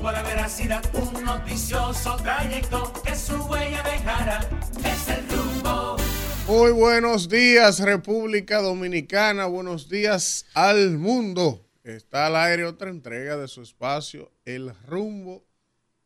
[0.00, 4.40] tuvo la veracidad, un noticioso trayecto que su huella dejara.
[4.82, 5.96] Es el rumbo.
[6.48, 9.44] Muy buenos días, República Dominicana.
[9.44, 11.66] Buenos días al mundo.
[11.84, 15.44] Está al aire otra entrega de su espacio, El Rumbo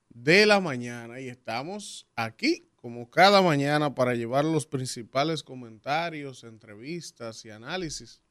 [0.08, 1.20] de la Mañana.
[1.20, 8.23] Y estamos aquí, como cada mañana, para llevar los principales comentarios, entrevistas y análisis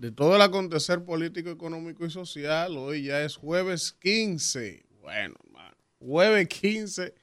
[0.00, 2.78] de todo el acontecer político, económico y social.
[2.78, 4.86] Hoy ya es jueves 15.
[5.02, 7.14] Bueno, hermano, jueves 15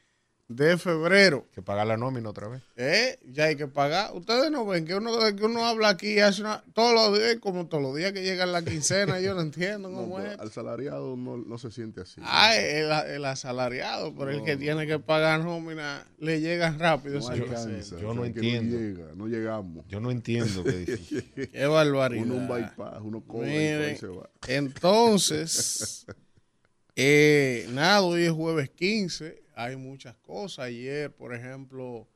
[0.50, 1.46] de febrero.
[1.54, 2.62] Que pagar la nómina otra vez.
[2.78, 4.14] Eh, ya hay que pagar.
[4.16, 7.36] Ustedes no ven que uno, que uno habla aquí y hace una, todos los días,
[7.42, 10.40] como todos los días que llegan la quincena, yo no entiendo cómo No, es.
[10.40, 12.22] al salariado no, no se siente así.
[12.24, 17.16] Ay, el, el asalariado, pero el que tiene que pagar nómina le llega rápido.
[17.16, 18.02] no esa alcanza, quincena.
[18.02, 18.78] Yo no entiendo.
[18.78, 19.86] No, llega, no llegamos.
[19.90, 21.30] Yo no entiendo qué difícil.
[21.52, 22.24] Qué barbaridad.
[22.24, 24.30] Uno un bypass, uno cobra y Miren, y se va.
[24.48, 26.06] entonces,
[26.96, 30.66] eh, nada, hoy es jueves 15, hay muchas cosas.
[30.66, 32.08] Ayer, por ejemplo,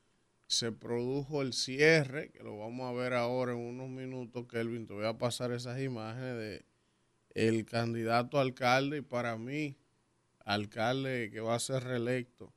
[0.46, 4.94] se produjo el cierre, que lo vamos a ver ahora en unos minutos, Kelvin, te
[4.94, 6.66] voy a pasar esas imágenes de
[7.34, 9.76] el candidato alcalde y para mí,
[10.46, 12.54] alcalde que va a ser reelecto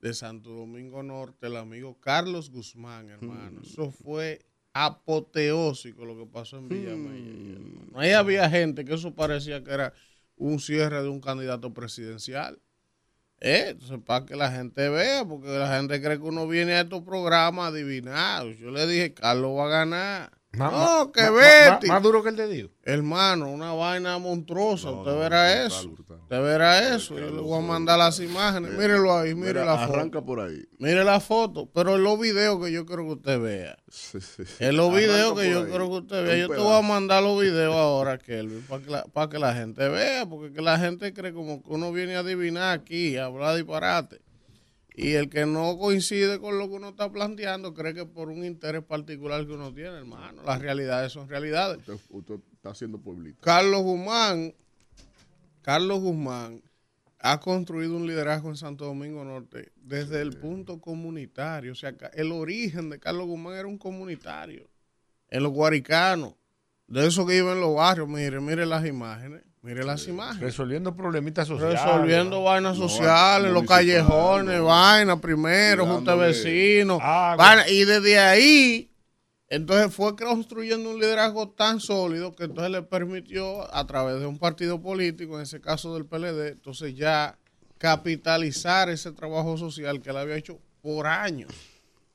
[0.00, 3.60] de Santo Domingo Norte, el amigo Carlos Guzmán, hermano.
[3.62, 7.14] Eso fue apoteósico lo que pasó en Villamella.
[7.14, 7.92] ayer, hermano.
[7.94, 9.92] Ahí había gente que eso parecía que era
[10.36, 12.60] un cierre de un candidato presidencial.
[13.40, 16.80] Eh, Entonces, para que la gente vea, porque la gente cree que uno viene a
[16.82, 18.56] estos programas adivinados.
[18.58, 20.35] Yo le dije, Carlos va a ganar.
[20.56, 21.86] Más- no, más- que Betty.
[21.86, 22.70] más- Más duro que el de Dios.
[22.82, 24.90] Hermano, una vaina monstruosa.
[24.90, 25.90] No, Usted no, verá brutal, eso.
[25.90, 26.16] brutal.
[26.22, 27.18] Usted verá eso.
[27.18, 28.72] Yo le voy a mandar las imágenes.
[28.72, 29.92] Mírelo ahí, mire Mira, la foto.
[29.98, 30.64] arranca por ahí.
[30.78, 31.68] Mire la foto.
[31.74, 33.76] Pero en los videos que yo quiero que usted vea.
[33.88, 34.42] Sí, sí.
[34.60, 35.66] En los Arranca videos que yo ahí.
[35.66, 36.36] quiero que usted vea.
[36.36, 39.54] Yo te voy a mandar los videos ahora, Kelvin, para que, la, para que la
[39.54, 40.26] gente vea.
[40.26, 44.20] Porque que la gente cree como que uno viene a adivinar aquí, a hablar disparate.
[44.98, 48.46] Y el que no coincide con lo que uno está planteando cree que por un
[48.46, 50.42] interés particular que uno tiene, hermano.
[50.42, 51.76] Las realidades son realidades.
[51.78, 53.38] Usted, usted está haciendo pueblito.
[53.42, 54.54] Carlos Guzmán,
[55.60, 56.62] Carlos Guzmán
[57.18, 61.72] ha construido un liderazgo en Santo Domingo Norte desde el punto comunitario.
[61.72, 64.66] O sea, el origen de Carlos Guzmán era un comunitario.
[65.28, 66.34] En los guaricanos,
[66.86, 68.08] de eso que iba en los barrios.
[68.08, 69.42] Mire, mire las imágenes.
[69.66, 70.40] Mire las imágenes.
[70.40, 71.80] Resolviendo problemitas sociales.
[71.82, 74.66] Resolviendo vainas No, sociales, los callejones, no.
[74.66, 77.00] vainas primero, junto a Cuidándole vecinos.
[77.02, 77.34] agua.
[77.36, 78.92] vaina, y desde ahí,
[79.48, 84.38] entonces fue construyendo un liderazgo tan sólido que entonces le permitió, a través de un
[84.38, 87.36] partido político, en ese caso del PLD, entonces ya
[87.78, 91.50] capitalizar ese trabajo social que él había hecho por años.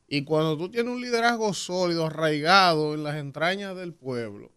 [0.08, 4.52] Y cuando tú tienes un liderazgo sólido, arraigado en las entrañas del pueblo,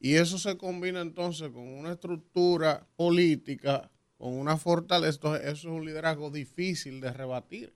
[0.00, 5.74] y eso se combina entonces con una estructura política, con una fortaleza, entonces eso es
[5.74, 7.74] un liderazgo difícil de rebatir.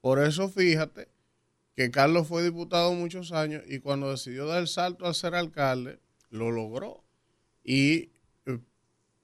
[0.00, 1.08] Por eso fíjate
[1.76, 6.00] que Carlos fue diputado muchos años y cuando decidió dar el salto al ser alcalde,
[6.30, 7.04] lo logró.
[7.62, 8.10] Y
[8.46, 8.58] eh,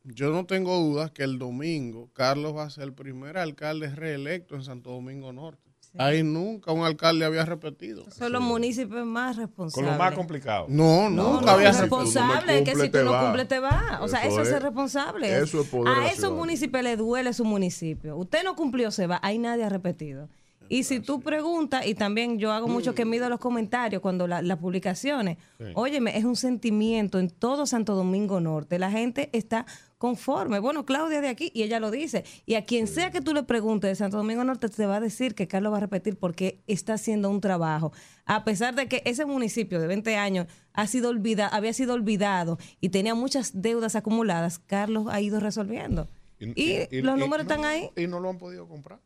[0.04, 4.54] yo no tengo dudas que el domingo Carlos va a ser el primer alcalde reelecto
[4.56, 5.65] en Santo Domingo Norte.
[5.98, 8.04] Ahí nunca un alcalde había repetido.
[8.10, 9.92] Son los municipios más Con responsables.
[9.92, 10.66] lo más complicado.
[10.68, 13.48] No, No, nunca no, había es Si tú no responsable, que si tú no cumples
[13.48, 14.00] te va.
[14.02, 15.38] O sea, Eso eso es es- ser responsable.
[15.38, 18.16] eso es poder A esos municipios le duele su municipio.
[18.16, 19.18] Usted no cumplió, se va.
[19.22, 20.28] Ahí nadie ha repetido.
[20.68, 24.42] Y si tú preguntas, y también yo hago mucho que mido los comentarios cuando la-
[24.42, 25.38] las publicaciones,
[25.74, 28.78] óyeme, es un sentimiento en todo Santo Domingo Norte.
[28.80, 29.64] La gente está
[29.98, 30.58] conforme.
[30.58, 32.24] Bueno, Claudia de aquí, y ella lo dice.
[32.44, 35.00] Y a quien sea que tú le preguntes de Santo Domingo Norte, te va a
[35.00, 37.92] decir que Carlos va a repetir porque está haciendo un trabajo.
[38.24, 42.58] A pesar de que ese municipio de 20 años ha sido olvida, había sido olvidado
[42.80, 46.08] y tenía muchas deudas acumuladas, Carlos ha ido resolviendo.
[46.38, 47.90] Y, los números están no- ahí.
[47.96, 49.00] Y no lo han podido comprar.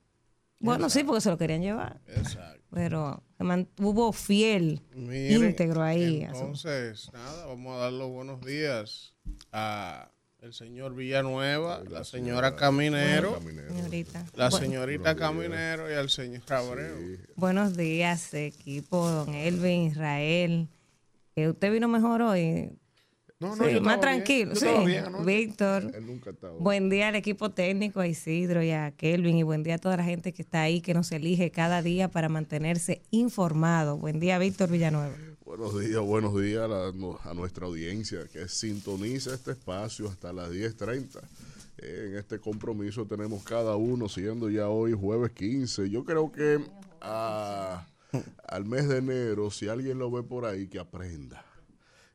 [0.59, 2.01] Bueno, sí, porque se lo querían llevar.
[2.09, 2.61] Exacto.
[2.71, 6.23] Pero se mantuvo fiel, Miren, íntegro ahí.
[6.23, 9.15] Entonces, nada, vamos a dar los buenos días
[9.53, 10.11] a
[10.43, 13.75] el señor Villanueva, la señora Caminero, Caminero.
[13.75, 14.25] señorita.
[14.35, 17.19] la señorita Caminero y al señor Abreu.
[17.37, 20.69] buenos días, equipo, don Elvin, Israel.
[21.37, 22.71] Eh, ¿Usted vino mejor hoy?
[23.39, 24.01] No, Sí, yo estaba más bien.
[24.01, 24.55] tranquilo.
[24.55, 25.05] Yo Sí, bien.
[25.25, 25.91] Víctor.
[25.95, 26.51] Él nunca está.
[26.59, 29.97] Buen día al equipo técnico, a Isidro y a Kelvin, y buen día a toda
[29.97, 33.97] la gente que está ahí, que nos elige cada día para mantenerse informado.
[33.97, 35.15] Buen día, Víctor Villanueva.
[35.51, 36.93] Buenos días, buenos días a, la-
[37.25, 41.21] a nuestra audiencia que sintoniza este espacio hasta las 10.30.
[41.79, 45.91] Eh, en este compromiso tenemos cada uno, siendo ya hoy jueves 15.
[45.91, 46.65] Yo creo que
[47.01, 51.45] al mes de enero, si alguien lo ve por ahí, que aprenda.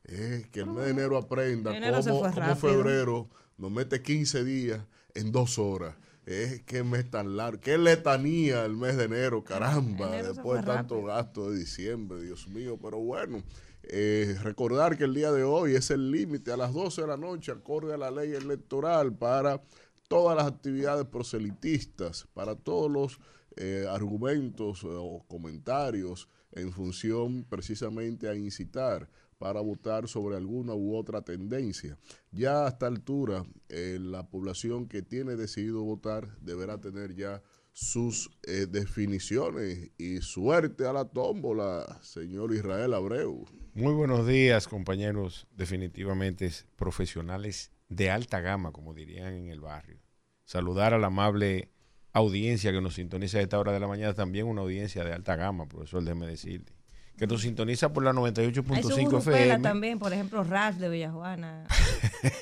[0.05, 2.55] Eh, que el mes de enero aprenda Enero se cómo, fue cómo rápido.
[2.73, 3.27] febrero
[3.57, 4.79] nos mete 15 días
[5.13, 5.93] en dos horas.
[6.25, 10.65] Es que mes tan largo, qué letanía el mes de enero, caramba, Enero después de
[10.65, 13.43] tanto gasto de diciembre, Dios mío, pero bueno,
[13.83, 17.17] eh, recordar que el día de hoy es el límite a las 12 de la
[17.17, 19.61] noche, acorde a la ley electoral, para
[20.07, 23.19] todas las actividades proselitistas, para todos los
[23.57, 29.07] eh, argumentos eh, o comentarios en función precisamente a incitar
[29.45, 31.99] para votar sobre alguna u otra tendencia.
[32.31, 38.31] Ya a esta altura, eh, la población que tiene decidido votar deberá tener ya sus
[38.47, 43.45] eh, definiciones y suerte a la tómbola, señor Israel Abreu.
[43.75, 49.99] Muy buenos días, compañeros, definitivamente profesionales de alta gama, como dirían en el barrio.
[50.43, 51.69] Saludar a la amable
[52.13, 55.35] audiencia que nos sintoniza a esta hora de la mañana, también una audiencia de alta
[55.35, 56.74] gama, profesor, déjeme decirle,
[57.17, 59.59] que nos sintoniza por la Hay su 98.5 grupela FM.
[59.59, 61.65] también, por ejemplo, Ras de Villajuana.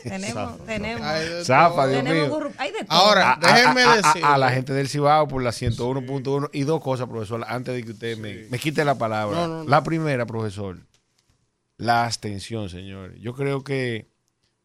[0.04, 1.08] tenemos, tenemos,
[1.46, 1.88] Zafa.
[1.88, 2.52] Dios tenemos mío.
[2.58, 2.98] hay de todo.
[2.98, 4.26] Ahora, déjenme decir.
[4.26, 7.92] A, la gente del Cibao por la 101.1 y dos cosas, profesor, antes de que
[7.92, 9.36] usted me, me quite la palabra.
[9.36, 9.70] No, no, no.
[9.70, 10.80] La primera, profesor,
[11.78, 13.16] la abstención, señor.
[13.20, 14.10] Yo creo que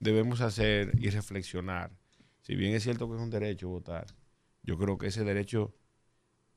[0.00, 1.90] debemos hacer y reflexionar.
[2.40, 4.06] Si bien es cierto que es un derecho votar,
[4.62, 5.74] yo creo que ese derecho,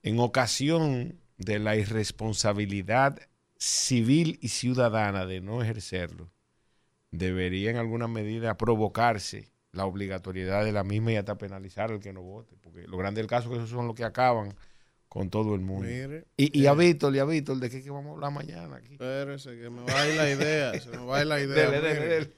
[0.03, 3.19] en ocasión de la irresponsabilidad
[3.61, 6.31] civil y ciudadana de no ejercerlo,
[7.11, 12.11] debería en alguna medida provocarse la obligatoriedad de la misma y hasta penalizar al que
[12.11, 12.55] no vote.
[12.59, 14.55] Porque lo grande del caso es que esos son los que acaban
[15.07, 15.87] con todo el mundo.
[15.87, 18.77] Mire, Y, y a Víctor, y a Víctor, ¿de qué, que vamos a hablar mañana
[18.77, 18.93] aquí?
[18.93, 20.79] espérese, que me va a ir la idea.
[20.79, 21.69] se me va a ir la idea.
[21.69, 22.33] Dele, dele.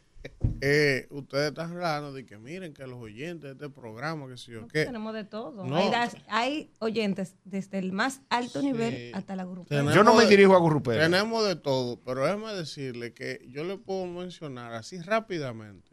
[0.62, 4.52] Eh, ustedes están hablando de que miren que los oyentes de este programa, que si
[4.52, 4.86] yo qué.
[4.86, 5.66] Tenemos de todo.
[5.66, 5.76] No.
[5.76, 9.46] Hay, das- hay oyentes desde el más alto nivel hasta la.
[9.68, 11.04] Tenemos Yo no me de- dirijo a Gurrupera.
[11.04, 15.92] Tenemos de todo, pero déjeme decirle que yo le puedo mencionar así rápidamente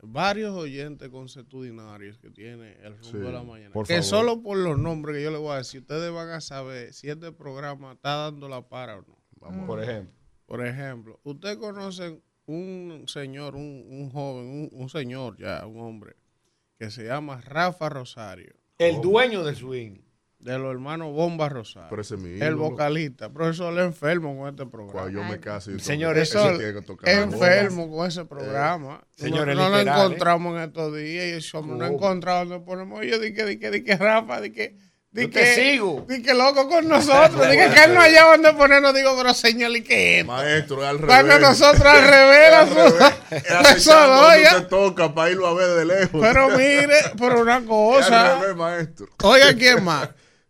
[0.00, 3.72] varios oyentes consuetudinarios que tiene el rumbo Sí, de la mañana.
[3.72, 4.04] por que favor.
[4.04, 7.08] solo por los nombres que yo le voy a decir, ustedes van a saber si
[7.10, 9.18] este programa está dando la para o no.
[9.40, 10.14] Vamos Por ejemplo.
[10.46, 16.16] Por ejemplo, usted conoce un señor, un, un joven, un, un señor ya, un hombre,
[16.78, 19.98] que se llama Rafa Rosario, El dueño del swing.
[20.38, 21.88] de los hermanos Bomba Rosario.
[21.90, 23.28] Pero ese es mi el vocalista.
[23.32, 24.92] Profesor, le enfermo con este programa.
[24.92, 27.08] Cuando yo me case, yo Señor, Eso ese tiene que tocar.
[27.08, 29.04] enfermo con ese programa.
[29.16, 29.82] señores, no, no lo ¿eh?
[29.82, 31.84] encontramos en estos días y eso no ¿Cómo?
[31.84, 32.48] encontramos.
[32.48, 34.76] Nos ponemos yo, di que, di que, di que Rafa, di que,
[35.10, 36.04] di Yo que, te sigo.
[36.08, 38.94] di que loco con nosotros, di que, que él no haya donde ponernos.
[38.94, 40.26] Digo, pero señor, ¿y qué es?
[40.26, 41.14] Maestro, es al revés.
[41.14, 43.14] Cuando nosotros al revés, Al revés.
[43.30, 44.56] Es eso oiga.
[44.56, 46.20] usted toca para irlo a ver de lejos.
[46.20, 48.38] Pero mire, pero una Es al cosa.
[48.38, 49.06] revés, maestro.
[49.22, 50.08] Oiga, ¿quién más?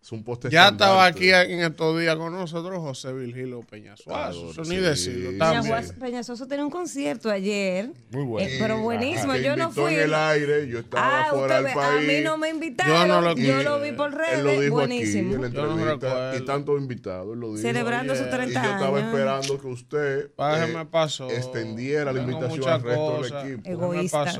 [0.09, 4.07] Es un poste Ya estaba aquí en estos días con nosotros José Virgilio Peñasuazo.
[4.41, 5.33] Claro, Eso ni decirlo.
[5.33, 5.37] sí.
[5.37, 5.65] También.
[5.75, 7.91] Peñasuazo- Peñasoso tenía un concierto ayer.
[8.11, 8.49] Muy bueno.
[8.49, 9.37] Eh, pero buenísimo.
[9.37, 9.93] Yo no fui.
[9.93, 12.09] en el aire, yo estaba Ah, fuera del ve, a país.
[12.09, 12.95] mí no me invitaron.
[12.95, 13.63] Yo no lo Yo vi.
[13.65, 14.39] lo vi por redes.
[14.39, 15.29] Él lo dijo buenísimo.
[15.29, 17.61] aquí en la Yo no entrevista y tantos invitados, él lo dijo.
[17.61, 19.09] Celebrando sus y y 30 yo estaba años.
[19.13, 21.29] esperando que usted Padre, eh, me pasó.
[21.31, 23.69] extendiera la invitación al resto del equipo.
[23.69, 24.33] Egoísta.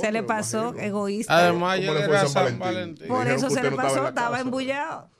[0.00, 0.82] Se le pasó, imagino.
[0.86, 1.36] egoísta.
[1.36, 3.08] Además, ¿Cómo yo era San Valentín?
[3.08, 5.15] Por eso se le pasó, estaba embullado.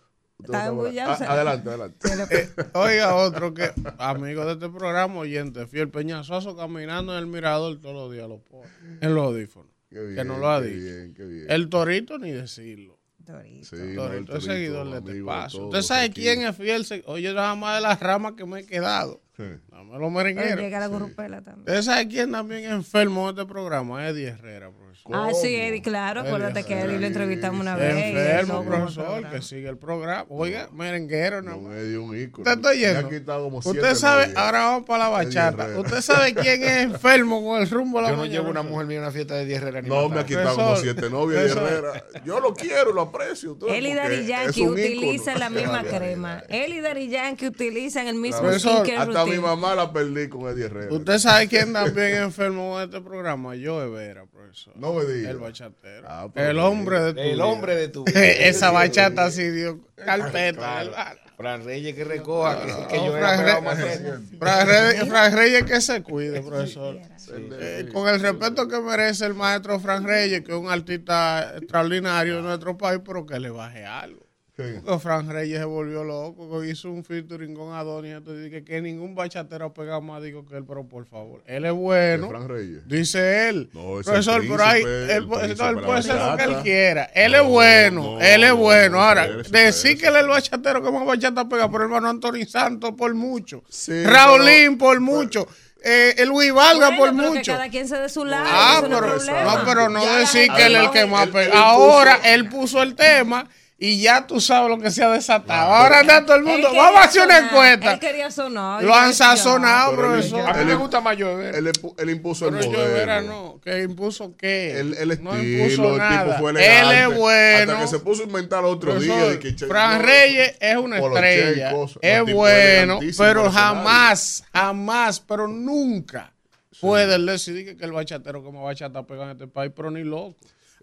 [0.52, 2.08] Ah, Adelante, adelante.
[2.16, 7.80] le- Oiga, otro que, amigo de este programa, oyente, fiel Peñasuazo caminando en el mirador
[7.80, 8.68] todos los días, lo pone
[9.00, 9.72] en los audífonos.
[9.88, 10.84] Qué bien, que no lo ha qué dicho.
[10.96, 11.46] bien, qué bien.
[11.48, 12.98] El torito, ni decirlo.
[13.18, 13.64] Dorito.
[13.66, 15.58] Sí, El no, el torito es Torito, seguidor de este paso.
[15.58, 16.20] todos ¿Usted sabe aquí.
[16.20, 16.86] quién es fiel?
[17.06, 19.20] Oye, nada más de las ramas que me he quedado.
[19.36, 19.42] Sí.
[19.68, 20.60] Dame los merengueros.
[20.60, 21.60] llega la gurrupela también.
[21.60, 24.06] ¿Usted sabe quién también es enfermo de este programa?
[24.08, 24.85] Eddie Herrera, profesor.
[25.12, 25.34] Ah, ¿Cómo?
[25.40, 26.20] sí, Eddie, claro.
[26.22, 27.94] Acuérdate que Eddie lo entrevistamos una vez.
[27.94, 30.26] Enfermo, no- profesor, que sigue el programa.
[30.28, 31.74] Oiga, merenguero, No más.
[31.74, 32.42] me dio un ícono.
[32.42, 33.06] Usted está Me yendo.
[33.06, 35.68] ha quitado como Usted sabe, ahora vamos para la bachata.
[35.78, 38.62] Usted sabe quién es enfermo con el rumbo a la Yo no mañana, llevo una
[38.62, 41.08] mujer mía a una fiesta de 10 Herrera ni No, me ha quitado como siete
[41.10, 41.50] novias de.
[41.50, 42.04] Herrera.
[42.24, 43.56] Yo lo quiero, lo aprecio.
[43.68, 46.42] Él y es Yankee utilizan la misma crema.
[46.48, 50.66] Él y Daddy Yankee utilizan el mismo skincare Hasta mi mamá la perdí con Eddie
[50.66, 50.92] Herrera.
[50.92, 53.54] Usted sabe quién también es enfermo con este programa.
[53.56, 54.74] Yo, Vera, profesor.
[54.76, 55.30] No me.
[55.30, 56.06] El bachatero.
[56.08, 57.44] Ah, el hombre de tu El vida.
[57.46, 61.14] hombre de tu Esa bachata sí dio carpeta.
[61.36, 64.20] Fran Reyes que recoja, que, que No, yo era Fran pegado Re- más cerca.
[64.38, 66.98] Fran Reyes, Fran Reyes que se cuide, profesor.
[67.18, 71.54] Sí, Eh, con el respeto que merece el maestro Fran Reyes, que es un artista
[71.58, 74.25] extraordinario de nuestro país, pero que le baje algo.
[74.56, 74.62] Sí.
[75.00, 79.14] Fran Reyes se volvió loco, que hizo un featuring con Adonis, entonces dije que ningún
[79.14, 82.22] bachatero pega más, digo que él, pero por favor, él es bueno.
[82.22, 82.88] De Fran Reyes.
[82.88, 83.68] Dice él.
[83.74, 86.02] No, es el Profesor, pero hay, príncipe, él, el puede- príncipe él de la puede
[86.02, 87.04] ser lo que él quiera.
[87.14, 88.96] Él No, es bueno, no, él es no, bueno.
[88.96, 92.46] no, Ahora, decir que él es el bachatero que más bachata pega, por hermano Anthony
[92.48, 93.62] Santos por mucho.
[93.68, 95.46] Sí, Raulín por mucho.
[95.84, 97.52] eh, el Luis Valga Bueno, por pero que mucho.
[97.52, 98.46] cada quien se dé su lado.
[98.48, 101.52] Ah, pero no, pero no decir que él es el que más pega.
[101.60, 103.46] Ahora él puso el tema
[103.78, 105.74] y ya tú sabes lo que se ha desatado.
[105.74, 106.68] Ahora anda todo el mundo.
[106.74, 107.92] Vamos a hacer una encuesta.
[107.92, 108.82] Él quería sonar.
[108.82, 110.40] Lo han sazonado, Pero él- profesor.
[110.48, 111.54] A mí Él me gusta más llover.
[111.54, 112.94] Él, impu- él impuso Pero el modelo.
[112.94, 114.80] verá, no, que impuso qué.
[114.80, 116.24] El, el no estilo, impuso el nada.
[116.24, 117.72] tipo fue Él es bueno.
[117.72, 119.26] Hasta que se puso a inventar otro Profesor, día.
[119.30, 121.70] de que Fran no, Reyes es una estrella.
[121.72, 121.98] cosas.
[122.00, 126.32] Es bueno, pero jamás, jamás, pero nunca
[126.80, 130.34] puede que, que el bachatero como bachata pega en este país, pero ni loco.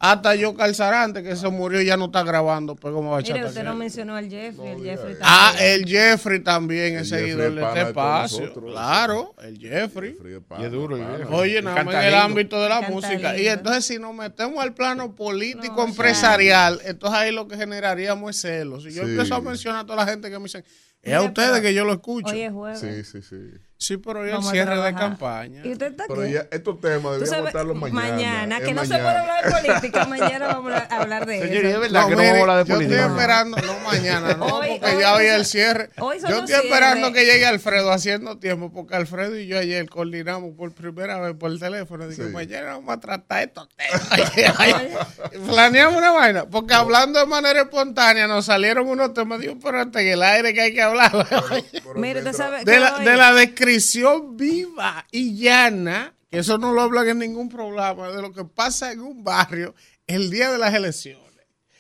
[0.05, 3.15] Hasta yo Calzarante, que se murió y ya no está grabando, pero como.
[3.15, 4.71] Mire, usted no mencionó al Jeffrey.
[4.73, 5.71] el Jeffrey Ah, también.
[5.81, 8.53] el Jeffrey también El es Jeffrey seguidor de este espacio.
[8.53, 10.17] Claro, el Jeffrey.
[10.59, 13.37] Y es duro, y Oye, Y nada más en el ámbito de la música.
[13.37, 18.35] Y entonces, si nos metemos al plano político No, empresarial, entonces ahí lo que generaríamos
[18.35, 18.83] es celos.
[18.83, 19.09] Si yo Sí.
[19.11, 20.65] empiezo a mencionar a toda la gente que me dicen,
[21.01, 22.33] es a ustedes que yo lo escucho.
[22.33, 22.79] Hoy es jueves.
[22.81, 23.37] Sí, sí, sí.
[23.83, 25.59] Sí, pero hoy el cierre de campaña.
[25.65, 26.31] ¿Y usted está Pero aquí?
[26.31, 28.01] ya estos temas debíamos estarlos mañana.
[28.11, 30.05] mañana, que no se puede hablar de política.
[30.13, 31.79] Mañana vamos a hablar de Señor, y es eso.
[31.81, 32.99] verdad que no mire, vamos a hablar de yo política.
[33.01, 35.89] estoy esperando, no mañana, no, Hoy- porque hoy ya hoy el cierre.
[35.99, 40.51] hoy Yo estoy esperando que llegue Alfredo haciendo tiempo, porque Alfredo y yo ayer coordinamos
[40.55, 42.07] por primera vez por teléfono.
[42.07, 42.29] Dije, Sí.
[42.29, 44.31] mañana vamos a tratar estos temas.
[45.47, 49.39] Planeamos una vaina, porque hablando de manera espontánea nos salieron unos temas.
[49.39, 51.11] Digo, pero hasta en el aire que hay que hablar.
[51.29, 53.31] Pero Mire, usted sabe que de, la, hoy- de la
[53.73, 58.45] descripción viva y llana, que eso no lo hablan en ningún programa, de lo que
[58.45, 59.73] pasa en un barrio
[60.05, 61.22] el día de las elecciones.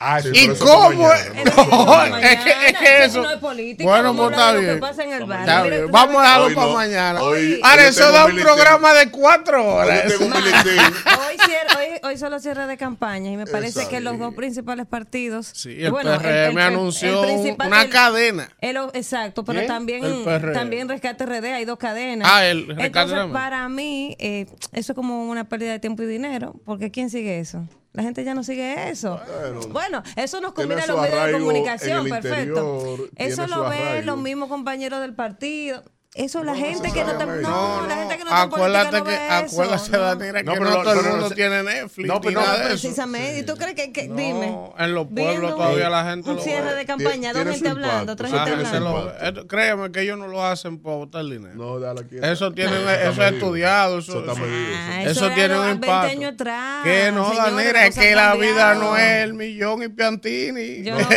[0.05, 1.07] Ah, Sí, ¿Y cómo?
[1.07, 3.21] No, es que, es que eso.
[3.23, 4.73] no es política, bueno, pues está bien.
[4.75, 5.45] que pasa en el barrio.
[5.45, 5.85] Está Mire, bien.
[5.85, 6.73] usted Vamos a dejarlo Hoy para no.
[6.73, 7.21] mañana.
[7.23, 10.13] Hoy- Ahora, hoy eso da un programa de cuatro horas.
[10.19, 13.89] Hoy, cier- hoy, hoy son los cierres de campaña y me parece Exacto.
[13.91, 15.49] que los dos principales partidos.
[15.53, 18.49] Sí, el bueno, PRM anunció principal- una el- cadena.
[18.61, 20.53] el- exacto, pero también, El PRM.
[20.53, 22.29] también Rescate RD, hay dos cadenas.
[22.31, 23.31] Ah, el Rescate Entonces, RD.
[23.33, 27.39] para mí, eh, eso es como una pérdida de tiempo y dinero, porque ¿quién sigue
[27.39, 27.65] eso?
[27.93, 29.21] La gente ya no sigue eso.
[29.69, 32.87] Bueno, eso nos combina a los medios de comunicación, perfecto.
[32.89, 35.83] interior, Eso lo ven los mismos compañeros del partido.
[36.15, 38.97] Eso es la gente que no, te- no, No, la gente que no política acuérdate
[38.99, 39.99] no que, acuérdate, no.
[39.99, 42.07] Daniela, que No, todo el mundo tiene Netflix.
[42.07, 42.81] No, pero no, nada de eso.
[42.83, 43.39] Precisamente.
[43.39, 44.57] ¿Y tú crees que, que- No, dime?
[44.77, 46.75] en los pueblos todavía la gente Un lo cierre ve.
[46.75, 49.47] de campaña, dos gente hablando, tres gente hablando.
[49.47, 51.55] créeme que ellos no lo hacen para botar dinero.
[51.55, 52.17] No, dale aquí.
[52.21, 53.97] Eso tiene, está eso es estudiado.
[53.97, 54.75] Eso, Eso está medido.
[54.77, 55.01] Ah,
[55.33, 56.83] tiene un hace 20 impacto.
[56.83, 60.83] que no, Daniela, es que la vida no es el millón y Piantini.
[60.83, 61.07] Yo no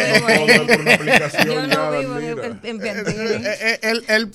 [1.93, 3.45] vivo en, Piantini.
[3.83, 4.31] el, el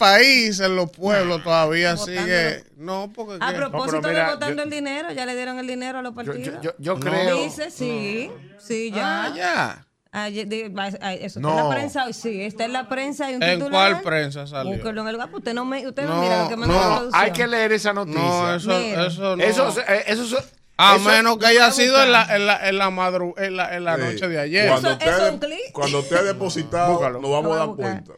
[0.52, 2.64] país, en los pueblos, todavía sigue.
[2.78, 3.38] No, porque.
[3.40, 6.14] A propósito mira, de votando yo- el dinero, ya le dieron el dinero a los
[6.14, 6.62] partidos.
[6.62, 7.44] yo, yo, yo creo.
[7.44, 9.26] Dice, sí, sí, ya.
[9.26, 9.88] Ah, ya.
[10.14, 11.56] Ayer- eso está en No.
[11.56, 13.28] la prensa hoy, sí, está en la prensa.
[13.28, 13.92] Hay un ¿En titular.
[13.94, 14.74] cuál prensa salió?
[14.74, 17.10] Búsquelo en el lugar, usted no, me, usted no, No, mira lo que manda no,
[17.14, 18.20] hay que leer esa noticia.
[18.22, 19.44] No, eso, eso no.
[19.44, 20.44] Eso, eh, eso, eso-
[20.78, 23.74] a eso- menos que haya sido en la, en la, en la, madru- en la,
[23.74, 24.02] en la Sí.
[24.02, 24.68] noche de ayer.
[24.68, 25.72] Cuando Eso- usted, eso es de- un clic.
[25.72, 27.22] cuando usted ha depositado, Búscalo.
[27.22, 28.14] nos vamos a dar cuenta.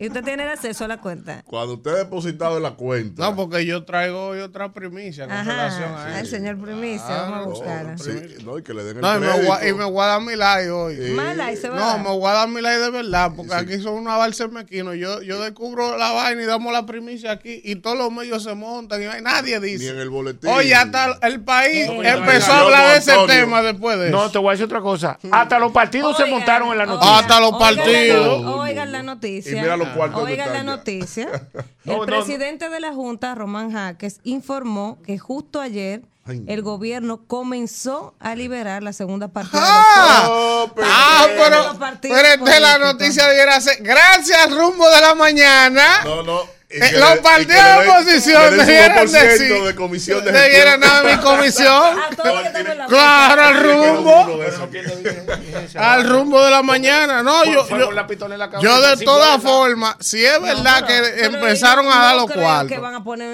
[0.00, 1.42] Y usted tiene el acceso a la cuenta.
[1.46, 3.22] Cuando usted ha depositado en la cuenta.
[3.22, 6.30] No, porque yo traigo hoy otra primicia con relación Ajá, a al eso.
[6.36, 7.98] señor Primicia, vamos a no, buscarla.
[7.98, 8.10] sí,
[8.44, 9.46] no, y que le den el No, y me, crédito.
[9.46, 10.96] voy, a- y me voy a dar mi like hoy.
[11.10, 13.52] Mala, y se va a No, me voy a dar mi like de verdad, porque
[13.54, 14.96] aquí son unos balsemequinos.
[14.96, 18.54] Yo, yo descubro la vaina y damos la primicia aquí, y todos los medios se
[18.54, 19.90] montan, y nadie Ni dice.
[19.90, 20.48] en el boletín.
[20.48, 23.34] Oye, hasta el país No, empezó no, a hablar de ese Antonio.
[23.34, 24.16] tema después de eso.
[24.16, 25.18] No, te voy a decir otra cosa.
[25.30, 27.18] Hasta los partidos se montaron en la oigan, noticia.
[27.18, 28.42] Hasta los oigan partidos.
[28.46, 29.52] Oigan la noticia.
[29.52, 31.28] Y mira los cuartos Oigan la noticia.
[31.84, 36.44] No, el no, presidente de la Junta, Román Jaques, informó que justo ayer Ay.
[36.46, 41.78] el gobierno comenzó a liberar la segunda parte Ah, Oh, pero- ah, de pero, los
[41.78, 43.78] partidos pero esta la noticia debiera ser.
[43.82, 46.04] Gracias rumbo de la mañana.
[46.04, 46.59] No, no.
[46.72, 49.62] Eh, los partidos de oposición debieran 2% decir.
[49.64, 51.04] de comisión de Debieran gestión.
[51.04, 52.00] dar mi comisión.
[52.88, 54.40] Claro, al rumbo.
[55.76, 57.22] Al rumbo de la mañana.
[57.22, 57.90] No, yo, yo,
[58.60, 62.72] yo de todas formas, si es verdad pero- que empezaron a dar los cuartos.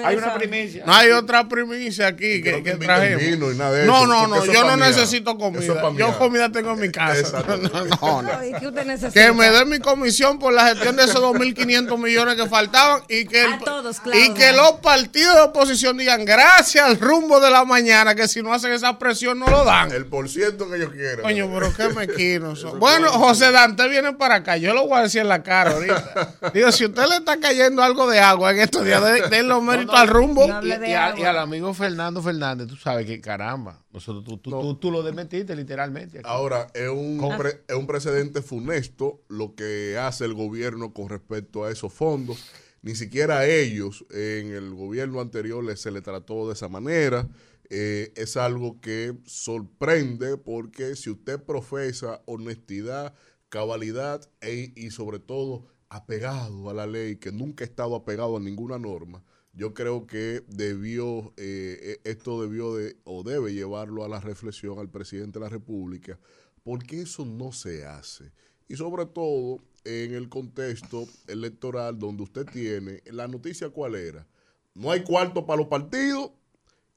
[0.03, 0.83] Hay esa- una primicia.
[0.85, 3.21] No hay otra primicia aquí que que, no te que inviten trajimos.
[3.21, 5.59] vino y nada de no, eso, no, yo no necesito comida.
[5.61, 7.43] es yo comida tengo en mi casa.
[9.13, 13.25] Que me den mi comisión por la gestión de esos 2.500 millones que faltaban y
[13.27, 17.49] que, el- A todos, y que los partidos de oposición digan gracias al rumbo de
[17.51, 19.91] la mañana, que si no hacen esa presión no lo dan.
[19.91, 21.21] El por ciento que ellos quieran.
[21.21, 22.79] Coño, pero qué mequinos son.
[22.79, 24.57] Bueno, José Dante viene para acá.
[24.57, 26.35] Yo lo voy a decir en la cara ahorita.
[26.53, 29.61] Digo, si usted le está cayendo algo de agua en estos días, de- den los
[29.61, 30.47] méritos al rumbo.
[30.47, 31.19] No Y, de y a- agua.
[31.19, 35.03] y al amigo Fernando Fernández, tú sabes que caramba, nosotros, tú, tú, tú, tú lo
[35.03, 36.19] desmentiste literalmente.
[36.19, 36.27] aquí.
[36.29, 37.19] Ahora, es un,
[37.67, 42.37] es un precedente funesto lo que hace el gobierno con respecto a esos fondos.
[42.81, 47.27] Ni siquiera a ellos en el gobierno anterior les- se le trató de esa manera.
[47.69, 53.13] Eh, es algo que sorprende porque si usted profesa honestidad,
[53.49, 58.39] cabalidad e- y sobre todo apegado a la ley, que nunca ha estado apegado a
[58.39, 64.09] ninguna norma, yo creo que debió, eh, eh, esto debió de, o debe llevarlo a
[64.09, 66.19] la reflexión al presidente de la República,
[66.63, 68.31] porque eso no se hace.
[68.67, 74.27] Y sobre todo en el contexto electoral donde usted tiene, la noticia cuál era,
[74.75, 76.31] no hay cuarto para los partidos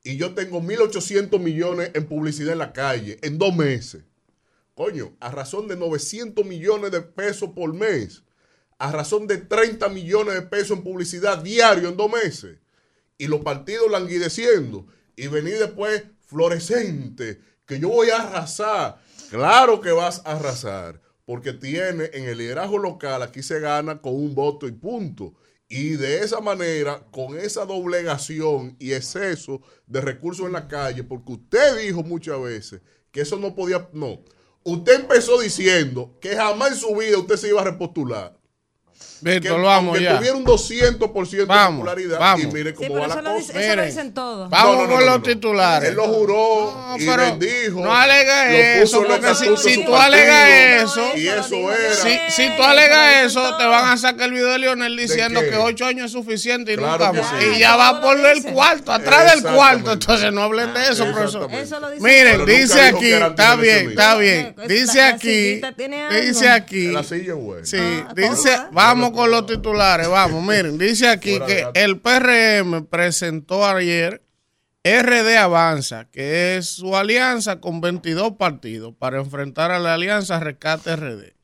[0.02, 4.02] y yo tengo 1.800 millones en publicidad en la calle en dos meses.
[4.74, 8.22] Coño, a razón de 900 millones de pesos por mes,
[8.78, 12.58] a razón de 30 millones de pesos en publicidad diario en dos meses,
[13.18, 18.98] y los partidos languideciendo, y venir después fluorescente, que yo voy a arrasar.
[19.28, 24.16] Claro que vas a arrasar, porque tiene en el liderazgo local, aquí se gana con
[24.16, 25.32] un voto y punto.
[25.68, 31.34] Y de esa manera, con esa doblegación y exceso de recursos en la calle, porque
[31.34, 32.80] usted dijo muchas veces
[33.12, 34.24] que eso no podía, no.
[34.64, 38.36] Usted empezó diciendo que jamás en su vida usted se iba a repostular.
[39.22, 40.16] Que Víctor, vamos aunque ya.
[40.16, 42.42] tuviera un 200% de Vamos, popularidad, vamos.
[42.42, 43.64] y mire Sí, cómo pero va eso la lo, dice- cosa.
[43.66, 44.50] eso lo dicen todos.
[44.50, 45.22] Vamos No, no, con no, los no.
[45.22, 45.88] titulares.
[45.90, 47.80] Él lo juró No, y pero bendijo.
[47.84, 50.48] no alegas lo eso, porque si- de si tú alegas
[50.84, 51.94] eso- y Eso lo era.
[51.94, 55.40] Si, si tú alegas lo eso, te van a sacar el video de Lionel diciendo
[55.42, 55.50] qué?
[55.50, 57.30] que ocho años es suficiente y Claro nunca más.
[57.40, 57.46] sí.
[57.56, 59.92] Y ya va por lo el cuarto, atrás del cuarto.
[59.92, 61.50] Entonces no hablen de eso, profesor.
[61.52, 64.54] Eso lo dice Miren, dice aquí, está bien, está bien.
[64.66, 66.14] Dice aquí, algo.
[66.20, 66.86] dice aquí.
[66.88, 67.66] La silla, güey.
[67.66, 69.09] Sí, Ah, dice, todo.
[69.10, 74.22] Vamos con los titulares, vamos, miren, dice aquí que el PRM presentó ayer
[74.84, 80.96] RD Avanza, que es su alianza con 22 partidos para enfrentar a la alianza Rescate
[80.96, 81.34] RD.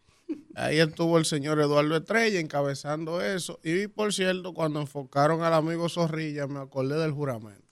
[0.54, 3.60] Ahí estuvo el señor Eduardo Estrella encabezando eso.
[3.62, 7.62] Y por cierto, cuando enfocaron al amigo Zorrilla, me acordé del juramento.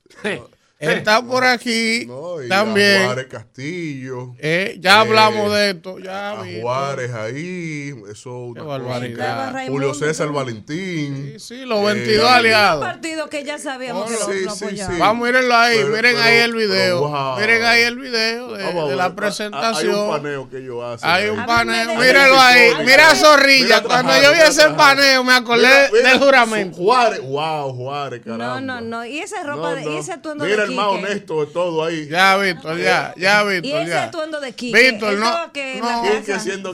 [0.92, 3.04] Está por aquí No, y a también.
[3.04, 4.34] Juárez Castillo.
[4.38, 5.98] Eh, ya Eh, hablamos de esto.
[5.98, 6.44] Ya A.
[6.60, 7.94] Juárez ahí.
[8.10, 9.66] Eso Qué barbaridad.
[9.68, 10.28] Julio César.
[10.32, 11.34] Valentín.
[11.38, 12.84] Sí, sí, los Eh, 22 Un aliados.
[12.84, 14.82] partido que ya sabíamos que Oh, lo, sí, lo sí, sí.
[14.98, 17.00] Vamos, mírenlo ahí, Pero- miren pero- ahí el video.
[17.00, 17.38] pero, wow.
[17.40, 20.08] Miren ahí el video de, Vamos a de ver, la Hay un presentación.
[20.10, 21.08] paneo que ellos hacen.
[21.10, 22.70] Hay un paneo, mírenlo ahí.
[22.84, 23.64] Mira, a Zorrilla.
[23.76, 26.76] mira Cuando yo vi ese paneo, me acordé Mira, mira, del juramento.
[26.76, 28.60] Juárez, wow, Juárez, caramba.
[28.60, 29.04] No, no, no.
[29.04, 30.73] Y esa ropa, y ese atuendo Mira de.
[30.74, 32.08] Más honesto de todo ahí.
[32.08, 34.04] Ya, Víctor, ya, ya, Y Víctor, ese ya.
[34.04, 34.90] atuendo de Quique.
[34.90, 36.02] Víctor, no, que no.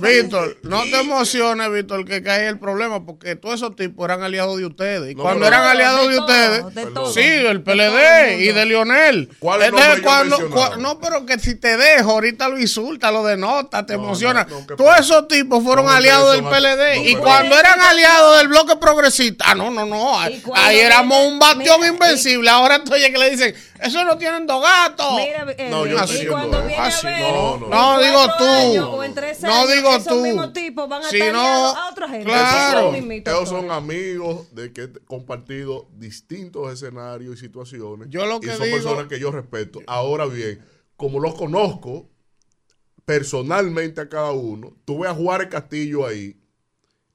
[0.00, 4.56] Víctor, no te emociones, Víctor, que cae el problema, porque todos esos tipos eran aliados
[4.58, 5.12] de ustedes.
[5.12, 6.94] Y No, cuando eran aliados de, todo, ustedes, de Perdón.
[6.94, 7.12] todo.
[7.12, 9.28] sí, del De PLD y de Lionel.
[9.38, 13.84] ¿Cuáles Entonces, cuando, cua- no, pero que si te dejo, ahorita lo insulta, lo denota,
[13.86, 14.46] te No, emociona.
[14.48, 16.96] no, no, ¿qué Todos esos tipos fueron No, aliados del PLD.
[16.96, 20.18] no, y cuando eran aliados del bloque progresista, ah, no, no, no.
[20.18, 22.48] Ahí, éramos un bastión invencible.
[22.50, 25.06] Ahora estoy que le dicen, eso no tienen dos gatos.
[25.16, 27.68] Mira, eh, No, yo y cuando diciendo, viene ah, sí, a ver, no, no.
[27.68, 28.44] No, digo tú.
[28.44, 30.20] años o en tres No años, digo esos tú.
[30.22, 31.40] mismos tipos van a Si estar no,
[31.76, 32.24] a otra gente.
[32.24, 32.94] claro.
[32.94, 38.08] Ellos son amigos de que compartido distintos escenarios y situaciones.
[38.10, 39.80] Yo lo que y son digo- personas que yo respeto.
[39.86, 40.64] Ahora bien,
[40.96, 42.08] como los conozco
[43.04, 46.36] personalmente a cada uno, tuve a Juárez Castillo ahí,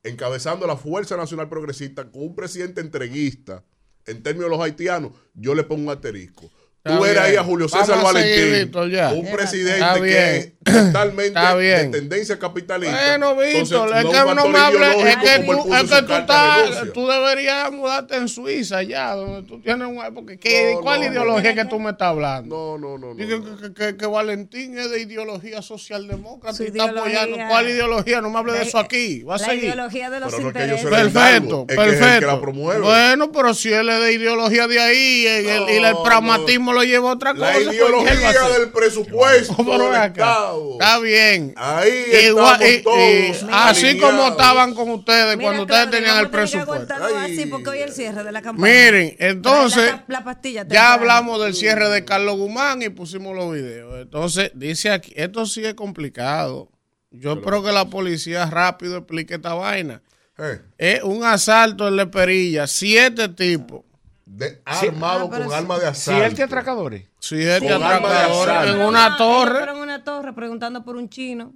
[0.03, 3.63] encabezando la Fuerza Nacional Progresista con un presidente entreguista
[4.05, 6.51] en términos de los haitianos, yo le pongo un asterisco.
[6.85, 9.11] Está Tú eras ahí a Julio Vamos César a seguir, Valentín, Víctor, ya.
[9.11, 12.95] un presidente que es totalmente de tendencia capitalista.
[12.95, 16.13] Bueno, Víctor, Entonces, es no que no me hables, es que tú, es que tú,
[16.13, 19.99] de estás, tú deberías mudarte en Suiza ya, donde tú tienes un...
[20.13, 21.63] Porque, ¿qué- No, ¿cuál no, ideología no.
[21.63, 22.77] que tú me estás hablando?
[22.79, 23.13] No, no, no.
[23.15, 23.57] no, Digo no.
[23.57, 27.47] que, que- que Valentín es de ideología socialdemócrata Su y está ideología- apoyando.
[27.49, 28.21] ¿Cuál ideología?
[28.21, 29.23] No me hable de eso aquí.
[29.23, 29.63] Va a La seguir.
[29.65, 30.85] ideología de los Pero intereses.
[30.87, 32.27] Perfecto, Es que es el que perfecto.
[32.27, 32.81] la promueve.
[32.81, 36.74] Bueno, pero si él es de ideología de ahí y el, y el No, pragmatismo
[36.75, 37.47] lo lleva a otra cosa.
[37.47, 40.73] La pues, ¿qué él va a ideología del presupuesto Pero del.
[40.73, 41.53] Está bien.
[41.57, 41.93] Ahí
[42.27, 46.29] Igual- estamos y- y todos así como estaban con ustedes Mira, cuando ustedes tenían el
[46.29, 46.93] presupuesto.
[47.17, 48.67] así porque hoy el cierre de la campaña.
[48.73, 53.51] Miren, entonces, La, la pastilla ya hablamos del cierre de Carlos Guzmán y pusimos los
[53.53, 54.01] videos.
[54.01, 56.69] Entonces, dice aquí, esto sí es complicado.
[57.11, 60.01] Yo espero que la policía rápido explique esta vaina.
[60.37, 63.83] Eh, Es un asalto en La Perilla, siete tipos.
[64.25, 66.25] De- armado Ah, pero con arma de asalto.
[66.25, 67.05] Siete atracadores.
[67.19, 68.73] Siete Con arma de atracadores asalto.
[68.75, 69.69] en una torre.
[69.69, 71.53] A una torre preguntando por un chino.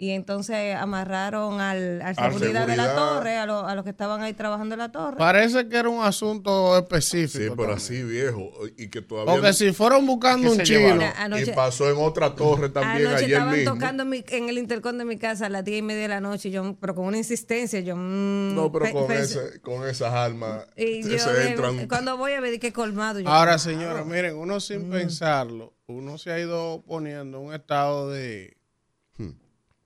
[0.00, 2.94] Y entonces amarraron al, al A seguridad de la seguridad.
[3.16, 5.16] torre, a, lo- a los que estaban ahí trabajando en la torre.
[5.18, 7.32] Parece que era un asunto específico.
[7.32, 7.76] Sí, pero también.
[7.76, 8.50] así viejo.
[8.76, 9.32] Y que todavía.
[9.34, 10.78] Porque no- si fueron buscando ¿Qué un chino.
[10.78, 10.98] llevaron?
[10.98, 13.74] Mira, anoche- y pasó en otra torre también Anoche ayer estaban mismo.
[13.74, 16.08] tocando en, mi- en el intercom de mi casa a las 10 y media de
[16.08, 17.96] la noche, yo, pero con una insistencia, yo...
[17.96, 21.88] mm, No, pero pe- con, ese, con esas armas Y se yo, entran.
[21.88, 26.30] cuando voy a ver que colmado, yo, Ahora, señores, miren, uno sin pensarlo, uno se
[26.30, 28.57] ha ido poniendo en un estado de,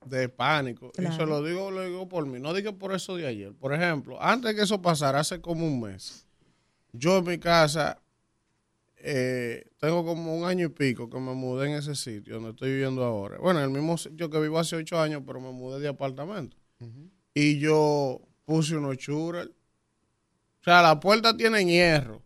[0.04, 0.92] de pánico.
[0.98, 3.52] Y se lo digo, lo digo por mí, no digo por eso de ayer.
[3.52, 6.26] Por ejemplo, antes que eso pasara, hace como un mes,
[6.92, 7.98] yo en mi casa
[8.96, 12.70] eh, tengo como un año y pico que me mudé en ese sitio donde estoy
[12.70, 13.38] viviendo ahora.
[13.38, 16.56] Bueno, en el mismo sitio que vivo hace ocho años, pero me mudé de apartamento.
[17.34, 19.46] Y yo puse unos churros.
[19.46, 22.22] O sea, la puerta tiene hierro.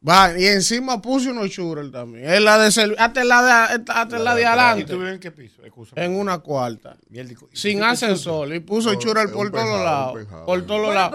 [0.00, 2.30] Va, y encima puse unos churros también.
[2.30, 2.66] Es la de
[2.98, 3.42] hasta la
[3.76, 4.94] de, hasta la de ¿Y tú adelante.
[4.94, 5.64] vives en qué piso?
[5.64, 5.94] Excusa.
[5.96, 6.96] En una cuarta.
[7.08, 8.54] Mierda, ¿y- Sin ascensor.
[8.54, 10.24] Y puso churros por todos lados.
[10.46, 11.10] Por todos Bueno, lados.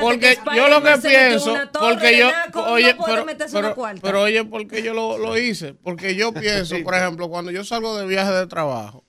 [0.00, 2.30] Porque que yo lo que pienso, porque yo,
[2.70, 4.00] oye, pero, meterse en una pero, cuarta.
[4.02, 7.96] pero oye, porque yo lo, lo hice, porque yo pienso, por ejemplo, cuando yo salgo
[7.98, 9.04] de viaje de trabajo,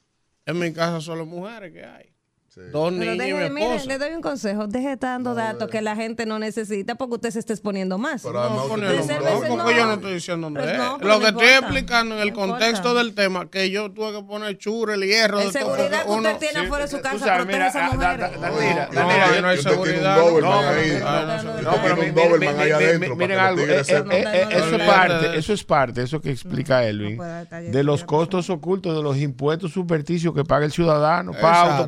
[0.48, 2.13] en mi casa solo mujeres que hay,
[2.56, 4.68] dos Pero niños deje- mire, le doy un consejo.
[4.68, 7.98] Deje de estar dando datos que la gente no necesita porque usted se está exponiendo
[7.98, 8.22] más.
[8.24, 9.72] Pero No, no, porque no.
[9.72, 10.78] yo no estoy diciendo dónde Pero es.
[10.78, 11.66] no, pero Lo no que estoy importa.
[11.66, 13.04] explicando en el No contexto importa.
[13.04, 16.30] del tema, que yo tuve que poner churro, el hierro, de todo, seguridad que usted
[16.30, 18.88] uno- tiene sí, afuera de su casa, sabes, protege mira, a esas ah, da- mujeres.
[18.94, 20.16] No, no hay seguridad.
[20.18, 24.04] Doberman No, no, no, no, no, no, no, No, pero miren algo, eh, eh, eh,
[24.04, 25.34] No, no, eso es no, parte, no.
[25.34, 27.20] eso es parte, eso que explica Elvin,
[27.72, 31.84] de los costos ocultos de los impuestos supersticios que paga el ciudadano para Exacto.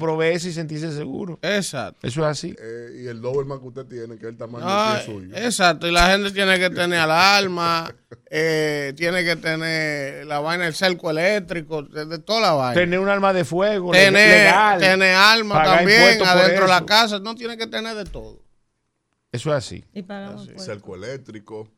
[0.56, 1.38] Sentirse seguro.
[1.41, 2.08] Exacto.
[2.08, 2.56] Eso es así.
[2.60, 5.36] Eh, y el Doberman que usted tiene, que es el tamaño Ah, del pie suyo.
[5.38, 7.94] exacto, y la gente tiene que tener alarma,
[8.32, 12.74] eh, tiene que tener la vaina del cerco eléctrico, de, de toda la vaina.
[12.82, 14.13] Tener un arma de fuego tener,
[14.48, 14.80] legal.
[14.80, 18.41] tener arma también adentro de la casa, no tiene que tener de todo.
[19.32, 19.84] Eso es así.
[19.94, 21.70] Y pagamos por- cerco eléctrico.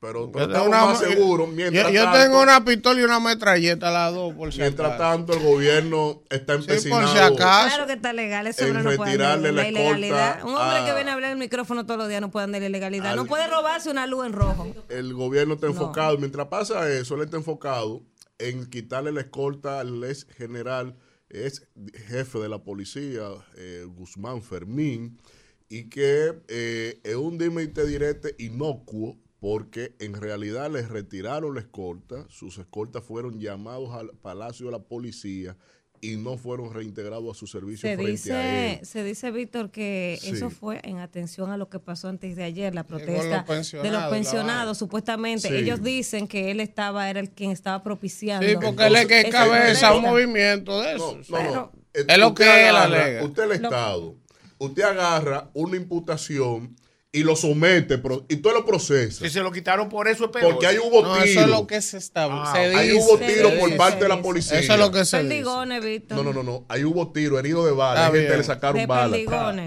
[0.00, 1.48] Pero, Yo pero tengo estamos una- más seguros.
[1.48, 4.92] Mientras, yo, yo tanto, tengo una pistola y una metralleta, las dos, por si mientras
[4.92, 5.02] acaso.
[5.16, 7.08] tanto el gobierno está Sí, por empecinado.
[7.12, 7.66] si acaso.
[7.68, 10.28] Claro que está legal, en hombre no puede retirarle andar la la ilegalidad.
[10.38, 12.30] escolta Un hombre que a- viene a hablar en el micrófono todos los días no
[12.30, 13.16] puede andar en ilegalidad.
[13.16, 14.68] No puede robarse una luz en rojo.
[14.88, 16.16] el gobierno está enfocado.
[16.18, 18.02] Mientras pasa eso, él está enfocado
[18.38, 20.94] en quitarle la escolta al ex general,
[21.28, 21.66] es
[22.06, 23.24] jefe de la policía,
[23.56, 25.20] eh, Guzmán Fermín,
[25.68, 31.54] y que eh, es un dime y te direte inocuo, porque en realidad les retiraron
[31.54, 35.56] la escolta, sus escoltas fueron llamados al Palacio de la Policía
[36.00, 38.78] y no fueron reintegrados a su servicio Se frente a él.
[38.78, 40.30] dice, se dice, Víctor, que Sí.
[40.30, 43.44] eso fue en atención a lo que pasó antes de ayer, la los protesta
[43.82, 45.48] de los pensionados, supuestamente.
[45.48, 45.54] Sí.
[45.54, 48.46] Ellos dicen que él estaba, era el quien estaba propiciando.
[48.48, 51.32] Sí, porque él es que cabeza un movimiento de No, eso.
[51.32, 51.42] no, no.
[51.42, 53.24] Pero- Eh, Es lo que él alega.
[53.24, 54.14] Usted el Estado,
[54.58, 56.76] usted agarra una imputación
[57.10, 59.24] y lo somete y todo lo procesa.
[59.24, 60.52] Si se lo quitaron por eso es peor.
[60.52, 61.24] Porque ahí hubo No, tiro.
[61.24, 62.42] eso es lo que se establece.
[62.46, 64.58] Ah, se ahí hubo tiro dice, por parte de la policía.
[64.58, 65.28] Eso es lo que se dice.
[65.28, 66.18] Perdigones, Víctor.
[66.18, 66.66] No, no, no, no.
[66.68, 68.06] Ahí hubo tiro, herido de bala.
[68.06, 69.16] Hay gente le sacaron De bala.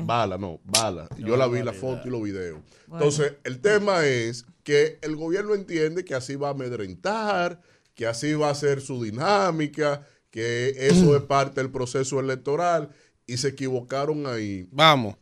[0.04, 1.10] Bala, no, bala.
[1.18, 2.60] Yo la vi la foto y los videos.
[2.92, 7.62] Entonces, el tema es que el gobierno entiende que así va a amedrentar,
[7.96, 12.90] que así va a ser su dinámica, que eso es parte del proceso electoral
[13.26, 14.68] y se equivocaron ahí.
[14.72, 15.16] Vamos.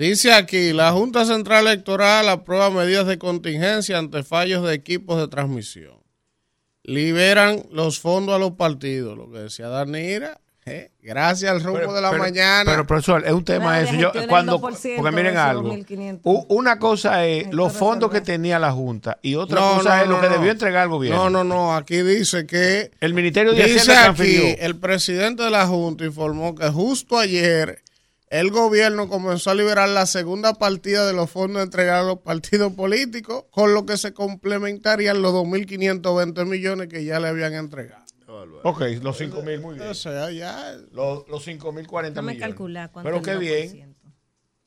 [0.00, 5.28] Dice aquí, la Junta Central Electoral aprueba medidas de contingencia ante fallos de equipos de
[5.28, 5.98] transmisión.
[6.84, 10.40] Liberan los fondos a los partidos, lo que decía Danira.
[10.66, 12.70] eh, gracias al rumbo Pero- de la pero- mañana.
[12.70, 13.92] Pero, profesor, es un tema eso.
[13.94, 15.68] Yo, cuando, el 2% porque miren algo.
[15.68, 16.20] 2.500.
[16.24, 20.02] U- Una cosa es los fondos que tenía la Junta y otra No, cosa no,
[20.02, 21.28] es lo no, que debió entregar el gobierno.
[21.28, 21.74] No, no, no.
[21.76, 24.56] Aquí dice que El Ministerio de Dice Hacienda aquí, transfirió.
[24.60, 27.82] el presidente de la Junta informó que justo ayer
[28.30, 32.72] el gobierno comenzó a liberar la segunda partida de los fondos entregados a los partidos
[32.72, 38.04] políticos, con lo que se complementarían los 2.520 millones que ya le habían entregado.
[38.62, 39.88] Ok, los 5 mil, muy bien.
[39.88, 40.76] O sea, ya...
[40.92, 42.48] Los, los 5 mil 40 Déjame millones.
[42.54, 43.89] calcular cuánto Pero qué bien.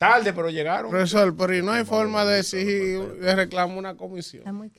[0.04, 0.14] 2%.
[0.14, 0.92] Tarde, pero llegaron.
[0.92, 4.42] Profesor, pero y no hay forma de exigir, de reclamar una comisión.
[4.42, 4.70] Está muy.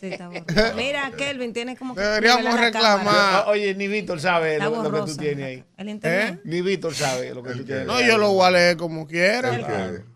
[0.00, 0.30] Sí, está.
[0.76, 3.14] Mira, Kelvin, tiene como que Deberíamos reclamar.
[3.14, 5.64] Ah, Oye, ni Víctor sabe lo, lo que tú tienes ahí.
[5.78, 6.38] ¿Eh?
[6.44, 7.86] Ni Víctor sabe lo que tú tienes.
[7.86, 9.50] No, yo lo voy a leer como quiera.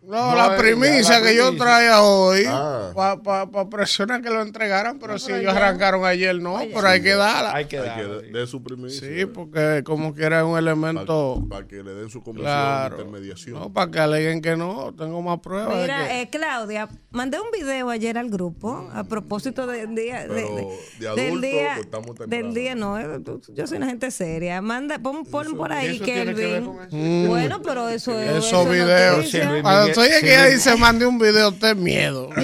[0.06, 2.92] No, No, la primicia la que yo traía hoy Ah.
[2.94, 7.02] para presionar que lo entregaran, pero si pero ellos ya- arrancaron ayer, no, pero hay
[7.02, 7.52] que darla.
[7.54, 8.30] Hay que Hay darle.
[8.30, 9.00] que de su primicia.
[9.08, 13.02] Sí, porque como quiera es un elemento, Para que le den su comisión claro, de
[13.02, 13.58] intermediación.
[13.58, 15.74] no, para que aleguen que no, tengo más pruebas.
[15.74, 20.22] de Mira, que- eh, Claudia, mandé un video ayer al grupo a propósito del día.
[20.22, 21.78] de- Pero de- de del adulto, día,
[22.16, 23.20] pues, del día, no, eh,
[23.54, 24.62] yo soy una gente seria.
[24.62, 26.64] Manda, pon, pon por ahí, que Kelvin.
[26.64, 27.28] con eso.
[27.28, 28.30] Bueno, pero eso es.
[28.30, 29.34] Esos eso es videos,
[30.04, 32.28] estoy ella Luis- dice mande un video, usted miedo.
[32.36, 32.42] No,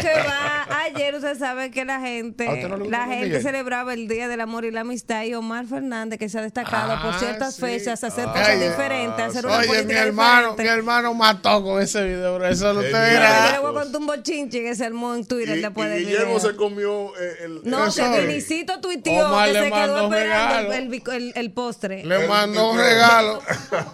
[0.00, 0.54] que va.
[0.84, 3.42] Ayer usted sabe que la gente, ¿A usted no la gente Miguel?
[3.42, 7.00] celebraba el Día del Amor y la Amistad y Omar Fernández, que se ha destacado
[7.02, 7.60] por Ah, ciertas sí.
[7.60, 10.78] fechas, hacer Ah, cosas diferentes, hacer una Oye, mi hermano, mi diferente.
[10.78, 12.46] hermano mató con ese video, bro.
[12.48, 13.12] Eso lo usted Genial.
[13.14, 13.52] Yo verá.
[13.52, 16.06] le voy a contar un bochinche que se armó en Twitter Y, después y del
[16.06, 17.60] Guillermo se comió eh, el.
[17.64, 18.20] No, que.
[18.26, 20.72] Vinicito tuiteó Omar que le se quedó mandó un esperando regalo.
[20.72, 22.04] el, el, el- el postre.
[22.04, 23.42] Le El- mandó un el- regalo.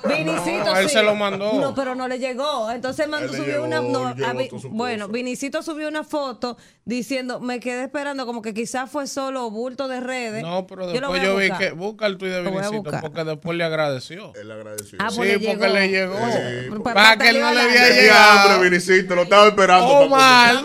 [0.06, 0.94] Vinicito No, él sí.
[0.94, 1.52] se lo mandó.
[1.54, 2.70] No, pero no le llegó.
[2.70, 3.80] Entonces mandó, Él le subió una.
[3.80, 5.08] no, Vi- bueno.
[5.08, 10.00] Vinicito subió una foto diciendo, me quedé esperando, como que quizás fue solo bulto de
[10.00, 10.42] redes.
[10.42, 14.32] No, pero después yo, vi que busca el tuit de Vinicito porque después le agradeció.
[14.34, 14.98] Él agradeció.
[15.00, 16.16] Ah, Sí, pues le porque le llegó.
[16.16, 18.50] Sí, Pues, Para que él no le había llegado.
[18.54, 19.86] hambre, Vinicito, lo estaba esperando.
[19.86, 20.56] Omar.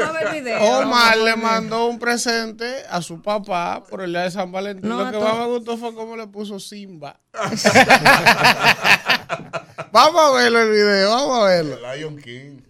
[0.61, 4.89] Omar le mandó un presente a su papá por el día de San Valentín.
[4.89, 7.19] No, Lo que a más me gustó fue cómo le puso Simba.
[9.91, 11.77] vamos a verlo el video, vamos a verlo.
[11.95, 12.61] Lion King.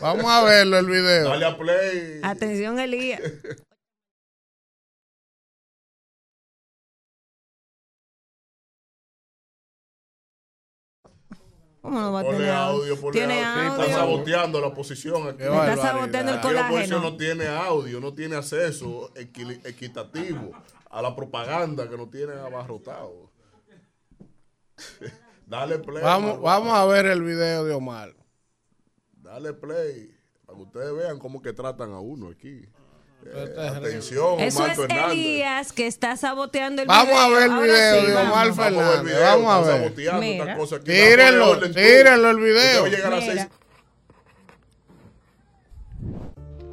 [0.00, 1.28] Vamos a verlo el video.
[1.28, 2.20] Dale a play.
[2.22, 3.20] Atención, Elías.
[11.80, 13.72] ¿Cómo no va a tener audio, ponle Tiene audio.
[13.72, 13.84] audio.
[13.84, 15.42] Está saboteando la posición aquí.
[15.42, 17.10] Está saboteando el Aquí la oposición colágeno.
[17.10, 20.52] no tiene audio, no tiene acceso equitativo
[20.94, 23.32] a la propaganda que nos tienen abarrotado.
[25.46, 26.02] Dale play.
[26.02, 28.14] Vamos, a ver el video de Omar.
[29.12, 30.16] Dale play.
[30.46, 32.62] Para que ustedes vean cómo que tratan a uno aquí.
[33.26, 35.12] Eh, Este es atención, Eso Omar es Fernández.
[35.12, 37.18] Elías que está saboteando el Vamos video.
[37.22, 38.32] a ver el video sí, de vamos.
[38.32, 39.04] Omar Vamos a ver el Fernández.
[39.16, 39.80] video, Vamos a ver.
[39.82, 40.44] saboteando Mira.
[40.44, 40.86] estas cosas aquí.
[40.92, 42.84] Tírenlo, tírenlo el video.
[42.84, 43.48] a seis-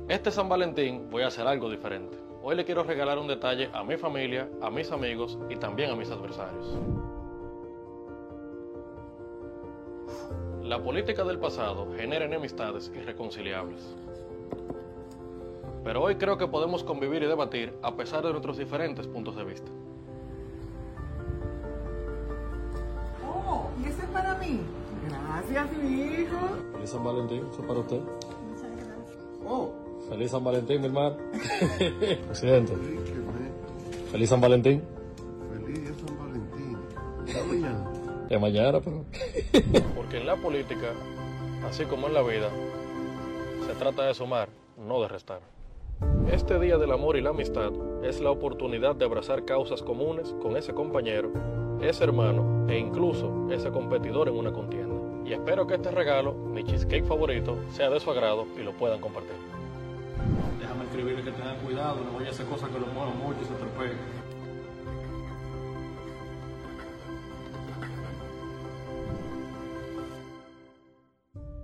[0.09, 2.17] Este San Valentín voy a hacer algo diferente.
[2.43, 5.95] Hoy le quiero regalar un detalle a mi familia, a mis amigos y también a
[5.95, 6.75] mis adversarios.
[10.63, 13.95] La política del pasado genera enemistades irreconciliables.
[15.83, 19.43] Pero hoy creo que podemos convivir y debatir a pesar de nuestros diferentes puntos de
[19.43, 19.71] vista.
[23.23, 24.61] Oh, ¿y ese es para mí?
[25.07, 26.37] Gracias, mi hijo.
[26.73, 28.01] Feliz San Valentín, eso para usted.
[29.45, 29.73] Oh,
[30.11, 31.15] Feliz San Valentín, mi hermano.
[32.27, 32.73] Presidente.
[34.11, 34.83] Feliz San Valentín.
[35.49, 36.77] Feliz día San Valentín.
[37.25, 37.91] ¿Ya mañana?
[38.27, 39.05] De mañana, pero.
[39.95, 40.91] Porque en la política,
[41.65, 42.49] así como en la vida,
[43.65, 45.39] se trata de sumar, no de restar.
[46.29, 47.71] Este Día del Amor y la Amistad
[48.03, 51.31] es la oportunidad de abrazar causas comunes con ese compañero,
[51.81, 54.99] ese hermano e incluso ese competidor en una contienda.
[55.23, 58.99] Y espero que este regalo, mi cheesecake favorito, sea de su agrado y lo puedan
[58.99, 59.60] compartir.
[60.59, 63.45] Déjame escribirle que tengan cuidado, no vaya a hacer cosas que lo muevan mucho y
[63.45, 63.97] se atropellen.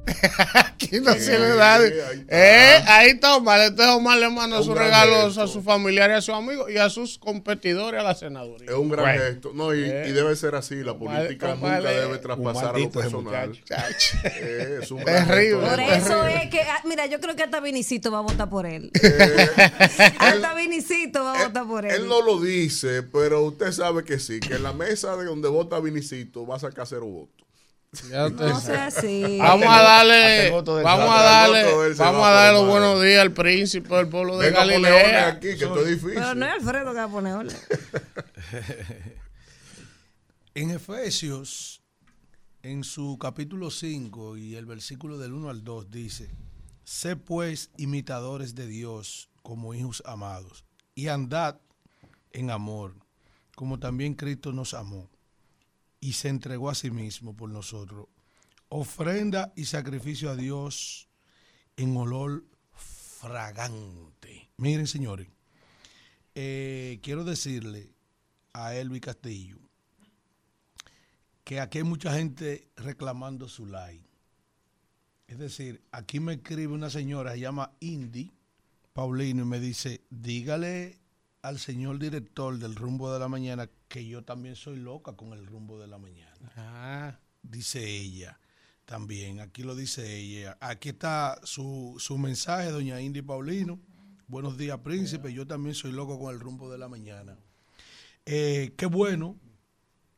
[0.54, 1.76] Aquí no se le da.
[1.76, 2.12] ahí está.
[2.30, 3.60] Eh, ahí está Omar.
[3.60, 7.18] Este Omar le manda sus regalos a sus familiares, a sus amigos y a sus
[7.20, 8.70] competidores a la senaduría.
[8.72, 9.52] Es un gran Bueno, gesto.
[9.54, 10.06] No, y, Eh.
[10.08, 10.76] y debe ser así.
[10.84, 13.52] La política Omar nunca debe traspasar a lo personal.
[14.24, 15.62] Eh, es un gran Terrible.
[15.62, 15.70] gesto.
[15.70, 18.66] Por eso es que, ah, mira, yo creo que hasta Vinicito va a votar por
[18.66, 18.92] él.
[20.00, 21.92] Eh, hasta Vinicito va a votar por él.
[21.92, 25.50] Él no lo dice, pero usted sabe que sí, que en la mesa de donde
[25.50, 27.48] vota Vinicito va a sacar cero votos.
[28.12, 29.38] No sea así.
[29.40, 31.64] Vamos a darle, vamos a darle,
[31.96, 35.28] vamos va a darle los buenos días al príncipe del pueblo de Venga, Galilea.
[35.30, 36.16] aquí, que esto es difícil.
[36.16, 37.48] Pero no es Alfredo que va a poner.
[40.54, 41.84] En Efesios,
[42.64, 46.32] en su capítulo 5 y el versículo del 1 al 2 dice,
[46.88, 50.64] sé pues imitadores de Dios como hijos amados
[50.96, 51.60] y andad
[52.32, 52.96] en amor,
[53.58, 55.10] como también Cristo nos amó
[56.00, 58.08] y se entregó a sí mismo por nosotros,
[58.70, 61.10] ofrenda y sacrificio a Dios
[61.76, 64.50] en olor fragante.
[64.56, 65.28] Miren, señores,
[66.36, 67.92] eh, quiero decirle
[68.54, 69.60] a Elvi Castillo
[71.44, 74.07] que aquí hay mucha gente reclamando su like.
[75.28, 78.34] Es decir, aquí me escribe una señora, se llama Indy
[78.94, 81.00] Paulino, y me dice, dígale
[81.42, 85.46] al señor director del rumbo de la mañana que yo también soy loca con el
[85.46, 86.52] rumbo de la mañana.
[86.56, 88.40] Ah, Dice ella.
[88.86, 90.58] También, aquí lo dice ella.
[90.62, 93.80] Aquí está su, su mensaje, doña Indy Paulino.
[94.28, 95.34] Buenos días, príncipe.
[95.34, 97.38] Yo también soy loco con el rumbo de la mañana.
[98.26, 99.38] Eh, qué bueno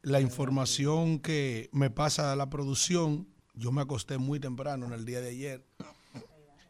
[0.02, 3.28] la información que me pasa la producción.
[3.60, 5.66] Yo me acosté muy temprano en el día de ayer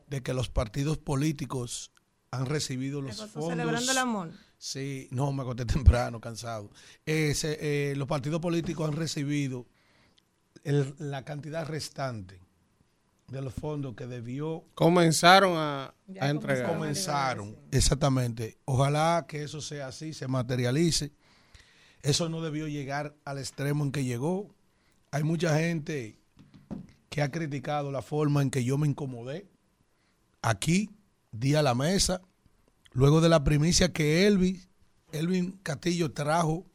[0.08, 1.92] de que los partidos políticos
[2.32, 3.50] han recibido los fondos.
[3.52, 4.32] Celebrando el amor.
[4.58, 6.72] Sí, no, me acosté temprano, cansado.
[7.06, 9.66] Eh, se- eh, los partidos políticos han recibido
[10.64, 12.40] el- la cantidad restante
[13.28, 16.68] de los fondos que debió Comenzaron a, a entregar.
[16.72, 17.56] comenzaron.
[17.72, 18.58] Exactamente.
[18.66, 21.12] Ojalá que eso sea así, se materialice.
[22.02, 24.54] Eso no debió llegar al extremo en que llegó.
[25.12, 26.18] Hay mucha gente
[27.10, 29.48] que ha criticado la forma en que yo me incomodé.
[30.42, 30.90] Aquí,
[31.32, 32.22] di a la mesa,
[32.92, 34.70] luego de la primicia que Elvis,
[35.12, 36.66] Elvin Castillo trajo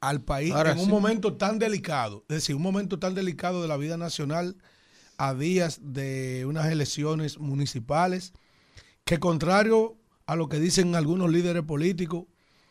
[0.00, 3.68] al país Ahora en un momento tan delicado, es decir, un momento tan delicado de
[3.68, 4.56] la vida nacional
[5.16, 8.32] a días de unas elecciones municipales,
[9.04, 9.96] que contrario
[10.26, 12.26] a lo que dicen algunos líderes políticos,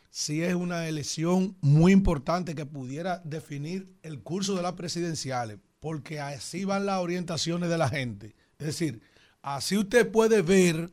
[0.10, 6.22] sí es una elección muy importante que pudiera definir el curso de las presidenciales, porque
[6.22, 8.36] así van las orientaciones de la gente.
[8.58, 9.02] Es decir,
[9.42, 10.92] así usted puede ver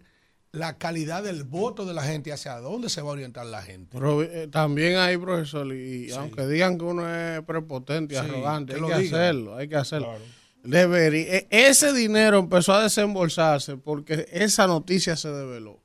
[0.51, 3.97] la calidad del voto de la gente, hacia dónde se va a orientar la gente.
[3.97, 6.15] Pero, eh, también hay, profesor, y Sí.
[6.17, 9.77] aunque digan que uno es prepotente y Sí, arrogante, que hay que hacerlo, hay que
[9.77, 10.13] hacerlo.
[10.65, 15.81] Debería, e- ese dinero empezó a desembolsarse porque esa noticia se develó.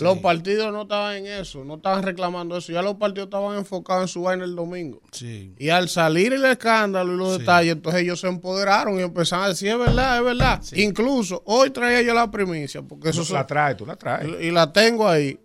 [0.00, 4.02] Los partidos no estaban en eso, no estaban reclamando eso, ya los partidos estaban enfocados
[4.02, 5.00] en su vaina el domingo.
[5.12, 5.54] Sí.
[5.56, 7.38] Y al salir el escándalo y los Sí.
[7.40, 10.62] detalles, entonces ellos se empoderaron y empezaron a decir, es verdad, es verdad.
[10.74, 14.28] Incluso hoy traía yo la primicia, porque eso Tú la traes, tú la traes.
[14.42, 15.38] y la tengo ahí,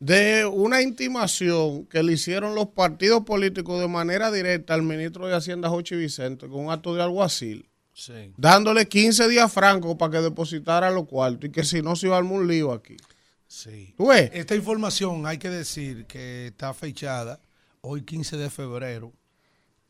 [0.00, 5.36] de una intimación que le hicieron los partidos políticos de manera directa al ministro de
[5.36, 8.32] Hacienda, Jochi Vicente, con un acto de alguacil, Sí.
[8.36, 12.16] dándole 15 días francos para que depositara los cuartos y que si no se iba
[12.16, 12.96] a armar un lío aquí.
[13.58, 13.94] Sí.
[14.32, 17.38] Esta información hay que decir que está fechada
[17.82, 19.12] hoy 15 de febrero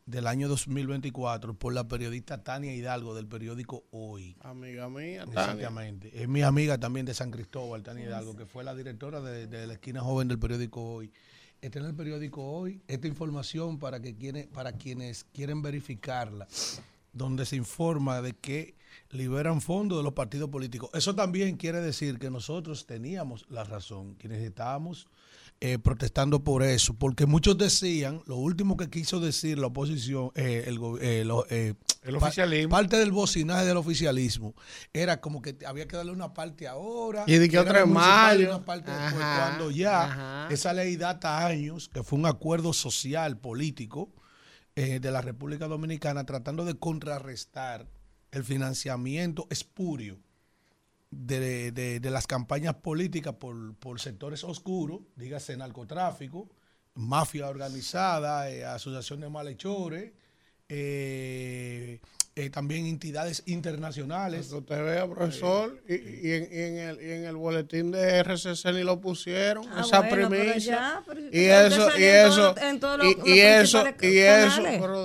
[0.05, 4.35] del año 2024 por la periodista Tania Hidalgo del periódico Hoy.
[4.41, 5.41] Amiga mía, Tania.
[5.41, 6.11] Exactamente.
[6.21, 9.65] Es mi amiga también de San Cristóbal, Tania Hidalgo, que fue la directora de, de
[9.65, 11.11] la esquina joven del periódico Hoy.
[11.59, 16.47] Está en el periódico Hoy esta información para, que quiere- para quienes quieren verificarla,
[17.13, 18.75] donde se informa de que
[19.15, 20.89] liberan fondos de los partidos políticos.
[20.93, 25.07] Eso también quiere decir que nosotros teníamos la razón, quienes estábamos
[25.61, 30.65] eh, protestando por eso, porque muchos decían, lo último que quiso decir la oposición, eh,
[30.67, 32.69] el, eh, lo- eh, El pa- oficialismo.
[32.71, 34.53] parte del bocinaje del oficialismo
[34.91, 37.23] era como que había que darle una parte ahora.
[37.25, 38.49] Y de que otra en mayo.
[38.49, 40.53] una parte después, Ajá, cuando ya ajá.
[40.53, 44.11] esa ley data años, que fue un acuerdo social, político
[44.75, 47.87] eh, de la República Dominicana, tratando de contrarrestar
[48.35, 50.17] el financiamiento espurio
[51.09, 56.49] de, de- de las campañas políticas por, por sectores oscuros, dígase narcotráfico,
[56.95, 60.11] mafia organizada, eh, asociación de malhechores,
[60.67, 61.99] eh,
[62.35, 64.47] eh, también entidades internacionales.
[64.47, 68.17] Que usted vea, profesor, y, y en, y en el, y en el boletín de
[68.23, 70.75] RCC ni lo pusieron, Ah, esa bueno, pero primicia.
[70.75, 74.63] ya, pero y eso, y eso, todo- en todos los- y, eso, principales y eso,
[74.81, 75.03] pero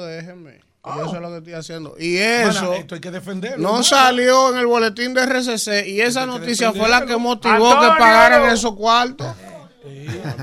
[0.85, 1.95] Y eso es lo que estoy haciendo.
[1.99, 3.59] Y eso Bueno, esto hay que defenderlo.
[3.71, 7.81] no salió en el boletín de RCC y esa noticia fue la que motivó ¡Antonio!
[7.93, 9.27] que pagaran esos cuartos.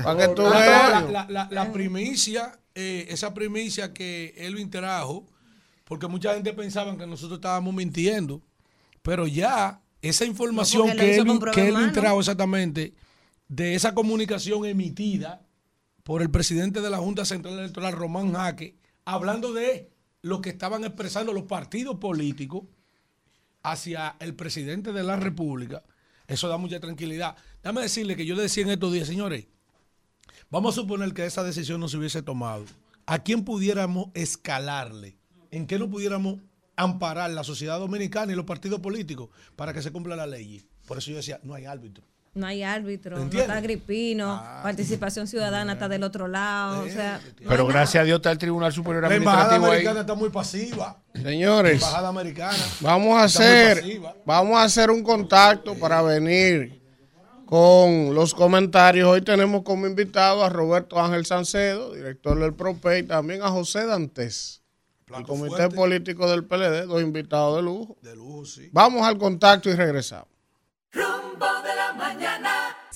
[0.02, 0.90] Para que tú veas.
[0.90, 5.26] la, la- la- la primicia, eh, esa primicia que Elvin trajo,
[5.84, 8.42] porque mucha gente pensaba que nosotros estábamos mintiendo,
[9.02, 12.94] pero ya esa información que Elvin, que Elvin trajo exactamente,
[13.48, 15.40] de esa comunicación emitida
[16.04, 19.90] por el presidente de la Junta Central Electoral, Román Jaque, hablando de
[20.22, 22.64] lo que estaban expresando los partidos políticos
[23.62, 25.82] hacia el presidente de la República,
[26.26, 27.36] eso da mucha tranquilidad.
[27.62, 29.46] Déjame decirle que yo le decía en estos días, señores,
[30.50, 32.64] vamos a suponer que esa decisión no se hubiese tomado.
[33.06, 35.16] ¿A quién pudiéramos escalarle?
[35.50, 36.40] ¿En qué no pudiéramos
[36.76, 40.62] amparar la sociedad dominicana y los partidos políticos para que se cumpla la ley?
[40.86, 42.04] Por eso yo decía, no hay árbitro.
[42.38, 47.66] No hay árbitro, no está Agripino, participación ciudadana está del otro lado, o sea, Pero
[47.66, 49.78] gracias a Dios está el Tribunal Superior La embajada Administrativo ahí.
[49.78, 50.96] americana está muy pasiva.
[51.14, 52.56] Señores, Embajada americana.
[52.80, 53.82] vamos a hacer,
[54.24, 56.80] vamos a hacer un contacto para venir
[57.44, 59.08] con los comentarios.
[59.08, 63.84] Hoy tenemos como invitado a Roberto Ángel Sancedo, director del PROPE, y también a José
[63.86, 64.62] Dantes,
[65.00, 65.74] el Plato comité fuerte.
[65.74, 67.96] político del PLD, dos invitados de lujo.
[68.02, 68.68] De lujo, sí.
[68.70, 70.28] Vamos al contacto y regresamos.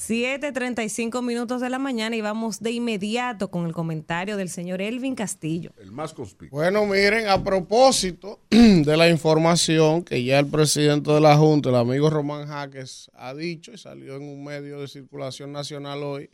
[0.09, 5.15] 7:35 minutos de la mañana y vamos de inmediato con el comentario del señor Elvin
[5.15, 5.71] Castillo.
[5.79, 6.59] El más conspicuo.
[6.59, 11.77] Bueno, miren, a propósito de la información que ya el presidente de la Junta, el
[11.77, 16.31] amigo Román Jaques, ha dicho y salió en un medio de circulación nacional hoy,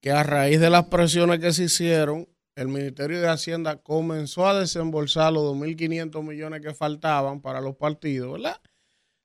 [0.00, 4.60] que a raíz de las presiones que se hicieron, el Ministerio de Hacienda comenzó a
[4.60, 8.60] desembolsar los 2.500 millones que faltaban para los partidos, ¿verdad?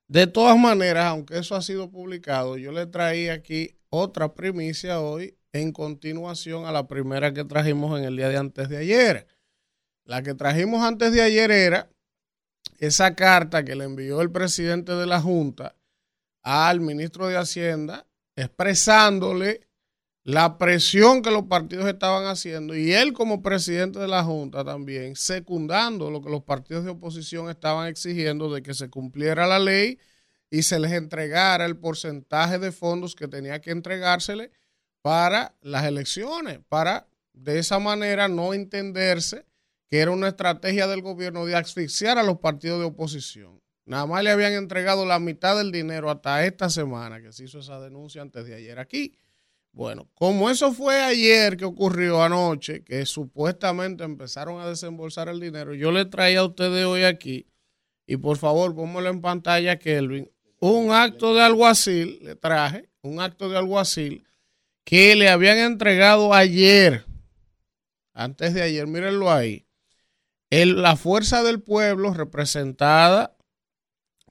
[0.08, 5.36] De todas maneras, aunque eso ha sido publicado, yo le traí aquí otra primicia hoy
[5.52, 9.26] en continuación a la primera que trajimos en el día de antes de ayer.
[10.04, 11.90] La que trajimos antes de ayer era
[12.78, 15.76] esa carta que le envió el presidente de la Junta
[16.42, 19.67] al ministro de Hacienda expresándole
[20.28, 25.16] la presión que los partidos estaban haciendo y él como presidente de la Junta también
[25.16, 29.98] secundando lo que los partidos de oposición estaban exigiendo de que se cumpliera la ley
[30.50, 34.50] y se les entregara el porcentaje de fondos que tenía que entregársele
[35.00, 39.46] para las elecciones, para de esa manera no entenderse
[39.88, 43.62] que era una estrategia del gobierno de asfixiar a los partidos de oposición.
[43.86, 47.60] Nada más le habían entregado la mitad del dinero hasta esta semana, que se hizo
[47.60, 49.16] esa denuncia antes de ayer aquí.
[49.72, 55.74] Bueno, como eso fue ayer que ocurrió anoche, que supuestamente empezaron a desembolsar el dinero,
[55.74, 57.46] yo le traía a ustedes hoy aquí,
[58.06, 63.48] y por favor, pónmelo en pantalla, Kelvin, un acto de alguacil, le traje, un acto
[63.48, 64.24] de alguacil
[64.84, 67.04] que le habían entregado ayer,
[68.14, 69.66] antes de ayer, mírenlo ahí,
[70.50, 73.36] el, la fuerza del pueblo representada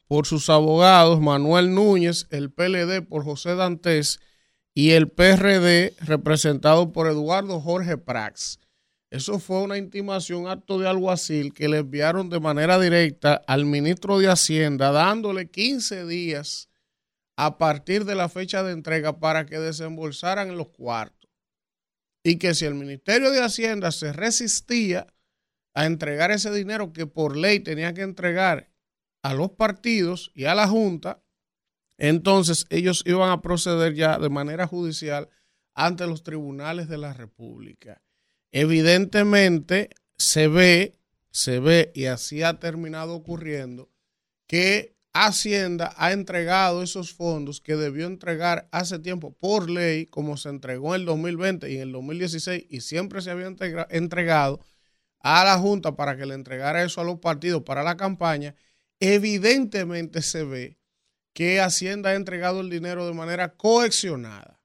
[0.08, 4.20] por sus abogados Manuel Núñez, el PLD por José Dantes
[4.78, 8.60] y el PRD representado por Eduardo Jorge Prax.
[9.10, 14.20] Eso fue una intimación, acto de alguacil que le enviaron de manera directa al ministro
[14.20, 16.70] de Hacienda, dándole 15 días
[17.36, 21.32] a partir de la fecha de entrega para que desembolsaran los cuartos.
[22.24, 25.08] Y que si el Ministerio de Hacienda se resistía
[25.74, 28.70] a entregar ese dinero que por ley tenía que entregar
[29.24, 31.24] a los partidos y a la Junta,
[31.98, 35.30] entonces ellos iban a proceder ya de manera judicial
[35.74, 38.02] ante los tribunales de la República.
[38.52, 41.00] Evidentemente se ve,
[41.32, 43.90] se ve y así ha terminado ocurriendo
[44.48, 50.50] que Hacienda ha entregado esos fondos que debió entregar hace tiempo por ley, como se
[50.50, 53.52] entregó en el 2020 y en el 2016 y siempre se había
[53.90, 54.60] entregado
[55.20, 58.56] a la Junta para que le entregara eso a los partidos para la campaña,
[59.00, 60.78] evidentemente se ve
[61.38, 64.60] que Hacienda ha entregado el dinero de manera coaccionada.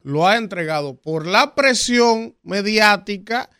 [0.00, 3.50] Lo ha entregado por la presión mediática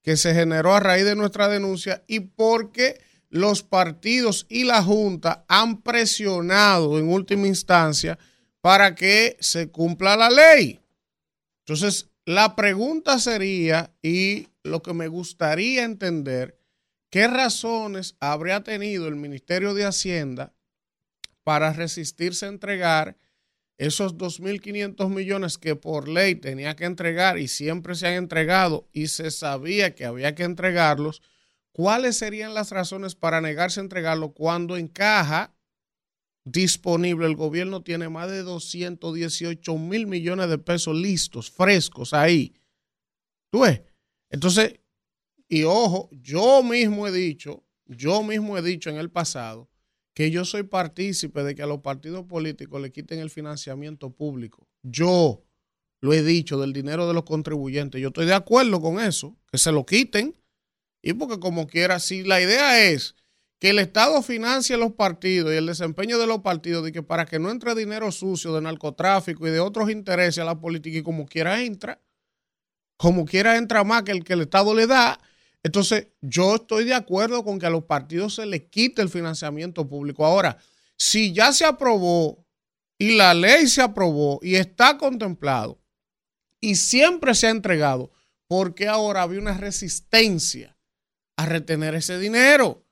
[0.00, 5.44] que se generó a raíz de nuestra denuncia y porque los partidos y la Junta
[5.48, 8.18] han presionado en última instancia
[8.62, 10.80] para que se cumpla la ley.
[11.58, 16.58] Entonces, la pregunta sería, y lo que me gustaría entender,
[17.10, 20.54] ¿qué razones habría tenido el Ministerio de Hacienda
[21.44, 23.16] para resistirse a entregar
[23.78, 29.08] esos 2.500 millones que por ley tenía que entregar y siempre se han entregado y
[29.08, 31.22] se sabía que había que entregarlos?
[31.72, 35.54] ¿Cuáles serían las razones para negarse a entregarlo cuando en caja
[36.44, 42.54] disponible el gobierno tiene más de 218 mil millones de pesos listos, frescos ahí?
[43.50, 43.82] ¿Tú ves?
[44.30, 44.80] Entonces,
[45.48, 49.71] y ojo, yo mismo he dicho, yo mismo he dicho en el pasado
[50.14, 54.66] que yo soy partícipe de que a los partidos políticos le quiten el financiamiento público.
[54.82, 55.44] Yo
[56.00, 58.00] lo he dicho del dinero de los contribuyentes.
[58.00, 60.36] Yo estoy de acuerdo con eso, que se lo quiten.
[61.02, 63.14] Y porque como quiera, si la idea es
[63.58, 67.26] que el Estado financie los partidos y el desempeño de los partidos, de que para
[67.26, 71.02] que no entre dinero sucio de narcotráfico y de otros intereses a la política y
[71.02, 72.00] como quiera entra,
[72.96, 75.20] como quiera entra más que el que el Estado le da.
[75.62, 79.88] Entonces, yo estoy de acuerdo con que a los partidos se les quite el financiamiento
[79.88, 80.24] público.
[80.24, 80.58] Ahora,
[80.96, 82.44] si ya se aprobó
[82.98, 85.80] y la ley se aprobó y está contemplado
[86.60, 88.12] y siempre se ha entregado,
[88.46, 90.76] ¿por qué ahora había una resistencia
[91.36, 92.84] a retener ese dinero?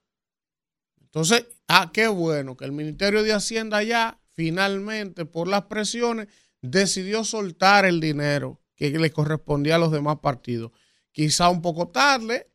[1.01, 6.27] Entonces, ah, qué bueno que el Ministerio de Hacienda ya finalmente, por las presiones,
[6.61, 10.71] decidió soltar el dinero que le correspondía a los demás partidos.
[11.11, 12.50] Quizá un poco tarde,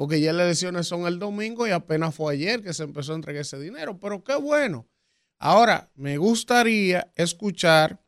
[0.00, 3.16] porque ya las elecciones son el domingo y apenas fue ayer que se empezó a
[3.16, 4.88] entregar ese dinero, pero qué bueno.
[5.38, 8.02] Ahora, me gustaría escuchar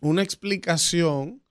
[0.00, 1.44] una explicación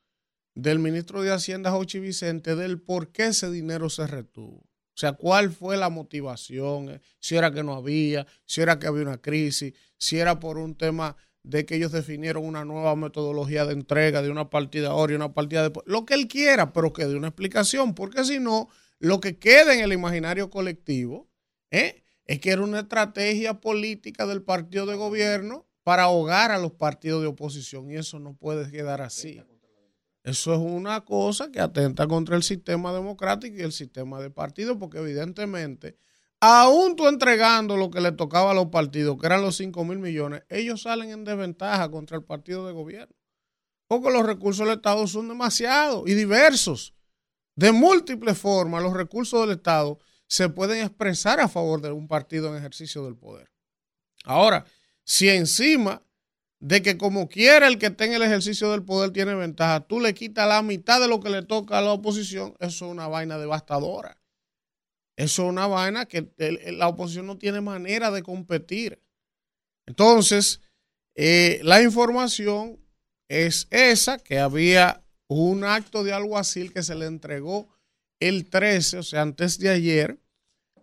[0.56, 4.58] del ministro de Hacienda, Jochi Vicente, del por qué ese dinero se retuvo.
[4.58, 9.04] O sea, cuál fue la motivación, si era que no había, si era que había
[9.04, 13.72] una crisis, si era por un tema de que ellos definieron una nueva metodología de
[13.72, 15.88] entrega de una partida ahora y una partida después.
[15.88, 18.68] Lo que él quiera, pero que dé una explicación, porque si no,
[19.02, 21.28] lo que queda en el imaginario colectivo
[21.72, 22.04] ¿eh?
[22.26, 27.22] es que era una estrategia política del partido de gobierno para ahogar a los partidos
[27.22, 29.42] de oposición y eso no puede quedar así.
[30.24, 34.78] Eso es una cosa que atenta contra el sistema democrático y el sistema de partido,
[34.78, 35.98] porque evidentemente,
[36.40, 39.98] aún tú entregando lo que le tocaba a los partidos, que eran los 5 mil
[39.98, 43.16] millones, ellos salen en desventaja contra el partido de gobierno.
[43.88, 46.94] Porque los recursos del Estado son demasiados y diversos.
[47.56, 52.50] De múltiples formas, los recursos del Estado se pueden expresar a favor de un partido
[52.50, 53.52] en ejercicio del poder.
[54.24, 54.66] Ahora,
[55.04, 56.02] si encima
[56.60, 60.14] de que como quiera el que tenga el ejercicio del poder tiene ventaja, tú le
[60.14, 63.38] quitas la mitad de lo que le toca a la oposición, eso es una vaina
[63.38, 64.22] devastadora.
[65.18, 66.32] Eso es una vaina que
[66.72, 69.02] la oposición no tiene manera de competir.
[69.86, 70.62] Entonces,
[71.16, 72.80] eh, la información
[73.28, 75.04] es esa, que había
[75.40, 77.70] un acto de alguacil que se le entregó
[78.20, 80.20] el 13, o sea, antes de ayer,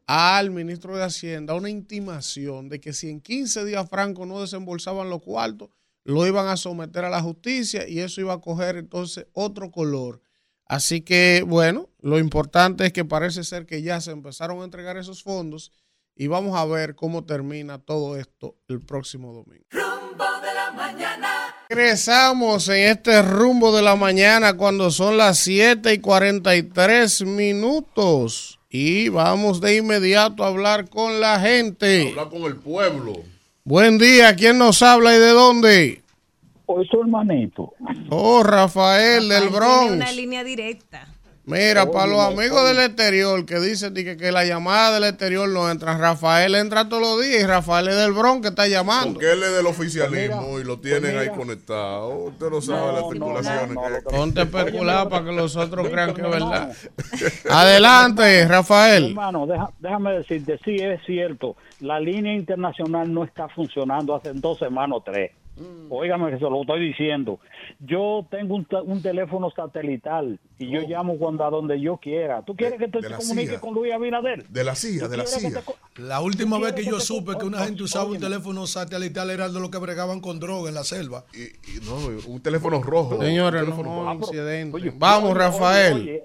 [0.07, 5.11] al ministro de Hacienda una intimación de que si en 15 días Franco no desembolsaban
[5.11, 5.69] los cuartos,
[6.05, 10.23] lo iban a someter a la justicia y eso iba a coger entonces otro color.
[10.65, 14.97] Así que, bueno, lo importante es que parece ser que ya se empezaron a entregar
[14.97, 15.73] esos fondos
[16.17, 19.67] y vamos a ver cómo termina todo esto el próximo domingo.
[19.71, 21.38] Rumbo de la mañana.
[21.71, 28.59] Regresamos en este rumbo de la mañana cuando son las 7 y 43 minutos.
[28.71, 32.09] Y vamos de inmediato a hablar con la gente.
[32.09, 33.13] Habla con el pueblo.
[33.65, 36.03] Buen día, ¿quién nos habla y de dónde?
[36.65, 37.75] Hoy su hermanito.
[38.09, 39.93] Oh, Rafael del Bronx.
[39.93, 41.07] una línea directa.
[41.49, 45.49] Mira, para los amigos del exterior que dicen di que, que la llamada del exterior
[45.49, 49.15] no entra, Rafael entra todos los días y Rafael es del Bronx que está llamando.
[49.15, 51.21] Porque él es del oficialismo Pues y lo tienen mira.
[51.23, 52.09] ahí conectado.
[52.11, 55.57] Usted no sabe las no, especulaciones no, no, lo Ponte a especular para que los
[55.57, 56.73] otros crean que es verdad.
[57.51, 59.07] Adelante, Rafael.
[59.09, 64.59] Hermano, deja- déjame decirte, sí es cierto, la línea internacional no está funcionando hace dos
[64.59, 65.33] semanas o tres.
[65.91, 67.39] Óigame que se lo estoy diciendo.
[67.81, 72.43] Yo tengo un, teléfono satelital y yo llamo cuando a donde yo quiera.
[72.43, 73.09] ¿Tú quieres que te, Oh.
[73.09, 73.61] la comunique CIA.
[73.61, 74.47] con Luis Abinader?
[74.49, 75.63] De la CIA, ¿Tú de la CIA.
[75.95, 78.67] te La última ¿Tú vez que yo te- supe que una gente usaba un teléfono
[78.67, 81.25] satelital era de los que bregaban con droga en la selva.
[81.33, 81.45] Y,
[81.77, 81.97] y no,
[82.33, 83.21] un teléfono rojo.
[83.21, 84.13] Señores, no, rojo.
[84.15, 84.77] incidente.
[84.77, 85.93] Oye, Vamos, oye, Rafael.
[85.95, 86.23] Oye,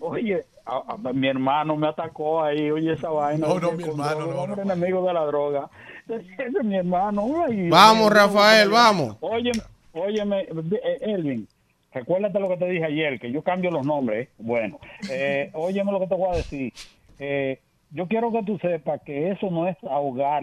[0.00, 3.46] oye, oye, a- a- mi hermano me atacó ahí, oye esa vaina.
[3.46, 4.72] No, no, mi hermano, no, hombre, no.
[4.72, 5.70] enemigo de la droga.
[6.08, 7.44] Ese es mi hermano.
[7.44, 9.16] ay, Vamos, Rafael, vamos.
[9.20, 9.52] Oye,
[9.92, 11.46] óyeme, eh, Elvin,
[11.92, 14.28] recuérdate lo que te dije ayer, que yo cambio los nombres.
[14.28, 14.30] ¿eh?
[14.38, 14.78] Bueno,
[15.10, 16.72] eh, óyeme lo que te voy a decir.
[17.18, 20.42] Eh, yo quiero que tú sepas que eso no es ahogar,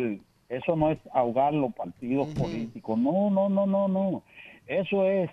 [0.49, 2.97] eso no es ahogar los partidos políticos.
[2.97, 4.23] No, no, no, no, no.
[4.67, 5.29] Eso es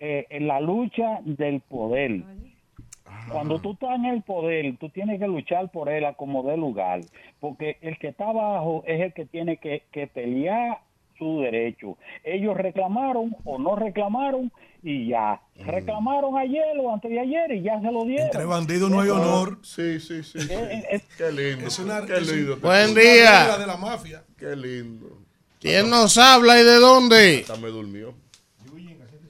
[0.00, 2.22] eh, en la lucha del poder.
[3.30, 6.56] Cuando tú estás en el poder, tú tienes que luchar por él a como dé
[6.56, 7.00] lugar,
[7.40, 10.78] porque el que está abajo es el que tiene que, que pelear
[11.18, 11.96] su derecho.
[12.24, 14.50] Ellos reclamaron o no reclamaron
[14.82, 15.40] y ya.
[15.64, 18.26] Reclamaron ayer o antes de ayer y ya se lo dieron.
[18.26, 19.58] Entre bandidos no hay honor.
[19.62, 20.40] Sí, sí, sí.
[20.40, 20.48] sí.
[21.16, 21.66] Qué lindo.
[21.68, 22.56] Es una, qué es un- lindo.
[22.58, 23.56] Buen día.
[23.56, 24.24] de la mafia.
[24.36, 25.18] Qué lindo.
[25.60, 27.38] ¿Quién nos habla y de dónde?
[27.40, 28.12] Hasta me durmió.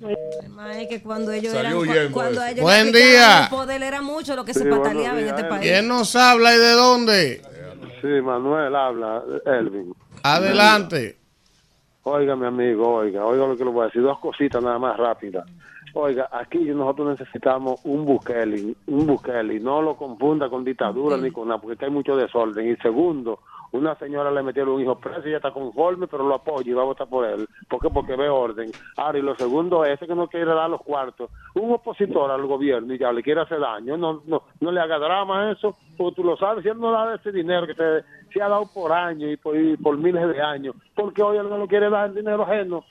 [0.05, 3.45] Además, es que cuando ellos Salió eran cuando ellos Buen día.
[3.45, 5.63] el poder era mucho lo que se Sí, pataleaba en este país.
[5.63, 7.43] ¿Quién nos habla y de dónde?
[8.01, 9.95] Sí, Manuel habla, Elvin.
[10.23, 11.17] Adelante.
[12.03, 14.97] Oiga, mi amigo, oiga, oiga lo que le voy a decir, dos cositas nada más
[14.99, 15.47] rápidas.
[15.95, 21.49] Oiga, aquí nosotros necesitamos un Bukele, un Bukele, no lo confunda con dictadura ni con
[21.49, 22.69] nada, porque hay mucho desorden.
[22.71, 23.41] Y segundo,
[23.75, 26.75] una señora le metieron un hijo preso y ella está conforme, pero lo apoya y
[26.75, 27.49] va a votar por él.
[27.69, 27.91] ¿Por qué?
[27.91, 28.71] Porque ve orden.
[28.97, 31.29] Ahora, y lo segundo es que no quiere dar los cuartos.
[31.57, 34.99] Un opositor al gobierno y ya le quiere hacer daño, no no no le haga
[35.01, 38.05] drama a eso, porque tú lo sabes, si él no da ese dinero que se,
[38.33, 41.49] se ha dado por años y por, y por miles de años, porque hoy él
[41.49, 42.85] no lo quiere dar el dinero ajeno.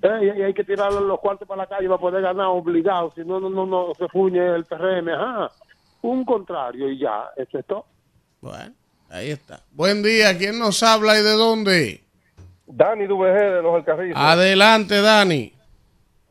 [0.00, 3.22] Eh, y hay que tirar los cuartos para la calle para poder ganar obligado, si
[3.22, 5.50] no, no, no, no se fuñe el PRM, ajá.
[6.00, 7.84] Un contrario y ya, eso es todo.
[8.40, 8.72] Bueno,
[9.10, 9.60] ahí está.
[9.72, 10.36] Buen día.
[10.38, 12.00] ¿Quién nos habla y de dónde?
[12.66, 14.16] Dani DVG de los Alcarrizos.
[14.16, 15.52] Adelante, Dani.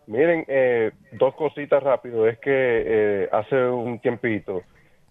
[0.08, 2.28] Miren, eh, dos cositas rápido.
[2.28, 4.64] Es que eh, hace un tiempito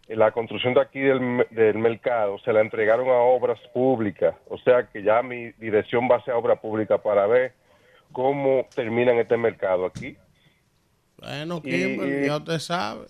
[0.08, 4.34] la construcción de aquí del, del mercado se la entregaron a obras públicas.
[4.48, 7.52] O sea que ya mi dirección va a ser obra pública para ver
[8.10, 10.16] cómo terminan este mercado aquí.
[11.18, 13.06] Bueno, Y- Kimberly, y- ya usted sabe.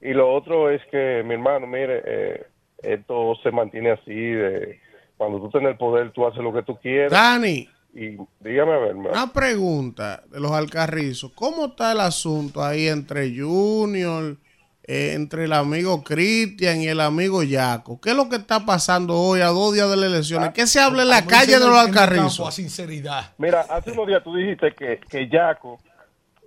[0.00, 2.46] Y lo otro es que, mi hermano, mire, eh,
[2.82, 4.14] esto se mantiene así.
[4.14, 4.80] De,
[5.16, 7.12] cuando tú tienes el poder, tú haces lo que tú quieras.
[7.12, 8.96] Dani, Y dígame a ver.
[8.96, 11.30] Una pregunta de los alcarrizos.
[11.34, 14.36] ¿Cómo está el asunto ahí entre Junior,
[14.84, 18.00] eh, entre el amigo Cristian y el amigo Yaco?
[18.00, 20.50] ¿Qué es lo que está pasando hoy a dos días de las elecciones?
[20.54, 22.54] ¿Qué se habla en la calle de los campo, A alcarrizos?
[22.54, 23.32] sinceridad.
[23.38, 25.78] Mira, hace unos días tú dijiste que, que Yaco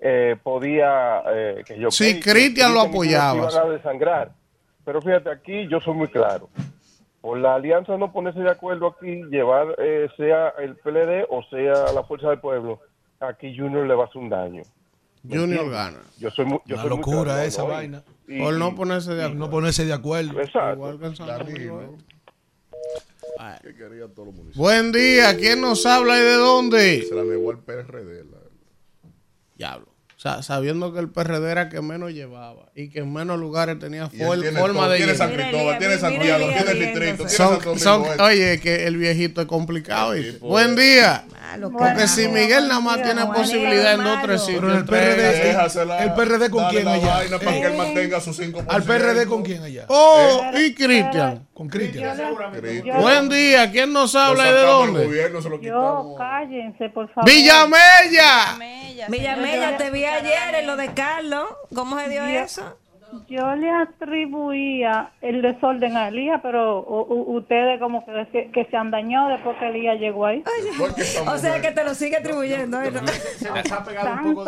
[0.02, 1.22] eh, podía...
[1.32, 3.38] eh, que yo Sí, Cristian lo apoyaba.
[3.52, 4.32] iban a desangrar.
[4.86, 6.50] Pero fíjate, aquí yo soy muy claro.
[7.22, 11.92] Por la alianza no ponerse de acuerdo aquí, llevar eh, sea el PLD o sea
[11.92, 12.80] la Fuerza del Pueblo,
[13.20, 14.62] aquí Junior le va a hacer un daño.
[15.24, 15.98] ¿Me Junior gana.
[16.20, 17.68] Yo soy muy, yo Una soy muy locura claro, esa ¿no?
[17.70, 18.04] vaina.
[18.28, 19.50] Y- Por no ponerse de No acuerdo.
[19.50, 20.40] ponerse de acuerdo.
[20.40, 20.98] Exacto.
[24.56, 27.02] Buen día, ¿quién nos habla y de dónde?
[27.04, 28.24] Se la negó al PRD.
[28.26, 28.38] la-
[29.56, 29.88] Diablo.
[30.26, 34.10] Sea, sabiendo que el PRD era que menos llevaba y que en menos lugares tenía
[34.10, 34.90] for- tiene forma todo.
[34.90, 35.28] de Tiene llegar.
[35.30, 38.24] San Cristóbal, tiene Santiago, tiene el distrito, tiene Son- Santo son- Domingo.
[38.24, 40.16] oye, que el viejito es complicado.
[40.16, 41.26] tipo Buen día.
[41.30, 44.62] Malo, Porque si Miguel nada más tiene Juanito, posibilidad en dos o tres sitios.
[44.64, 44.86] Pero el.
[44.86, 47.14] PRD, ¿El PRD con dale quién allá?
[47.18, 48.66] vaina para que él mantenga sus 5%.
[48.76, 49.86] ¿Al PRD con quién allá?
[49.90, 51.48] Oh, y Cristian.
[51.54, 52.18] Con Cristian.
[53.00, 55.06] Buen día, ¿quién nos Lo habla y de dónde?
[55.06, 57.30] gobierno, se lo Yo, cállense, por favor.
[57.30, 58.58] Villamella.
[59.08, 61.46] Villamella, te vi ayer en lo de Carlos.
[61.74, 62.78] ¿Cómo se dio Yo- eso?
[63.30, 68.66] Yo le atribuía el desorden a Elías, pero u- u- ustedes como que, que, que
[68.66, 70.44] se han dañado después que Elías llegó ahí.
[71.28, 72.82] O sea mujer- que te lo sigue atribuyendo.
[72.82, 72.92] ¿eh?
[72.92, 73.12] Tanto.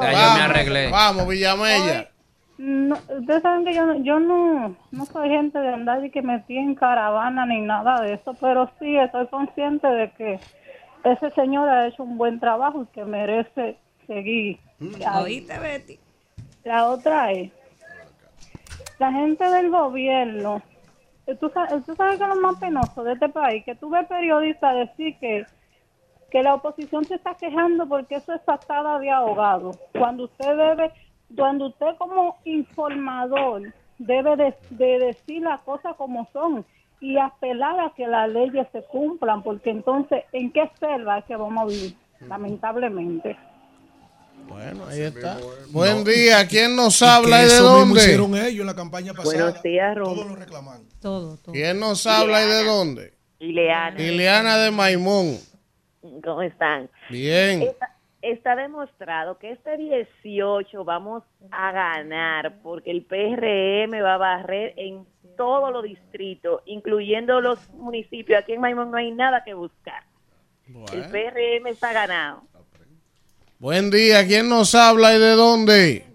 [0.01, 0.89] Ya yo me arreglé.
[0.91, 2.09] Vamos, Villamella.
[2.57, 6.23] No, ustedes saben que yo, no- yo no, no soy gente de andar y que
[6.23, 10.39] metí en caravana ni nada de eso, pero sí estoy consciente de que
[11.03, 13.77] ese señor ha hecho un buen trabajo y que merece
[14.07, 14.59] seguir.
[15.05, 15.23] ahí.
[15.23, 15.99] ¿Oíste, Betty?
[16.63, 17.51] La otra es,
[18.99, 20.61] la gente del gobierno,
[21.27, 23.89] eh, tú sabes, tú sabes que es lo más penoso de este país, que tú
[23.89, 25.45] ves periodistas decir que,
[26.31, 30.91] que la oposición se está quejando porque eso es patada de ahogado, cuando usted debe,
[31.35, 36.65] cuando usted como informador debe de, de decir las cosas como son
[36.99, 41.35] y apelar a que las leyes se cumplan, porque entonces, ¿en qué selva es que
[41.35, 41.95] vamos a vivir?
[42.21, 43.37] Lamentablemente.
[44.47, 45.37] Bueno, ahí está.
[45.69, 47.99] Buen día, ¿quién nos habla y de dónde?
[47.99, 49.43] hicieron ellos en la campaña pasada.
[49.43, 50.15] Buenos días, Rom.
[50.15, 50.81] Todos lo reclaman.
[51.01, 51.53] Todo, todo.
[51.53, 53.13] ¿Quién nos habla y de dónde?
[53.39, 55.37] Ileana, Ileana de Maimón.
[56.23, 56.89] ¿cómo están?
[57.09, 57.61] Bien.
[57.63, 64.73] Está, está demostrado que este 18 vamos a ganar porque el PRM va a barrer
[64.77, 68.39] en todos los distritos, incluyendo los municipios.
[68.39, 70.03] Aquí en Maimón no hay nada que buscar.
[70.91, 72.43] El PRM está ganado.
[73.59, 76.05] Buen día, ¿quién nos habla y de dónde?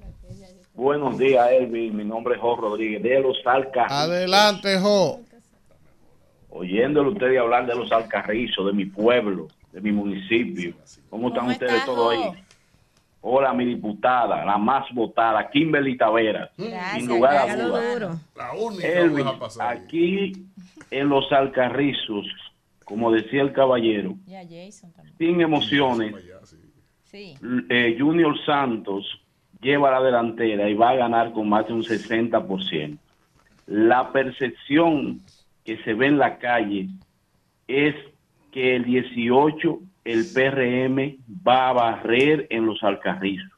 [0.74, 1.96] Buenos días, Elvin.
[1.96, 3.98] Mi nombre es Jo Rodríguez de Los Alcarrizos.
[3.98, 5.20] Adelante, Jo.
[6.50, 10.74] Oyéndole ustedes hablar de los Alcarrizos, de mi pueblo, de mi municipio.
[11.08, 12.42] ¿Cómo están ¿Cómo ustedes está, todos ahí?
[13.22, 16.50] Hola, mi diputada, la más votada, Kimberly Taveras.
[16.58, 18.18] Gracias, sin lugar a dudas.
[18.36, 19.68] La única Elvin, que va a pasar.
[19.76, 20.32] aquí
[20.90, 22.26] en los Alcarrizos,
[22.84, 25.16] como decía el caballero, Y a Jason también.
[25.18, 26.14] sin emociones,
[27.12, 27.34] Sí.
[27.68, 29.06] eh, Junior Santos
[29.60, 32.98] lleva la delantera y va a ganar con más de un 60%.
[33.66, 35.20] La percepción
[35.64, 36.88] que se ve en la calle
[37.68, 37.94] es
[38.50, 43.52] que el 18 el PRM va a barrer en los Alcarrizos.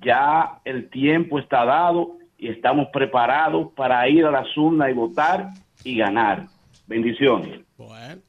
[0.00, 5.50] Ya el tiempo está dado y estamos preparados para ir a la urnas y votar
[5.82, 6.46] y ganar.
[6.86, 7.60] Bendiciones.
[7.76, 8.22] Bueno.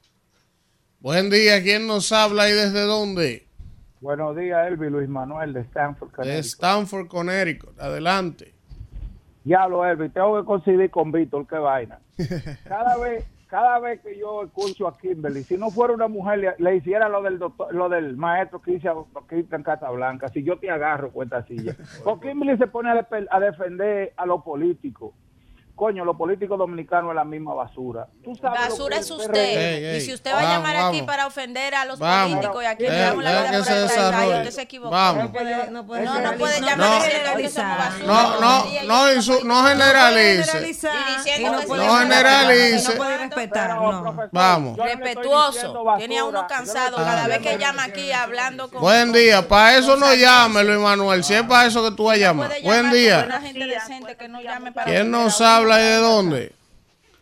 [1.00, 3.46] Buen día, ¿quién nos habla y desde dónde?
[4.02, 6.44] Buenos días, Elvi Luis Manuel de Stanford, De Connecticut.
[6.44, 7.80] Stanford, Connecticut.
[7.80, 8.52] Adelante.
[9.44, 12.00] Diablo, Elvi, tengo que coincidir con Víctor, qué vaina.
[12.64, 16.54] Cada vez, cada vez que yo escucho a Kimberly, si no fuera una mujer, le,
[16.58, 20.68] le hiciera lo del doctor, lo del maestro que hizo Cristian Casablanca, si yo te
[20.68, 21.76] agarro cuenta silla.
[22.04, 25.14] Porque Kimberly se pone a defender a los políticos.
[25.82, 28.06] Coño, los políticos dominicanos es la misma basura.
[28.22, 29.26] Tú sabes Basura es usted.
[29.32, 31.02] PRD Ey, ey, y si usted va a vamos, llamar aquí vamos.
[31.02, 32.30] para ofender a los Vamos.
[32.36, 33.84] políticos y aquí le damos la vida por se el
[34.36, 34.90] usted se equivocó.
[34.92, 35.24] Vamos.
[35.24, 36.84] No puede, no puede No, no puede llamar No.
[36.92, 38.06] a decir que somos basura.
[38.06, 40.42] No, no, no, insu- no generalice.
[40.44, 42.88] generalizar Y diciendo y no generalice.
[42.92, 44.28] No puede respetar, no.
[44.30, 44.78] Vamos.
[44.78, 45.84] Respetuoso.
[45.98, 48.82] Tiene a uno cansado cada vez que llama aquí hablando con.
[48.82, 49.48] Buen día.
[49.48, 51.24] Para eso no llame, Luis Manuel.
[51.24, 52.52] Si es para eso que tú vas a llamar.
[52.62, 53.22] Buen llamar día.
[53.26, 54.86] Una gente decente que no llame para.
[54.86, 55.71] ¿Quién nos a uno.
[55.72, 56.52] Habla de dónde?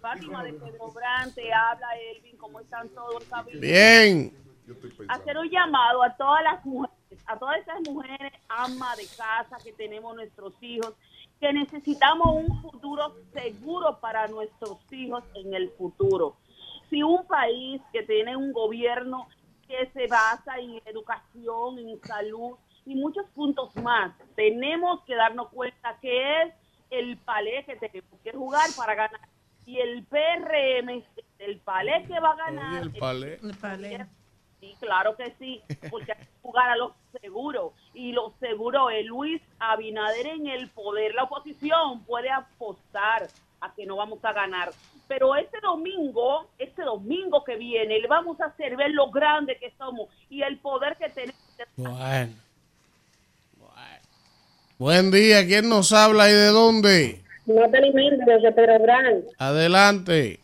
[0.01, 3.25] Fátima de Pedro Brante, habla Elvin, ¿cómo están todos?
[3.55, 4.33] Bien.
[5.09, 9.73] Hacer un llamado a todas las mujeres, a todas esas mujeres amas de casa que
[9.73, 10.95] tenemos nuestros hijos,
[11.41, 16.37] que necesitamos un futuro seguro para nuestros hijos en el futuro.
[16.89, 19.29] Si un país que tiene un gobierno
[19.71, 24.13] que se basa en educación, en salud y muchos puntos más.
[24.35, 26.55] Tenemos que darnos cuenta que es
[26.91, 29.21] el palé que tenemos que jugar para ganar.
[29.67, 31.05] Y el PRM es
[31.39, 32.83] el palé que va a ganar.
[32.83, 32.93] el
[33.57, 34.07] palé.
[34.61, 37.73] Sí, claro que sí, porque hay que jugar a lo seguro.
[37.95, 41.15] Y lo seguro es Luis Abinader en el poder.
[41.15, 43.29] La oposición puede apostar
[43.61, 44.71] a que no vamos a ganar.
[45.09, 49.71] Pero este domingo, este domingo que viene, le vamos a hacer ver lo grande que
[49.79, 51.41] somos y el poder que tenemos.
[51.77, 52.35] Bueno.
[54.81, 57.21] Buen día, ¿quién nos habla y de dónde?
[57.45, 59.25] Natalie Méndez de Pedro Brand.
[59.37, 60.41] Adelante.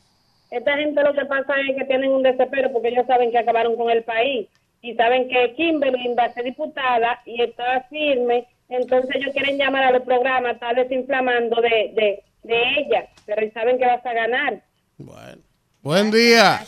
[0.51, 3.77] Esta gente lo que pasa es que tienen un desespero porque ellos saben que acabaron
[3.77, 4.47] con el país
[4.83, 8.47] y saben que Kimberly va a ser diputada y está firme.
[8.69, 13.79] Entonces ellos quieren llamar a los programas, está desinflamando de, de, de ella, pero saben
[13.79, 14.63] que vas a ganar.
[15.81, 16.63] Buen día.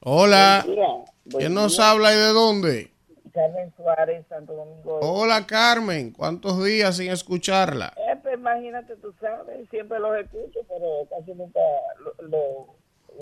[0.00, 0.62] Hola.
[0.64, 0.86] Buen día.
[1.26, 2.93] Buen ¿Quién nos habla y de dónde?
[3.34, 5.00] Carmen Suárez, Santo Domingo.
[5.02, 7.92] Hola Carmen, ¿cuántos días sin escucharla?
[7.96, 11.60] Eh, pues imagínate, tú sabes, siempre los escucho, pero casi nunca
[11.98, 12.14] lo...
[12.28, 12.66] lo,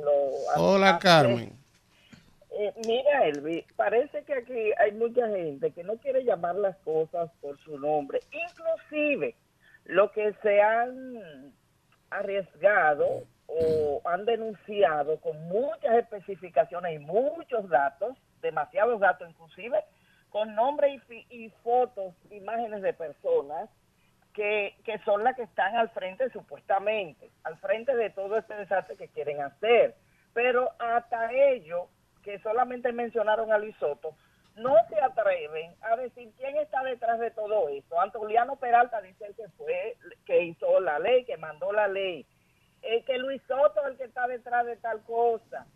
[0.05, 0.99] lo- Hola hace.
[1.03, 1.53] Carmen.
[2.51, 7.31] Eh, mira, Elvi, parece que aquí hay mucha gente que no quiere llamar las cosas
[7.41, 8.21] por su nombre.
[8.31, 9.35] Inclusive,
[9.87, 11.55] lo que se han
[12.11, 19.83] arriesgado o han denunciado con muchas especificaciones y muchos datos, demasiados datos inclusive,
[20.33, 23.69] con nombre y, y fotos, imágenes de personas
[24.33, 28.97] que, que son las que están al frente supuestamente, al frente de todo este desastre
[28.97, 29.95] que quieren hacer.
[30.33, 31.83] Pero hasta ellos,
[32.23, 34.15] que solamente mencionaron a Luis Soto,
[34.57, 38.01] no se atreven a decir quién está detrás de todo esto.
[38.01, 42.27] Antoliano Peralta dice el que fue, que hizo la ley, que mandó la ley.
[42.81, 45.67] Eh, que Luis Soto es el que está detrás de tal cosa.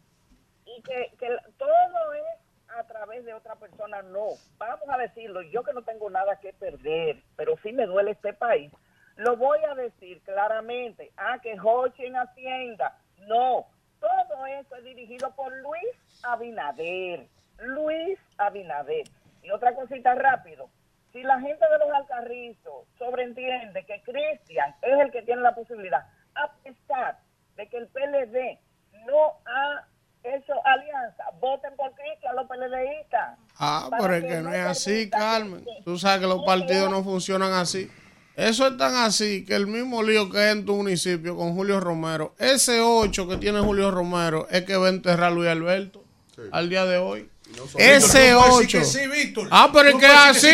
[0.64, 1.28] Y que, que
[1.58, 4.28] todo es a través de otra persona, no.
[4.58, 8.32] Vamos a decirlo, yo que no tengo nada que perder, pero sí me duele este
[8.32, 8.72] país,
[9.16, 11.10] lo voy a decir claramente.
[11.16, 12.98] Ah, que Hochi en Hacienda.
[13.26, 13.66] No,
[13.98, 17.26] todo eso es dirigido por Luis Abinader.
[17.58, 19.08] Luis Abinader.
[19.42, 20.68] Y otra cosita rápido.
[21.12, 26.06] Si la gente de los Alcarrizos sobreentiende que Cristian es el que tiene la posibilidad,
[26.34, 27.18] a pesar
[27.56, 28.58] de que el PLD
[29.06, 29.86] no ha
[30.34, 33.38] hecho alianza, voten por Cristian, los PLDistas.
[33.58, 35.64] Ah, pero es que que no es así, Carmen.
[35.84, 37.90] Tú sabes que los partidos no funcionan así.
[38.36, 41.80] Eso es tan así que el mismo lío que hay en tu municipio con Julio
[41.80, 46.04] Romero, ese 8 que tiene Julio Romero es que va a enterrar a Luis Alberto
[46.52, 47.30] al día de hoy.
[47.78, 48.78] Ese Víctor, tú puedes 8.
[48.78, 49.48] decir que sí, Víctor.
[49.50, 50.50] Ah, pero es que es así.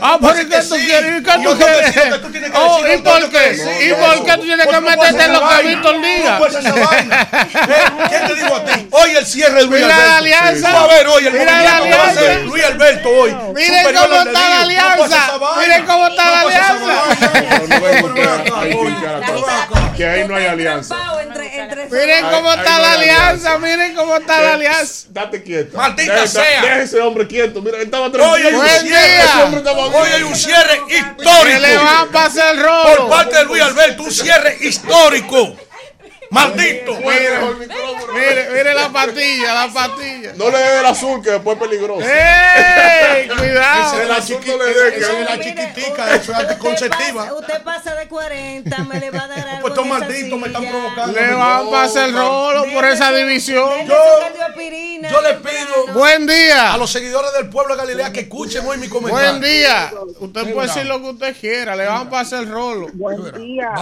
[0.00, 1.56] Ah, pero puedes ¿y qué decir tú que tú
[2.32, 2.54] quieres?
[2.54, 3.86] Oh, ¿y por qué?
[3.86, 6.38] ¿Y por qué tú tienes que Pues meterte en lo que Víctor diga?
[6.38, 7.84] ¿Eh?
[8.08, 8.88] ¿Quién te dijo a ti?
[8.90, 10.18] Hoy el cierre de Luis Mira la Alberto.
[10.18, 10.68] alianza.
[10.68, 12.46] Tú vas a ver hoy el Mira la movimiento que va a hacer alianza.
[12.50, 13.36] Luis Alberto hoy.
[13.54, 15.32] Miren cómo está la alianza.
[15.58, 16.74] Miren cómo está la alianza.
[19.96, 20.96] Que ahí no hay alianza.
[21.90, 23.58] Miren cómo está la alianza.
[23.58, 25.06] Miren cómo está la alianza.
[25.10, 25.80] Date quieto.
[25.98, 26.62] Maldita Deja- sea.
[26.62, 27.60] Deja ese hombre quieto.
[27.60, 28.58] Mira, él estaba Hoy hay tranquilo.
[28.60, 28.88] un cierre.
[28.88, 29.24] día.
[29.24, 31.58] Ese hombre estaba Hoy hay un cierre Que histórico.
[31.60, 32.62] le van a pasar el
[32.96, 35.56] Por parte de Luis Alberto, un cierre histórico.
[36.30, 36.94] Maldito.
[36.96, 37.38] Mire,
[38.14, 40.32] mire, mire la patilla, la patilla.
[40.36, 42.02] No le dé el azul, que después es peligroso.
[42.06, 43.28] ¡Ey!
[43.38, 43.92] Cuidado.
[43.96, 47.32] No le dé, que Esa es la chiquitica, eso es anticonceptiva.
[47.32, 49.60] Usted pasa, usted pasa de 40, me le va a dar algo.
[49.62, 51.12] Pues estos malditos me están provocando.
[51.20, 53.70] Le van a pasar el rolo por esa división.
[53.86, 56.74] Cardioaspirina, Yo le pido Buen día.
[56.74, 59.30] a los seguidores del pueblo de Galilea que escuchen hoy mi comentario.
[59.30, 59.90] Buen día.
[60.20, 61.74] Usted puede decir lo que usted quiera.
[61.74, 62.88] Le van a pasar el rolo.
[62.92, 63.72] Buen día.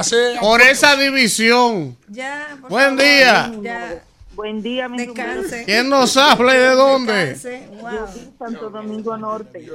[0.40, 1.96] Por esa división.
[2.08, 2.35] Ya,
[2.68, 3.02] Buen favor.
[3.02, 3.52] día.
[3.62, 4.02] Ya,
[4.34, 5.64] Buen día, mi descanse.
[5.64, 7.36] ¿Quién nos habla y de dónde?
[8.38, 9.66] Santo Domingo Norte.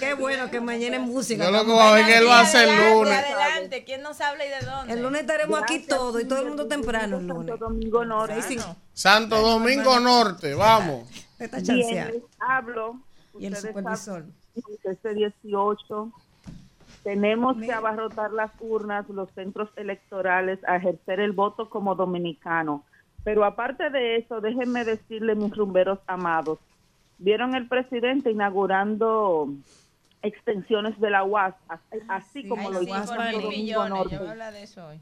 [0.00, 1.44] Qué bueno que mañana es música.
[1.44, 3.18] Yo lo que voy a ver que él va a hacer el Adelante, lunes.
[3.24, 3.84] adelante.
[3.84, 4.92] ¿Quién nos habla y de dónde?
[4.94, 7.48] El lunes estaremos aquí todos y todo el mundo temprano el lunes.
[7.50, 8.58] Santo Domingo Norte.
[8.94, 10.54] Santo Domingo Norte.
[10.54, 11.08] Vamos.
[11.38, 13.00] Bien, les hablo.
[13.38, 14.24] Y el supervisor.
[14.84, 16.10] Este 18
[17.02, 22.84] tenemos que abarrotar las urnas, los centros electorales, a ejercer el voto como dominicano.
[23.24, 26.58] Pero aparte de eso, déjenme decirle, mis rumberos amados,
[27.18, 29.48] vieron el presidente inaugurando
[30.22, 33.90] extensiones de la UAS, así, así como Ay, lo hizo Santo Domingo millones.
[33.90, 35.00] Norte Yo voy a hablar de eso hoy.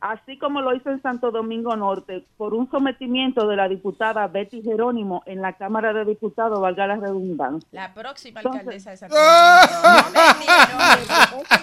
[0.00, 4.62] Así como lo hizo en Santo Domingo Norte, por un sometimiento de la diputada Betty
[4.62, 7.68] Jerónimo en la Cámara de Diputados, valga la redundancia.
[7.72, 10.04] La próxima Entonces- alcaldesa de Santo Ah.
[10.12, 11.42] Domingo.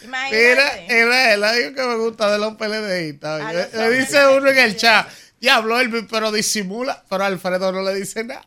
[0.00, 0.86] Mira, Imagínate.
[0.88, 3.40] mira, el algo que me gusta de los PLDistas.
[3.42, 5.06] A Le, los le dice uno en el chat.
[5.46, 7.04] Diablo, Elvis, pero disimula.
[7.08, 8.42] Pero Alfredo no le dice nada.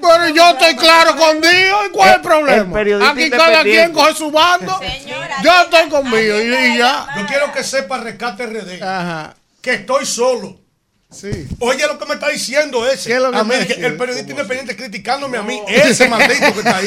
[0.00, 1.86] Pero yo estoy claro con Dios.
[1.86, 2.80] ¿Y cuál es el problema?
[3.10, 4.80] Aquí cada quien coge su bando.
[5.44, 7.06] Yo estoy conmigo y, y ya.
[7.16, 9.36] Yo quiero que sepa Rescate RD Ajá.
[9.60, 10.58] que estoy solo.
[11.12, 11.46] Sí.
[11.60, 13.14] Oye lo que me está diciendo ese.
[13.14, 15.62] El periodista independiente criticándome a mí.
[15.68, 16.86] Ese maldito que está ahí.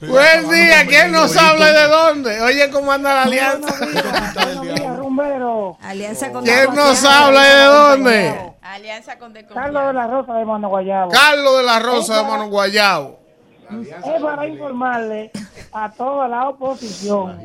[0.00, 0.86] Buen día.
[0.86, 2.40] ¿Quién nos habla de dónde?
[2.40, 3.74] Oye, ¿cómo anda la alianza?
[5.82, 8.52] Alianza con ¿Quién nos habla y de dónde?
[8.62, 11.10] Alianza con Carlos de la Rosa de Mano Guayabo.
[11.10, 13.18] Carlos de la Rosa de Mano Guayabo.
[13.70, 15.30] Es para informarle
[15.72, 17.38] a toda la oposición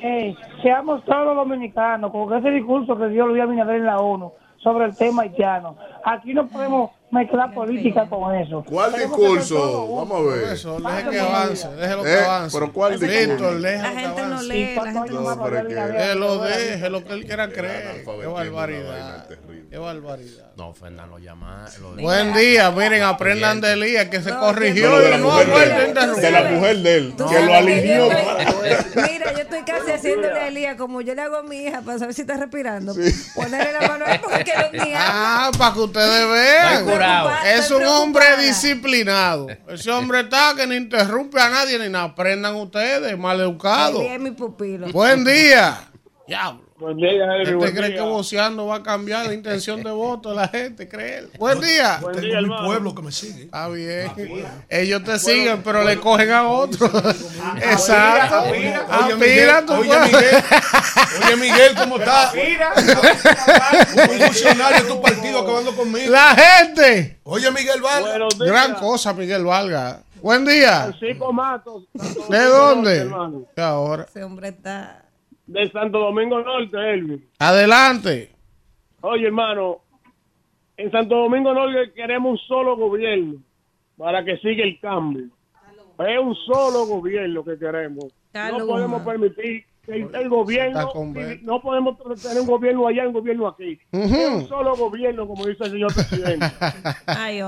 [0.00, 4.32] que seamos todos los dominicanos con ese discurso que dio Luis Abinader en la ONU
[4.58, 5.76] sobre el tema haitiano.
[6.04, 8.64] Aquí no podemos mezclar política con eso.
[8.66, 9.86] ¿Cuál discurso?
[9.94, 10.52] Vamos a ver.
[10.52, 12.58] Eso, deje que avance, déjelo que Eh, avance.
[12.58, 13.52] pero ¿cuál discurso?
[13.52, 14.48] La que gente no avance.
[14.48, 16.14] lee, la gente no sabe.
[16.16, 18.04] lo deje, lo que él quiera creer.
[18.04, 19.26] Qué barbaridad.
[19.70, 20.44] Qué barbaridad.
[20.56, 21.66] No, Fernán lo llama.
[21.80, 25.44] Lo Buen día, miren, aprendan de Elías que se corrigió de y la no ha
[25.44, 26.22] mujer vuelto a de él, interrumpir.
[26.24, 28.08] de la mujer de él, que lo alineó.
[28.94, 31.98] Mira, yo estoy casi haciéndole a Elías como yo le hago a mi hija para
[31.98, 32.94] saber si está respirando.
[33.34, 34.92] Ponerle la mano porque no es mi.
[34.96, 36.84] Ah, para que ustedes vean.
[37.46, 39.48] Es un hombre disciplinado.
[39.68, 42.04] Ese hombre está que no interrumpe a nadie ni nada.
[42.04, 44.00] Aprendan ustedes, mal educado.
[44.00, 44.88] Elías es mi pupilo.
[44.88, 45.90] Buen día.
[46.26, 46.62] Diablo.
[46.78, 47.10] Buen día,
[47.42, 47.96] ¿Usted cree día.
[47.96, 50.88] que voceando va a cambiar la intención de voto de la gente?
[50.88, 51.28] ¿Cree?
[51.38, 51.98] Buen día.
[52.00, 52.66] Buen Tengo día, mi hermano.
[52.66, 53.42] pueblo que me sigue.
[53.44, 54.10] Está bien.
[54.70, 56.86] Ellos te siguen, pero le cogen a otro.
[57.62, 58.40] Exacto.
[58.50, 60.06] Oye, Aspira, Miguel, tú oye, puedes.
[60.12, 60.42] Miguel,
[61.26, 62.32] oye, Miguel, ¿cómo está?
[63.94, 66.10] Un funcionario de tu partido acabando conmigo.
[66.10, 67.20] La gente.
[67.24, 68.38] Oye, Miguel días.
[68.38, 70.02] Gran cosa, Miguel Valga.
[70.22, 70.84] Buen día.
[70.98, 71.84] Francisco Matos.
[72.30, 72.90] ¿De dónde?
[72.90, 73.42] Norte, hermano.
[73.54, 74.06] ¿Qué ahora?
[74.08, 75.03] Ese hombre está.
[75.46, 77.22] De Santo Domingo Norte, Elvi.
[77.38, 78.30] Adelante.
[79.02, 79.80] Oye, hermano,
[80.76, 83.40] en Santo Domingo Norte queremos un solo gobierno
[83.96, 85.26] para que siga el cambio.
[85.98, 88.06] Es un solo gobierno que queremos.
[88.32, 90.90] No podemos permitir que el, gobierno,
[91.42, 93.78] no podemos tener un gobierno allá y un gobierno aquí.
[93.92, 96.46] Es un solo gobierno, como dice el señor presidente.
[97.06, 97.40] Ay,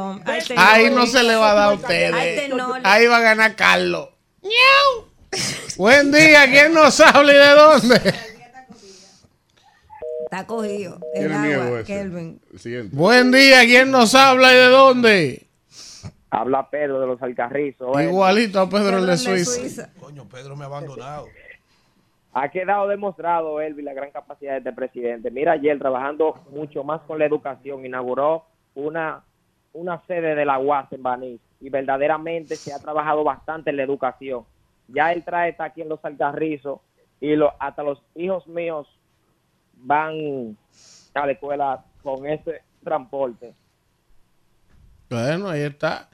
[0.56, 2.52] Ahí no se le va a dar a ustedes.
[2.84, 4.10] Ahí va a ganar Carlos.
[4.42, 5.15] ¡Miau!
[5.76, 6.46] Buen día.
[6.50, 7.96] ¿Quién nos habla y de dónde?
[10.24, 10.98] Está cogido.
[11.14, 11.84] El agua.
[11.84, 12.40] Kelvin.
[12.52, 12.96] El siguiente.
[12.96, 13.60] Buen día.
[13.64, 15.46] ¿Quién nos habla y de dónde?
[16.30, 18.00] Habla Pedro de los Alcarrizos.
[18.00, 19.90] Igualito a Pedro el de Suiza.
[19.98, 21.26] Coño, Pedro me ha abandonado.
[22.32, 25.30] Ha quedado demostrado, Elvi, la gran capacidad de este presidente.
[25.30, 29.24] Mira, ayer trabajando mucho más con la educación, inauguró una,
[29.72, 33.84] una sede de la UAS en Baní y verdaderamente se ha trabajado bastante en la
[33.84, 34.44] educación.
[34.88, 36.80] Ya él trae está aquí en los Alcarrizos
[37.20, 38.86] y lo, hasta los hijos míos
[39.76, 40.56] van
[41.14, 43.54] a la escuela con ese transporte.
[45.10, 46.08] Bueno, ahí está.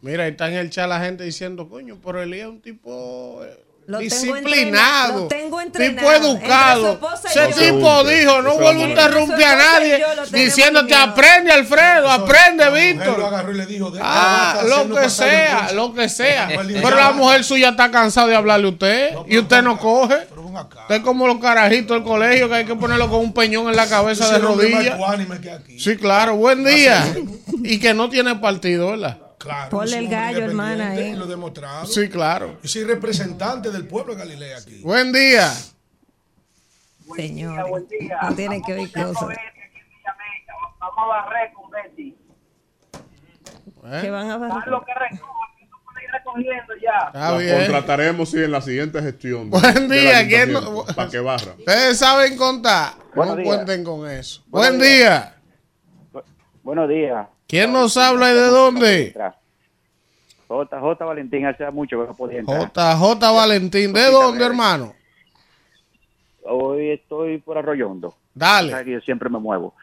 [0.00, 3.44] Mira, ahí está en el chat la gente diciendo, coño, pero Elías es un tipo
[3.44, 7.00] eh, Lo tengo disciplinado, entrenado, lo tengo tipo educado.
[7.24, 12.72] Ese tipo dijo, no vuelvo a interrumpir a nadie, lo diciéndote, aprende Alfredo, aprende lo
[12.72, 13.24] Víctor.
[13.24, 15.74] agarró y le dijo, "Deja, Ah, lo que sea, curso".
[15.74, 16.48] lo que sea.
[16.48, 17.12] Pero "Ya la basta".
[17.12, 20.18] mujer suya está cansada de hablarle a usted y usted no coge.
[20.82, 23.76] Usted es como los carajitos del colegio que hay que ponerlo con un peñón en
[23.76, 24.96] la cabeza de rodillas.
[24.96, 25.80] ecuánime que aquí.
[25.80, 27.06] Sí, claro, buen día.
[27.62, 29.16] Y que no tiene partido, ¿verdad?
[29.38, 31.86] Claro, Ponle el gallo, hermana, y Lo demostrado.
[31.86, 32.58] Sí, claro.
[32.62, 34.80] Yo soy representante del pueblo de Galilea aquí.
[34.82, 35.48] Buen día.
[37.16, 37.70] Señor.
[38.22, 39.28] No tiene que oír cosas.
[40.80, 42.16] Vamos a barrer con Betty.
[43.84, 43.98] ¿Eh?
[44.02, 44.68] Que van a barrer.
[44.68, 44.92] Lo que
[46.12, 47.36] recogiendo ya.
[47.38, 47.58] Bien.
[47.60, 49.50] contrataremos sí, en la siguiente gestión.
[49.50, 51.54] Buen día, ¿quién ayuntamiento, no- Para que barra.
[51.58, 52.94] Ustedes saben contar.
[53.14, 53.54] Buenos no días.
[53.54, 54.42] cuenten con eso.
[54.48, 55.34] Buenos Buen día.
[56.62, 57.26] Buenos días.
[57.48, 59.14] ¿Quién nos habla y de dónde?
[60.48, 62.70] JJ Valentín, hace mucho que no podía entrar.
[62.70, 63.92] JJ Valentín.
[63.94, 64.92] ¿De dónde, hermano?
[66.42, 68.14] Hoy estoy por Arroyondo.
[68.34, 68.84] Dale.
[68.84, 69.74] Que Yo siempre me muevo.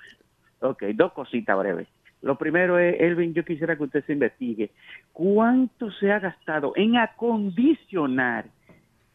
[0.59, 1.87] Ok, dos cositas breves.
[2.21, 4.71] Lo primero es, Elvin, yo quisiera que usted se investigue.
[5.11, 8.45] ¿Cuánto se ha gastado en acondicionar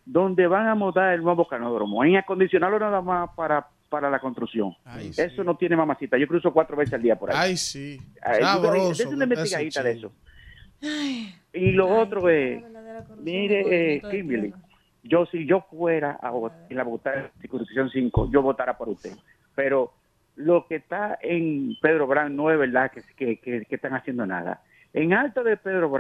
[0.05, 2.05] donde van a montar el nuevo canódromo?
[2.05, 4.73] En acondicionarlo nada más para, para la construcción.
[4.85, 5.21] Ay, sí.
[5.21, 6.17] Eso no tiene mamacita.
[6.17, 7.37] Yo cruzo cuatro veces al día por ahí.
[7.39, 8.01] Ay, sí.
[8.23, 8.89] Ay, Sabroso.
[8.91, 10.13] Dese una investigadita de eso.
[11.53, 12.63] Y lo otro es,
[13.19, 14.55] mire, eh, Kimberly,
[15.03, 18.89] yo si yo fuera a vot- en la votar de Constitución 5, yo votara por
[18.89, 19.13] usted.
[19.55, 19.93] Pero
[20.37, 24.25] lo que está en Pedro Brán no es verdad que, que, que- que están haciendo
[24.25, 24.63] nada.
[24.95, 25.91] En alto de Pedro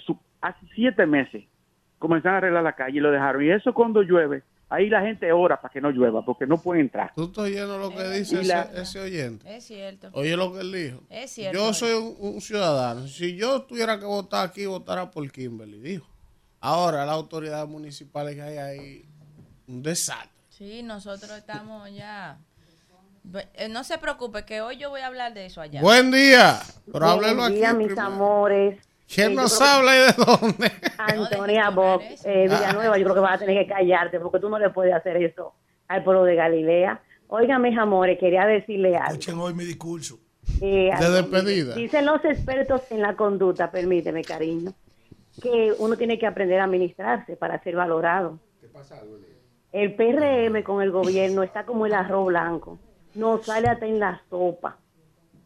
[0.00, 1.44] su- hace siete meses
[1.98, 3.42] comenzaron a arreglar la calle y lo dejaron.
[3.44, 6.80] Y eso cuando llueve, ahí la gente ora para que no llueva, porque no puede
[6.80, 7.12] entrar.
[7.14, 9.56] Tú estás oyendo lo que dice Y la- ese, ese oyente.
[9.56, 10.08] Es cierto.
[10.12, 11.02] Oye lo que él dijo.
[11.10, 11.58] Es cierto.
[11.58, 13.06] Yo soy un, un ciudadano.
[13.06, 16.06] Si yo tuviera que votar aquí, votara por Kimberly, dijo.
[16.60, 19.04] Ahora, las autoridades municipales que hay ahí,
[19.66, 20.30] un desastre.
[20.50, 22.38] Sí, nosotros estamos ya.
[23.54, 25.80] Eh, No se preocupe, que hoy yo voy a hablar de eso allá.
[25.80, 26.60] Buen día.
[26.92, 27.06] Pero
[27.44, 27.54] aquí.
[27.54, 28.06] días, mis primero.
[28.06, 28.78] amores.
[29.12, 30.72] ¿Quién Eh, nos que- habla y de dónde?
[30.98, 34.58] Antonia Bob, eh, Villanueva, yo creo que vas a tener que callarte porque tú no
[34.58, 35.54] le puedes hacer eso
[35.88, 37.00] al pueblo de Galilea.
[37.28, 39.12] Oigan, mis amores, quería decirle algo.
[39.12, 40.18] Escuchen hoy mi discurso.
[40.60, 41.74] Eh, De despedida.
[41.74, 44.72] Dicen los expertos en la conducta, permíteme, cariño,
[45.42, 48.38] que uno tiene que aprender a administrarse para ser valorado.
[49.72, 52.78] El PRM con el gobierno está como el arroz blanco,
[53.14, 54.78] no sale hasta en la sopa.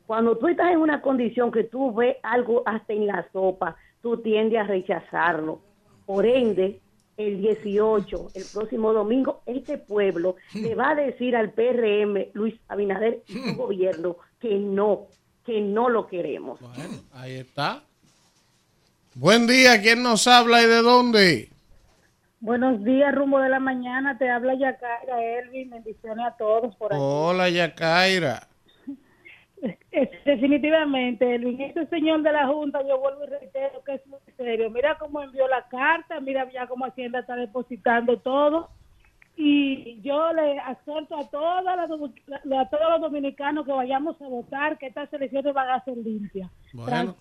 [0.07, 4.19] Cuando tú estás en una condición que tú ves algo hasta en la sopa, tú
[4.19, 5.61] tiendes a rechazarlo.
[6.05, 6.81] Por ende,
[7.17, 13.23] el 18, el próximo domingo, este pueblo le va a decir al PRM, Luis Abinader
[13.27, 15.07] y su gobierno, que no,
[15.45, 16.61] que no lo queremos.
[17.13, 17.83] Ahí está.
[19.15, 19.81] Buen día.
[19.81, 21.49] ¿Quién nos habla y de dónde?
[22.41, 24.19] Buenos días, rumbo de la mañana.
[24.19, 25.71] Te habla Yacaira Elvin.
[25.71, 27.01] Bendiciones a todos por aquí.
[27.03, 28.49] Hola, Yacaira.
[29.91, 34.19] Es- definitivamente, Elvin, ese señor de la Junta, yo vuelvo y reitero que es muy
[34.37, 34.71] serio.
[34.71, 38.71] Mira cómo envió la carta, mira ya cómo Hacienda está depositando todo.
[39.37, 44.79] Y yo le exhorto a, todas las a todos los dominicanos que vayamos a votar
[44.79, 46.49] que estas elecciones van a ser limpias.
[46.73, 47.17] Bueno.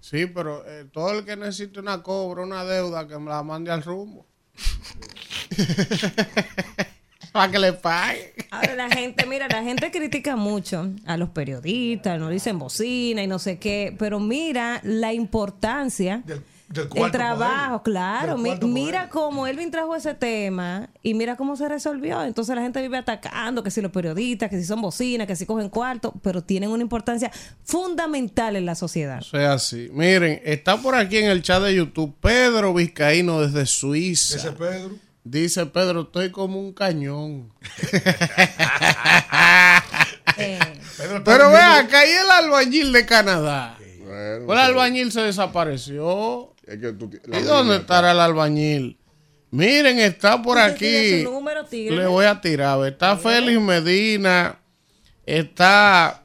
[0.00, 3.72] Sí, pero eh, todo el que necesite una cobra, una deuda, que me la mande
[3.72, 4.26] al rumbo.
[7.36, 8.34] Para que le pague.
[8.50, 13.26] Ahora la gente, mira, la gente critica mucho a los periodistas, no dicen bocina y
[13.26, 18.36] no sé qué, pero mira la importancia del del cuarto trabajo, claro.
[18.36, 22.24] Del Mi- mira cómo Elvin trajo ese tema y mira cómo se resolvió.
[22.24, 25.46] Entonces la gente vive atacando que si los periodistas, que si son bocinas, que si
[25.46, 27.30] cogen cuarto, pero tienen una importancia
[27.62, 29.18] fundamental en la sociedad.
[29.20, 29.88] O sea, así.
[29.92, 34.36] Miren, está por aquí en el chat de YouTube Pedro Vizcaíno desde Suiza.
[34.36, 34.90] Ese Pedro.
[35.28, 37.52] Dice Pedro, estoy como un cañón.
[41.24, 43.76] Pero ve acá, y el albañil de Canadá.
[44.06, 46.54] Bueno, Pues el albañil se desapareció.
[46.64, 48.98] es que tú ti- la ¿Y dónde estará el albañil?
[49.50, 51.24] Miren, está por aquí.
[51.24, 51.64] número.
[51.70, 52.86] Le voy a tirar.
[52.86, 54.60] Está Félix Medina.
[55.24, 56.22] Está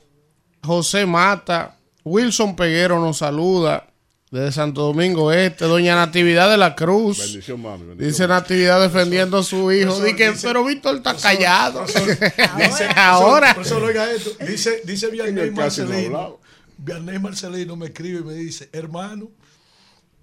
[0.63, 1.75] José Mata.
[2.03, 3.87] Wilson Peguero nos saluda.
[4.31, 5.65] Desde Santo Domingo Este.
[5.65, 7.19] Doña Natividad de la Cruz.
[7.19, 7.85] Bendición, mami.
[7.85, 8.07] bendición.
[8.11, 9.87] Dice Natividad defendiendo a su hijo.
[9.93, 11.85] Profesor, Dice, dice- pero Víctor está callado.
[11.85, 13.53] Dice, Ahora.
[13.53, 14.31] Profesor, oiga esto.
[14.45, 16.39] Dice, dice Vianney no Marcelino.
[16.77, 19.29] Vianney Marcelino me escribe y me dice, hermano,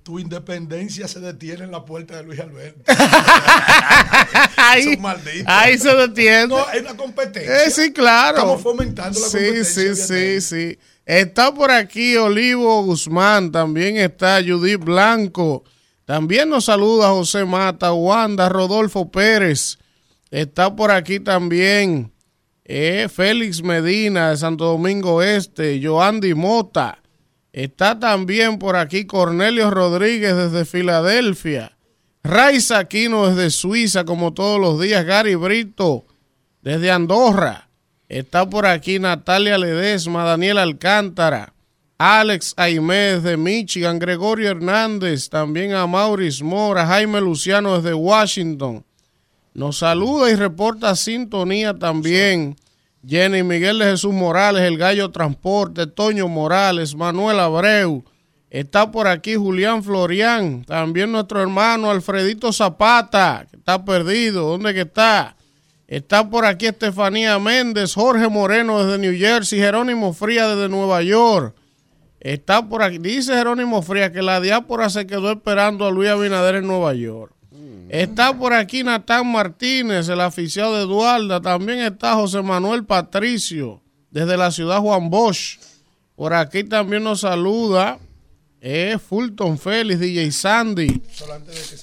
[0.09, 2.81] tu independencia se detiene en la puerta de Luis Alberto.
[4.57, 4.99] ahí,
[5.45, 6.47] ahí se detiene.
[6.47, 7.65] No, hay una competencia.
[7.65, 8.39] Eh, sí, claro.
[8.39, 9.95] Estamos fomentando la sí, competencia.
[9.95, 10.41] Sí, Vianney.
[10.41, 10.79] sí, sí.
[11.05, 15.65] Está por aquí Olivo Guzmán, también está Judith Blanco,
[16.07, 19.77] también nos saluda José Mata, Wanda, Rodolfo Pérez,
[20.31, 22.11] está por aquí también
[22.65, 27.03] eh, Félix Medina de Santo Domingo Este, Joandy Mota,
[27.53, 31.77] está también por aquí Cornelio Rodríguez desde Filadelfia,
[32.23, 36.05] Raiza Aquino desde Suiza, como todos los días, Gary Brito
[36.63, 37.69] desde Andorra.
[38.09, 41.53] Está por aquí Natalia Ledesma, Daniel Alcántara,
[41.99, 48.85] Alex Aimé de Michigan, Gregorio Hernández, también a Maurice Mora, Jaime Luciano desde Washington.
[49.53, 52.57] Nos saluda y reporta sintonía también.
[53.07, 58.05] Jenny Miguel de Jesús Morales, el Gallo Transporte, Toño Morales, Manuel Abreu.
[58.51, 64.49] Está por aquí Julián Florián, también nuestro hermano Alfredito Zapata, que está perdido.
[64.49, 65.37] ¿Dónde que está?
[65.87, 71.55] Está por aquí Estefanía Méndez, Jorge Moreno desde New Jersey, Jerónimo Fría desde Nueva York.
[72.21, 76.57] Está por aquí, dice Jerónimo Fría que la diáspora se quedó esperando a Luis Abinader
[76.57, 77.33] en Nueva York.
[77.89, 81.41] Está por aquí Natán Martínez, el oficial de Eduarda.
[81.41, 85.59] También está José Manuel Patricio, desde la ciudad Juan Bosch.
[86.17, 87.99] Por aquí también nos saluda
[88.61, 91.01] eh, Fulton Félix, DJ Sandy,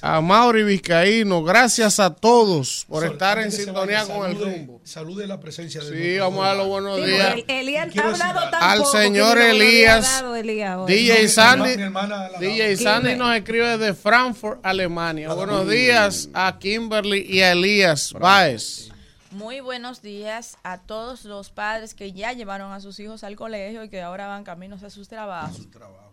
[0.02, 1.42] a Mauri Vizcaíno.
[1.42, 4.80] Gracias a todos por Sol, estar en sintonía vaya, con el rumbo.
[4.84, 7.34] Salude la presencia de Sí, vamos a dar los buenos Sí, días.
[7.34, 10.22] el- Elías Quiero ha hablado decir tan Al señor Elías.
[10.86, 15.32] DJ Mi Sandy, hermana- mi hermana la- DJ Sandy nos escribe desde Frankfurt, Alemania.
[15.32, 18.90] Buenos días a Kimberly y a Elías Baez.
[19.30, 23.84] Muy buenos días a todos los padres que ya llevaron a sus hijos al colegio
[23.84, 25.58] y que ahora van caminos a sus trabajos.
[25.58, 26.05] a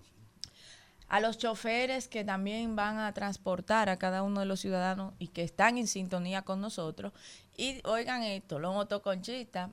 [1.20, 5.44] los choferes que también van a transportar a cada uno de los ciudadanos y que
[5.44, 7.14] están en sintonía con nosotros.
[7.56, 9.70] Y oigan esto, los motoconchistas,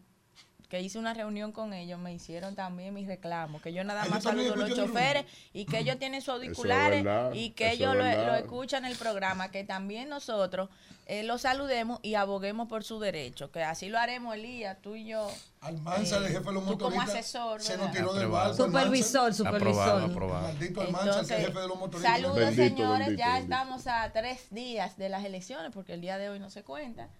[0.70, 4.14] que hice una reunión con ellos, me hicieron también mis reclamos, que yo nada Ellos
[4.14, 7.72] más también saludo a los choferes y que ellos tienen sus auriculares verdad, y que
[7.72, 10.68] ellos lo, lo escuchan el programa, que también nosotros
[11.06, 15.06] eh, los saludemos y aboguemos por su derecho, que así lo haremos Elías, tú y
[15.06, 15.28] yo.
[15.62, 17.60] Almanza, el jefe de los tú como motoristas, asesor.
[17.60, 18.54] se nos tiró del barco.
[18.54, 19.56] Supervisor, supervisor.
[19.82, 20.42] Aprobado, aprobado.
[20.48, 22.12] Maldito Almanza, que es el Entonces, jefe de los motoristas.
[22.16, 23.54] saludos Bendito, señores, bendito, ya bendito.
[23.54, 27.10] estamos a tres días de las elecciones, porque el día de hoy no se cuenta.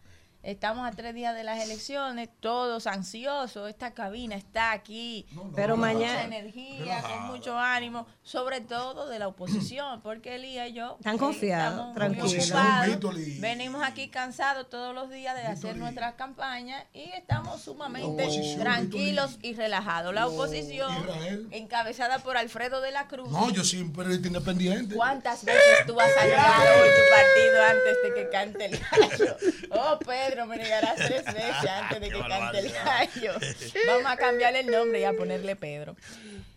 [0.42, 3.68] Estamos a tres días de las elecciones, todos ansiosos.
[3.68, 5.26] Esta cabina está aquí.
[5.54, 10.70] Pero con mañana- Mucha energía, con mucho ánimo, sobre todo de la oposición, porque Elías
[10.70, 10.96] y yo.
[10.98, 12.52] Están eh, confiados, tranquilos.
[13.38, 18.26] Venimos aquí cansados todos los días de hacer nuestras campañas y estamos sumamente
[18.58, 20.14] tranquilos y relajados.
[20.14, 20.90] La oposición,
[21.50, 23.30] encabezada por Alfredo de la Cruz.
[23.30, 24.94] No, yo soy un periodista independiente.
[24.94, 29.36] ¿Cuántas veces tú has saludado en tu partido antes de que cante el gallo?
[29.72, 33.32] Oh, Pedro, me negarás tres veces antes de que cante el gallo.
[33.86, 35.96] Vamos a cambiarle el nombre y a ponerle Pedro.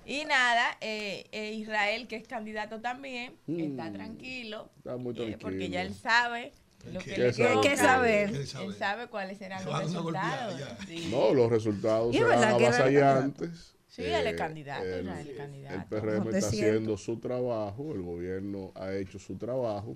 [0.05, 4.69] Y nada, eh, eh, Israel, que es candidato también, está tranquilo.
[4.77, 5.39] Está muy eh, tranquilo.
[5.41, 6.51] porque ya él sabe
[6.91, 7.61] lo que ¿Qué le sabe?
[7.61, 8.23] ¿Qué sabe?
[8.23, 10.61] Él sabe cuáles serán Se los resultados.
[10.87, 11.07] Sí.
[11.09, 13.73] No, los resultados serán avasallantes.
[13.87, 15.75] Sí, él es Eh, candidato, el- Israel candidato.
[15.75, 16.67] El PRM está siento.
[16.67, 19.95] haciendo su trabajo, el gobierno ha hecho su trabajo,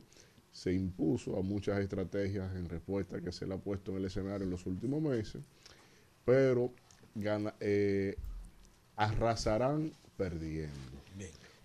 [0.58, 4.44] se impuso a muchas estrategias en respuesta que se le ha puesto en el escenario
[4.46, 5.42] en los últimos meses,
[6.26, 6.72] pero
[7.14, 8.16] gana- eh,
[8.96, 10.74] arrasarán perdiendo.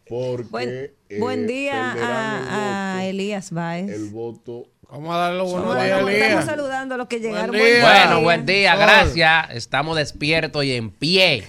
[0.08, 0.68] Porque Buen,
[1.08, 3.88] eh, buen día a, a el Elías Baez.
[3.88, 7.52] el voto Vamos a darle los buenos Bueno, días, estamos saludando a los que llegaron.
[7.54, 7.62] día.
[7.62, 9.50] Buen Bueno, buen día, gracias.
[9.52, 11.44] Estamos despiertos y en pie.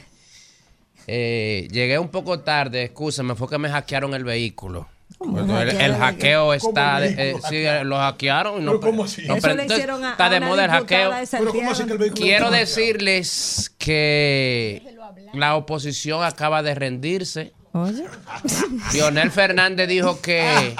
[1.07, 4.87] Eh, llegué un poco tarde, escúchame, fue que me hackearon el vehículo.
[5.23, 7.89] ¿Cómo Bueno, el, hackeo está, ¿Cómo el eh, sí, hackearon?
[7.89, 8.65] lo hackearon.
[8.65, 9.21] no, ¿Pero así?
[9.25, 10.97] no, Eso pero le entonces hicieron a, está de moda el hackeo.
[10.99, 11.99] diputada de Pero ¿cómo así que el Santiago.
[11.99, 14.95] vehículo Quiero decirles que
[15.33, 17.53] la oposición acaba de rendirse.
[17.71, 18.05] Oye.
[18.93, 20.75] Lionel Fernández dijo que,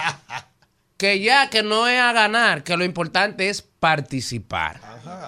[0.98, 4.80] que ya, que no es a ganar, que lo importante es participar.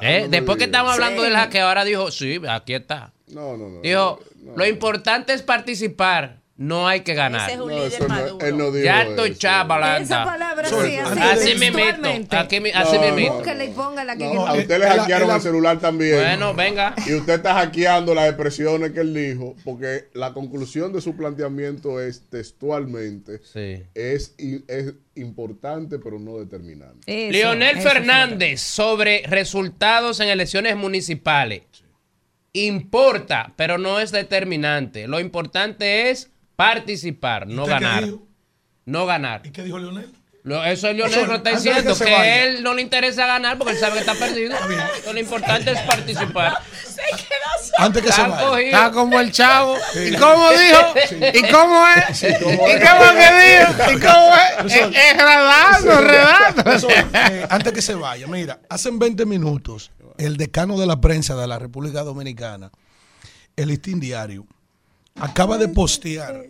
[0.01, 0.27] ¿Eh?
[0.29, 1.27] Después que estamos hablando Sí.
[1.29, 3.11] del hackeo, ahora dijo, sí, aquí está.
[3.27, 3.81] No, no, no.
[3.81, 7.49] Dijo, no, lo importante es participar, no hay que ganar.
[7.49, 8.45] Ese es un no, líder eso no- maduro.
[8.47, 9.39] él no dijo Ya estoy eso.
[9.39, 10.01] chavalanda.
[10.03, 12.37] Esa palabra sí, así, Así mismito, textualmente.
[12.37, 13.33] aquí así no.
[13.33, 16.15] Búsquela y póngala que No, a usted le hackearon el- el celular también.
[16.15, 16.95] Bueno, venga.
[17.05, 21.99] Y usted está hackeando las expresiones que él dijo, porque la conclusión de su planteamiento
[21.99, 23.83] es textualmente, Sí.
[23.93, 24.33] es,
[24.67, 27.01] es importante pero no determinante.
[27.05, 31.63] Eso, Leonel eso Fernández sobre resultados en elecciones municipales.
[32.53, 35.07] Importa, pero no es determinante.
[35.07, 38.09] Lo importante es participar, no ¿Usted qué ganar.
[38.85, 39.41] No ganar.
[39.45, 40.11] ¿Y qué dijo Leonel?
[40.43, 42.43] Lo- eso es Leonel lo está que diciendo, que, vaya.
[42.43, 44.55] él no le interesa ganar porque él sabe que está perdido.
[45.11, 46.59] Lo importante es participar.
[46.85, 47.73] Se quedó solo.
[47.79, 48.47] Antes que se Está vaya.
[48.47, 48.65] cogido.
[48.67, 49.75] Está como el chavo.
[49.95, 50.93] ¿Y cómo dijo?
[51.33, 52.21] ¿Y cómo es?
[52.23, 53.91] ¿Y cómo que dijo?
[53.91, 54.75] ¿Y cómo es?
[54.75, 56.71] Es, es redando, redando.
[56.71, 61.35] Eso, eh, antes que se vaya, mira, hace 20 minutos, el decano de la prensa
[61.35, 62.69] de la República Dominicana,
[63.55, 64.45] el Listín Diario,
[65.19, 66.45] acaba de postear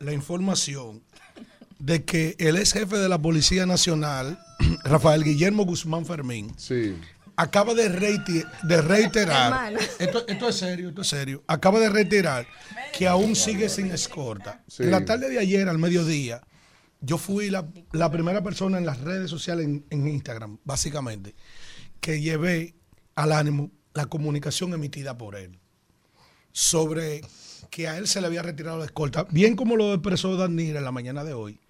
[0.00, 1.02] la información
[1.78, 4.38] de que el ex jefe de la Policía Nacional,
[4.84, 6.96] Rafael Guillermo Guzmán Fermín, Sí.
[7.36, 12.46] acaba de, reite- de reiterar, esto, esto es serio, esto es serio, acaba de reiterar
[12.96, 14.62] que aún sigue sin escorta.
[14.68, 14.84] Sí.
[14.84, 16.42] En la tarde de ayer, al mediodía,
[17.00, 21.34] yo fui la, la primera persona en las redes sociales, en, en Instagram, básicamente,
[22.00, 22.74] que llevé
[23.14, 25.58] al ánimo la comunicación emitida por él
[26.52, 27.20] sobre
[27.70, 30.84] que a él se le había retirado la escolta, bien como lo expresó Danira en
[30.84, 31.60] la mañana de hoy,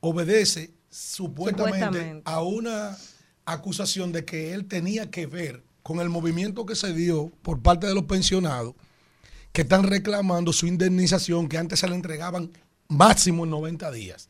[0.00, 2.22] obedece supuestamente, Supuestamente.
[2.24, 2.96] a una
[3.44, 7.86] acusación de que él tenía que ver con el movimiento que se dio por parte
[7.86, 8.74] de los pensionados
[9.52, 12.50] que están reclamando su indemnización que antes se le entregaban
[12.88, 14.28] máximo en 90 días.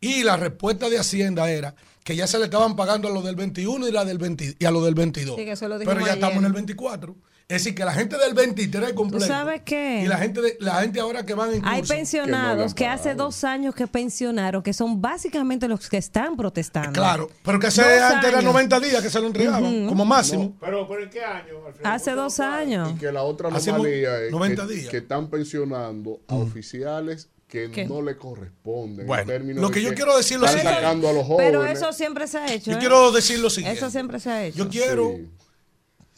[0.00, 1.74] Y la respuesta de Hacienda era
[2.04, 4.64] que ya se le estaban pagando a los del 21 y, la del 20 y
[4.64, 5.36] a los del 22.
[5.36, 7.16] Sí, que eso lo dijimos Pero ya estamos en el 24.
[7.54, 9.26] Es decir, que la gente del 23 completo.
[9.26, 10.02] sabes qué?
[10.02, 13.14] Y la gente, de, la gente ahora que van en Hay pensionados que no hace
[13.14, 16.92] dos años que pensionaron, que son básicamente los que están protestando.
[16.92, 18.52] Claro, pero que hace antes era años.
[18.52, 20.56] 90 días que se lo entregaban, como máximo.
[20.60, 21.64] Pero, pero ¿en qué año?
[21.64, 21.88] Alfredo?
[21.88, 22.90] Hace dos años.
[22.90, 24.88] Y que la otra anomalía es 90 que, días.
[24.88, 27.86] que están pensionando a oficiales que ¿Qué?
[27.86, 29.06] no le corresponden.
[29.06, 30.74] Bueno, en términos lo de que yo quiero decir lo siguiente.
[30.74, 31.52] sacando a los jóvenes.
[31.52, 32.72] Pero eso siempre se ha hecho.
[32.72, 32.80] Yo ¿eh?
[32.80, 33.78] quiero decir lo siguiente.
[33.78, 34.58] Eso siempre se ha hecho.
[34.58, 35.28] Yo quiero Sí.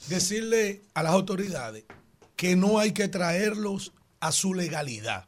[0.08, 1.84] Decirle a las autoridades
[2.36, 5.26] que no hay que traerlos a su legalidad.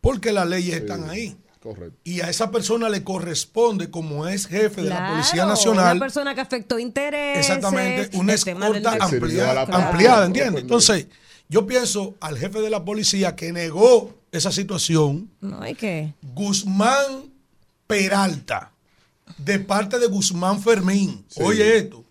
[0.00, 1.36] porque las leyes están ahí.
[1.62, 1.94] Correcto.
[2.04, 6.34] Y a esa persona le corresponde, como es jefe de la Policía Nacional, Una persona
[6.34, 7.38] que afectó intereses.
[7.46, 9.84] exactamente una tema del escolta ampliada, Claro.
[9.88, 10.62] ampliada, ¿entiendes?
[10.62, 11.06] Entonces,
[11.50, 16.14] yo pienso al jefe de la policía que negó esa situación, No hay que.
[16.34, 17.30] Guzmán
[17.86, 18.72] Peralta,
[19.36, 21.26] de parte de Guzmán Fermín.
[21.36, 22.04] Oye esto,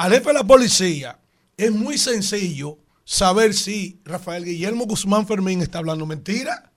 [0.00, 1.18] al jefe de la policía.
[1.58, 6.72] Es muy sencillo saber si Rafael Guillermo Guzmán Fermín está hablando mentira,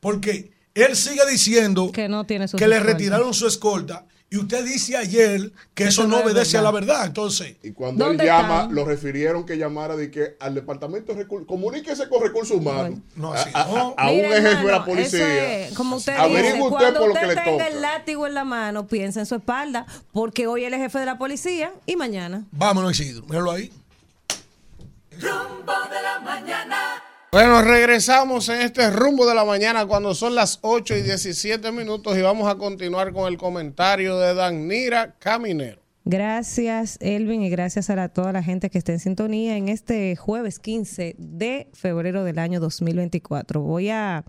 [0.00, 4.64] porque él sigue diciendo Que no tiene su que le retiraron su escolta y usted
[4.64, 7.06] dice ayer que eso, no obedece a la verdad.
[7.06, 11.46] Entonces, Y cuando él llama, lo refirieron que llamara de que al departamento de recursos,
[11.46, 12.98] comuníquese con recursos humanos.
[13.14, 13.94] No, así a- no.
[13.96, 15.66] a un Mire, jefe de la policía.
[15.68, 17.66] es, como usted Averigüe dice, usted cuando por lo usted le tenga toca.
[17.68, 21.06] el látigo en la mano, piensa en su espalda, porque hoy él es jefe de
[21.06, 22.44] la policía y mañana.
[22.50, 23.70] vámonos Isidro, míralo ahí.
[25.12, 27.02] Rumbo de la mañana.
[27.36, 32.16] Bueno, regresamos en este rumbo de la mañana cuando son las 8 y 17 minutos
[32.16, 35.82] y vamos a continuar con el comentario de Danira Caminero.
[36.06, 40.16] Gracias, Elvin, y gracias a la- toda la gente que está en sintonía en este
[40.16, 43.60] jueves 15 de febrero del año 2024.
[43.60, 44.24] Voy a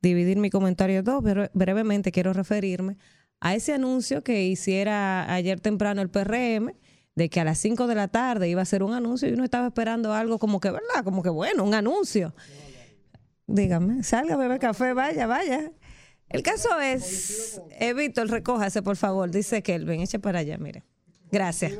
[0.00, 2.96] dividir mi comentario en dos, pero brevemente quiero referirme
[3.38, 6.74] a ese anuncio que hiciera ayer temprano el PRM
[7.14, 9.44] de que a las 5 de la tarde iba a ser un anuncio y uno
[9.44, 11.04] estaba esperando algo como que, ¿verdad?
[11.04, 12.34] Como que bueno, un anuncio.
[13.46, 15.72] Dígame, salga a beber café, vaya, vaya.
[16.28, 20.82] El caso es, eh, Víctor, recójase, por favor, dice Kelvin, eche para allá, mire.
[21.30, 21.72] Gracias.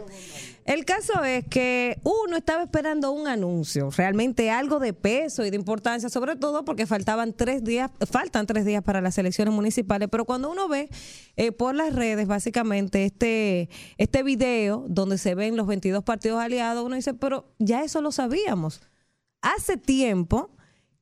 [0.64, 5.56] El caso es que uno estaba esperando un anuncio, realmente algo de peso y de
[5.56, 10.24] importancia, sobre todo porque faltaban tres días, faltan tres días para las elecciones municipales, pero
[10.24, 10.88] cuando uno ve
[11.36, 16.84] eh, por las redes, básicamente, este, este video donde se ven los 22 partidos aliados,
[16.86, 18.82] uno dice, pero ya eso lo sabíamos.
[19.40, 20.50] Hace tiempo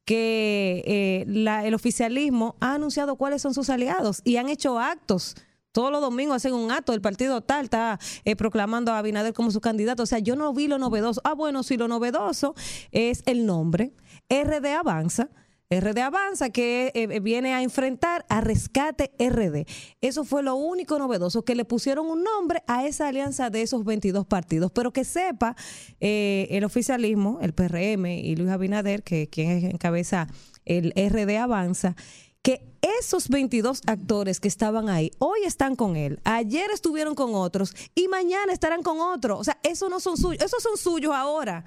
[0.07, 5.37] que eh, la- el oficialismo ha anunciado cuáles son sus aliados y han hecho actos.
[5.72, 9.51] Todos los domingos hacen un acto, el partido tal está eh, proclamando a Abinader como
[9.51, 10.02] su candidato.
[10.02, 11.20] O sea, yo no vi lo novedoso.
[11.24, 12.55] Ah, bueno, sí, lo novedoso
[12.90, 13.92] es el nombre.
[14.28, 15.30] RD Avanza.
[15.72, 19.66] RD Avanza que eh, viene a enfrentar a Rescate RD.
[20.01, 23.84] Eso fue lo único novedoso, que le pusieron un nombre a esa alianza de esos
[23.84, 24.72] 22 partidos.
[24.72, 25.55] Pero que sepa
[26.01, 30.26] eh, el oficialismo, el PRM y Luis Abinader, que quien encabeza
[30.64, 31.94] el RD Avanza,
[32.43, 37.75] que esos 22 actores que estaban ahí hoy están con él, ayer estuvieron con otros
[37.95, 39.41] y mañana estarán con otros.
[39.41, 41.65] O sea, esos no son suyos, esos son suyos ahora.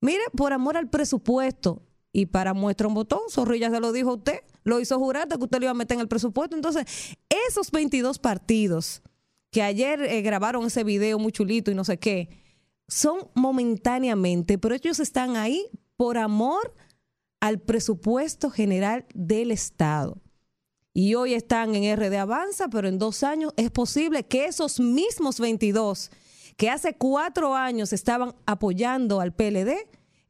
[0.00, 1.82] Mire, por amor al presupuesto
[2.12, 5.36] y para muestra un botón, Zorrilla se lo dijo a usted, lo hizo jurar de
[5.36, 6.54] que usted lo iba a meter en el presupuesto.
[6.54, 6.84] Entonces,
[7.48, 9.02] esos 22 partidos
[9.50, 12.28] que ayer eh, grabaron ese video muy chulito y no sé qué,
[12.86, 16.74] son momentáneamente, pero ellos están ahí por amor
[17.44, 20.16] al presupuesto general del Estado.
[20.94, 25.38] Y hoy están en RD Avanza, pero en dos años es posible que esos mismos
[25.38, 26.10] 22
[26.56, 29.74] que hace cuatro años estaban apoyando al PLD,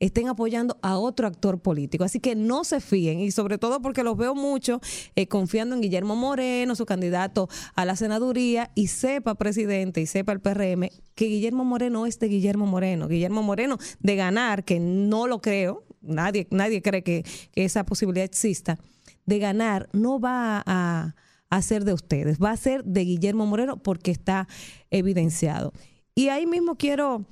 [0.01, 2.03] estén apoyando a otro actor político.
[2.03, 4.81] Así que no se fíen, y sobre todo porque los veo mucho
[5.15, 10.33] eh, confiando en Guillermo Moreno, su candidato a la senaduría, y sepa, presidente, y sepa
[10.33, 13.07] el PRM, que Guillermo Moreno es de Guillermo Moreno.
[13.07, 18.25] Guillermo Moreno, de ganar, que no lo creo, nadie, nadie cree que, que esa posibilidad
[18.25, 18.79] exista,
[19.27, 21.15] de ganar, no va a,
[21.63, 24.49] ser de ustedes, va a ser de Guillermo Moreno porque está
[24.91, 25.73] evidenciado.
[26.15, 27.25] Y ahí mismo quiero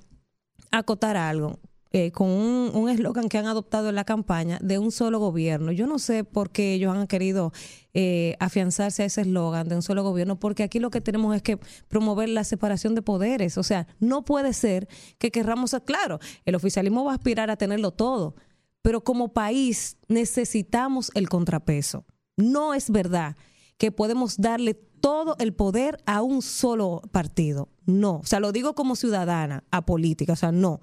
[0.71, 1.59] acotar algo.
[1.95, 5.73] eh, con un un eslogan que han adoptado en la campaña de un solo gobierno.
[5.73, 7.53] Yo no sé por qué ellos han querido
[7.93, 11.43] eh, afianzarse a ese eslogan de un solo gobierno, porque aquí lo que tenemos es
[11.43, 11.59] que
[11.89, 13.59] promover la separación de poderes.
[13.59, 14.89] O sea, no puede ser
[15.19, 18.35] que querramos, claro, el oficialismo va a aspirar a tenerlo todo,
[18.83, 22.05] pero como país necesitamos el contrapeso.
[22.37, 23.37] No es verdad
[23.79, 27.69] que podemos darle todo el poder a un solo partido.
[27.87, 30.81] No, o sea, lo digo como ciudadana, a política, o sea, no.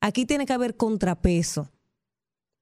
[0.00, 1.70] Aquí tiene que haber contrapeso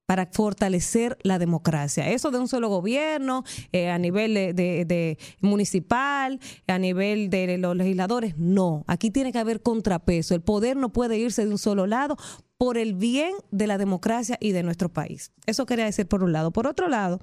[0.08, 2.10] para fortalecer la democracia.
[2.10, 7.58] Eso de un solo gobierno, eh, a nivel de, de- de municipal, a nivel de
[7.58, 8.84] los legisladores, no.
[8.86, 10.34] Aquí tiene que haber contrapeso.
[10.34, 12.16] El poder no puede irse de un solo lado
[12.56, 15.30] por el bien de la democracia y de nuestro país.
[15.44, 16.52] Eso quería decir por un lado.
[16.52, 17.20] Por otro lado,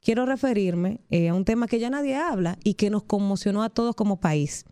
[0.00, 3.70] quiero referirme eh, a un tema que ya nadie habla y que nos conmocionó a
[3.70, 4.64] todos como país.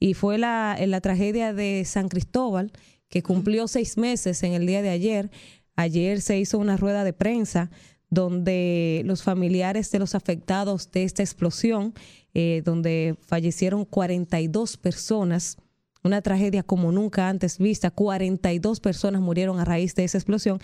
[0.00, 2.72] Y fue la, la tragedia de San Cristóbal,
[3.10, 5.30] que cumplió seis meses en el día de ayer.
[5.76, 7.70] Ayer se hizo una rueda de prensa
[8.10, 11.94] donde los familiares de los afectados de esta explosión,
[12.32, 15.56] eh, donde fallecieron 42 personas,
[16.02, 20.60] una tragedia como nunca antes vista, 42 personas murieron a raíz de esa explosión,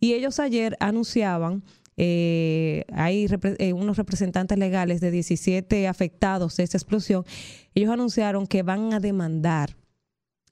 [0.00, 1.62] y ellos ayer anunciaban
[1.96, 3.26] eh, hay
[3.58, 7.24] eh, unos representantes legales de 17 afectados de esta explosión.
[7.74, 9.76] Ellos anunciaron que van a demandar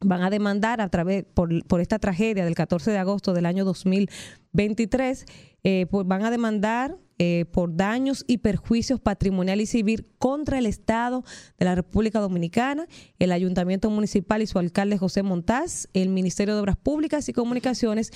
[0.04, 3.64] van a demandar a través por, por esta tragedia del 14 de agosto del año
[3.64, 5.26] 2023,
[5.64, 10.66] eh, pues van a demandar eh, por daños y perjuicios patrimonial y civil contra el
[10.66, 11.22] Estado
[11.56, 12.86] de la República Dominicana,
[13.20, 18.10] el Ayuntamiento Municipal y su alcalde José Montaz, el Ministerio de Obras Públicas y Comunicaciones,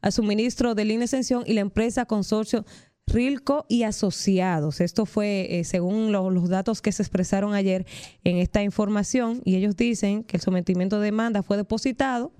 [0.00, 2.64] a su ministro de Línea Extensión y la empresa Consorcio
[3.12, 4.80] Rilco y Asociados.
[4.80, 7.84] Esto fue eh, según lo- los datos que se expresaron ayer
[8.24, 12.32] en esta información y ellos dicen que el sometimiento de demanda fue depositado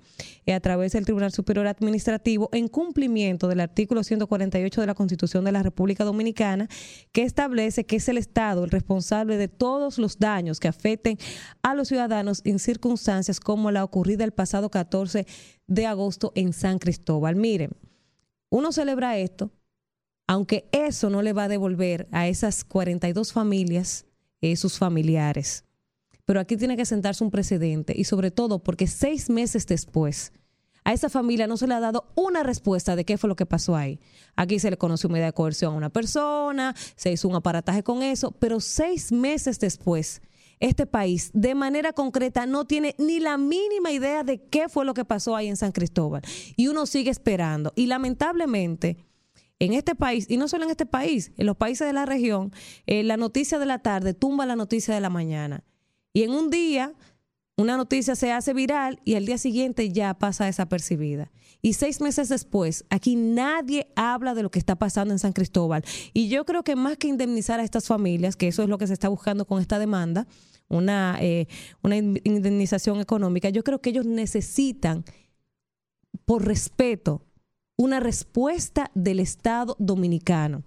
[0.47, 5.45] eh, a través del Tribunal Superior Administrativo en cumplimiento del artículo 148 de la Constitución
[5.45, 6.67] de la República Dominicana
[7.11, 11.17] que establece que es el Estado el responsable de todos los daños que afecten
[11.61, 15.27] a los ciudadanos en circunstancias como la ocurrida el pasado 14
[15.67, 17.35] de agosto en San Cristóbal.
[17.35, 17.71] Miren,
[18.49, 19.51] uno celebra esto
[20.27, 24.05] aunque eso no le va a devolver a esas 42 familias
[24.41, 25.63] eh, sus familiares.
[26.25, 30.31] Pero aquí tiene que sentarse un precedente y sobre todo porque seis meses después
[30.85, 33.45] a esa familia no se le ha dado una respuesta de qué fue lo que
[33.45, 33.99] pasó ahí.
[34.35, 38.03] Aquí se le conoció medida de coerción a una persona, se hizo un aparataje con
[38.03, 40.21] eso, pero seis meses después
[40.59, 44.93] este país de manera concreta no tiene ni la mínima idea de qué fue lo
[44.93, 46.21] que pasó ahí en San Cristóbal.
[46.55, 47.73] Y uno sigue esperando.
[47.75, 48.97] Y lamentablemente
[49.65, 52.51] en este país, y no solo en este país, en los países de la región,
[52.85, 55.63] eh, la noticia de la tarde tumba la noticia de la mañana.
[56.13, 56.93] Y en un día,
[57.55, 61.31] una noticia se hace viral y al día siguiente ya pasa desapercibida.
[61.61, 65.83] Y seis meses después, aquí nadie habla de lo que está pasando en San Cristóbal.
[66.13, 68.87] Y yo creo que más que indemnizar a estas familias, que eso es lo que
[68.87, 70.27] se está buscando con esta demanda,
[70.67, 71.47] una, eh,
[71.83, 75.05] una in- indemnización económica, yo creo que ellos necesitan,
[76.25, 77.21] por respeto,
[77.77, 80.63] una respuesta del Estado dominicano.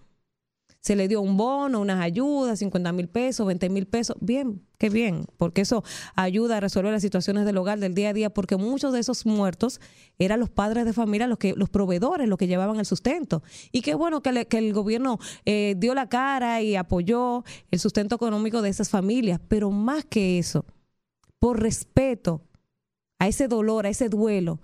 [0.81, 4.16] Se le dio un bono, unas ayudas, 50 mil pesos, 20 mil pesos.
[4.20, 5.83] Bien, qué bien, porque eso
[6.15, 9.27] ayuda a resolver las situaciones del hogar del día a día, porque muchos de esos
[9.27, 9.81] muertos
[10.20, 13.43] eran los padres de familia, los que los proveedores, los que llevaban el sustento.
[13.73, 17.43] Y qué bueno que, el gobierno eh, dio la cara y apoyó
[17.73, 20.65] el sustento económico de esas familias, pero más que eso,
[21.41, 22.43] por respeto
[23.19, 24.61] a ese dolor, a ese duelo,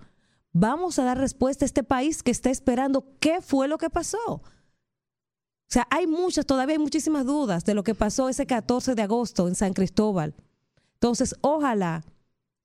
[0.53, 4.17] vamos a dar respuesta a este país que está esperando qué fue lo que pasó.
[4.25, 4.41] O
[5.73, 9.47] sea, hay muchas, todavía hay muchísimas dudas de lo que pasó ese 14 de agosto
[9.47, 10.35] en San Cristóbal.
[10.93, 12.03] Entonces, ojalá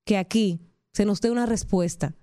[0.05, 0.61] que aquí
[0.93, 2.15] se nos dé una respuesta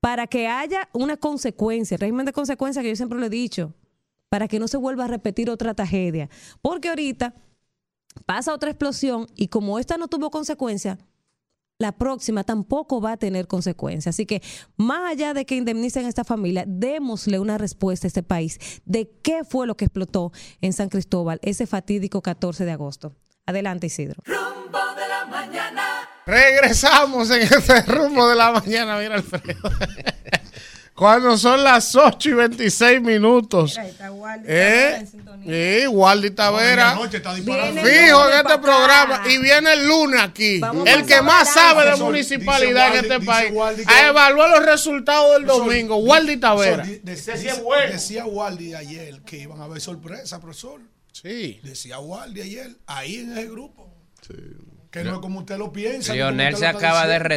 [0.00, 3.72] para que haya una consecuencia, régimen de consecuencia que yo siempre lo he dicho,
[4.28, 6.28] para que no se vuelva a repetir otra tragedia.
[6.60, 7.34] Porque ahorita
[8.26, 10.98] pasa otra explosión y como esta no tuvo consecuencia,
[11.78, 14.14] la próxima tampoco va a tener consecuencias.
[14.14, 14.42] Así que
[14.76, 19.10] más allá de que indemnicen a esta familia, démosle una respuesta a este país de
[19.22, 23.14] qué fue lo que explotó en San Cristóbal ese fatídico 14 de agosto.
[23.44, 24.22] Adelante, Isidro.
[24.24, 25.82] Rumbo de la mañana.
[26.26, 29.70] Regresamos en este rumbo de la mañana, mira Alfredo.
[30.96, 33.78] Cuando son las 8 y 26 minutos.
[34.46, 35.06] ¿Eh?
[35.44, 36.94] Sí, Waldi Tavera.
[36.94, 37.82] No, noche está disparando.
[37.82, 39.22] Fijo en este programa.
[39.28, 40.58] Y viene el lunes aquí.
[40.58, 43.50] Vamos el que más sabe de municipalidad Waldi- en este dice país.
[43.52, 45.96] Waldi que- A evaluar los resultados del Profesor, domingo.
[45.98, 46.76] Waldi Tavera.
[46.76, 50.80] profesor, di- de- dice- Decía Waldi ayer que iban a haber sorpresa, profesor.
[51.12, 51.60] Sí.
[51.62, 53.92] Decía Waldi ayer, ahí en ese grupo.
[54.90, 56.14] Que no es como usted lo piensa.
[56.14, 57.28] Lionel se está acaba de diciendo.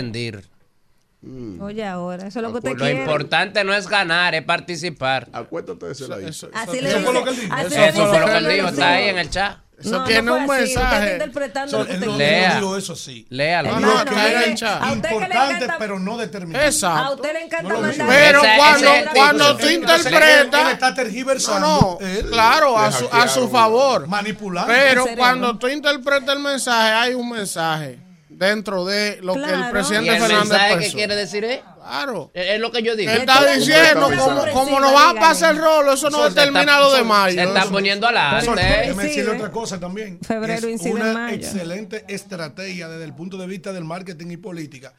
[1.21, 1.61] Rendir.
[1.61, 2.99] Oye, ahora, eso es lo que usted Lo quiere.
[3.01, 5.27] importante no es ganar, es participar.
[5.33, 7.53] Acuérdate de ese Así Eso le fue dice- lo que él dijo.
[7.53, 9.57] así Eso fue lo que él dijo, está ahí en el chat.
[9.79, 11.11] Eso No, tiene no fue un así, mensaje.
[11.13, 13.25] interpretando lo que usted él no dijo eso sí.
[13.29, 13.79] Léalo.
[13.79, 16.67] No, que era que le importante, encanta- pero no determinante.
[16.67, 16.97] Exacto.
[17.05, 18.07] A usted le encanta No lo mandar.
[18.09, 20.61] Pero Ese- cuando, ese es el cuando tú interpretas.
[20.65, 21.97] Él está tergiversando.
[22.01, 24.05] No, claro, a su, a su favor.
[24.07, 24.67] Manipulando.
[24.73, 27.99] Pero El cuando tú interpretas el mensaje, hay un mensaje
[28.39, 29.71] dentro de lo que el Claro.
[29.71, 31.59] presidente ¿Y el Fernández mensaje qué quiere decir es?
[31.75, 32.31] Claro.
[32.33, 33.11] Es lo que yo digo.
[33.11, 36.93] Está diciendo, como, como nos va a pasar el rolo, eso no determina está- lo
[36.93, 37.35] de mayo.
[37.35, 38.07] se está Eso- poniendo.
[38.07, 38.63] Profesor, ¿eh?
[38.81, 40.19] déjeme decirle otra cosa también.
[40.21, 41.35] Febrero es incide en una mayo.
[41.35, 44.93] excelente estrategia desde el punto de vista del marketing y política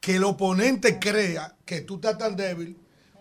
[0.00, 2.78] que el oponente crea que tú estás tan débil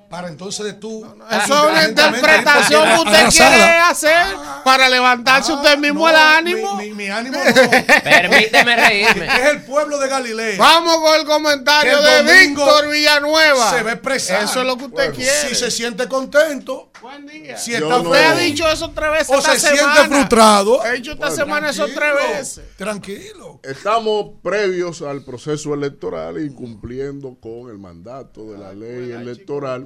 [0.09, 1.05] para entonces de tú.
[1.31, 4.25] Eso es una interpretación que usted quiere hacer
[4.63, 6.75] para levantarse usted mismo el ánimo.
[6.75, 7.69] Mi, mi ánimo no.
[8.03, 9.25] Permíteme reírme.
[9.25, 10.57] Es el pueblo de Galilea.
[10.57, 13.71] Vamos con el comentario de Víctor Villanueva.
[13.71, 14.43] Se a expresar.
[14.43, 15.49] Eso es lo que usted Bueno, quiere.
[15.49, 16.89] Si se siente contento.
[17.03, 17.57] Buen día.
[17.57, 19.95] Si está no- Usted ha dicho eso tres veces O esta se semana.
[19.95, 20.85] siente frustrado.
[20.85, 22.65] He dicho esta Bueno, semana eso tres veces.
[22.77, 23.59] Tranquilo.
[23.61, 29.85] Estamos previos al proceso electoral y cumpliendo con el mandato de la ley electoral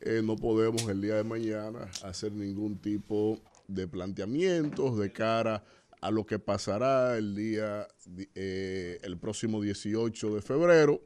[0.00, 3.38] eh, no podemos el día de mañana hacer ningún tipo
[3.68, 5.62] de planteamientos de cara
[6.00, 7.86] a lo que pasará el día,
[8.34, 11.00] eh, el próximo 18 de febrero.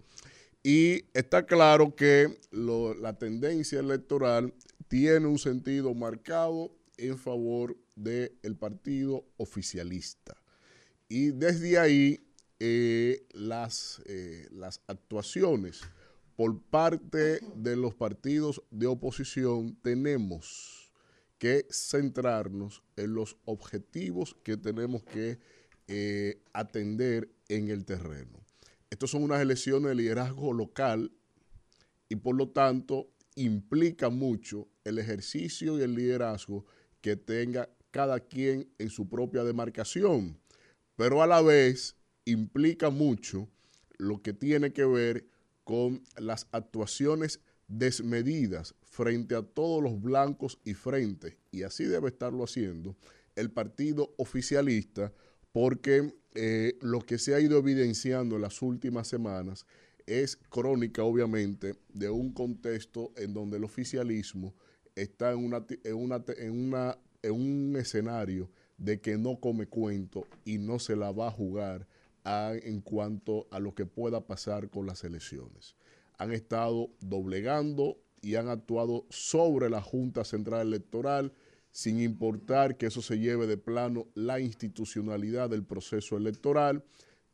[0.62, 4.52] Y está claro que lo- la tendencia electoral
[4.90, 10.36] tiene un sentido marcado en favor del partido oficialista.
[11.08, 12.20] Y desde ahí
[12.58, 15.82] eh, las, eh, las actuaciones
[16.34, 20.92] por parte de los partidos de oposición tenemos
[21.38, 25.38] que centrarnos en los objetivos que tenemos que
[25.86, 28.40] eh, atender en el terreno.
[28.90, 31.12] Estas son unas elecciones de liderazgo local
[32.08, 33.08] y por lo tanto
[33.40, 36.66] implica mucho el ejercicio y el liderazgo
[37.00, 40.38] que tenga cada quien en su propia demarcación,
[40.96, 43.48] pero a la vez implica mucho
[43.96, 45.26] lo que tiene que ver
[45.64, 52.44] con las actuaciones desmedidas frente a todos los blancos y frentes, y así debe estarlo
[52.44, 52.96] haciendo
[53.36, 55.12] el partido oficialista,
[55.52, 59.66] porque eh, lo que se ha ido evidenciando en las últimas semanas
[60.06, 64.54] es crónica, obviamente, de un contexto en donde el oficialismo
[64.94, 70.26] está en, una, en, una, en, una, en un escenario de que no come cuento
[70.44, 71.86] y no se la va a jugar
[72.24, 75.76] en cuanto a lo que pueda pasar con las elecciones.
[76.18, 81.32] Han estado doblegando y han actuado sobre la Junta Central Electoral
[81.72, 86.84] sin importar que eso se lleve de plano la institucionalidad del proceso electoral.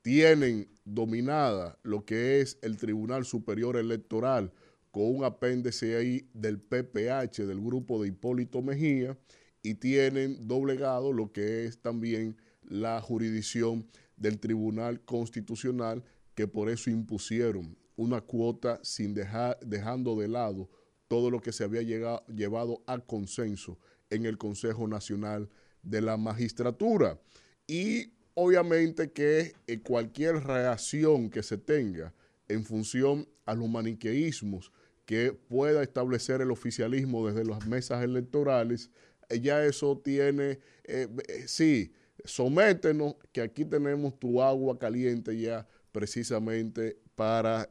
[0.07, 4.53] Tienen dominada lo que es el Tribunal Superior Electoral
[4.93, 9.19] con un apéndice ahí del PPH, del grupo de Hipólito Mejía,
[9.65, 13.85] y tienen doblegado lo que es también la jurisdicción
[14.17, 16.05] del Tribunal Constitucional,
[16.37, 20.71] que por eso impusieron una cuota sin dejar, dejando de lado
[21.09, 23.81] todo lo que se había llegado- llevado a consenso
[24.11, 25.51] en el Consejo Nacional
[25.83, 27.21] de la Magistratura.
[27.67, 32.13] Y obviamente que eh, cualquier reacción que se tenga
[32.49, 34.71] en función a los maniqueísmos
[35.07, 38.91] que pueda establecer el oficialismo desde las mesas electorales,
[39.31, 41.09] eh, ya eso tiene, eh,
[41.47, 41.93] sí,
[42.25, 47.71] sométenos, que aquí tenemos tu agua caliente ya precisamente para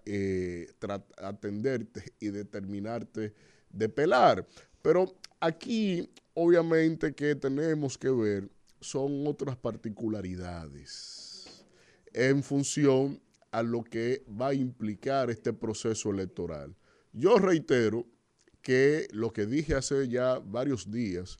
[1.17, 3.35] atenderte y determinarte
[3.69, 4.47] de pelar.
[4.81, 8.49] Pero aquí, obviamente, que tenemos que ver
[8.85, 11.65] son otras particularidades
[12.13, 13.21] en función
[13.51, 16.75] a lo que va a implicar este proceso electoral.
[17.11, 18.05] Yo reitero
[18.61, 21.37] que lo que dije hace ya varios días,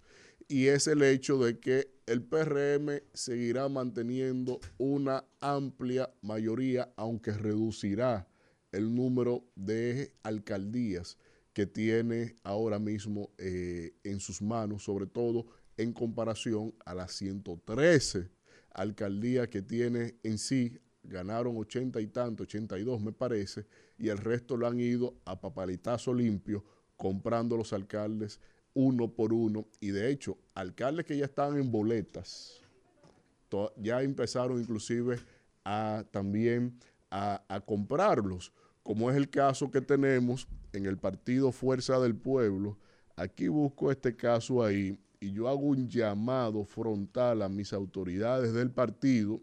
[0.48, 8.28] y es el hecho de que el PRM seguirá manteniendo una amplia mayoría, aunque reducirá
[8.72, 11.18] el número de alcaldías
[11.54, 15.48] que tiene ahora mismo eh, en sus manos, sobre todo
[15.78, 18.30] en comparación a las 113
[18.72, 20.80] alcaldías que tiene en sí.
[21.04, 26.14] Ganaron 80 y tanto, 82 me parece, y el resto lo han ido a papalitazo
[26.14, 26.64] limpio
[26.98, 28.40] comprando los alcaldes
[28.74, 29.68] uno por uno.
[29.80, 32.60] Y de hecho, alcaldes que ya estaban en boletas,
[33.78, 35.20] ya empezaron inclusive
[35.64, 36.78] a también
[37.10, 38.52] a comprarlos,
[38.84, 42.78] como es el caso que tenemos en el partido Fuerza del Pueblo.
[43.16, 48.70] Aquí busco este caso ahí y yo hago un llamado frontal a mis autoridades del
[48.70, 49.42] partido,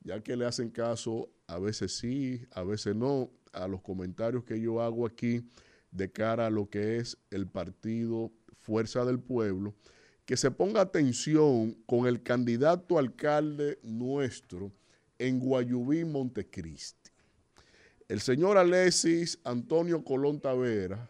[0.00, 4.58] ya que le hacen caso a veces sí, a veces no, a los comentarios que
[4.58, 5.46] yo hago aquí
[5.90, 9.74] de cara a lo que es el partido Fuerza del Pueblo,
[10.24, 14.72] que se ponga atención con el candidato alcalde nuestro
[15.18, 17.10] en Guayubí, Montecristi.
[18.08, 21.06] El señor Alexis Antonio Colón Tavera,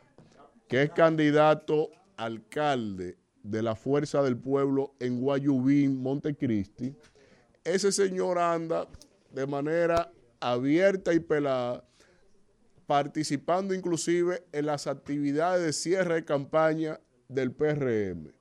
[0.66, 6.94] que es candidato alcalde de la Fuerza del Pueblo en Guayubí, Montecristi,
[7.64, 8.88] ese señor anda
[9.30, 11.84] de manera abierta y pelada,
[12.86, 18.32] participando inclusive en las actividades de cierre de campaña del PRM.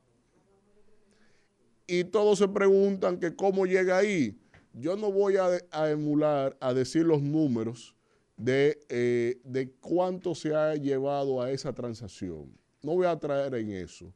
[1.87, 4.37] Y todos se preguntan que cómo llega ahí.
[4.73, 7.95] Yo no voy a, a emular, a decir los números
[8.37, 12.51] de, eh, de cuánto se ha llevado a esa transacción.
[12.81, 14.11] No voy a traer en eso,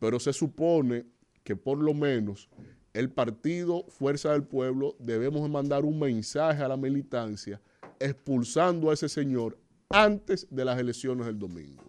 [0.00, 1.04] pero se supone
[1.44, 2.48] que por lo menos
[2.92, 7.60] el partido Fuerza del Pueblo debemos mandar un mensaje a la militancia
[8.00, 9.56] expulsando a ese señor
[9.90, 11.84] antes de las elecciones del domingo.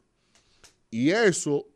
[0.91, 1.67] Y eso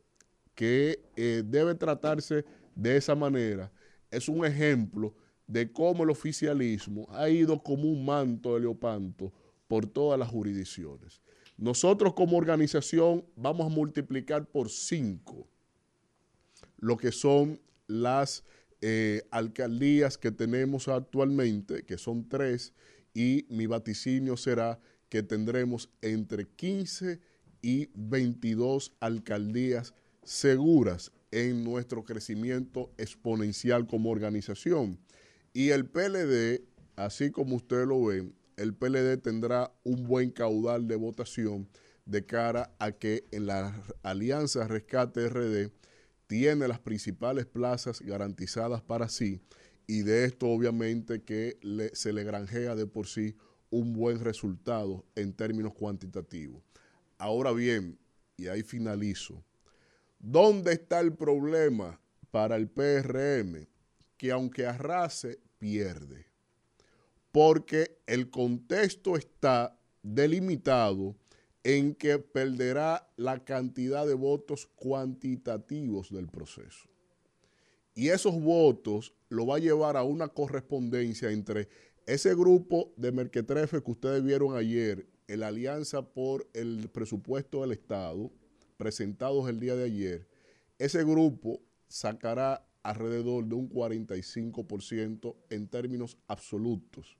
[0.54, 2.44] que eh, debe tratarse
[2.74, 3.72] de esa manera
[4.10, 5.14] es un ejemplo
[5.46, 9.32] de cómo el oficialismo ha ido como un manto de leopanto
[9.66, 11.20] por todas las jurisdicciones.
[11.56, 15.48] Nosotros como organización vamos a multiplicar por cinco
[16.86, 18.44] lo que son las
[18.80, 22.74] eh, alcaldías que tenemos actualmente, que son tres,
[23.12, 27.18] y mi vaticinio será que tendremos entre 15
[27.60, 35.00] y 22 alcaldías seguras en nuestro crecimiento exponencial como organización.
[35.52, 36.62] Y el PLD,
[36.94, 41.68] así como usted lo ve, el PLD tendrá un buen caudal de votación
[42.04, 45.72] de cara a que en la alianza Rescate RD
[46.26, 49.40] tiene las principales plazas garantizadas para sí
[49.86, 51.58] y de esto obviamente que
[51.92, 53.36] se le granjea de por sí
[53.70, 56.62] un buen resultado en términos cuantitativos.
[57.18, 57.98] Ahora bien,
[58.36, 59.44] y ahí finalizo,
[60.18, 62.00] ¿dónde está el problema
[62.30, 63.66] para el PRM?
[64.16, 66.26] Que aunque arrase, pierde.
[67.32, 71.16] Porque el contexto está delimitado
[71.66, 76.88] en que perderá la cantidad de votos cuantitativos del proceso.
[77.92, 81.68] Y esos votos lo va a llevar a una correspondencia entre
[82.06, 88.30] ese grupo de Merquetrefe que ustedes vieron ayer, la Alianza por el Presupuesto del Estado,
[88.76, 90.28] presentados el día de ayer,
[90.78, 97.16] ese grupo sacará alrededor de un 45% en términos absolutos.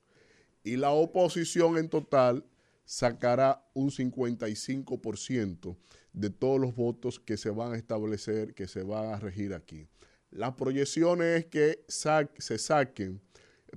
[0.63, 2.45] Y la oposición en total
[2.87, 5.77] sacará un 55%
[6.13, 9.87] de todos los votos que se van a establecer, que se van a regir aquí.
[10.31, 13.21] Las proyecciones es que se saquen,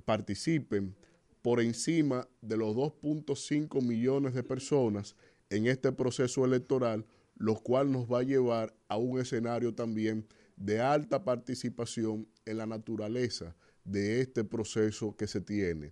[0.05, 0.95] participen
[1.41, 5.17] por encima de los 2.5 millones de personas
[5.49, 7.05] en este proceso electoral,
[7.35, 10.25] lo cual nos va a llevar a un escenario también
[10.55, 15.91] de alta participación en la naturaleza de este proceso que se tiene.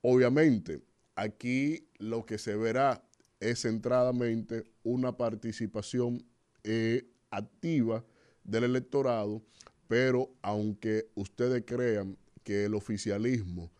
[0.00, 0.80] Obviamente,
[1.16, 3.02] aquí lo que se verá
[3.40, 6.24] es centradamente una participación
[6.62, 8.04] eh, activa
[8.42, 9.42] del electorado,
[9.88, 13.70] pero aunque ustedes crean que el oficialismo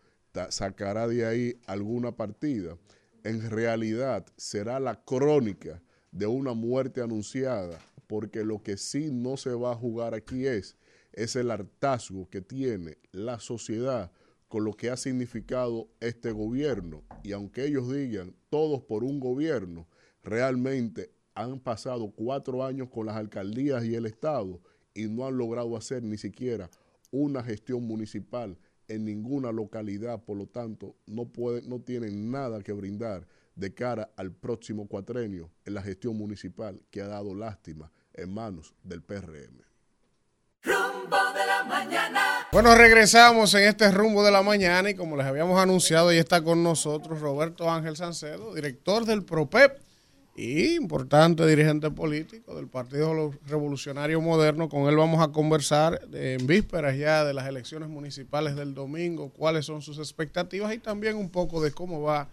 [0.49, 2.77] sacará de ahí alguna partida,
[3.23, 5.81] en realidad será la crónica
[6.11, 10.75] de una muerte anunciada, porque lo que sí no se va a jugar aquí es,
[11.13, 14.11] es el hartazgo que tiene la sociedad
[14.55, 17.03] con lo que ha significado este gobierno.
[17.23, 19.85] Y aunque ellos digan todos por un gobierno,
[20.23, 24.61] realmente han pasado cuatro años con las alcaldías y el Estado
[24.93, 26.69] y no han logrado hacer ni siquiera
[27.11, 28.57] una gestión municipal
[28.87, 34.13] en ninguna localidad, por lo tanto, no, pueden, no tienen nada que brindar de cara
[34.15, 39.65] al próximo cuatrenio en la gestión municipal que ha dado lástima en manos del PRM.
[40.63, 42.34] Rumbo de la mañana.
[42.55, 46.41] Bueno, regresamos en este rumbo de la mañana y como les habíamos anunciado, ya está
[46.41, 49.77] con nosotros Roberto Ángel Sancedo, director del PROPEP
[50.37, 54.69] y importante dirigente político del Partido Revolucionario Moderno.
[54.69, 59.65] Con él vamos a conversar en vísperas ya de las elecciones municipales del domingo, cuáles
[59.65, 62.29] son sus expectativas y también un poco de cómo va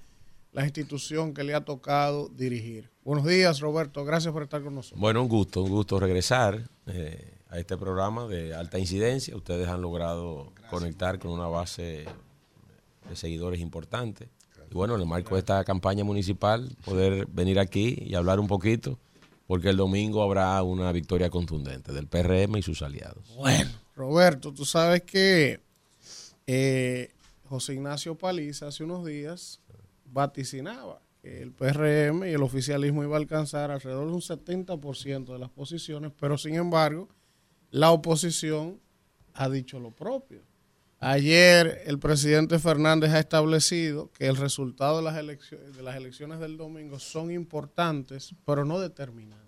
[0.53, 2.89] la institución que le ha tocado dirigir.
[3.03, 4.05] Buenos días, Roberto.
[4.05, 5.01] Gracias por estar con nosotros.
[5.01, 9.37] Bueno, un gusto, un gusto regresar eh, a este programa de alta incidencia.
[9.37, 12.07] Ustedes han logrado conectar con una base
[13.09, 14.31] de seguidores importante.
[14.70, 18.47] Y bueno, en el marco de esta campaña municipal, poder venir aquí y hablar un
[18.47, 18.99] poquito,
[19.47, 23.35] porque el domingo habrá una victoria contundente del PRM y sus aliados.
[23.37, 25.61] Bueno, Roberto, tú sabes que
[26.47, 27.12] eh,
[27.51, 29.61] José Ignacio Paliza hace unos días
[30.07, 35.39] vaticinaba que el PRM y el oficialismo iba a alcanzar alrededor de un 70% de
[35.39, 37.11] las posiciones, pero sin embargo,
[37.73, 38.78] la oposición
[39.35, 40.40] ha dicho lo propio.
[41.01, 46.39] Ayer el presidente Fernández ha establecido que el resultado de las, elecciones, de las elecciones
[46.39, 49.40] del domingo son importantes, pero no determinantes.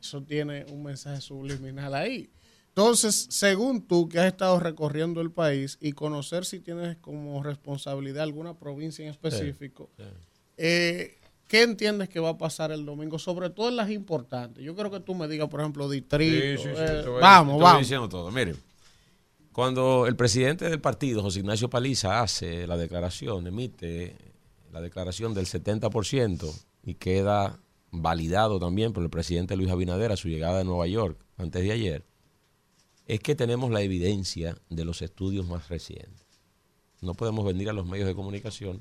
[0.00, 2.28] Eso tiene un mensaje subliminal ahí.
[2.68, 8.22] Entonces, según tú que has estado recorriendo el país y conocer si tienes como responsabilidad
[8.24, 10.08] alguna provincia en específico, Sí, sí.
[10.56, 11.17] eh,
[11.48, 13.18] ¿qué entiendes que va a pasar el domingo?
[13.18, 14.62] Sobre todo en las importantes.
[14.62, 16.62] Yo creo que tú me digas, por ejemplo, distrito.
[16.62, 17.80] Sí, sí, sí, eh, voy- vamos, voy vamos.
[17.80, 18.30] diciendo todo.
[18.30, 18.56] Miren,
[19.52, 24.14] cuando el presidente del partido, José Ignacio Paliza, hace la declaración, emite
[24.72, 26.52] la declaración del 70%
[26.84, 27.58] y queda
[27.90, 31.72] validado también por el presidente Luis Abinader a su llegada de Nueva York antes de
[31.72, 32.04] ayer,
[33.06, 36.26] es que tenemos la evidencia de los estudios más recientes.
[37.00, 38.80] No podemos venir a los medios de comunicación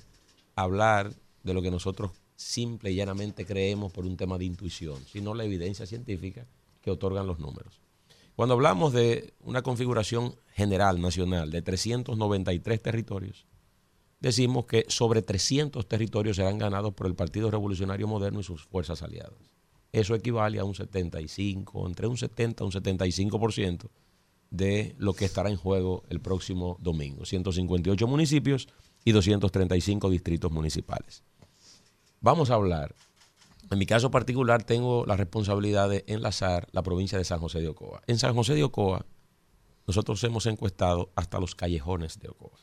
[0.55, 1.13] a hablar
[1.43, 5.43] de lo que nosotros simple y llanamente creemos por un tema de intuición, sino la
[5.43, 6.45] evidencia científica
[6.81, 7.81] que otorgan los números.
[8.35, 13.47] Cuando hablamos de una configuración general nacional de 393 territorios,
[14.19, 19.01] decimos que sobre 300 territorios serán ganados por el Partido Revolucionario Moderno y sus fuerzas
[19.01, 19.51] aliadas.
[19.91, 23.89] Eso equivale a un 75, entre un 70 y un 75%
[24.51, 27.25] de lo que estará en juego el próximo domingo.
[27.25, 28.67] 158 municipios
[29.03, 31.23] y 235 distritos municipales.
[32.21, 32.95] Vamos a hablar.
[33.69, 37.67] En mi caso particular tengo la responsabilidad de enlazar la provincia de San José de
[37.67, 38.01] Ocoa.
[38.07, 39.05] En San José de Ocoa
[39.85, 42.57] nosotros hemos encuestado hasta los callejones de Ocoa.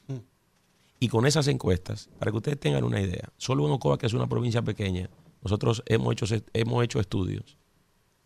[0.98, 4.12] Y con esas encuestas, para que ustedes tengan una idea, solo en Ocoa, que es
[4.12, 5.08] una provincia pequeña,
[5.42, 7.58] nosotros hemos hecho, hemos hecho estudios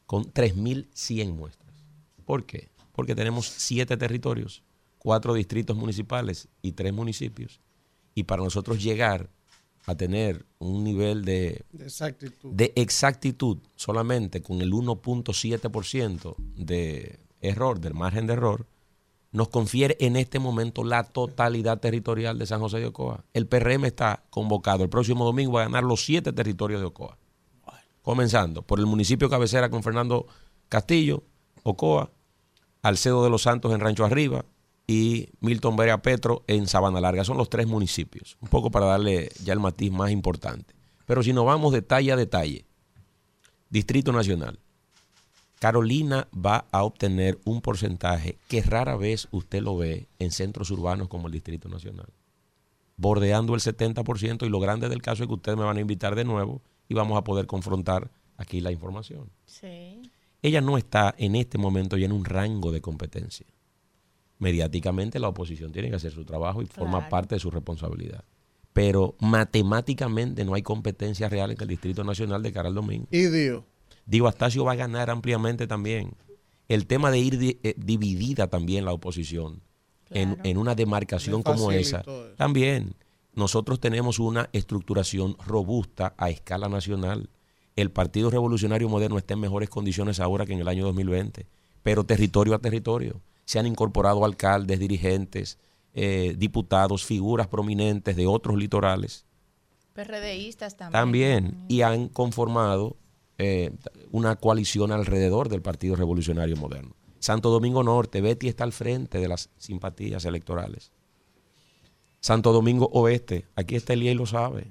[0.06, 1.74] con 3.100 muestras.
[2.24, 2.70] ¿Por qué?
[2.92, 4.62] Porque tenemos siete territorios,
[4.98, 7.60] cuatro distritos municipales y tres municipios.
[8.14, 9.30] Y para nosotros llegar
[9.88, 12.50] a tener un nivel de, De exactitud.
[12.52, 18.66] de exactitud solamente con el 1.7% de error, del margen de error,
[19.32, 23.24] nos confiere en este momento la totalidad territorial de San José de Ocoa.
[23.32, 27.16] El PRM está convocado el próximo domingo a ganar los siete territorios de Ocoa.
[28.02, 30.26] Comenzando por el municipio cabecera con Fernando
[30.68, 31.22] Castillo,
[31.62, 32.10] Ocoa,
[32.82, 34.44] Alcedo de los Santos en Rancho Arriba
[34.90, 37.22] y Milton Berea Petro en Sabana Larga.
[37.22, 38.38] Son los tres municipios.
[38.40, 40.74] Un poco para darle ya el matiz más importante.
[41.04, 42.64] Pero si nos vamos detalle a detalle,
[43.68, 44.58] Distrito Nacional.
[45.58, 51.08] Carolina va a obtener un porcentaje que rara vez usted lo ve en centros urbanos
[51.08, 52.08] como el Distrito Nacional.
[52.96, 56.14] Bordeando el 70% y lo grande del caso es que ustedes me van a invitar
[56.14, 59.30] de nuevo y vamos a poder confrontar aquí la información.
[59.44, 60.00] Sí.
[60.40, 63.46] Ella no está en este momento ya en un rango de competencia.
[64.38, 68.24] Mediáticamente la oposición tiene que hacer su trabajo y forma parte de su responsabilidad.
[68.72, 69.16] Pero
[69.62, 73.06] matemáticamente no hay competencia real en el Distrito Nacional de cara al domingo.
[73.10, 73.64] Y Dios.
[74.06, 76.12] Digo, Astacio va a ganar ampliamente también.
[76.68, 79.62] El tema de ir di- eh, dividida también la oposición
[80.10, 82.02] en, en una demarcación como esa,
[82.36, 82.94] también
[83.34, 87.28] nosotros tenemos una estructuración robusta a escala nacional.
[87.76, 91.46] El Partido Revolucionario Moderno está en mejores condiciones ahora que en el año 2020,
[91.82, 93.20] pero territorio a territorio.
[93.48, 95.56] Se han incorporado alcaldes, dirigentes,
[95.94, 99.24] eh, diputados, figuras prominentes de otros litorales
[99.94, 100.92] PRDistas también.
[100.92, 102.98] también y han conformado
[103.38, 103.70] eh,
[104.12, 106.94] una coalición alrededor del Partido Revolucionario Moderno.
[107.20, 110.92] Santo Domingo Norte, Betty está al frente de las simpatías electorales.
[112.20, 114.70] Santo Domingo Oeste, aquí está Elías y lo sabe.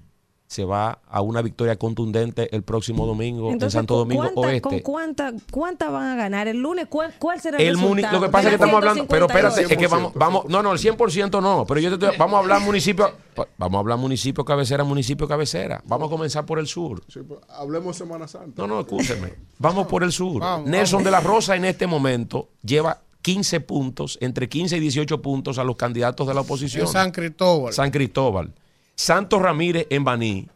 [0.49, 4.39] Se va a una victoria contundente el próximo domingo en Entonces, Santo ¿con Domingo cuánta-
[4.41, 4.61] Oeste.
[4.61, 6.47] ¿con cuánta, cuánta van a ganar?
[6.47, 8.13] ¿El lunes cuál, cuál será el, El resultado?
[8.19, 9.73] lo que pasa es que ¿De las estamos hablando, pero espérate, 158?
[9.73, 12.39] es que vamos, vamos, no, no, el 100% no, pero yo te estoy, vamos a
[12.39, 13.11] hablar municipio,
[13.57, 15.81] vamos a hablar municipio cabecera, municipio cabecera.
[15.85, 17.03] Vamos a comenzar por el sur.
[17.09, 18.61] Sí, pues, hablemos de Semana Santa.
[18.61, 19.33] No, no, escúcheme.
[19.59, 20.39] Vamos por el sur.
[20.39, 21.05] Vamos, Nelson vamos.
[21.05, 25.65] de la Rosa en este momento lleva 15 puntos, entre 15 y 18 puntos a
[25.65, 26.85] los candidatos de la oposición.
[26.85, 27.73] En San Cristóbal.
[27.73, 28.53] San Cristóbal.
[28.97, 30.49] Santos Ramírez en Baní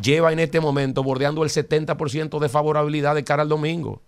[0.00, 4.02] lleva en este momento bordeando el 70% de favorabilidad de cara al domingo.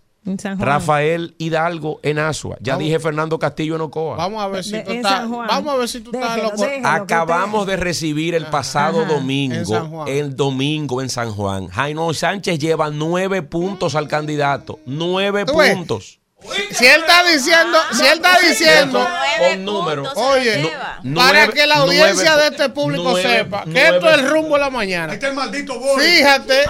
[0.59, 2.57] Rafael Hidalgo en Asua.
[2.59, 2.85] Ya Vamos.
[2.85, 4.17] dije Fernando Castillo en Ocoa.
[4.17, 5.11] Vamos a ver si tú estás.
[5.13, 5.47] San Juan.
[5.47, 6.81] Vamos a ver si tú estás en lo Déjelo, cor- déjelo.
[6.83, 11.67] que Acabamos de recibir el pasado Ajá, domingo, el domingo en San Juan.
[11.69, 14.77] Jaino Sánchez lleva nueve puntos al candidato.
[14.85, 16.18] Nueve ves.
[16.71, 19.07] Si él está diciendo, si él está diciendo,
[19.39, 20.03] Con número.
[20.15, 24.09] oye, para nueve- que la audiencia nueve- de este público nueve- sepa que nueve- esto
[24.09, 25.13] es el rumbo de la mañana.
[25.13, 25.81] Este es el maldito.
[25.99, 26.63] Fíjate,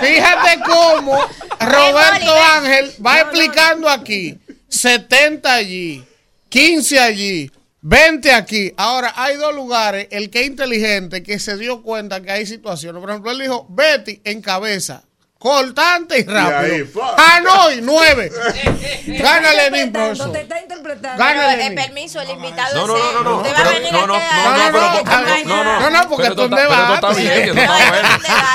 [0.00, 1.18] fíjate cómo
[1.60, 4.38] Roberto Ángel va explicando aquí
[4.68, 6.04] 70 allí,
[6.48, 7.50] 15 allí,
[7.80, 8.72] 20 aquí.
[8.76, 13.00] Ahora hay dos lugares, el que es inteligente que se dio cuenta que hay situaciones.
[13.00, 15.02] Por ejemplo, él dijo Betty en cabeza.
[15.38, 16.86] Cortante y rápido.
[17.16, 18.32] Hanoi, 9.
[19.20, 20.32] Gana Interpretando, profesor.
[20.32, 21.18] Te está interpretando.
[21.22, 24.06] Gana eh, permiso, el invitado No, no, no, no, no, no, no, no, No, no,
[24.06, 24.14] no,
[24.72, 25.04] pero-
[25.44, 26.56] no, no, no, no, no, porque esto está-
[27.12, 28.08] bien, esto está bueno.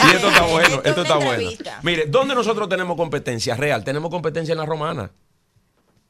[0.03, 1.49] Y esto está bueno, Esto es esto está bueno.
[1.83, 3.83] Mire, ¿dónde nosotros tenemos competencia real?
[3.83, 5.11] Tenemos competencia en la romana.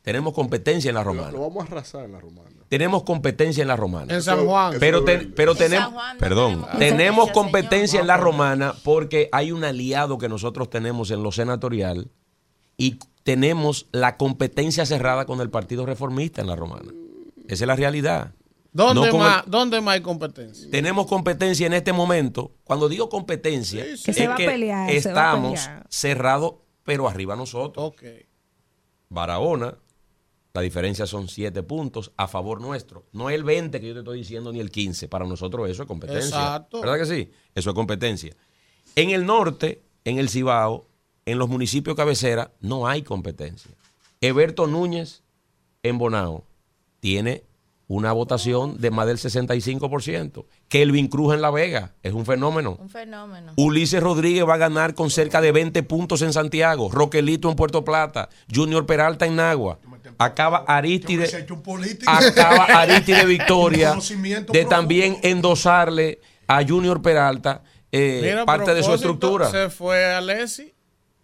[0.02, 1.32] Tenemos competencia en la romana.
[1.32, 2.50] Lo vamos a arrasar en la romana.
[2.70, 4.14] Tenemos competencia en la romana.
[4.14, 4.76] En San Juan.
[4.80, 8.02] Pero, te- pero En tenemos, San Juan no perdón, tenemos tenemos competencia, señor.
[8.04, 12.10] en la romana porque hay un aliado que nosotros tenemos en lo senatorial
[12.78, 16.92] y tenemos la competencia cerrada con el Partido Reformista en la romana.
[17.48, 18.32] Esa es la realidad.
[18.74, 20.72] ¿Dónde, No más, el- ¿Dónde más hay competencia?
[20.72, 22.54] tenemos competencia en este momento.
[22.64, 24.04] Cuando digo competencia, Sí, sí.
[24.06, 26.54] Que se es a que pelear, estamos cerrados,
[26.86, 27.86] pero arriba nosotros.
[27.86, 28.02] Ok.
[29.10, 29.76] Barahona,
[30.54, 33.06] la diferencia son 7 puntos a favor nuestro.
[33.14, 35.08] No el 20 que yo te estoy diciendo, ni el 15.
[35.08, 36.28] Para nosotros eso es competencia.
[36.28, 36.82] Exacto.
[36.82, 37.32] ¿Verdad que sí?
[37.56, 38.36] Eso es competencia.
[38.96, 40.86] En el norte, en el Cibao,
[41.26, 43.72] en los municipios cabecera, no hay competencia.
[44.20, 45.24] Eberto Núñez,
[45.84, 46.44] en Bonao,
[47.00, 47.44] tiene
[47.92, 50.46] una votación de más del 65%.
[50.70, 52.78] Kelvin Cruz en La Vega es un fenómeno.
[52.80, 53.52] Un fenómeno.
[53.58, 56.90] Ulises Rodríguez va a ganar con cerca de 20 puntos en Santiago.
[56.90, 58.30] Roquelito en Puerto Plata.
[58.54, 59.80] Junior Peralta en Nagua.
[60.18, 61.46] Acaba Aristide.
[62.08, 63.98] Acaba Aristide Victoria
[64.52, 67.62] de también endosarle a Junior Peralta
[67.92, 69.52] eh, Mira, parte de su estructura.
[69.52, 70.74] Se fue Alessi.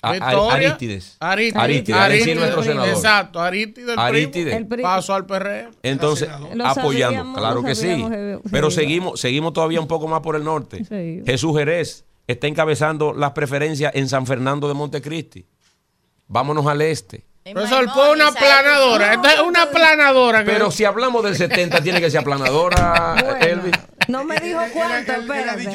[0.03, 0.69] Victoria.
[0.69, 1.18] Arístides.
[1.19, 1.95] Arístides.
[1.95, 2.90] Arístides, nuestro senador.
[2.90, 4.56] Exacto, Arístides, el Arístides.
[4.56, 4.84] El primo.
[4.84, 5.72] Pasó al PRM.
[5.84, 8.06] Entonces, Lo apoyando, claro que sí.
[8.52, 10.86] Pero seguimos, seguimos todavía un poco más por el norte.
[10.86, 11.24] Sí.
[11.26, 15.45] Jesús Jerez está encabezando las preferencias en San Fernando de Montecristi.
[16.28, 17.26] Vámonos al este.
[17.53, 19.14] Profesor, fue una planadora.
[19.14, 20.44] Esta es una planadora.
[20.44, 23.74] que- Pero si hablamos del 70, tiene que ser aplanadora, Elvis.
[24.07, 25.65] No me dijo cuánto, espérate.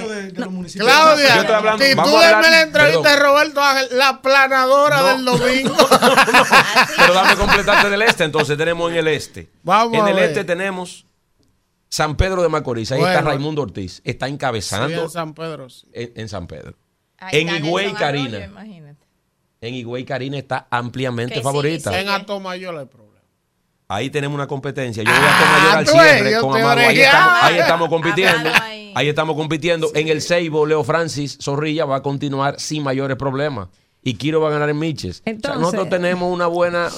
[0.78, 3.18] Claudia, Yo estoy hablando- si tú vamos denme la entrevista perdón.
[3.18, 5.06] de Roberto Ángel, la planadora No.
[5.08, 5.76] del domingo.
[6.96, 8.24] Pero dame completarte del este.
[8.24, 9.50] Entonces tenemos en el este.
[9.62, 11.06] Vamos en el este tenemos
[11.88, 12.90] San Pedro de Macorís.
[12.92, 13.20] Ahí está.
[13.20, 14.00] Raimundo Ortiz.
[14.04, 15.68] Está Sí, encabezando en San Pedro.
[15.68, 15.86] sí.
[15.92, 16.74] en, en San Pedro.
[17.18, 18.91] Ahí en Higüey, Arroyo, imagínate.
[19.62, 21.98] En Higüey, Karina está ampliamente Que sí, favorita.
[21.98, 23.12] En Atomayor hay problema.
[23.88, 25.02] Ahí tenemos una competencia.
[25.02, 26.80] Yo voy a Tomayor al tú ves, cierre yo con Amado.
[26.80, 27.02] Ahí orejé.
[27.04, 27.60] estamos, ahí Ah.
[27.60, 28.50] estamos compitiendo.
[28.60, 28.92] Ahí.
[28.94, 29.90] Ahí estamos compitiendo.
[29.94, 33.68] En el Seibo, Leo Francis Zorrilla va a continuar sin mayores problemas.
[34.02, 35.20] Y Quiro va a ganar en Miches.
[35.20, 36.88] O sea, Entonces- nosotros tenemos una buena,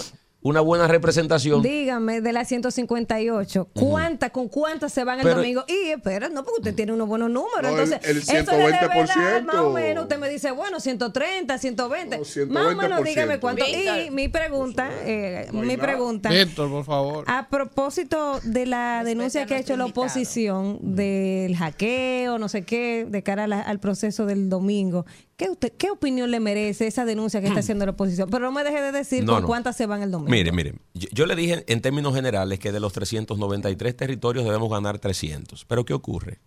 [0.45, 1.63] una buena representación.
[1.63, 5.65] Dígame, de las 158, ¿cuántas, con cuántas se van el Pero- domingo?
[5.67, 7.63] Y espera, no, porque usted tiene unos buenos números.
[7.63, 9.43] No, el- Entonces, el eso es de verdad, 120%.
[9.47, 12.19] más o menos, usted me dice, bueno, 130, 120.
[12.19, 13.05] más o menos, 120%.
[13.05, 13.65] dígame cuánto.
[13.65, 13.99] Víctor.
[14.07, 16.29] Y mi pregunta, eh, mi pregunta.
[16.29, 17.25] Víctor, por favor.
[17.27, 23.07] A propósito de la denuncia que ha hecho la oposición del hackeo, no sé qué,
[23.09, 27.41] de cara la- al proceso del domingo, ¿qué, usted, ¿qué opinión le merece esa denuncia
[27.41, 28.29] que está haciendo la oposición?
[28.31, 29.47] Pero no me deje de decir No, no.
[29.47, 30.31] cuántas se van el domingo.
[30.31, 34.71] Mire, mire, yo, yo le dije en términos generales que de los 393 territorios debemos
[34.71, 35.65] ganar 300.
[35.65, 36.41] Pero ¿qué ocurre?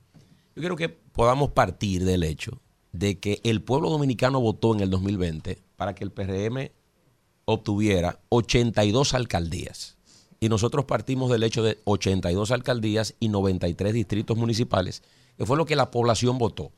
[0.55, 2.61] Yo quiero que podamos partir del hecho
[2.91, 6.71] de que el pueblo dominicano votó en el 2020 para que el PRM
[7.45, 9.97] obtuviera 82 alcaldías.
[10.39, 15.01] Y nosotros partimos del hecho de 82 alcaldías y 93 distritos municipales,
[15.37, 16.71] que fue lo que la población votó.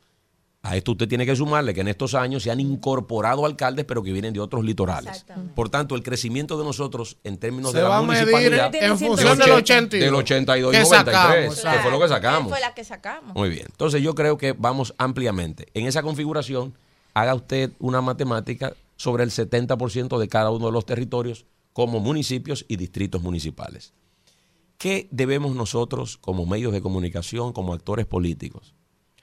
[0.62, 4.02] A esto usted tiene que sumarle que en estos años se han incorporado alcaldes, pero
[4.02, 5.24] que vienen de otros litorales.
[5.54, 8.74] Por tanto, el crecimiento de nosotros en términos Se de la va a medir municipalidad
[8.74, 10.04] en función del 82.
[10.04, 12.50] del 82 y Que 93, sacamos, que fue lo que sacamos.
[12.50, 13.34] Fue la que sacamos.
[13.34, 13.66] Muy bien.
[13.70, 15.68] Entonces yo creo que vamos ampliamente.
[15.72, 16.74] En esa configuración,
[17.14, 22.66] haga usted una matemática sobre el 70% de cada uno de los territorios como municipios
[22.68, 23.94] y distritos municipales.
[24.76, 28.74] ¿Qué debemos nosotros como medios de comunicación, como actores políticos?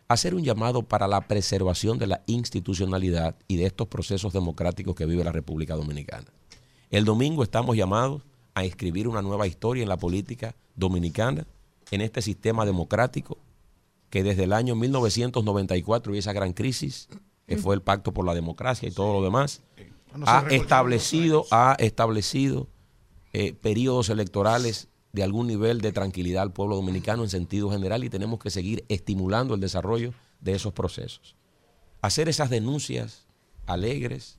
[0.09, 5.05] Hacer un llamado para la preservación de la institucionalidad y de estos procesos democráticos que
[5.05, 6.27] vive la República Dominicana.
[6.89, 8.23] El domingo estamos llamados
[8.53, 11.45] a escribir una nueva historia en la política dominicana,
[11.91, 13.37] en este sistema democrático
[14.09, 17.09] que desde el año 1994 y esa gran crisis,
[17.45, 19.61] que fue el Pacto por la Democracia y todo lo demás,
[20.25, 22.67] ha establecido, ha establecido
[23.33, 28.09] eh, periodos electorales de algún nivel de tranquilidad al pueblo dominicano en sentido general y
[28.09, 31.35] tenemos que seguir estimulando el desarrollo de esos procesos.
[32.01, 33.25] Hacer esas denuncias
[33.65, 34.37] alegres,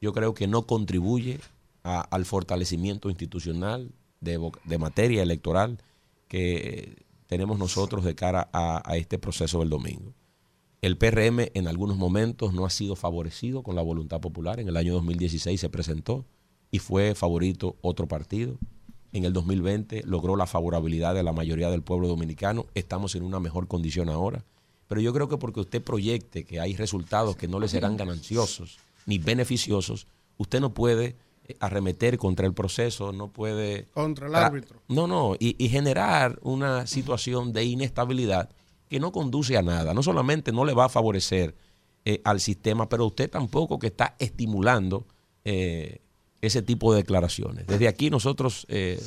[0.00, 1.40] yo creo que no contribuye
[1.82, 3.90] al fortalecimiento institucional
[4.20, 5.78] de materia electoral
[6.28, 10.14] que tenemos nosotros de cara a, a este proceso del domingo.
[10.84, 14.60] El PRM en algunos momentos no ha sido favorecido con la voluntad popular.
[14.60, 16.26] En el año 2016 se presentó
[16.70, 18.58] y fue favorito otro partido.
[19.14, 22.66] En el 2020 logró la favorabilidad de la mayoría del pueblo dominicano.
[22.74, 24.44] Estamos en una mejor condición ahora.
[24.88, 28.78] Pero yo creo que porque usted proyecte que hay resultados que no le serán gananciosos
[29.06, 31.16] ni beneficiosos, usted no puede
[31.46, 33.86] eh, arremeter contra el proceso, no puede...
[33.94, 34.82] Contra el árbitro.
[34.88, 38.50] No, no, y, y generar una situación de inestabilidad
[38.88, 39.94] que no conduce a nada.
[39.94, 41.54] No solamente no le va a favorecer
[42.04, 45.06] eh, al sistema, pero usted tampoco que está estimulando
[45.44, 46.00] eh,
[46.46, 47.66] ese tipo de declaraciones.
[47.66, 49.00] Desde aquí nosotros eh,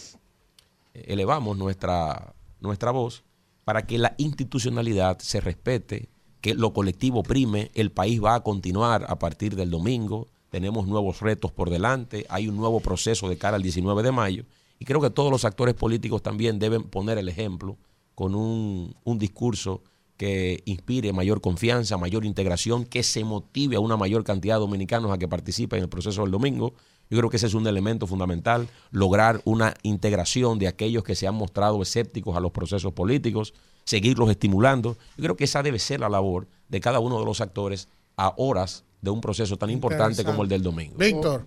[0.93, 3.23] elevamos nuestra, nuestra voz
[3.63, 6.09] para que la institucionalidad se respete,
[6.41, 11.19] que lo colectivo prime, el país va a continuar a partir del domingo, tenemos nuevos
[11.19, 14.45] retos por delante, hay un nuevo proceso de cara al 19 de mayo
[14.79, 17.77] y creo que todos los actores políticos también deben poner el ejemplo
[18.15, 19.81] con un, un discurso
[20.17, 25.11] que inspire mayor confianza, mayor integración, que se motive a una mayor cantidad de dominicanos
[25.11, 26.73] a que participen en el proceso del domingo.
[27.09, 31.27] Yo creo que ese es un elemento fundamental, lograr una integración de aquellos que se
[31.27, 33.53] han mostrado escépticos a los procesos políticos,
[33.85, 34.97] seguirlos estimulando.
[35.17, 38.33] Yo creo que esa debe ser la labor de cada uno de los actores a
[38.37, 40.97] horas de un proceso tan importante como el del domingo.
[40.97, 41.45] Víctor.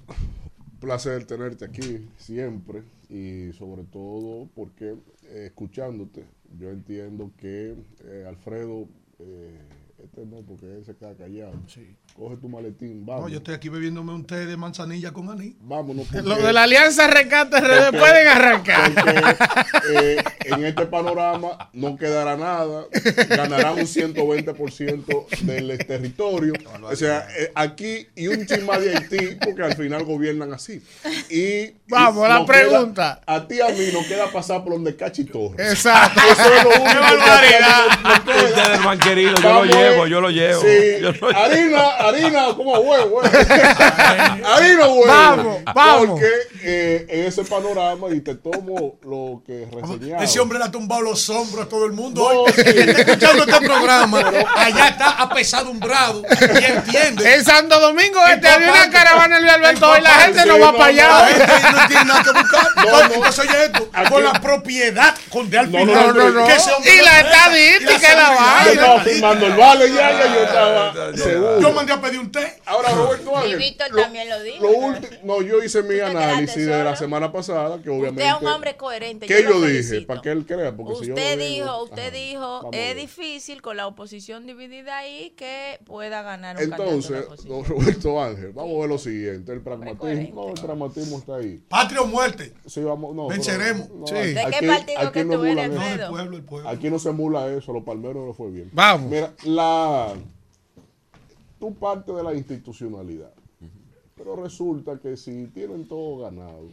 [0.81, 6.25] placer tenerte aquí siempre y sobre todo porque eh, escuchándote,
[6.59, 8.89] yo entiendo que eh, Alfredo,
[9.19, 9.59] eh,
[10.05, 11.53] este no, porque él se queda callado.
[12.15, 13.25] Coge tu maletín, vamos.
[13.25, 15.55] No, yo estoy aquí bebiéndome un té de manzanilla con anís.
[15.61, 16.07] Vámonos.
[16.07, 18.93] porque- Lo de la Alianza Rescate RD pueden arrancar.
[18.95, 22.87] porque, eh, en este panorama no quedará nada,
[23.29, 26.53] ganarán un 120% del territorio.
[26.83, 30.83] O sea, eh, aquí y un chin más de Haití, porque al final gobiernan así.
[31.31, 33.21] Y Vamos, la queda- pregunta.
[33.27, 35.71] a ti y a mí nos queda pasar por donde Cachi Torres.
[35.73, 36.21] Exacto.
[36.33, 37.87] Eso es lo único ¡Qué que barbaridad!
[38.05, 38.45] nos queda.
[38.45, 40.61] Usted es banquerino, yo lo llevo, yo lo llevo.
[40.63, 41.01] Sí.
[41.03, 43.21] Yo lo- Harina, harina, como huevo.
[44.45, 45.07] harina, huevo.
[45.07, 46.11] Vamos, vamos.
[46.11, 46.29] Porque
[46.63, 50.23] eh, en ese panorama, y te tomo lo que reseñaba.
[50.31, 52.21] Ese hombre le ha tumbado los hombros a todo el mundo.
[52.23, 52.53] No, hoy.
[52.55, 52.61] sí.
[52.65, 54.19] Está escuchando este programa,
[54.57, 56.23] allá está apesadumbrado
[56.61, 57.35] y entiende.
[57.35, 60.39] En Santo Domingo este En había una caravana de Luis Alberto En hoy la gente
[60.39, 60.47] partes.
[60.47, 61.73] no va Sí, para no, allá.
[61.73, 62.67] No tiene nada que buscar.
[62.77, 63.15] No, no.
[63.15, 66.07] Entonces, oye esto, Aquí- con la propiedad con de al No, final.
[66.09, 66.47] no, no, no.
[66.47, 68.65] que ese hombre Y la no estadística, Y la vaina.
[68.65, 71.61] Yo estaba firmando el vale ya, yo estaba seguro.
[71.61, 72.61] Yo mandé a pedir un té.
[72.67, 73.59] Ahora, Roberto Y Ángel.
[73.59, 74.63] Víctor lo- también lo dijo.
[74.63, 78.23] Lo ulti- no, yo hice mi análisis de la semana pasada, que obviamente.
[78.23, 79.27] Usted es un hombre coherente.
[79.27, 79.61] ¿Qué yo yo
[80.21, 80.77] lo que él crea.
[80.77, 84.47] Porque si yo Usted lo digo- dijo, usted Ajá, dijo, es difícil con la oposición
[84.47, 88.99] dividida ahí que pueda ganar un candidato Entonces, don Roberto Ángel, vamos a ver lo
[88.99, 89.53] siguiente.
[89.53, 91.63] El pragmatismo, no, el pragmatismo está ahí.
[91.69, 92.53] Patria o muerte.
[92.67, 93.87] Sí, vamos, no, Venceremos.
[93.89, 94.15] pero- no, Sí.
[94.15, 95.71] ¿De qué partido aquí que no tú eres.
[95.71, 96.69] No, el pueblo, el pueblo.
[96.69, 98.71] Aquí no se emula eso, los palmeros no fue bien.
[98.73, 99.11] Vamos.
[99.11, 100.15] Mira, la
[101.59, 103.33] tú parte de la institucionalidad.
[104.17, 106.69] Pero resulta que si tienen todo ganado,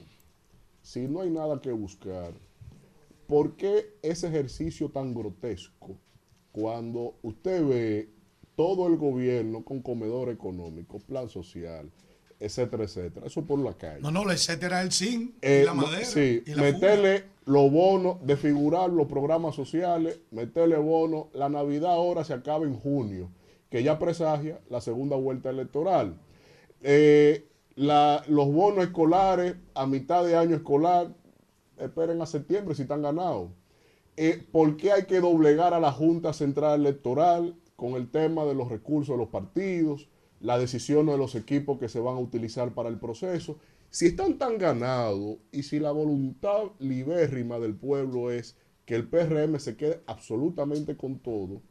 [0.82, 2.32] si no hay nada que buscar,
[3.27, 5.97] ¿por qué ese ejercicio tan grotesco
[6.51, 8.09] cuando usted ve
[8.55, 11.91] todo el gobierno con comedor económico, plan social,
[12.39, 13.27] etcétera, etcétera?
[13.27, 14.01] Eso por la calle.
[14.01, 14.89] No, no, la etcétera el
[15.41, 16.05] Eh, y la no, madera.
[16.05, 21.27] sí, y la meterle los bonos, desfigurar los programas sociales, meterle bonos.
[21.33, 23.29] La Navidad ahora se acaba en junio,
[23.69, 26.19] que ya presagia la segunda vuelta electoral.
[26.81, 31.13] Eh, la- los bonos escolares a mitad de año escolar,
[31.79, 33.49] esperen a septiembre si están ganados.
[34.15, 38.55] Eh, ¿Por qué hay que doblegar a la Junta Central Electoral con el tema de
[38.55, 40.09] los recursos de los partidos,
[40.39, 43.57] las decisiones de los equipos que se van a utilizar para el proceso?
[43.89, 49.59] Si están tan ganados y si la voluntad libérrima del pueblo es que el PRM
[49.59, 51.61] se quede absolutamente con todo,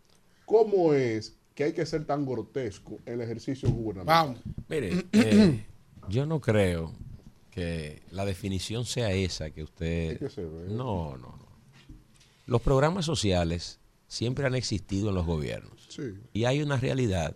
[0.44, 4.26] ¿cómo es que hay que ser tan grotesco en el ejercicio gubernamental?
[4.26, 4.40] Vamos.
[4.68, 5.64] Mire, eh,
[6.08, 6.92] yo no creo
[7.56, 10.18] que la definición sea esa que usted...
[10.18, 10.68] Que se ve.
[10.68, 11.48] No, no, no.
[12.44, 15.86] Los programas sociales siempre han existido en los gobiernos.
[15.88, 16.02] Sí.
[16.34, 17.34] Y hay una realidad,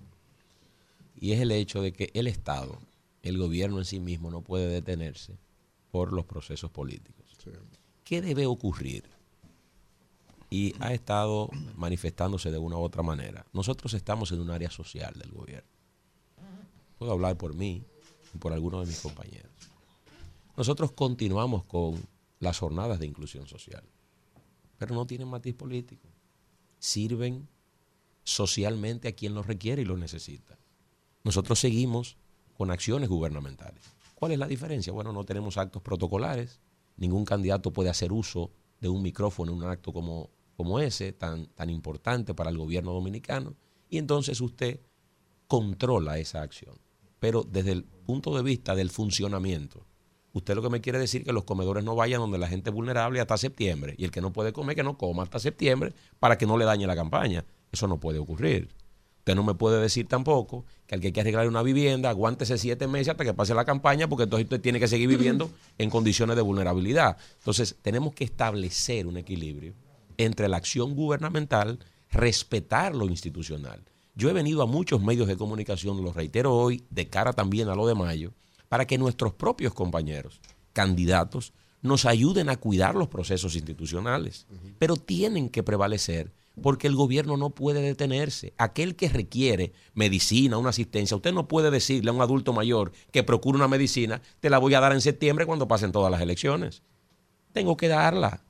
[1.16, 2.78] y es el hecho de que el Estado,
[3.22, 5.38] el gobierno en sí mismo, no puede detenerse
[5.90, 7.24] por los procesos políticos.
[8.04, 9.04] ¿Qué debe ocurrir?
[10.50, 13.46] Y ha estado manifestándose de una u otra manera.
[13.54, 15.70] Nosotros estamos en un área social del gobierno.
[16.98, 17.82] Puedo hablar por mí
[18.34, 19.49] y por algunos de mis compañeros.
[20.56, 22.00] Nosotros continuamos con
[22.38, 23.84] las jornadas de inclusión social,
[24.78, 26.08] pero no tienen matiz político.
[26.78, 27.48] Sirven
[28.24, 30.58] socialmente a quien lo requiere y lo necesita.
[31.24, 32.16] Nosotros seguimos
[32.56, 33.82] con acciones gubernamentales.
[34.14, 34.92] ¿Cuál es la diferencia?
[34.92, 36.60] Bueno, no tenemos actos protocolares.
[36.96, 38.50] Ningún candidato puede hacer uso
[38.80, 42.92] de un micrófono en un acto como, como ese, tan, tan importante para el gobierno
[42.92, 43.54] dominicano.
[43.88, 44.80] Y entonces usted
[45.46, 46.78] controla esa acción.
[47.18, 49.86] Pero desde el punto de vista del funcionamiento,
[50.32, 52.70] usted lo que me quiere decir es que los comedores no vayan donde la gente
[52.70, 53.94] es vulnerable hasta septiembre.
[53.98, 56.64] Y el que no puede comer, que no coma hasta septiembre para que no le
[56.64, 57.44] dañe la campaña.
[57.72, 58.68] Eso no puede ocurrir.
[59.20, 62.56] Usted no me puede decir tampoco que al que hay que arreglar una vivienda, aguántese
[62.56, 65.90] siete meses hasta que pase la campaña, porque entonces usted tiene que seguir viviendo en
[65.90, 67.18] condiciones de vulnerabilidad.
[67.38, 69.74] Entonces, tenemos que establecer un equilibrio
[70.16, 71.78] entre la acción gubernamental,
[72.10, 73.82] respetar lo institucional.
[74.14, 77.74] Yo he venido a muchos medios de comunicación, lo reitero hoy, de cara también a
[77.74, 78.32] lo de mayo,
[78.70, 80.40] para que nuestros propios compañeros,
[80.72, 81.52] candidatos,
[81.82, 84.46] nos ayuden a cuidar los procesos institucionales.
[84.78, 86.30] Pero tienen que prevalecer
[86.62, 88.54] porque el gobierno no puede detenerse.
[88.58, 93.24] Aquel que requiere medicina, una asistencia, usted no puede decirle a un adulto mayor que
[93.24, 96.82] procure una medicina, te la voy a dar en septiembre cuando pasen todas las elecciones.
[97.52, 98.44] Tengo que darla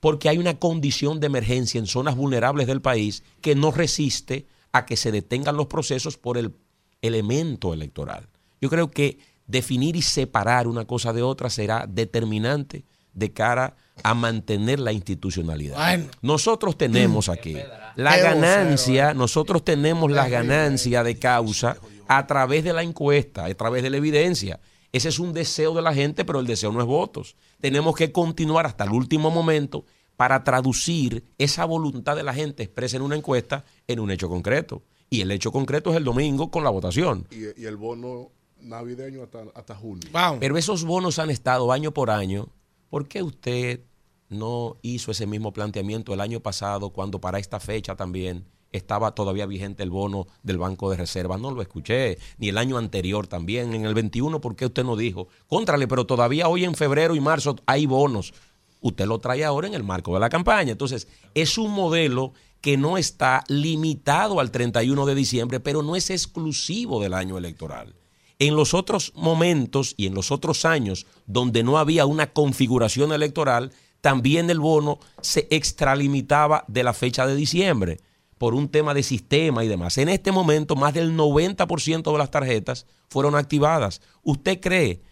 [0.00, 4.86] porque hay una condición de emergencia en zonas vulnerables del país que no resiste a
[4.86, 6.52] que se detengan los procesos por el
[7.00, 8.28] elemento electoral.
[8.60, 14.14] Yo creo que definir y separar una cosa de otra será determinante de cara a
[14.14, 15.76] mantener la institucionalidad.
[15.76, 16.10] Bueno.
[16.22, 17.56] Nosotros tenemos aquí
[17.96, 21.76] la Qué ganancia, nosotros tenemos la ganancia de causa
[22.08, 24.60] a través de la encuesta, a través de la evidencia.
[24.92, 27.36] Ese es un deseo de la gente, pero el deseo no es votos.
[27.60, 29.84] Tenemos que continuar hasta el último momento
[30.16, 34.82] para traducir esa voluntad de la gente expresa en una encuesta en un hecho concreto.
[35.08, 37.26] Y el hecho concreto es el domingo con la votación.
[37.30, 38.30] Y, y el bono
[38.62, 40.08] navideño hasta, hasta junio.
[40.40, 42.48] Pero esos bonos han estado año por año.
[42.90, 43.80] ¿Por qué usted
[44.28, 49.44] no hizo ese mismo planteamiento el año pasado cuando para esta fecha también estaba todavía
[49.46, 51.38] vigente el bono del Banco de Reserva?
[51.38, 52.18] No lo escuché.
[52.38, 53.74] Ni el año anterior también.
[53.74, 55.28] En el 21, ¿por qué usted no dijo?
[55.46, 58.34] Contrale, pero todavía hoy en febrero y marzo hay bonos.
[58.80, 60.72] Usted lo trae ahora en el marco de la campaña.
[60.72, 66.10] Entonces, es un modelo que no está limitado al 31 de diciembre, pero no es
[66.10, 67.94] exclusivo del año electoral.
[68.42, 73.70] En los otros momentos y en los otros años donde no había una configuración electoral,
[74.00, 78.00] también el bono se extralimitaba de la fecha de diciembre
[78.38, 79.96] por un tema de sistema y demás.
[79.96, 84.00] En este momento, más del 90% de las tarjetas fueron activadas.
[84.24, 85.02] ¿Usted cree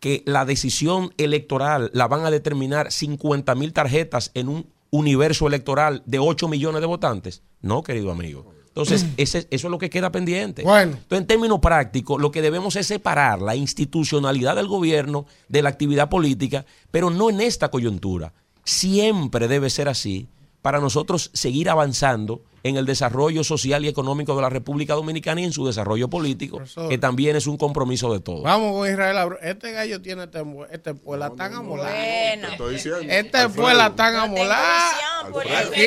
[0.00, 6.02] que la decisión electoral la van a determinar 50 mil tarjetas en un universo electoral
[6.04, 7.44] de 8 millones de votantes?
[7.60, 8.51] No, querido amigo.
[8.72, 10.62] Entonces, ese, eso es lo que queda pendiente.
[10.62, 10.92] Bueno.
[10.92, 15.68] Entonces, en términos prácticos, lo que debemos es separar la institucionalidad del gobierno de la
[15.68, 18.32] actividad política, pero no en esta coyuntura.
[18.64, 20.26] Siempre debe ser así
[20.62, 25.44] para nosotros seguir avanzando en el desarrollo social y económico de la República Dominicana y
[25.44, 26.88] en su desarrollo político, Profesor.
[26.88, 28.42] que también es un compromiso de todos.
[28.42, 29.38] Vamos con Israel Abreu.
[29.42, 31.90] Este gallo tiene este, este puela tan amolada.
[31.90, 32.46] Bueno.
[32.46, 33.00] Te estoy diciendo.
[33.08, 34.90] Este puela tan amolada.
[35.30, 35.86] Por Aquí-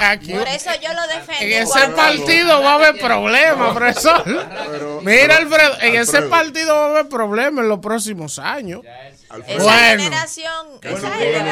[0.00, 1.54] aquí- por eso yo lo defendí.
[1.54, 4.22] En ese partido va a haber problemas, profesor.
[4.24, 8.82] Pero- Mira, pero, Alfredo, en ese partido va a haber problemas en los próximos años.
[9.28, 9.58] Alfredo.
[9.60, 10.02] Esa Bueno.
[10.04, 10.66] generación.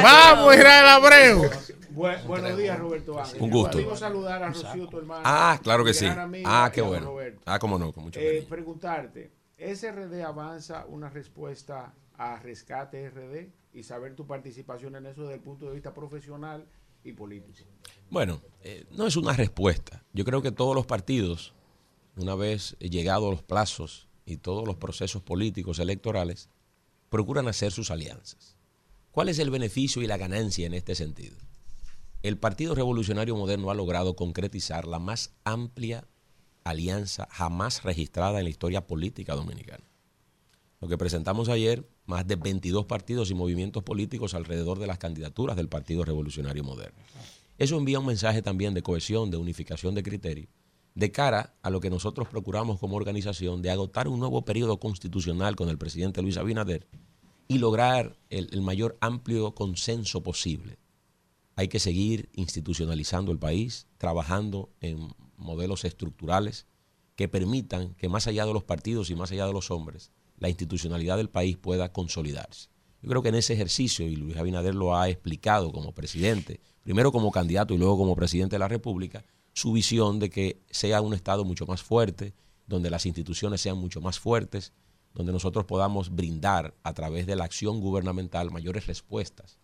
[0.02, 1.50] Vamos, Israel Abreu.
[1.94, 3.40] Bu- buenos días, Roberto Ángel.
[3.42, 3.96] Un gusto.
[3.96, 5.06] Saludar a Tu.
[5.10, 6.06] Ah, claro que sí.
[6.44, 7.06] Ah, qué bueno.
[7.06, 7.42] Roberto.
[7.44, 13.82] Ah, cómo no, con mucho Eh, preguntarte, ¿SRD avanza una respuesta a Rescate RD y
[13.82, 16.66] saber tu participación en eso desde el punto de vista profesional
[17.02, 17.68] y político?
[18.10, 20.02] Bueno, eh, no es una respuesta.
[20.12, 21.54] Yo creo que todos los partidos,
[22.16, 26.48] una vez llegados los plazos y todos los procesos políticos electorales,
[27.08, 28.56] procuran hacer sus alianzas.
[29.10, 31.36] ¿Cuál es el beneficio y la ganancia en este sentido?
[32.24, 36.08] El Partido Revolucionario Moderno ha logrado concretizar la más amplia
[36.64, 39.84] alianza jamás registrada en la historia política dominicana.
[40.80, 45.54] Lo que presentamos ayer, más de 22 partidos y movimientos políticos alrededor de las candidaturas
[45.54, 46.98] del Partido Revolucionario Moderno.
[47.58, 50.48] Eso envía un mensaje también de cohesión, de unificación de criterios,
[50.94, 55.56] de cara a lo que nosotros procuramos como organización de agotar un nuevo periodo constitucional
[55.56, 56.88] con el presidente Luis Abinader
[57.48, 60.78] y lograr el mayor amplio consenso posible.
[61.56, 66.66] Hay que seguir institucionalizando el país, trabajando en modelos estructurales
[67.16, 70.48] que permitan que más allá de los partidos y más allá de los hombres, la
[70.48, 72.70] institucionalidad del país pueda consolidarse.
[73.02, 77.12] Yo creo que en ese ejercicio, y Luis Abinader lo ha explicado como presidente, primero
[77.12, 81.14] como candidato y luego como presidente de la República, su visión de que sea un
[81.14, 82.34] Estado mucho más fuerte,
[82.66, 84.72] donde las instituciones sean mucho más fuertes,
[85.12, 89.60] donde nosotros podamos brindar a través de la acción gubernamental mayores respuestas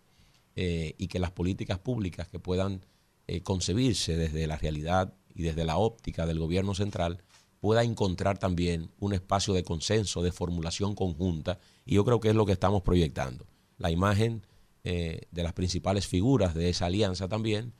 [0.55, 2.85] eh, y que las políticas públicas que puedan
[3.27, 7.23] eh, concebirse desde la realidad y desde la óptica del gobierno central
[7.59, 12.35] pueda encontrar también un espacio de consenso, de formulación conjunta, y yo creo que es
[12.35, 13.45] lo que estamos proyectando.
[13.77, 14.45] La imagen
[14.83, 17.73] eh, de las principales figuras de esa alianza también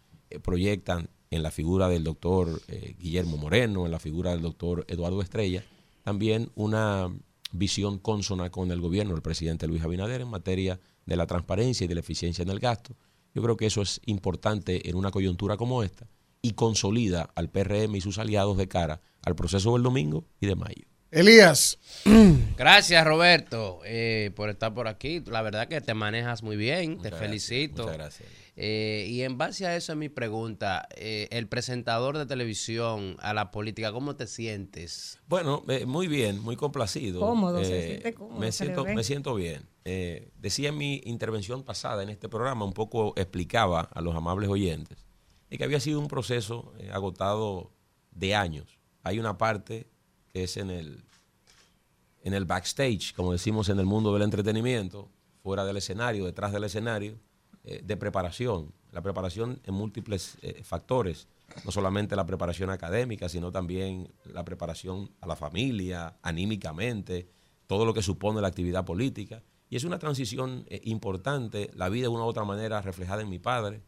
[0.43, 2.61] proyectan en la figura del doctor
[2.99, 5.63] Guillermo Moreno, en la figura del doctor Eduardo Estrella,
[6.03, 7.11] también una
[7.51, 11.87] visión consona con el gobierno del presidente Luis Abinader en materia de la transparencia y
[11.87, 12.95] de la eficiencia en el gasto.
[13.33, 16.07] Yo creo que eso es importante en una coyuntura como esta
[16.41, 20.55] y consolida al PRM y sus aliados de cara al proceso del domingo y de
[20.55, 20.85] mayo.
[21.11, 21.77] Elías.
[22.57, 25.21] Gracias, Roberto, eh, por estar por aquí.
[25.25, 27.83] La verdad que te manejas muy bien, te gracias, felicito.
[27.83, 28.29] muchas gracias.
[28.57, 33.33] Eh, y en base a eso es mi pregunta, eh, el presentador de televisión a
[33.33, 35.19] la política, ¿cómo te sientes?
[35.27, 37.21] Bueno, eh, muy bien, muy complacido.
[37.21, 39.63] Cómodo, se Eh, siente cómodo, Me se siento, me siento bien.
[39.85, 44.49] Eh, decía en mi intervención pasada en este programa, un poco explicaba a los amables
[44.49, 44.97] oyentes,
[45.49, 47.71] de que había sido un proceso eh, agotado
[48.11, 48.77] de años.
[49.03, 49.87] Hay una parte
[50.27, 51.03] que es en el,
[52.23, 55.09] en el backstage, como decimos en el mundo del entretenimiento,
[55.41, 57.17] fuera del escenario, detrás del escenario,
[57.63, 58.73] eh, de preparación.
[58.91, 61.27] La preparación en múltiples eh, factores,
[61.63, 67.29] no solamente la preparación académica, sino también la preparación a la familia, anímicamente,
[67.67, 69.43] todo lo que supone la actividad política.
[69.69, 73.29] Y es una transición eh, importante, la vida de una u otra manera reflejada en
[73.29, 73.83] mi padre.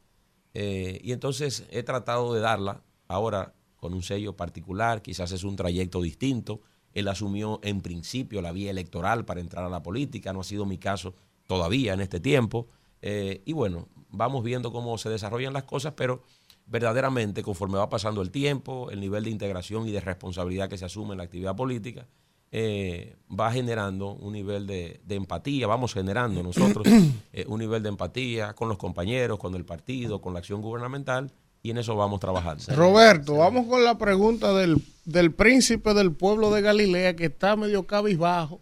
[0.56, 6.00] Y entonces he tratado de darla ahora con un sello particular, quizás es un trayecto
[6.00, 6.62] distinto,
[6.94, 10.32] Él asumió en principio la vía electoral para entrar a la política.
[10.32, 11.16] No ha sido mi caso
[11.48, 12.68] todavía en este tiempo.
[13.06, 16.24] Eh, y bueno, vamos viendo cómo se desarrollan las cosas, pero
[16.66, 20.86] verdaderamente conforme va pasando el tiempo, el nivel de integración y de responsabilidad que se
[20.86, 22.08] asume en la actividad política,
[22.50, 26.88] eh, va generando un nivel de, de empatía, vamos generando nosotros
[27.34, 31.30] eh, un nivel de empatía con los compañeros, con el partido, con la acción gubernamental
[31.62, 32.64] y en eso vamos trabajando.
[32.74, 37.86] Roberto, vamos con la pregunta del, del príncipe del pueblo de Galilea que está medio
[37.86, 38.62] cabizbajo.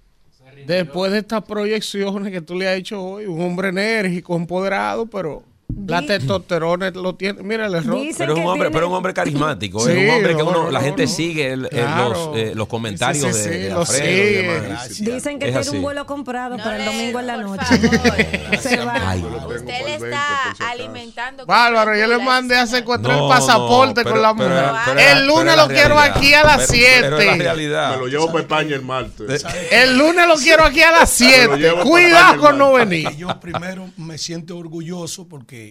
[0.65, 5.43] Después de estas proyecciones que tú le has hecho hoy, un hombre enérgico, empoderado, pero
[5.87, 7.41] la testosterona lo tiene.
[7.43, 7.97] Mira el error.
[8.17, 10.49] Pero es un hombre, pero es un hombre carismático, Sí, es un hombre que no,
[10.49, 11.09] uno, no, la gente no.
[11.09, 12.09] sigue el- el- Claro.
[12.09, 14.41] los, eh, los comentarios Sí, sí, de, sí, de lo Alfredo y sigue.
[14.61, 14.89] demás.
[14.99, 15.75] Dicen que Es tiene así.
[15.75, 17.65] un vuelo comprado para el domingo en la noche.
[18.61, 18.93] Se va.
[19.11, 19.23] Ay.
[19.23, 21.45] Usted le está alimentando.
[21.45, 24.65] Bárbaro, yo le mandé a secuestrar No, el pasaporte no, con la pero- mujer.
[24.85, 26.97] pero- pero- el lunes pero lo quiero aquí a las Pero- 7.
[27.01, 27.91] pero es la realidad.
[27.91, 29.45] Me lo llevo para España el martes.
[29.71, 31.57] El lunes lo quiero aquí a las Me lo 7.
[31.57, 33.09] llevo para Cuidado con no venir.
[33.17, 35.70] Yo primero me siento orgulloso porque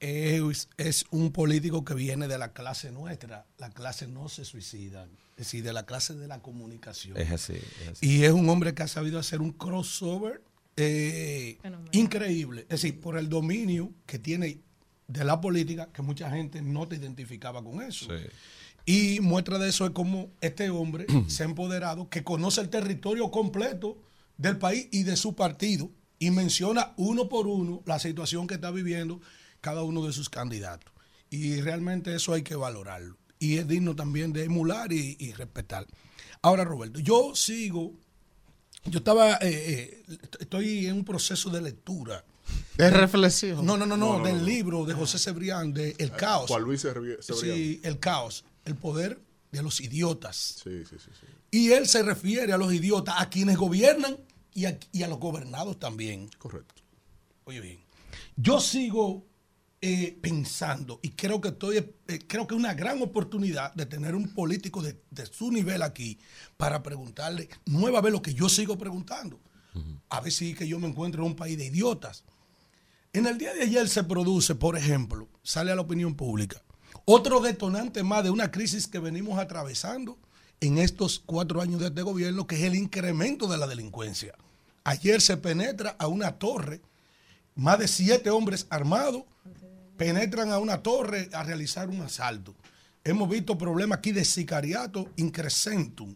[0.00, 3.46] es, es un político que viene de la clase nuestra.
[3.58, 7.16] La clase no se suicida, es decir, de la clase de la comunicación.
[7.16, 8.06] Es así, es así.
[8.06, 10.42] Y es un hombre que ha sabido hacer un crossover
[10.76, 11.58] eh,
[11.92, 12.62] increíble.
[12.62, 14.60] Es decir, por el dominio que tiene
[15.08, 18.08] de la política, que mucha gente no te identificaba con eso.
[18.86, 23.30] Y muestra de eso es como este hombre se ha empoderado, que conoce el territorio
[23.30, 23.98] completo
[24.36, 28.70] del país y de su partido, y menciona uno por uno la situación que está
[28.70, 29.20] viviendo
[29.60, 30.92] cada uno de sus candidatos.
[31.30, 33.16] Y realmente eso hay que valorarlo.
[33.38, 35.86] Y es digno también de emular y, y respetar.
[36.42, 37.92] Ahora, Roberto, yo sigo,
[38.84, 39.38] yo estaba, eh,
[40.08, 42.24] eh, estoy en un proceso de lectura.
[42.76, 43.64] De reflexión.
[43.66, 44.44] No, no, no, no, No, no, del no.
[44.44, 46.48] libro de José Cebrián, de El Caos.
[46.48, 47.18] Juan Luis Cebrián.
[47.20, 49.20] Sí, El Caos, el poder
[49.52, 50.60] de los idiotas.
[50.64, 51.10] Sí, sí, sí.
[51.20, 51.26] sí.
[51.50, 54.16] Y él se refiere a los idiotas, a quienes gobiernan
[54.54, 56.30] y a, y a los gobernados también.
[56.38, 56.82] Correcto.
[57.44, 57.78] Oye bien,
[58.36, 59.24] yo sigo
[59.80, 64.16] eh, pensando y creo que estoy, eh, creo que es una gran oportunidad de tener
[64.16, 66.18] un político de, de su nivel aquí
[66.56, 69.38] para preguntarle nueva vez lo que yo sigo preguntando.
[70.08, 72.24] A ver si que yo me encuentro en un país de idiotas.
[73.12, 76.60] En el día de ayer se produce, por ejemplo, sale a la opinión pública,
[77.04, 80.18] otro detonante más de una crisis que venimos atravesando
[80.60, 84.34] en estos cuatro años de este gobierno, que es el incremento de la delincuencia.
[84.82, 86.80] Ayer se penetra a una torre,
[87.54, 89.22] más de siete hombres armados
[89.98, 92.54] penetran a una torre a realizar un asalto.
[93.04, 96.14] Hemos visto problemas aquí de sicariato increcentum,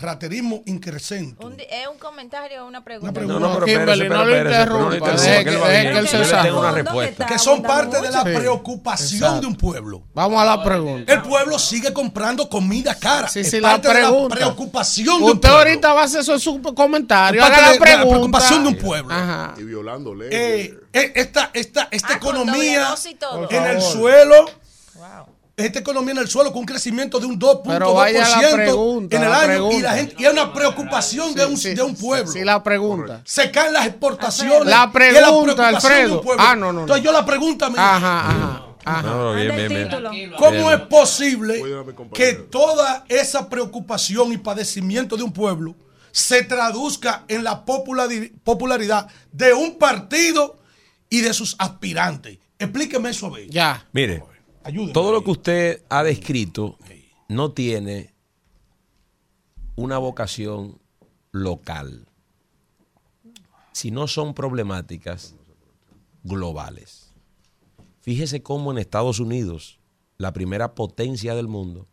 [0.00, 0.62] raterismo.
[0.66, 3.20] Un di- ¿Es un comentario o una pregunta?
[3.20, 7.14] No, no, pero Kimberly, no le interrumpa, deje que- él se desarrolle.
[7.28, 9.40] Que son parte de la Sí, preocupación exacto.
[9.40, 10.02] de un pueblo.
[10.14, 11.12] Vamos a la pregunta.
[11.12, 13.28] El pueblo sigue comprando comida cara.
[13.28, 14.34] Sí, es sí, la parte de la pregunta.
[14.36, 15.58] preocupación de un Usted pueblo.
[15.58, 17.40] ahorita va a hacer eso en su comentario.
[17.40, 18.10] Es parte Haga la de- de la pregunta.
[18.10, 19.14] preocupación de un pueblo.
[19.14, 19.54] Ajá.
[19.58, 20.34] Y violando leyes.
[20.34, 22.94] Eh, eh, esta esta, esta Ah, con economía
[23.50, 24.50] en el suelo,
[25.58, 28.50] esta economía en el suelo con un crecimiento de un 2.2% Pero vaya a la
[28.50, 29.82] pregunta, en el año y pregunta.
[29.82, 32.30] la gente y es una preocupación de, un, de un pueblo.
[32.32, 33.22] Sí, la pregunta.
[33.24, 34.64] Se caen las exportaciones.
[34.66, 36.44] La es la pregunta, preocupación de un pueblo.
[36.46, 36.80] Ah, no, no, no.
[36.82, 37.96] Entonces yo la pregunta me Ajá,
[38.30, 39.02] ajá, ajá.
[39.02, 40.32] No, bien, bien, bien.
[40.38, 40.68] ¿Cómo Bien.
[40.72, 41.62] es posible
[42.14, 45.74] que toda esa preocupación y padecimiento de un pueblo
[46.10, 50.58] se traduzca en la populari- popularidad de un partido
[51.10, 52.38] y de sus aspirantes?
[52.58, 53.48] Explíqueme eso a ver.
[53.50, 53.86] Ya.
[53.92, 54.22] Mire,
[54.68, 56.76] Ayúdeme todo lo que usted ha descrito
[57.28, 58.12] no tiene
[59.76, 60.78] una vocación
[61.32, 62.06] local,
[63.72, 65.34] sino son problemáticas
[66.22, 67.12] globales.
[68.00, 69.78] Fíjese cómo en Estados Unidos,
[70.16, 71.86] la primera potencia del mundo,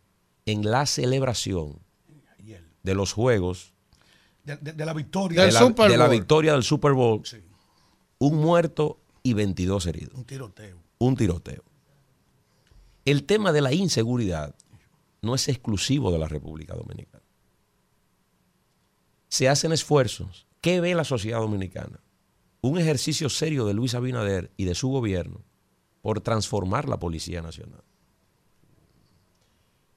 [0.46, 1.78] en la celebración
[2.82, 3.72] de los Juegos,
[4.44, 5.44] De, de- de la victoria.
[5.44, 7.22] de la, de la victoria del Super Bowl,
[8.18, 10.14] un muerto y 22 heridos.
[10.14, 10.78] Un tiroteo.
[10.98, 11.62] Un tiroteo.
[13.06, 14.56] El tema de la inseguridad
[15.22, 17.22] no es exclusivo de la República Dominicana.
[19.28, 20.48] Se hacen esfuerzos.
[20.60, 22.00] ¿Qué ve la sociedad dominicana?
[22.62, 25.44] Un ejercicio serio de Luis Abinader y de su gobierno
[26.02, 27.84] por transformar la Policía Nacional.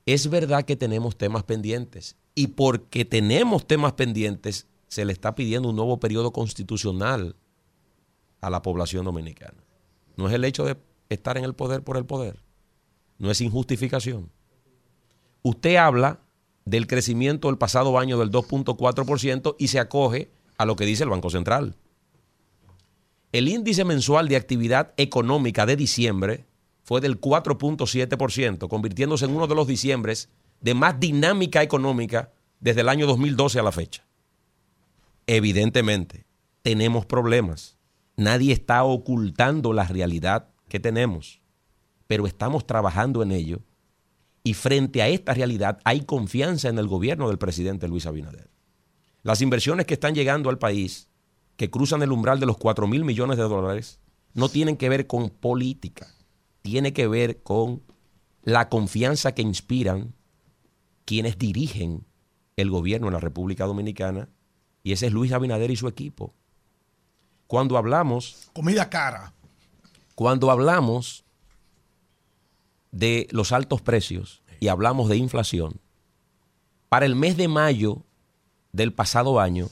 [0.06, 5.69] Es verdad que tenemos temas pendientes y porque tenemos temas pendientes se le está pidiendo
[5.69, 7.36] un nuevo periodo constitucional
[8.41, 9.64] a la población dominicana.
[10.15, 10.77] No es el hecho de
[11.10, 12.44] estar en el poder por el poder.
[13.20, 14.32] No es injustificación.
[15.44, 16.22] Usted habla
[16.66, 21.10] del crecimiento del pasado año del 2.4% y se acoge a lo que dice el
[21.10, 21.76] Banco Central.
[23.32, 26.46] El índice mensual de actividad económica de diciembre
[26.84, 30.30] fue del 4.7%, convirtiéndose en uno de los diciembres
[30.62, 34.06] de más dinámica económica desde el año 2012 a la fecha.
[35.28, 36.26] Evidentemente,
[36.64, 37.78] tenemos problemas.
[38.16, 41.41] Nadie está ocultando la realidad que tenemos,
[42.10, 43.60] pero estamos trabajando en ello
[44.44, 48.49] y frente a esta realidad hay confianza en el gobierno del presidente Luis Abinader.
[49.22, 51.11] Las inversiones que están llegando al país,
[51.56, 53.99] que cruzan el umbral de los 4 mil millones de dólares,
[54.34, 56.07] no tienen que ver con política,
[56.64, 57.84] tiene que ver con
[58.41, 60.15] la confianza que inspiran
[61.06, 62.07] quienes dirigen
[62.56, 64.30] el gobierno en la República Dominicana,
[64.81, 66.34] y ese es Luis Abinader y su equipo.
[67.45, 69.36] Cuando hablamos Comida cara.
[70.15, 71.23] cuando hablamos
[72.91, 75.80] de los altos precios y hablamos de inflación,
[76.90, 78.03] para el mes de mayo
[78.72, 79.70] del pasado año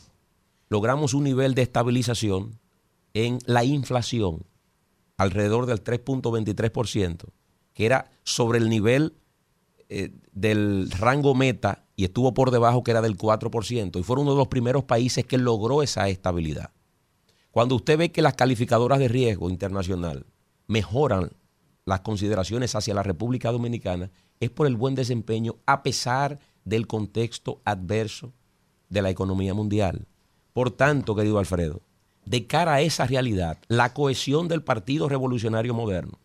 [0.69, 2.59] logramos un nivel de estabilización
[3.13, 4.45] en la inflación
[5.17, 7.25] alrededor del 3.23%,
[7.73, 9.15] que era sobre el nivel
[9.89, 14.33] eh, del rango meta y estuvo por debajo que era del 4%, y fueron uno
[14.33, 16.71] de los primeros países que logró esa estabilidad.
[17.49, 20.27] Cuando usted ve que las calificadoras de riesgo internacional
[20.67, 21.31] mejoran
[21.87, 24.11] las consideraciones hacia la República Dominicana,
[24.41, 28.33] es por el buen desempeño a pesar del contexto adverso
[28.89, 30.05] de la economía mundial.
[30.51, 31.81] Por tanto, querido Alfredo,
[32.25, 36.19] de cara a esa realidad, la cohesión del Partido Revolucionario Moderno,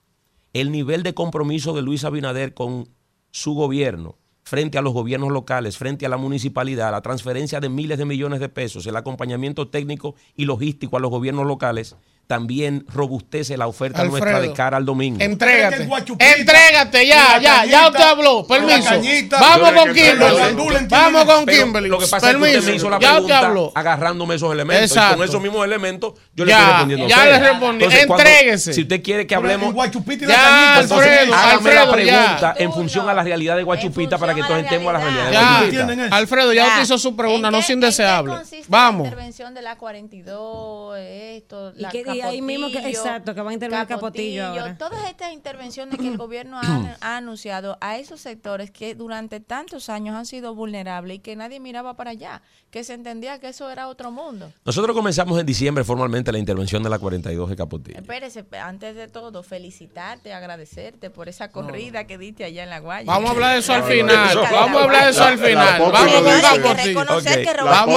[0.52, 2.88] el nivel de compromiso de Luis Abinader con
[3.30, 7.98] su gobierno frente a los gobiernos locales, frente a la municipalidad, la transferencia de miles
[7.98, 11.94] de millones de pesos, el acompañamiento técnico y logístico a los gobiernos locales,
[12.26, 15.18] también robustece la oferta Alfredo, nuestra de cara al domingo.
[15.20, 15.86] Entrégate.
[16.18, 18.46] Entrégate, ya, ya, ya usted habló.
[18.46, 18.90] Permiso.
[19.38, 20.86] Vamos con Kimberly.
[20.88, 21.88] Vamos con Kimberly.
[21.88, 23.72] Lo que pasa es que usted me hizo la ya pregunta habló.
[23.74, 24.82] agarrándome esos elementos.
[24.82, 25.16] Y Exacto.
[25.18, 27.08] con esos mismos elementos yo le Ya, estoy respondiendo.
[27.08, 27.84] ya le respondí.
[27.84, 28.72] Entonces, cuando- Entréguese.
[28.72, 29.74] si usted quiere que hablemos.
[29.74, 31.92] Ya, Entonces, Alfredo, hágame la ya.
[31.92, 35.26] pregunta en función a la realidad de Guachupita para que entonces entremos a la realidad
[35.26, 36.16] de Ya, Guachupita.
[36.16, 36.68] Alfredo, ya Ya.
[36.70, 38.32] usted hizo su pregunta, no sea indeseable.
[38.34, 39.02] consiste Vamos.
[39.02, 43.40] La intervención de la 42, esto, la que- y ahí mismo que- Capotillo, exacto, que
[43.42, 44.78] va a intervenir Capotillo ahora.
[44.78, 49.88] Todas estas intervenciones que el gobierno ha, ha anunciado a esos sectores que durante tantos
[49.88, 53.70] años han sido vulnerables y que nadie miraba para allá, que se entendía que eso
[53.70, 54.52] era otro mundo.
[54.64, 57.98] Nosotros comenzamos en diciembre formalmente la intervención de la 42 de Capotillo.
[57.98, 63.04] Espérese, antes de todo, felicitarte, agradecerte por esa corrida que diste allá en la Guaya.
[63.06, 64.38] Vamos a hablar de eso al final.
[64.50, 65.80] Vamos a hablar de eso al final.
[65.80, 67.00] Vamos Capotillo.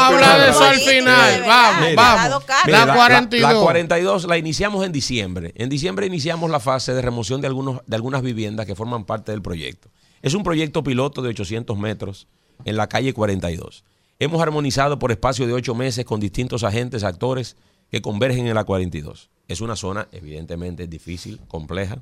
[0.01, 1.43] a hablar de eso al final.
[1.45, 2.45] Vamos, vamos.
[2.67, 3.63] La, 42.
[4.05, 5.51] La 42 la iniciamos en diciembre.
[5.55, 9.31] En diciembre iniciamos la fase de remoción de, algunos, de algunas viviendas que forman parte
[9.31, 9.89] del proyecto.
[10.21, 12.27] Es un proyecto piloto de 800 metros
[12.63, 13.83] en la calle 42.
[14.19, 17.57] Hemos armonizado por espacio de ocho meses con distintos agentes, actores
[17.89, 19.29] que convergen en la 42.
[19.47, 22.01] Es una zona evidentemente difícil, compleja.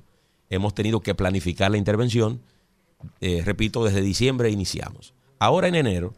[0.50, 2.42] Hemos tenido que planificar la intervención.
[3.20, 5.14] Eh, repito, desde diciembre iniciamos.
[5.40, 6.14] Ahora en enero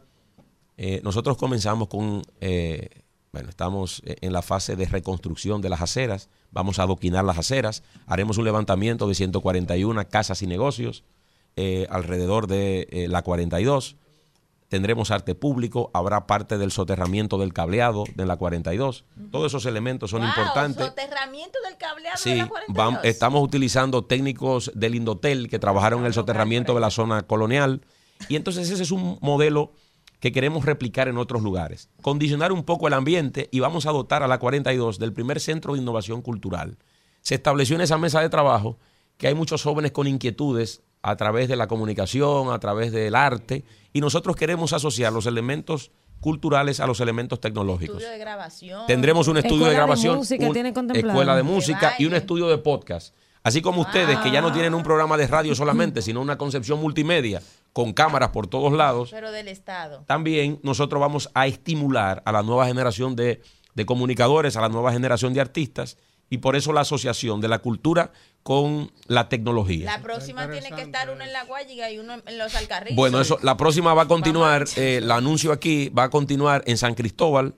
[0.77, 2.89] eh, nosotros comenzamos con, eh,
[3.35, 7.37] bueno, estamos eh, en la fase de reconstrucción de las aceras, vamos a adoquinar las
[7.37, 11.03] aceras, haremos un levantamiento de 141 casas y negocios
[11.57, 13.97] eh, alrededor de eh, la 42,
[14.69, 20.11] tendremos arte público, habrá parte del soterramiento del cableado de la 42, todos esos elementos
[20.11, 20.85] son Wow, importantes.
[20.85, 22.93] soterramiento del cableado de Sí, la 42.
[22.93, 27.81] vam- estamos utilizando técnicos del Indotel que trabajaron en el soterramiento de la zona colonial.
[28.29, 29.73] Y entonces ese es un modelo
[30.25, 31.87] que queremos replicar en otros lugares.
[32.01, 35.73] Condicionar un poco el ambiente y vamos a dotar a la 42 del primer centro
[35.75, 36.79] de innovación cultural.
[37.21, 38.79] Se estableció en esa mesa de trabajo
[39.17, 43.65] que hay muchos jóvenes con inquietudes a través de la comunicación, a través del arte,
[43.93, 45.91] y nosotros queremos asociar los elementos
[46.21, 47.97] culturales a los elementos tecnológicos.
[47.97, 48.87] Estudio de grabación.
[48.87, 51.09] Tendremos un estudio de Escuela de grabación, música un- tiene contemplado.
[51.19, 53.13] escuela de De música y un estudio de podcast.
[53.45, 56.81] Así como ustedes que ya no tienen un programa de radio solamente, sino una concepción
[56.81, 57.43] multimedia
[57.73, 60.03] con cámaras por todos lados, Pero del Estado.
[60.07, 63.43] también nosotros vamos a estimular a la nueva generación de,
[63.75, 65.97] de comunicadores, a la nueva generación de artistas
[66.27, 68.11] y por eso la asociación de la cultura
[68.41, 69.85] con la tecnología.
[69.85, 72.95] La próxima tiene que estar uno en la Guayiga y uno en, en los Alcarrizos.
[72.95, 76.79] Bueno, eso, la próxima va a continuar, eh, la anuncio aquí, va a continuar en
[76.79, 77.53] San Cristóbal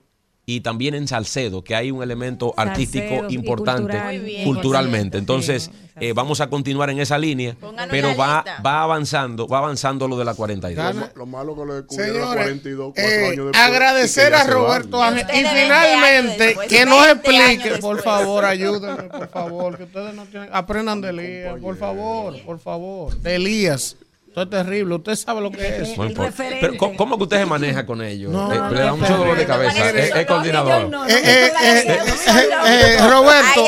[0.49, 4.15] y también en Salcedo, que hay un elemento artístico Salcedo importante cultural.
[4.15, 5.18] Muy bien, culturalmente.
[5.18, 5.69] Entonces,
[5.99, 10.07] eh, vamos a continuar en esa línea, Pónganos pero la va, va avanzando, va avanzando
[10.07, 10.95] lo de la 42.
[10.95, 13.57] Lo, lo malo que le descubrieron a Señores, 42, cuatro eh, años después.
[13.57, 14.44] agradecer a.
[14.45, 15.26] Roberto Ángel.
[15.28, 19.78] Y Ustedes 20 finalmente, después, que nos 20 años explique, por favor, ayúdenme, por favor,
[19.78, 23.98] que ustedes no tienen, aprendan de Elías, por favor, por favor, de Elías.
[24.38, 25.97] Esto es terrible, usted sabe lo que es.
[25.97, 26.31] No importa.
[26.38, 28.31] Pero, ¿cómo, cómo que usted se maneja con ellos?
[28.31, 29.80] No, Eh, no, le da mucho no, dolor de no, cabeza.
[29.91, 31.09] no, Es, coordinador.
[31.09, 33.65] Eh, eh, eh, eh, eh, Roberto,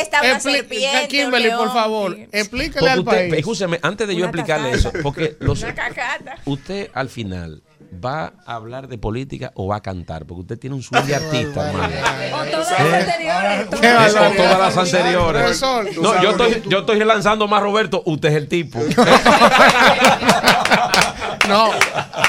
[1.10, 3.34] Kimberly, por favor, explíquele al usted, país.
[3.34, 5.66] escúcheme, antes de yo explicarle eso, porque los,
[6.46, 7.64] usted al final
[7.94, 10.26] ¿va a hablar de política o va a cantar?
[10.26, 11.94] Porque usted tiene un swing de artista, hermano.
[12.34, 13.70] O todas las anteriores.
[13.70, 14.32] Barbaridad.
[14.36, 15.42] todas las anteriores.
[15.42, 18.02] Profesor, No, yo estoy, yo estoy relanzando más, Roberto.
[18.06, 18.80] Usted es el tipo.
[21.50, 21.72] No,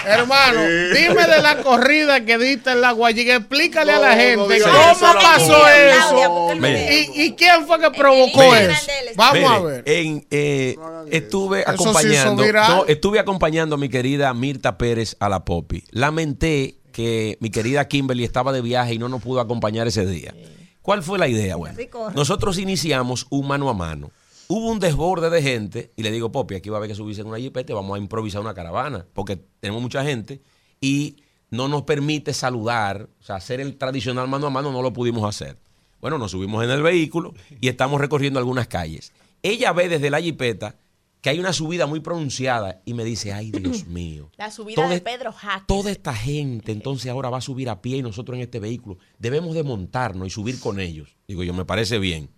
[0.07, 0.61] hermano,
[0.95, 3.37] dime de la corrida que diste en la Guayiga.
[3.37, 6.49] Explícale a la gente no cómo pasó eso.
[6.55, 8.73] ¿Y, y quién fue que provocó Mire.
[8.73, 8.91] eso?
[9.17, 9.83] Vamos Mire, a ver.
[9.87, 10.77] en, eh,
[11.11, 15.85] estuve Eso acompañando, no, estuve acompañando a mi querida Mirta Pérez a la Popi.
[15.91, 20.35] Lamenté que mi querida Kimberly estaba de viaje y no nos pudo acompañar ese día.
[20.83, 21.57] ¿Cuál fue la idea?
[21.57, 21.77] Bueno,
[22.15, 24.11] nosotros iniciamos un mano a mano.
[24.53, 27.21] Hubo un desborde de gente y le digo, Popi, aquí va a haber que subirse
[27.21, 30.43] en una jipeta y vamos a improvisar una caravana porque tenemos mucha gente
[30.81, 31.19] y
[31.51, 35.23] no nos permite saludar, o sea, hacer el tradicional mano a mano no lo pudimos
[35.23, 35.57] hacer.
[36.01, 39.13] Bueno, nos subimos en el vehículo y estamos recorriendo algunas calles.
[39.41, 40.75] Ella ve desde la jipeta
[41.21, 45.01] que hay una subida muy pronunciada y me dice, ay Dios mío, La subida de
[45.01, 45.69] Pedro Jaques.
[45.69, 48.99] toda esta gente entonces ahora va a subir a pie y nosotros en este vehículo
[49.21, 51.15] debemos de montarnos y subir con ellos.
[51.29, 52.31] Digo yo, me parece bien.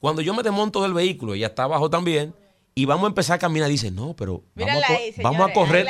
[0.00, 2.34] Cuando yo me desmonto del vehículo, ella está abajo también,
[2.74, 5.40] y vamos a empezar a caminar, dice, no, pero vamos, a, co- ahí, señores, vamos
[5.40, 5.86] a ahí correr,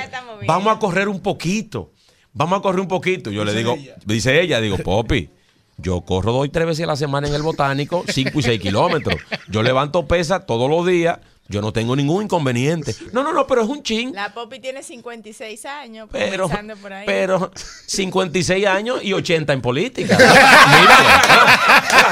[0.46, 1.92] vamos a correr un poquito,
[2.32, 3.30] vamos a correr un poquito.
[3.30, 3.96] Yo le Dice digo, ella.
[4.06, 5.28] dice ella, digo, Popi,
[5.76, 8.60] yo corro dos y tres veces a la semana en el botánico, cinco y seis
[8.60, 9.16] kilómetros.
[9.48, 11.18] Yo levanto pesa todos los días,
[11.48, 12.94] yo no tengo ningún inconveniente.
[13.12, 14.12] No, no, no, pero es un chin.
[14.14, 16.48] La Popi tiene 56 años, Pero,
[16.80, 17.06] por ahí.
[17.06, 17.50] pero
[17.86, 20.16] 56 años y 80 en política.
[20.18, 21.62] Mira,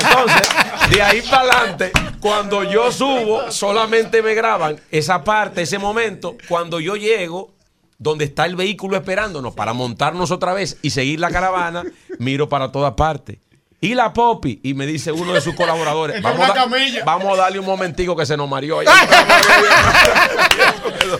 [0.00, 0.48] entonces,
[0.90, 6.36] de ahí para adelante, cuando yo subo, solamente me graban esa parte, ese momento.
[6.48, 7.54] Cuando yo llego,
[7.98, 11.84] donde está el vehículo esperándonos para montarnos otra vez y seguir la caravana,
[12.18, 13.38] miro para todas partes.
[13.86, 16.66] Y la Popi, y me dice uno de sus colaboradores, vamos, a, da-
[17.04, 18.80] vamos a darle un momentico que se nos mareó.
[18.80, 18.86] ahí".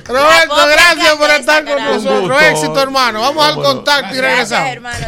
[0.05, 2.43] Roberto, gracias por estar con nosotros.
[2.43, 3.21] Éxito, hermano.
[3.21, 4.73] Vamos al contacto y Gracias, regresamos.
[4.73, 5.07] hermano.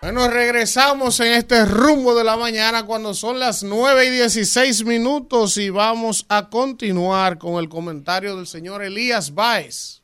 [0.00, 5.56] Bueno, regresamos en este rumbo de la mañana cuando son las 9 y 16 minutos
[5.56, 10.02] y vamos a continuar con el comentario del señor Elías Báez.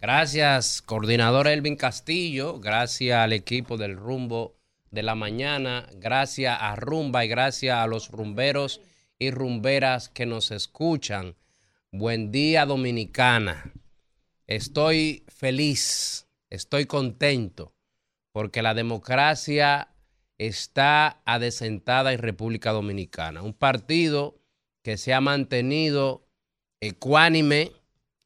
[0.00, 2.58] Gracias, coordinador Elvin Castillo.
[2.60, 4.56] Gracias al equipo del Rumbo
[4.92, 5.88] de la Mañana.
[5.94, 8.80] Gracias a Rumba y gracias a los rumberos
[9.18, 11.34] y rumberas que nos escuchan.
[11.90, 13.72] Buen día, Dominicana.
[14.46, 17.74] Estoy feliz, estoy contento,
[18.32, 19.88] porque la democracia
[20.38, 23.42] está adecentada en República Dominicana.
[23.42, 24.38] Un partido
[24.82, 26.26] que se ha mantenido
[26.80, 27.72] ecuánime,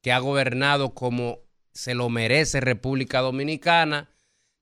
[0.01, 1.39] que ha gobernado como
[1.71, 4.09] se lo merece República Dominicana,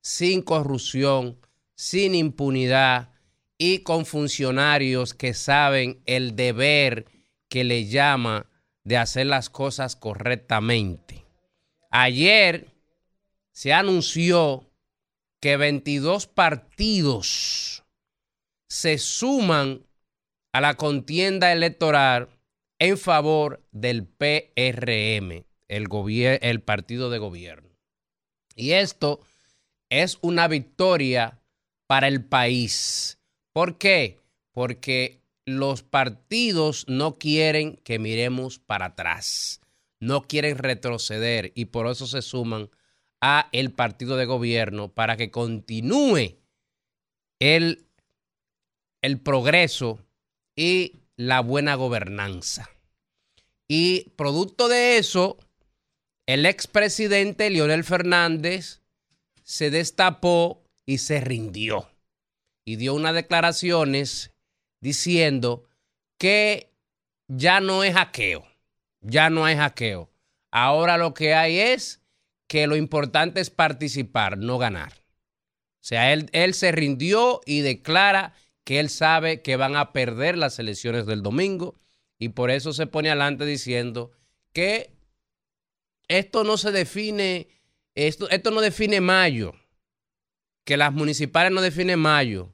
[0.02, 1.40] sin corrupción,
[1.76, 3.10] sin impunidad
[3.57, 7.06] y con funcionarios que saben el deber
[7.49, 8.49] que le llama
[8.84, 11.26] de hacer las cosas correctamente.
[11.91, 12.68] Ayer
[13.52, 14.69] se anunció
[15.39, 17.84] que 22 partidos
[18.68, 19.85] se suman
[20.52, 22.30] a la contienda electoral
[22.80, 25.88] en favor del PRM, el,
[26.41, 27.69] el partido de gobierno.
[28.56, 29.22] Y esto
[29.89, 31.41] es una victoria
[31.88, 33.20] para el país.
[33.53, 34.20] ¿Por qué?
[34.52, 39.62] Porque los partidos no quieren que miremos para atrás,
[39.99, 42.70] no quieren retroceder y por eso se suman
[43.22, 46.38] a el partido de gobierno para que continúe
[47.40, 47.88] el,
[49.02, 49.99] el progreso
[50.56, 52.70] y la buena gobernanza.
[53.68, 55.38] Y producto de eso,
[56.28, 58.82] el expresidente Leonel Fernández
[59.44, 61.90] se destapó y se rindió.
[62.64, 64.32] Y dio unas declaraciones
[64.82, 65.66] diciendo
[66.18, 66.72] que
[67.28, 68.45] ya no es hackeo,
[69.02, 70.10] ya no hay hackeo.
[70.52, 72.02] Ahora lo que hay es
[72.48, 74.94] que lo importante es participar, no ganar.
[74.94, 78.34] O sea, él, él se rindió y declara
[78.64, 81.76] que él sabe que van a perder las elecciones del domingo
[82.18, 84.12] y por eso se pone adelante diciendo
[84.53, 84.91] que
[86.07, 87.48] esto no se define,
[87.94, 89.53] esto, esto no define mayo,
[90.66, 92.54] que las municipales no definen mayo,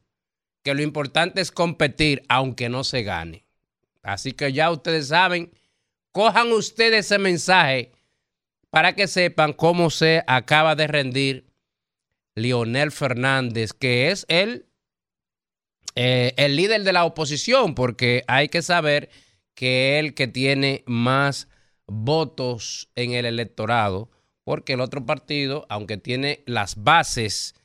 [0.64, 3.46] que lo importante es competir aunque no se gane.
[4.04, 5.52] Así que ya ustedes saben,
[6.12, 7.92] cojan ustedes ese mensaje
[8.70, 11.52] para que sepan cómo se acaba de rendir
[12.36, 14.66] Leonel Fernández, que es el,
[15.96, 19.10] eh, el líder de la oposición, porque hay que saber
[19.56, 21.48] que el que tiene más
[21.88, 24.10] votos en el electorado,
[24.44, 27.56] porque el otro partido, aunque tiene las bases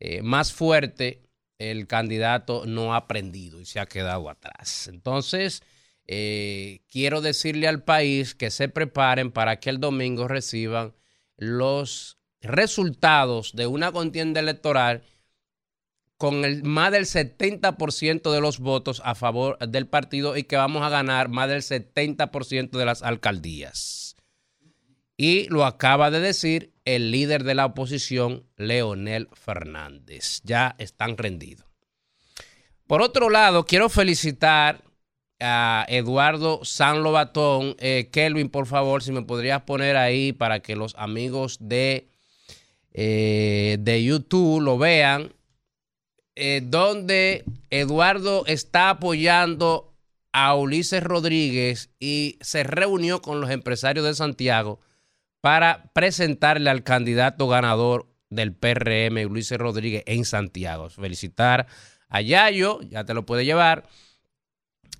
[0.00, 1.18] eh, más fuertes,
[1.58, 4.88] el candidato no ha aprendido y se ha quedado atrás.
[4.88, 5.62] Entonces,
[6.06, 10.94] eh, quiero decirle al país que se preparen para que el domingo reciban
[11.36, 15.02] los resultados de una contienda electoral
[16.16, 20.82] con el, más del 70% de los votos a favor del partido y que vamos
[20.82, 24.16] a ganar más del 70% de las alcaldías.
[25.16, 30.40] Y lo acaba de decir el líder de la oposición, Leonel Fernández.
[30.44, 31.66] Ya están rendidos.
[32.86, 34.82] Por otro lado, quiero felicitar
[35.40, 37.76] a Eduardo San Lobatón.
[37.80, 42.08] Eh, Kelvin, por favor, si me podrías poner ahí para que los amigos de,
[42.92, 45.32] eh, de YouTube lo vean.
[46.36, 49.94] eh, donde Eduardo está apoyando
[50.32, 54.78] a Ulises Rodríguez y se reunió con los empresarios de Santiago
[55.46, 60.90] para presentarle al candidato ganador del PRM, Ulises Rodríguez, en Santiago.
[60.90, 61.68] Felicitar
[62.08, 63.84] a Yayo, ya te lo puede llevar.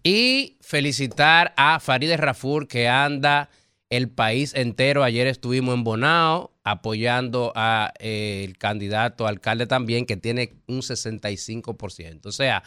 [0.05, 3.51] Y felicitar a Farideh Rafur, que anda
[3.91, 5.03] el país entero.
[5.03, 12.25] Ayer estuvimos en Bonao apoyando al candidato alcalde también, que tiene un 65%.
[12.25, 12.63] O sea,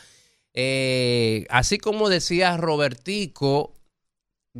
[0.53, 3.78] eh, así como decía Robertico,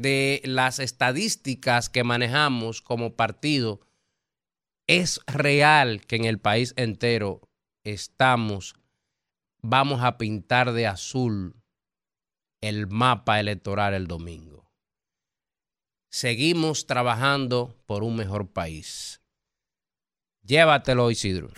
[0.02, 3.82] de las estadísticas que manejamos como partido,
[4.88, 7.42] es real que en el país entero
[7.84, 8.76] estamos,
[9.62, 11.56] vamos a pintar de azul
[12.62, 14.72] el mapa electoral el domingo.
[16.10, 19.22] Seguimos trabajando por un mejor país.
[20.44, 21.52] Llévatelo, Isidro.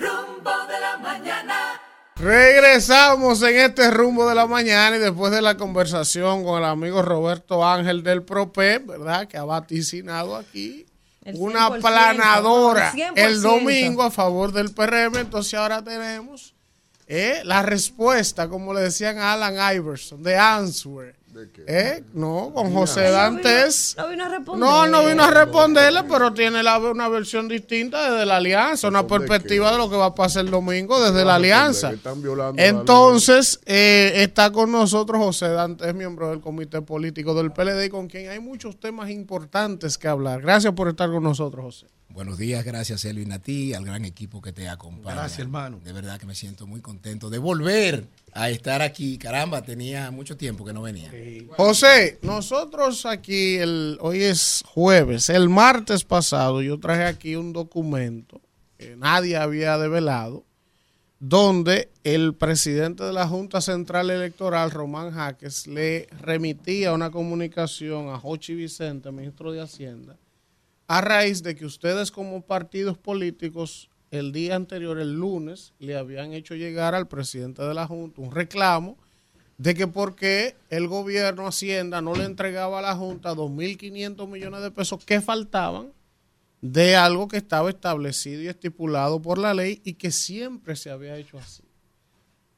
[2.21, 7.01] Regresamos en este rumbo de la mañana y después de la conversación con el amigo
[7.01, 9.27] Roberto Ángel del PROPEP, ¿verdad?
[9.27, 10.85] Que ha vaticinado aquí
[11.25, 13.11] El una 100%, planadora el 100%.
[13.15, 15.15] el domingo a favor del PRM.
[15.17, 16.53] Entonces ahora tenemos
[17.07, 21.15] eh, la respuesta, como le decían a Alan Iverson, de answer.
[21.67, 23.95] Eh, no, con José Dantes.
[23.97, 24.59] No vino a responder.
[24.69, 29.03] No, no vino a responderle, pero tiene la- una versión distinta desde la alianza, una
[29.07, 31.91] perspectiva de lo que va a pasar el domingo desde la alianza.
[31.91, 37.51] Están violando la Entonces, eh, está con nosotros José Dantes, miembro del comité político del
[37.51, 40.41] PLD, con quien hay muchos temas importantes que hablar.
[40.41, 41.87] Gracias por estar con nosotros, José.
[42.13, 45.15] Buenos días, gracias Elvin a ti, al gran equipo que te acompaña.
[45.15, 45.79] Gracias, hermano.
[45.83, 49.17] De verdad que me siento muy contento de volver a estar aquí.
[49.17, 51.09] Caramba, tenía mucho tiempo que no venía.
[51.55, 58.41] José, nosotros aquí, el, hoy es jueves, el martes pasado yo traje aquí un documento
[58.77, 60.43] que nadie había develado,
[61.19, 68.17] donde el presidente de la Junta Central Electoral, Román Jaques, le remitía una comunicación a
[68.17, 70.17] Jochi Vicente, ministro de Hacienda,
[70.91, 76.33] a raíz de que ustedes como partidos políticos el día anterior, el lunes, le habían
[76.33, 78.97] hecho llegar al presidente de la Junta un reclamo
[79.57, 84.71] de que porque el gobierno Hacienda no le entregaba a la Junta 2.500 millones de
[84.71, 85.93] pesos que faltaban
[86.59, 91.15] de algo que estaba establecido y estipulado por la ley y que siempre se había
[91.15, 91.63] hecho así.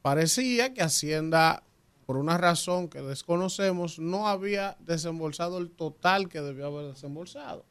[0.02, 1.62] Parecía que Hacienda,
[2.04, 7.64] por una razón que desconocemos, no había desembolsado el total que debió haber desembolsado.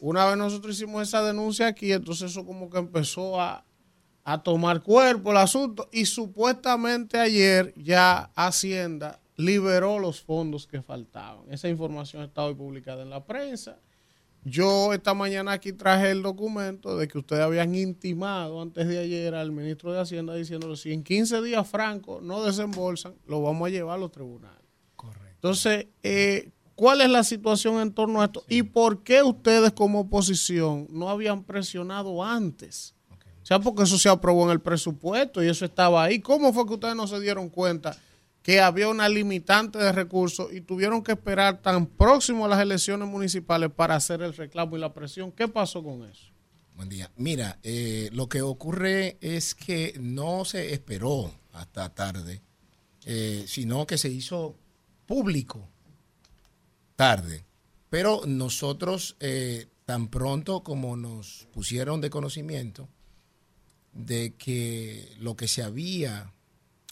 [0.00, 3.64] Una vez nosotros hicimos esa denuncia aquí, entonces eso como que empezó a,
[4.24, 11.44] a tomar cuerpo el asunto y supuestamente ayer ya Hacienda liberó los fondos que faltaban.
[11.50, 13.78] Esa información está hoy publicada en la prensa.
[14.44, 19.34] Yo esta mañana aquí traje el documento de que ustedes habían intimado antes de ayer
[19.34, 23.70] al ministro de Hacienda diciéndole si en 15 días Franco no desembolsan, lo vamos a
[23.70, 24.64] llevar a los tribunales.
[25.44, 28.44] Entonces, eh, ¿cuál es la situación en torno a esto?
[28.48, 32.94] ¿Y por qué ustedes como oposición no habían presionado antes?
[33.42, 36.18] O sea, porque eso se aprobó en el presupuesto y eso estaba ahí.
[36.18, 37.94] ¿Cómo fue que ustedes no se dieron cuenta
[38.42, 43.06] que había una limitante de recursos y tuvieron que esperar tan próximo a las elecciones
[43.06, 45.30] municipales para hacer el reclamo y la presión?
[45.30, 46.26] ¿Qué pasó con eso?
[46.74, 47.10] Buen día.
[47.16, 52.42] Mira, eh, lo que ocurre es que no se esperó hasta tarde,
[53.04, 54.56] eh, sino que se hizo
[55.06, 55.68] público
[56.96, 57.44] tarde.
[57.90, 62.88] Pero nosotros, eh, tan pronto como nos pusieron de conocimiento
[63.92, 66.32] de que lo que se había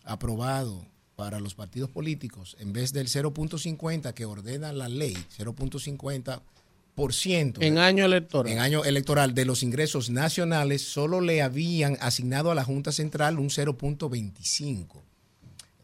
[0.04, 7.58] aprobado para los partidos políticos, en vez del 0.50 que ordena la ley, 0.50%.
[7.60, 8.52] En año electoral.
[8.52, 13.38] En año electoral de los ingresos nacionales, solo le habían asignado a la Junta Central
[13.38, 15.00] un 0.25.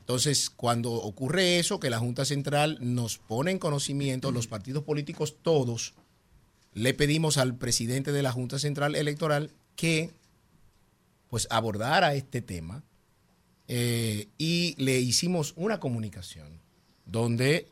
[0.09, 5.37] Entonces, cuando ocurre eso, que la Junta Central nos pone en conocimiento, los partidos políticos
[5.43, 5.93] todos,
[6.73, 10.11] le pedimos al presidente de la Junta Central Electoral que
[11.29, 12.83] pues abordara este tema
[13.69, 16.59] eh, y le hicimos una comunicación
[17.05, 17.69] donde,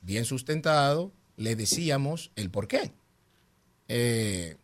[0.00, 2.92] bien sustentado, le decíamos el por qué.
[3.88, 4.58] Eh,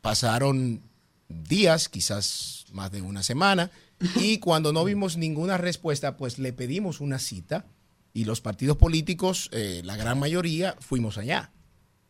[0.00, 0.80] pasaron
[1.28, 3.70] días, quizás más de una semana,
[4.16, 7.66] y cuando no vimos ninguna respuesta, pues le pedimos una cita
[8.12, 11.52] y los partidos políticos, eh, la gran mayoría, fuimos allá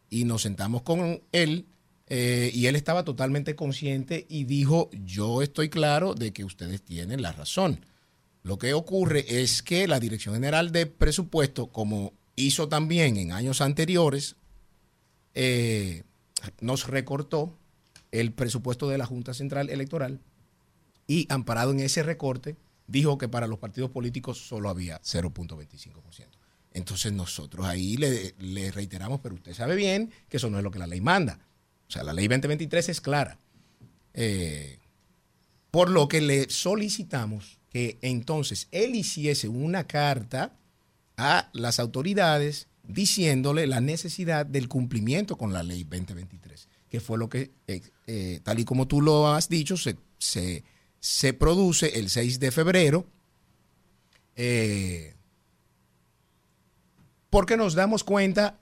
[0.09, 1.67] y nos sentamos con él
[2.09, 7.23] eh, y él estaba totalmente consciente y dijo, yo estoy claro de que ustedes tienen
[7.23, 7.85] la razón.
[8.43, 13.61] Lo que ocurre es que la Dirección General de Presupuesto, como hizo también en años
[13.61, 14.37] anteriores,
[15.35, 16.05] eh,
[16.61, 17.59] nos recortó
[18.21, 20.21] el presupuesto de la Junta Central Electoral
[21.07, 22.57] y amparado en ese recorte,
[22.87, 26.27] dijo que para los partidos políticos solo había 0.25%.
[26.73, 30.79] Entonces nosotros ahí le, reiteramos, pero usted sabe bien que eso no es lo que
[30.79, 31.41] la ley manda.
[31.89, 33.39] O sea, la ley 2023 es clara.
[34.13, 34.79] Eh,
[35.71, 40.57] por lo que le solicitamos que entonces él hiciese una carta
[41.17, 47.29] a las autoridades diciéndole la necesidad del cumplimiento con la ley 2023, que fue lo
[47.29, 47.53] que,
[48.07, 50.63] eh, tal y como tú lo has dicho, se, se,
[51.01, 53.07] se produce el 6 de febrero,
[54.37, 55.15] eh,
[57.31, 58.59] porque nos damos cuenta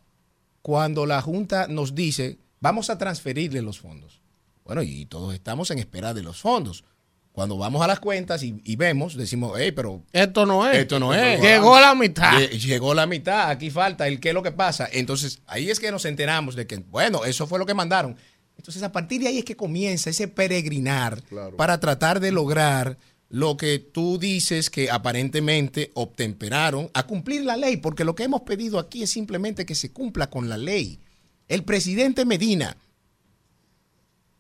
[0.63, 4.21] cuando la Junta nos dice, vamos a transferirle los fondos.
[4.65, 6.85] Bueno, y todos estamos en espera de los fondos.
[7.33, 10.03] Cuando vamos a las cuentas y, y vemos, decimos, hey, pero...
[10.13, 10.79] Esto no es.
[10.79, 11.41] Esto no es.
[11.41, 12.33] Llegó la mitad.
[12.39, 14.89] Lle- Llegó la mitad, aquí falta el qué es lo que pasa.
[14.93, 18.17] Entonces, ahí es que nos enteramos de que, bueno, eso fue lo que mandaron.
[18.65, 21.23] Entonces, a partir de ahí es que comienza ese peregrinar
[21.59, 22.97] para tratar de lograr
[23.29, 28.41] lo que tú dices que aparentemente obtemperaron a cumplir la ley, porque lo que hemos
[28.41, 30.99] pedido aquí es simplemente que se cumpla con la ley.
[31.47, 32.79] El presidente Medina,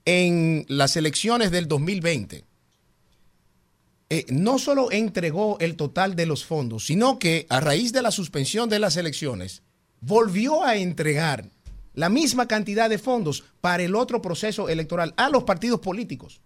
[0.06, 2.46] en las elecciones del 2020,
[4.08, 8.10] eh, no solo entregó el total de los fondos, sino que a raíz de la
[8.10, 9.60] suspensión de las elecciones,
[10.00, 11.50] volvió a entregar
[11.94, 16.40] la misma cantidad de fondos para el otro proceso electoral a los partidos políticos,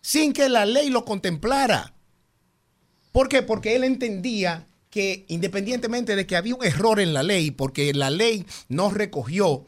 [0.00, 1.94] sin que la ley lo contemplara.
[3.12, 3.42] ¿Por qué?
[3.42, 8.10] Porque él entendía que independientemente de que había un error en la ley, porque la
[8.10, 9.66] ley no recogió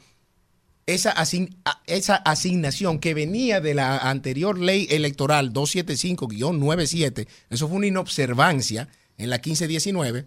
[0.87, 1.57] esa, asign-
[1.87, 8.89] esa asignación que venía de la anterior ley electoral 275-97, eso fue una inobservancia
[9.19, 10.27] en la 1519,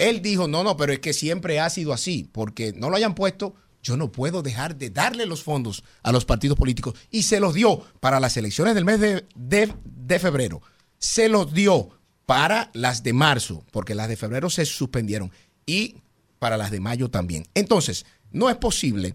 [0.00, 3.14] él dijo, no, no, pero es que siempre ha sido así, porque no lo hayan
[3.14, 6.94] puesto, yo no puedo dejar de darle los fondos a los partidos políticos.
[7.10, 10.60] Y se los dio para las elecciones del mes de, de- febrero,
[10.98, 11.90] se los dio
[12.26, 15.30] para las de marzo, porque las de febrero se suspendieron,
[15.66, 15.96] y
[16.38, 17.46] para las de mayo también.
[17.54, 19.14] Entonces, no es posible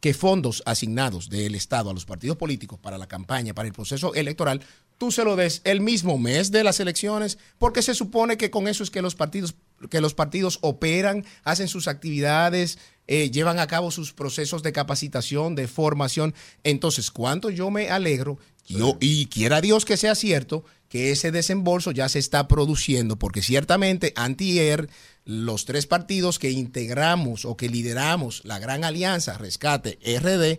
[0.00, 4.14] que fondos asignados del Estado a los partidos políticos para la campaña, para el proceso
[4.14, 4.62] electoral,
[4.98, 8.66] tú se lo des el mismo mes de las elecciones, porque se supone que con
[8.68, 9.54] eso es que los partidos,
[9.88, 15.54] que los partidos operan, hacen sus actividades, eh, llevan a cabo sus procesos de capacitación,
[15.54, 16.34] de formación.
[16.64, 21.92] Entonces, cuánto yo me alegro, yo, y quiera Dios que sea cierto, que ese desembolso
[21.92, 24.88] ya se está produciendo, porque ciertamente antier
[25.24, 30.58] los tres partidos que integramos o que lideramos la gran alianza Rescate RD,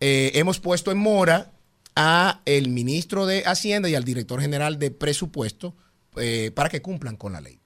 [0.00, 1.52] eh, hemos puesto en mora
[1.94, 5.74] a el ministro de Hacienda y al director general de presupuesto
[6.16, 7.61] eh, para que cumplan con la ley.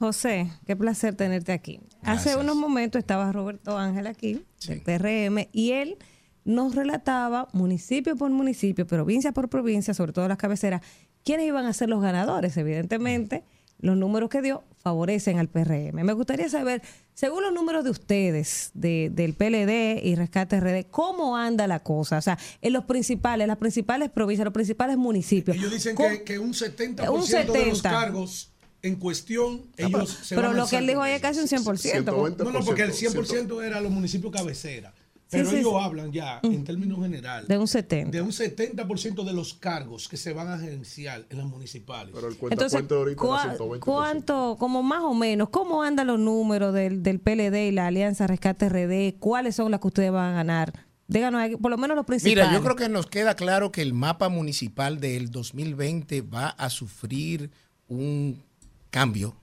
[0.00, 1.78] José, qué placer tenerte aquí.
[2.02, 5.98] Hace unos momentos estaba Roberto Ángel aquí, del PRM, y él
[6.46, 10.80] nos relataba municipio por municipio, provincia por provincia, sobre todo las cabeceras,
[11.22, 12.56] quiénes iban a ser los ganadores.
[12.56, 13.44] Evidentemente,
[13.78, 16.02] los números que dio favorecen al PRM.
[16.02, 16.80] Me gustaría saber,
[17.12, 22.16] según los números de ustedes, de- del PLD y Rescate RD, ¿cómo anda la cosa?
[22.16, 25.58] O sea, en los principales, las principales provincias, los principales municipios.
[25.58, 27.90] Ellos dicen ¿Cómo- que, que un 70% Un de los 70.
[27.90, 28.52] cargos
[28.82, 32.04] en cuestión, ellos se pero van lo que él dijo ahí es casi un 100%.
[32.44, 34.92] No, no, porque el 100% era los municipios cabecera.
[35.30, 35.78] Pero sí, ellos sí.
[35.80, 38.10] hablan ya, en términos generales, De un 70.
[38.10, 42.12] de un 70% de los cargos que se van a gerenciar en las municipales.
[42.12, 42.82] Pero el Entonces,
[43.16, 47.86] ¿cuá- ¿cuánto, como más o menos, cómo andan los números del, del PLD y la
[47.86, 49.20] Alianza Rescate RD?
[49.20, 50.86] ¿Cuáles son las que ustedes van a ganar?
[51.06, 52.48] Díganos, ahí, por lo menos los principales.
[52.48, 56.70] Mira, yo creo que nos queda claro que el mapa municipal del 2020 va a
[56.70, 57.50] sufrir
[57.88, 58.42] un
[58.90, 59.36] cambio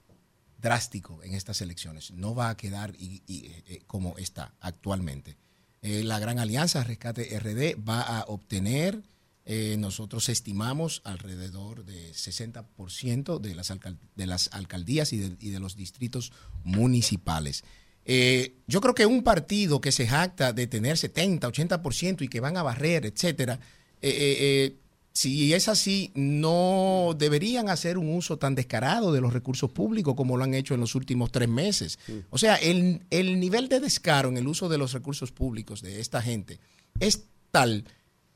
[0.60, 2.10] drástico en estas elecciones.
[2.12, 5.36] No va a quedar y, eh, como está actualmente.
[5.82, 9.02] Eh, la Gran Alianza Rescate RD va a obtener,
[9.44, 13.72] eh, nosotros estimamos, alrededor de 60% de las,
[14.16, 16.32] de las alcaldías y de, y de los distritos
[16.64, 17.64] municipales.
[18.10, 22.40] Eh, yo creo que un partido que se jacta de tener 70, 80% y que
[22.40, 23.60] van a barrer, etcétera,
[24.00, 24.76] eh, eh, eh,
[25.18, 30.36] si es así, no deberían hacer un uso tan descarado de los recursos públicos como
[30.36, 31.98] lo han hecho en los últimos tres meses.
[32.30, 36.00] O sea, el, el nivel de descaro en el uso de los recursos públicos de
[36.00, 36.60] esta gente
[37.00, 37.84] es tal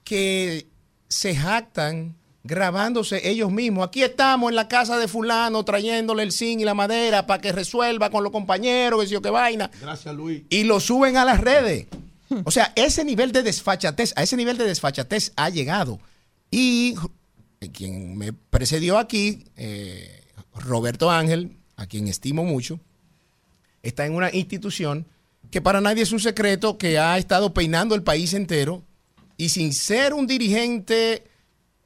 [0.03, 0.67] que
[1.07, 3.87] se jactan grabándose ellos mismos.
[3.87, 7.53] Aquí estamos en la casa de fulano trayéndole el zinc y la madera para que
[7.53, 9.71] resuelva con los compañeros, que sé yo qué vaina.
[9.81, 10.43] Gracias, Luis.
[10.51, 11.87] Y lo suben a las redes.
[12.43, 16.01] O sea, ese nivel de desfachatez, a ese nivel de desfachatez ha llegado.
[16.53, 16.95] Y
[17.73, 20.23] quien me precedió aquí, eh,
[20.55, 22.79] Roberto Ángel, a quien estimo mucho,
[23.83, 25.07] está en una institución
[25.51, 28.83] que para nadie es un secreto que ha estado peinando el país entero
[29.39, 31.25] y sin ser un dirigente,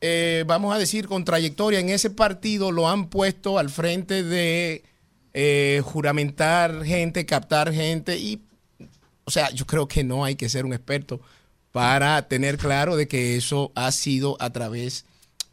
[0.00, 4.82] eh, vamos a decir, con trayectoria en ese partido, lo han puesto al frente de
[5.32, 8.42] eh, juramentar gente, captar gente y,
[9.24, 11.20] o sea, yo creo que no hay que ser un experto
[11.76, 15.04] para tener claro de que eso ha sido a través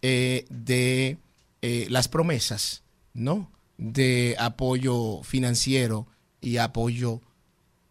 [0.02, 1.18] eh, de
[1.62, 2.82] eh, las promesas,
[3.14, 3.52] ¿no?
[3.78, 6.08] De apoyo financiero
[6.40, 7.20] y apoyo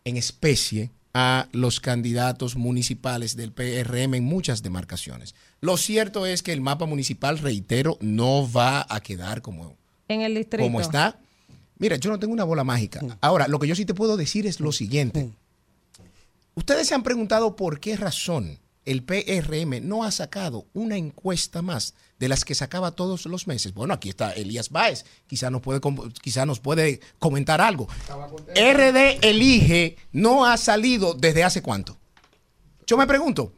[0.07, 5.35] en especie a los candidatos municipales del PRM en muchas demarcaciones.
[5.61, 9.77] Lo cierto es que el mapa municipal, reitero, no va a quedar como,
[10.09, 10.65] En el distrito.
[10.65, 11.19] como está.
[11.77, 13.03] Mira, yo no tengo una bola mágica.
[13.21, 15.33] Ahora, lo que yo sí te puedo decir es lo siguiente.
[16.55, 21.95] Ustedes se han preguntado por qué razón el PRM no ha sacado una encuesta más
[22.19, 23.75] de las que sacaba todos los meses.
[23.75, 25.81] Bueno, aquí está Elías Báez, quizá nos puede,
[26.21, 27.89] quizá nos puede comentar algo.
[28.55, 31.97] RD Elige no ha salido desde hace cuánto.
[32.87, 33.55] Yo me pregunto,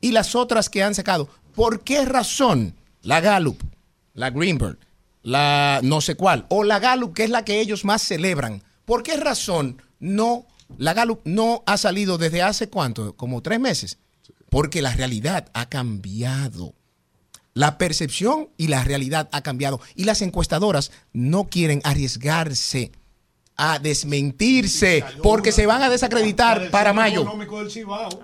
[0.00, 1.28] ¿y las otras que han sacado?
[1.54, 3.60] ¿Por qué razón la Gallup,
[4.14, 4.78] la Greenberg,
[5.22, 9.02] la no sé cuál, o la Gallup, que es la que ellos más celebran, ¿por
[9.02, 10.46] qué razón no,
[10.78, 13.16] la Gallup no ha salido desde hace cuánto?
[13.16, 13.98] Como tres meses.
[14.48, 16.74] Porque la realidad ha cambiado.
[17.54, 19.80] La percepción y la realidad ha cambiado.
[19.94, 22.92] Y las encuestadoras no quieren arriesgarse
[23.62, 27.24] a desmentirse porque se van a desacreditar para mayo.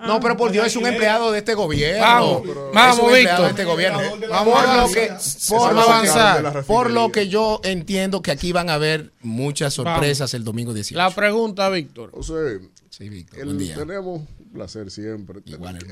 [0.05, 2.01] No, pero por Dios, es un empleado de este gobierno.
[2.01, 3.43] Vamos, Es vamos, un empleado Víctor.
[3.43, 3.99] de este gobierno.
[4.29, 5.49] Vamos por a lo que, avanzar.
[5.57, 6.65] por, lo que- avanzar.
[6.65, 10.97] por lo que yo entiendo que aquí van a haber muchas sorpresas el domingo 18.
[10.97, 12.11] La pregunta, Víctor.
[12.11, 12.59] José,
[12.89, 13.75] Sí, Víctor, el- buen día.
[13.75, 15.41] tenemos un placer siempre.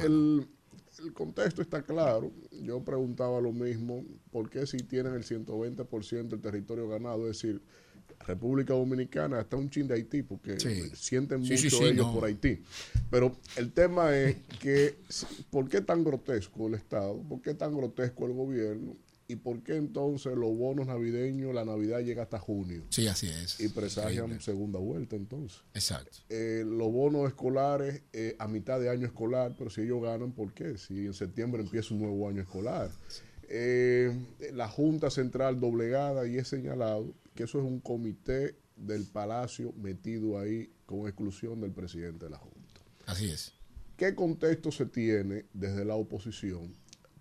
[0.04, 0.48] el,
[1.04, 2.32] el contexto está claro.
[2.64, 4.04] Yo preguntaba lo mismo.
[4.32, 7.30] ¿Por qué si tienen el 120% del territorio ganado?
[7.30, 7.62] Es decir,
[8.28, 10.90] República Dominicana, hasta un chin de Haití, porque Sí.
[10.96, 12.14] sienten Sí, mucho sí, ellos no.
[12.14, 12.62] por Haití.
[13.12, 14.96] Pero el tema es que,
[15.50, 17.18] ¿por qué tan grotesco el Estado?
[17.30, 18.96] ¿Por qué tan grotesco el gobierno?
[19.28, 22.84] ¿Y por qué entonces los bonos navideños, la Navidad llega hasta junio?
[22.90, 23.60] Sí, así es.
[23.60, 24.44] Y presagian Increíble.
[24.44, 25.62] segunda vuelta entonces.
[25.74, 26.18] Exacto.
[26.30, 30.54] Eh, los bonos escolares eh, a mitad de año escolar, pero si ellos ganan, ¿por
[30.54, 30.78] qué?
[30.78, 32.92] Si en septiembre empieza un nuevo año escolar.
[33.50, 34.12] Eh,
[34.54, 40.40] la Junta Central doblegada y es señalado que eso es un comité del Palacio metido
[40.40, 42.82] ahí con exclusión del presidente de la Junta.
[43.06, 43.54] Así es.
[43.98, 46.74] ¿Qué contexto se tiene desde la oposición?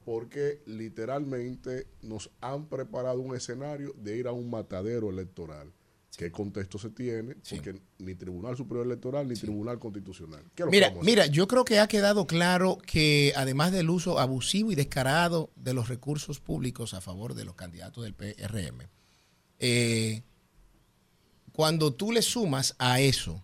[0.05, 5.73] Porque literalmente nos han preparado un escenario de ir a un matadero electoral.
[6.16, 7.36] ¿Qué contexto se tiene?
[7.51, 10.43] Porque ni Tribunal Superior Electoral ni Tribunal Constitucional.
[10.55, 13.91] ¿Qué es lo que Mira, mira, yo creo que ha quedado claro que además del
[13.91, 18.89] uso abusivo y descarado de los recursos públicos a favor de los candidatos del PRM,
[19.67, 20.23] eh,
[21.52, 23.43] cuando tú le sumas a eso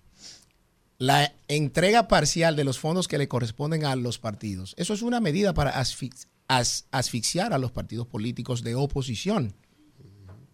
[0.98, 5.18] la entrega parcial de los fondos que le corresponden a los partidos, eso es una
[5.20, 9.54] medida para asfix- as- asfixiar a los partidos políticos de oposición.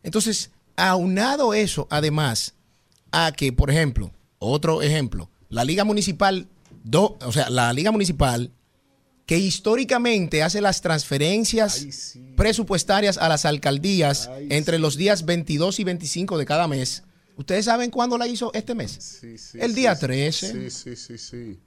[0.05, 2.55] Entonces, aunado eso, además,
[3.11, 6.47] a que, por ejemplo, otro ejemplo, la Liga Municipal,
[6.93, 8.53] o sea, la Liga Municipal,
[9.27, 11.87] que históricamente hace las transferencias
[12.37, 17.03] presupuestarias a las alcaldías entre los días 22 y 25 de cada mes.
[17.37, 18.93] ¿Ustedes saben cuándo la hizo este mes?
[19.21, 20.01] Sí, sí, el día sí.
[20.01, 20.53] 13.
[20.53, 21.59] Sí, sí, sí, sí.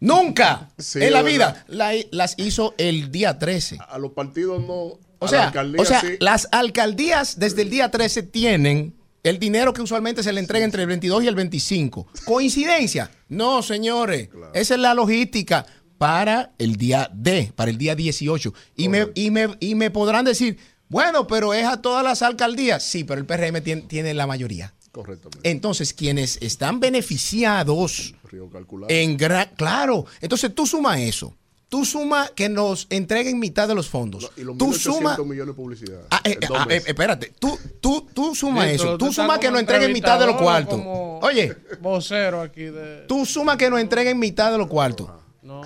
[0.00, 3.78] Nunca en la vida la- las hizo el día 13.
[3.88, 4.98] A los partidos no.
[5.20, 6.06] O sea, la alcaldía o sea sí.
[6.20, 10.82] las alcaldías desde el día 13 tienen el dinero que usualmente se le entrega entre
[10.82, 12.06] el 22 y el 25.
[12.24, 13.10] ¿Coincidencia?
[13.28, 14.28] No, señores.
[14.54, 15.66] Esa es la logística
[15.98, 18.54] para el día D, para el día 18.
[18.76, 22.82] Y me, y, me, y me podrán decir, bueno, pero es a todas las alcaldías.
[22.82, 24.72] Sí, pero el PRM tiene, tiene la mayoría.
[24.92, 25.50] Correctamente.
[25.50, 28.92] Entonces, quienes están beneficiados Río calculado.
[28.92, 29.50] en gran...
[29.56, 30.06] Claro.
[30.20, 31.36] Entonces, tú suma eso.
[31.68, 34.30] Tú suma que nos entreguen mitad de los fondos.
[34.38, 35.16] Y los tú 1.800 suma...
[35.18, 36.00] millones de publicidad.
[36.10, 38.96] Ah, eh, ah, eh, espérate, tú, tú, tú suma eso.
[38.96, 40.80] tú suma que nos entreguen mitad de los cuartos.
[41.20, 43.04] Oye, Vocero aquí de.
[43.06, 45.10] tú suma que nos entreguen mitad de los cuartos.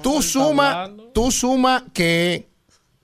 [0.02, 2.48] Tú suma, tú suma que,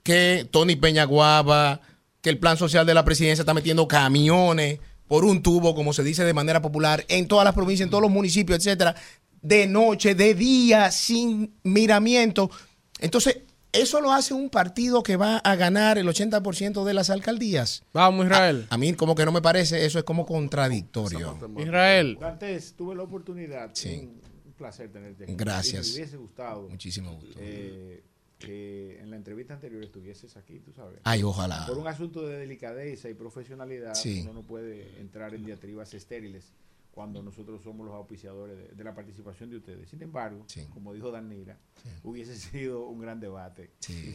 [0.03, 1.81] que Tony Peñaguaba,
[2.21, 6.03] que el plan social de la presidencia está metiendo camiones por un tubo, como se
[6.03, 8.95] dice de manera popular, en todas las provincias, en todos los municipios, etcétera,
[9.41, 12.51] de noche, de día, sin miramiento.
[12.99, 13.39] Entonces,
[13.71, 17.83] eso lo hace un partido que va a ganar el 80% de las alcaldías.
[17.93, 18.67] Vamos, Israel.
[18.69, 21.37] A, a mí como que no me parece, eso es como contradictorio.
[21.57, 22.17] Israel.
[22.19, 23.71] Dantes, tuve la oportunidad.
[23.85, 24.21] Un, un
[24.59, 25.33] placer tenerte aquí.
[25.35, 25.87] Gracias.
[25.87, 26.69] Y me hubiese gustado.
[26.69, 27.39] Muchísimo gusto.
[27.41, 28.03] eh,
[28.37, 30.99] que en la entrevista anterior estuvieses aquí, tú sabes.
[31.03, 31.65] Ay, ojalá.
[31.67, 34.21] Por un asunto de delicadeza y profesionalidad, Sí.
[34.21, 36.53] uno no puede entrar en diatribas estériles
[36.91, 39.89] cuando nosotros somos los auspiciadores de, de la participación de ustedes.
[39.89, 41.57] Sin embargo, como dijo Danira,
[42.03, 43.71] hubiese sido un gran debate.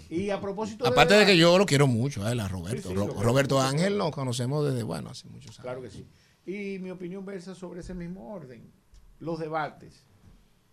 [0.09, 2.95] Y a propósito Aparte de que debate- yo lo quiero mucho, a él, a Roberto.
[2.95, 5.61] Ro- lo- Roberto Ángel lo conocemos desde, bueno, hace muchos años.
[5.63, 6.07] Claro que sí.
[6.47, 8.71] Y mi opinión versa sobre ese mismo orden.
[9.21, 10.05] Los debates.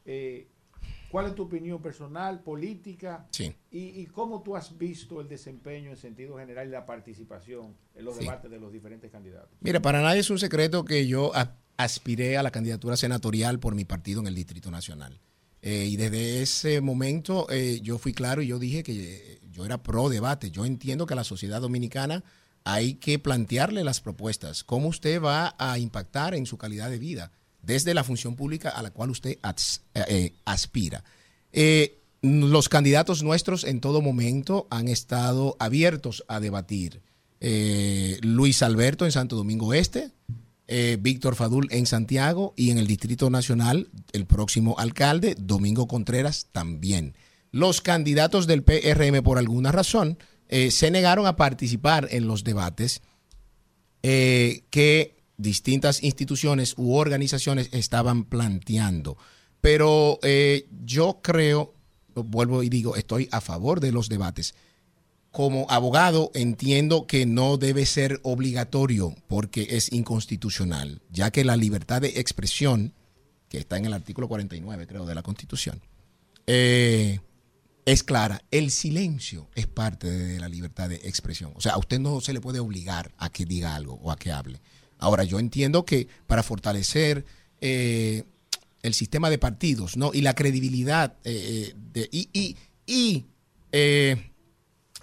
[0.05, 0.47] Eh,
[1.11, 3.27] ¿Cuál es tu opinión personal, política?
[3.31, 3.53] Sí.
[3.69, 8.05] Y, y cómo tú has visto el desempeño en sentido general y la participación en
[8.05, 8.21] los Sí.
[8.21, 9.49] debates de los diferentes candidatos?
[9.59, 11.33] Mira, para nadie es un secreto que yo
[11.75, 15.19] aspiré a la candidatura senatorial por mi partido en el Distrito Nacional.
[15.61, 19.83] Eh, y desde ese momento eh, yo fui claro y yo dije que yo era
[19.83, 20.49] pro debate.
[20.49, 22.23] Yo entiendo que a la sociedad dominicana
[22.63, 27.31] hay que plantearle las propuestas, cómo usted va a impactar en su calidad de vida,
[27.61, 31.03] desde la función pública a la cual usted eh, eh, aspira.
[31.51, 37.01] Eh, los candidatos nuestros en todo momento han estado abiertos a debatir.
[38.21, 40.11] Luis Alberto en Santo Domingo Este,
[40.99, 47.15] Víctor Fadul en Santiago y en el Distrito Nacional, el próximo alcalde, Domingo Contreras, también.
[47.51, 53.01] Los candidatos del PRM, por alguna razón, se negaron a participar en los debates
[54.03, 59.17] que distintas instituciones u organizaciones estaban planteando.
[59.61, 61.73] Pero eh, yo creo,
[62.15, 64.55] vuelvo y digo, estoy a favor de los debates.
[65.31, 72.01] Como abogado entiendo que no debe ser obligatorio porque es inconstitucional, ya que la libertad
[72.01, 72.93] de expresión,
[73.47, 75.81] que está en el artículo 49, creo, de la Constitución,
[76.47, 77.19] eh,
[77.85, 78.41] es clara.
[78.51, 81.53] El silencio es parte de la libertad de expresión.
[81.55, 84.17] O sea, a usted no se le puede obligar a que diga algo o a
[84.17, 84.59] que hable.
[85.01, 87.25] Ahora, yo entiendo que para fortalecer
[87.59, 88.23] eh,
[88.83, 90.11] el sistema de partidos ¿no?
[90.13, 92.55] y la credibilidad eh, eh, de-
[92.87, 93.25] y,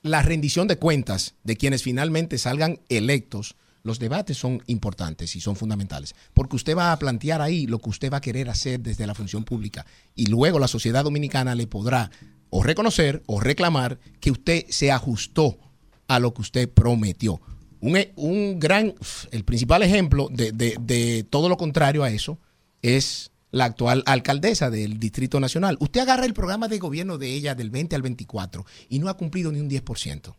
[0.02, 5.56] la rendición de cuentas de quienes finalmente salgan electos, los debates son importantes y son
[5.56, 9.06] fundamentales, porque usted va a plantear ahí lo que usted va a querer hacer desde
[9.06, 12.10] la función pública y luego la sociedad dominicana le podrá
[12.50, 15.58] o reconocer o reclamar que usted se ajustó
[16.06, 17.40] a lo que usted prometió.
[17.80, 18.94] Un, e- un gran,
[19.30, 22.38] el principal ejemplo de, de- de todo lo contrario a eso
[22.82, 25.76] es la actual alcaldesa del Distrito Nacional.
[25.80, 29.16] Usted agarra el programa de gobierno de ella del 20 al 24 y no ha
[29.16, 30.34] cumplido ni un 10%,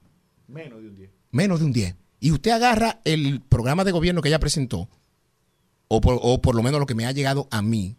[0.48, 1.10] Menos de un 10.
[1.32, 1.96] menos de un 10.
[2.20, 4.90] Y usted agarra el programa de gobierno que ella presentó,
[5.88, 7.96] o por, o por lo menos lo que me ha llegado a mí,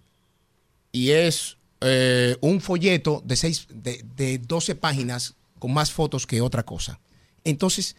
[0.93, 6.41] y es eh, un folleto de, seis, de, de 12 páginas con más fotos que
[6.41, 7.01] otra cosa.
[7.45, 7.97] Entonces,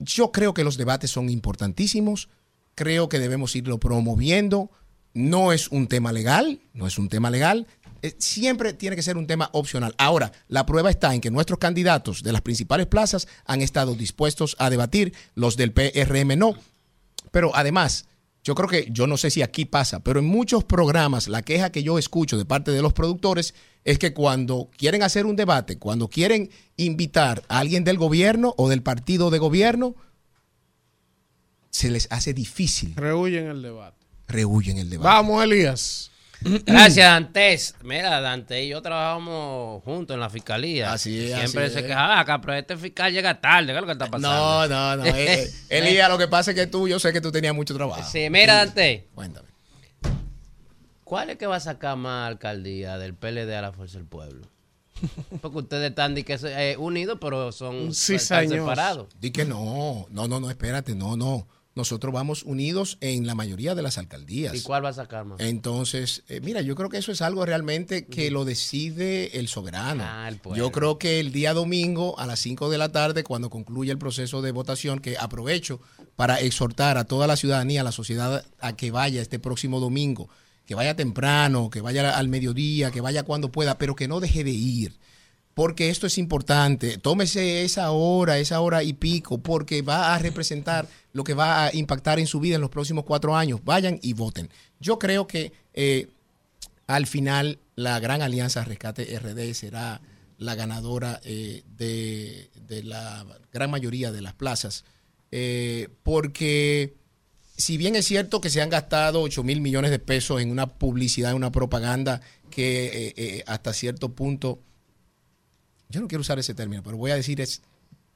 [0.00, 2.28] yo creo que los debates son importantísimos,
[2.74, 4.70] creo que debemos irlo promoviendo.
[5.12, 7.66] No es un tema legal, no es un tema legal,
[8.02, 9.94] eh, siempre tiene que ser un tema opcional.
[9.98, 14.56] Ahora, la prueba está en que nuestros candidatos de las principales plazas han estado dispuestos
[14.58, 16.54] a debatir, los del PRM no.
[17.30, 18.06] Pero además,
[18.42, 21.70] yo creo que, yo no sé si aquí pasa, pero en muchos programas la queja
[21.70, 23.54] que yo escucho de parte de los productores
[23.84, 28.68] es que cuando quieren hacer un debate, cuando quieren invitar a alguien del gobierno o
[28.68, 29.94] del partido de gobierno,
[31.70, 32.94] se les hace difícil.
[32.96, 34.06] Rehuyen el debate.
[34.26, 35.08] Rehuyen el debate.
[35.08, 36.09] Vamos, Elías.
[36.42, 37.74] Gracias, Dantes.
[37.82, 40.92] Mira, Dante y yo trabajamos juntos en la fiscalía.
[40.92, 41.86] Así es, Siempre así se es.
[41.86, 43.66] quejaba acá, pero este fiscal llega tarde.
[43.72, 44.68] ¿Qué es lo que está No, pasando?
[44.68, 45.04] no, no.
[45.16, 47.74] eh, eh, Elías, lo que pasa es que tú, yo sé que tú tenías mucho
[47.74, 48.02] trabajo.
[48.10, 49.08] Sí, mira, Dante.
[49.14, 49.48] Cuéntame.
[51.04, 54.46] ¿Cuál es que va a sacar más alcaldía del PLD a la Fuerza del Pueblo?
[55.40, 59.08] Porque ustedes están que, eh, unidos, pero son Sí, separados.
[59.20, 61.48] Di que no, no, no, no, espérate, no, no.
[61.76, 64.54] Nosotros vamos unidos en la mayoría de las alcaldías.
[64.54, 65.40] ¿Y cuál va a sacar más?
[65.40, 70.02] Entonces, eh, mira, yo creo que eso es algo realmente que lo decide el soberano.
[70.04, 73.50] Ah, el yo creo que el día domingo a las 5 de la tarde, cuando
[73.50, 75.80] concluya el proceso de votación, que aprovecho
[76.16, 80.28] para exhortar a toda la ciudadanía, a la sociedad, a que vaya este próximo domingo,
[80.66, 84.42] que vaya temprano, que vaya al mediodía, que vaya cuando pueda, pero que no deje
[84.42, 84.98] de ir
[85.60, 86.96] porque esto es importante.
[86.96, 91.76] Tómese esa hora, esa hora y pico, porque va a representar lo que va a
[91.76, 93.60] impactar en su vida en los próximos cuatro años.
[93.62, 94.48] Vayan y voten.
[94.80, 96.08] Yo creo que eh,
[96.86, 100.00] al final la gran alianza Rescate RD será
[100.38, 102.48] la ganadora eh, de,
[102.82, 104.86] la gran mayoría de las plazas.
[105.30, 106.94] Eh, porque
[107.58, 110.68] si bien es cierto que se han gastado 8 mil millones de pesos en una
[110.68, 114.58] publicidad, en una propaganda que hasta cierto punto,
[115.90, 117.62] yo no quiero usar ese término, pero voy a decir es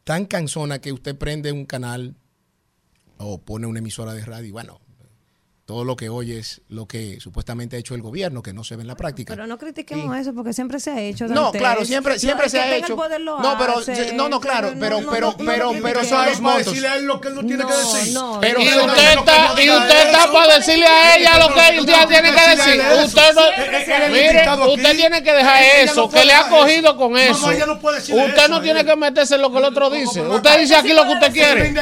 [0.05, 2.15] tan cansona que usted prende un canal
[3.19, 4.81] o pone una emisora de radio y bueno,
[5.67, 8.77] todo lo que oye es lo que supuestamente ha hecho el gobierno, que no se
[8.77, 9.33] ve en la práctica.
[9.33, 11.27] Pero no critiquemos eso porque siempre se ha hecho.
[11.27, 12.95] No, claro, siempre, siempre se ha hecho.
[12.95, 16.67] No, pero hace, no, no, claro, pero, pero, pero, pero los montos.
[16.67, 18.13] decirle a él lo que él no tiene que decir.
[18.13, 22.07] no, Pero- y usted está, y usted está para decirle a ella lo que ella
[22.09, 22.83] tiene que decir.
[23.05, 27.47] Usted no, mire, usted tiene que dejar eso, que le ha cogido con eso.
[27.47, 30.21] Usted eso, no tiene que meterse en lo que el otro dice.
[30.21, 31.73] Usted dice aquí lo que usted quiere.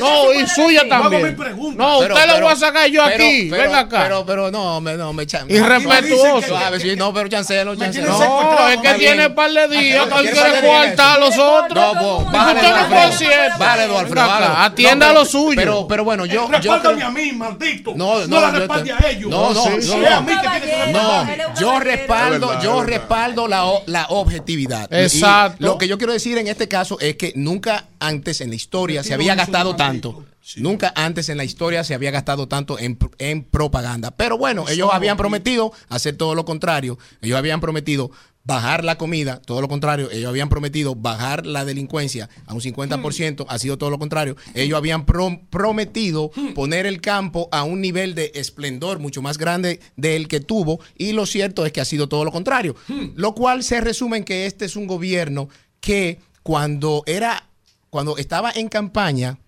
[0.00, 1.36] No, y suya también.
[1.76, 4.02] No, usted lo voy a sacar yo pero- pero- Venga acá.
[4.04, 6.56] Pero, pero no, me, no, me chan- Irrespetuoso.
[6.80, 8.18] Sí, no, pero chancelo, chancelo.
[8.18, 11.16] No, es que tiene un par de días que él ¿Quiere quiere par de coartar
[11.16, 11.94] a los otros.
[11.94, 14.56] No, vos, bájale no Alfredo.
[14.56, 15.56] Atienda lo pero- suyo.
[15.56, 17.92] Pero, pero bueno, yo, yo Respáldame a mí, maldito.
[17.94, 19.30] No, No, no, la respalde a ellos.
[19.30, 24.92] No, no, no, yo respaldo, yo respaldo la, objetividad.
[24.92, 25.56] Exacto.
[25.64, 29.02] lo que yo quiero decir en este caso es que nunca antes en la historia
[29.02, 30.24] se había gastado tanto.
[30.56, 34.10] Nunca antes en la historia se había gastado tanto en, en propaganda.
[34.12, 36.98] Pero bueno, ellos habían prometido hacer todo lo contrario.
[37.20, 38.10] Ellos habían prometido
[38.44, 40.10] bajar la comida, todo lo contrario.
[40.10, 44.36] Ellos habían prometido bajar la delincuencia a un 50%, ha sido todo lo contrario.
[44.54, 49.80] Ellos habían pro- prometido poner el campo a un nivel de esplendor mucho más grande
[49.96, 52.74] del que tuvo y lo cierto es que ha sido todo lo contrario.
[53.16, 57.47] Lo cual se resume en que este es un gobierno que cuando era
[57.90, 59.38] cuando estaba en campaña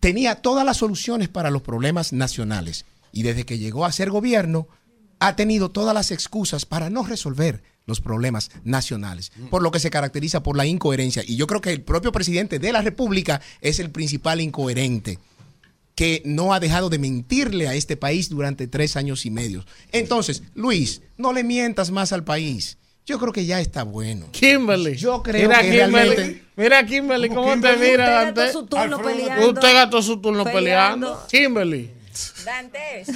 [0.00, 4.68] tenía todas las soluciones para los problemas nacionales y desde que llegó a ser gobierno
[5.20, 9.90] ha tenido todas las excusas para no resolver los problemas nacionales, por lo que se
[9.90, 11.22] caracteriza por la incoherencia.
[11.26, 15.18] Y yo creo que el propio presidente de la República es el principal incoherente
[15.94, 19.64] que no ha dejado de mentirle a este país durante tres años y medio.
[19.92, 22.78] Entonces, Luis, no le mientas más al país.
[23.04, 24.26] Yo creo que ya está bueno.
[24.32, 24.96] Kimberly.
[24.96, 26.14] Yo creo mira, que Kimberly.
[26.16, 27.90] realmente- Mira, Kimberly, ¿cómo te Kimberly?
[27.90, 28.44] mira Usted antes?
[28.44, 29.48] gastó su turno peleando.
[29.48, 31.06] Usted gastó su turno peleando.
[31.06, 31.26] Peleando.
[31.28, 31.90] Kimberly.
[32.44, 33.08] Dantes,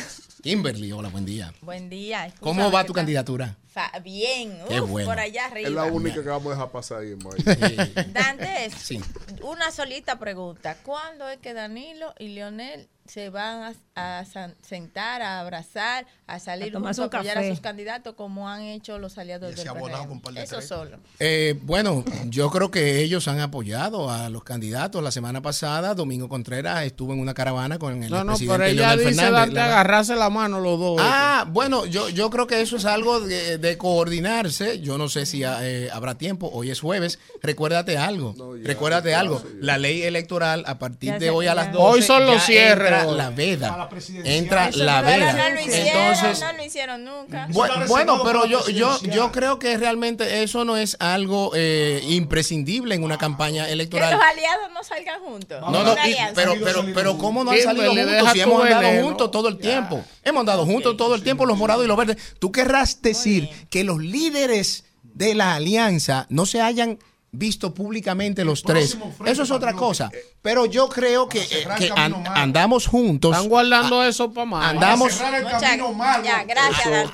[0.42, 1.52] Kimberly, hola, buen día.
[1.60, 2.32] buen día.
[2.40, 3.00] ¿Cómo va ¿qué tu tal?
[3.02, 3.56] candidatura?
[3.76, 5.06] Fa- bien, Qué uf, bueno.
[5.06, 5.68] por allá arriba.
[5.68, 8.70] Es la única que vamos a dejar pasar ahí, Mike.
[8.78, 9.00] Sí.
[9.42, 10.78] una solita pregunta.
[10.82, 14.24] ¿Cuándo es que Danilo y Leonel se van a,
[14.62, 17.46] sentar, a abrazar, a salir A juntos, apoyar café.
[17.46, 20.36] a sus candidatos como han hecho los aliados del PRM?
[20.38, 20.98] Eso solo.
[21.20, 25.04] Eh, bueno, yo creo que ellos han apoyado a los candidatos.
[25.04, 28.64] La semana pasada, Domingo Contreras estuvo en una caravana con el No, no, presidente pero
[28.70, 29.32] ella Leonel dice Fernández.
[29.38, 31.00] darte La- agarrarse la mano los dos.
[31.00, 34.80] Ah, bueno, yo, yo creo que eso es algo de, de coordinarse.
[34.80, 36.48] Yo no sé si eh, habrá tiempo.
[36.52, 37.18] Hoy es jueves.
[37.42, 38.34] Recuérdate algo.
[38.62, 39.42] Recuérdate algo.
[39.60, 41.72] La ley electoral a partir de hoy que a las ya.
[41.72, 43.74] 12 Hoy son los cierres, entra la veda.
[43.74, 44.36] A la presidencial.
[44.36, 45.32] Entra Eso la veda.
[45.32, 47.48] no lo hicieron, Entonces, no lo hicieron nunca.
[47.48, 52.94] Bu- Bueno, pero yo, yo, yo creo que realmente eso no es algo eh, imprescindible
[52.94, 54.12] en una campaña Que electoral.
[54.14, 55.60] los aliados no salgan juntos.
[55.60, 59.30] No, no, y- pero, pero, pero ¿cómo no han salido juntos si hemos andado juntos
[59.30, 60.04] todo el tiempo?
[60.22, 62.16] Hemos andado juntos todo el tiempo, los morados y los verdes.
[62.38, 66.98] ¿Tú querrás decir que los líderes de la alianza no se hayan
[67.38, 68.96] visto públicamente los tres?
[69.24, 70.10] Eso es otra cosa.
[70.42, 73.32] Pero yo creo que, eh, que an- andamos juntos.
[73.34, 74.70] Están guardando eso para más.
[74.70, 75.20] Andamos,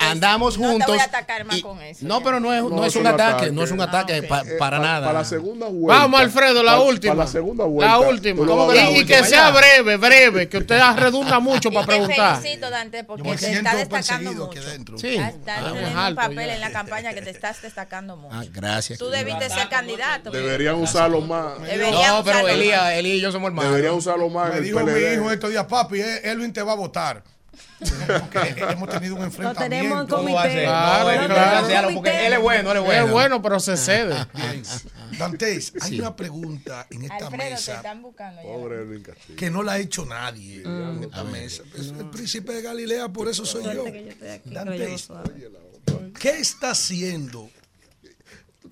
[0.01, 0.87] andamos juntos.
[0.89, 2.07] voy a atacar más y- con eso.
[2.07, 3.53] no, pero no es, no No, es es un un ataque, ataque.
[3.53, 5.07] no es un ataque pa- Eh, para pa- nada.
[5.07, 6.03] Para la segunda vuelta.
[6.03, 7.15] Vamos, Alfredo, la Pa- última.
[7.15, 7.93] Para la segunda vuelta.
[7.93, 8.43] La última.
[8.43, 9.25] a Y, la y que última.
[9.25, 12.37] sea breve, breve, que usted redunda mucho para te preguntar.
[12.41, 14.63] felicito, Dante, porque te está destacando mucho.
[14.99, 15.09] Sí.
[15.15, 18.35] Estás estás Ah, teniendo es un papel en la campaña que te estás destacando mucho.
[18.37, 18.99] Ah, gracias.
[18.99, 20.12] Tú debiste ser candidato.
[20.19, 21.61] Deberían usarlo más.
[21.63, 22.93] Deberían No, pero Elías, más.
[22.95, 23.71] Elías y yo somos hermanos.
[23.73, 26.77] Deberían usarlo más Me dijo mi hijo estos días, papi, eh, Elvin te va a
[26.77, 27.23] votar.
[27.81, 29.61] Porque hemos tenido un Lo enfrentamiento.
[29.63, 30.63] tenemos en comité.
[30.63, 31.27] Claro, No,
[31.67, 31.89] claro.
[31.95, 32.27] porque comité.
[32.27, 33.05] él es bueno, él es bueno.
[33.07, 34.27] Es bueno, pero se cede.
[34.35, 34.63] Bien.
[35.19, 36.01] Dantes, hay Sí.
[36.01, 38.41] una pregunta en esta Alfredo, te mesa están buscando.
[38.43, 39.37] Pobre Elvin Castillo.
[39.37, 41.63] que no la ha hecho nadie en esta mesa.
[41.77, 43.85] Es el príncipe de Galilea, por eso soy yo.
[43.85, 43.93] Yo
[44.47, 45.09] Dantes.
[46.19, 47.51] ¿qué está haciendo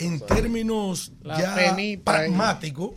[0.01, 2.93] en términos La ya pragmáticos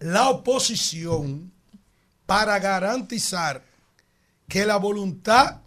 [0.00, 1.52] la oposición
[2.26, 3.62] para garantizar
[4.48, 5.60] que la voluntad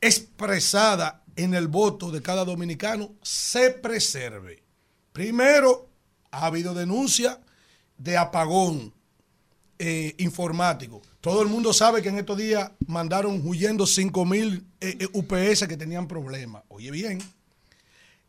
[0.00, 4.62] expresada en el voto de cada dominicano se preserve?
[5.12, 5.88] Primero,
[6.30, 7.40] ha habido denuncia
[7.96, 8.92] de apagón
[9.78, 11.00] eh, informático.
[11.20, 15.68] Todo el mundo sabe que en estos días mandaron huyendo 5 mil eh, eh, UPS
[15.68, 16.64] que tenían problemas.
[16.68, 17.18] Oye bien,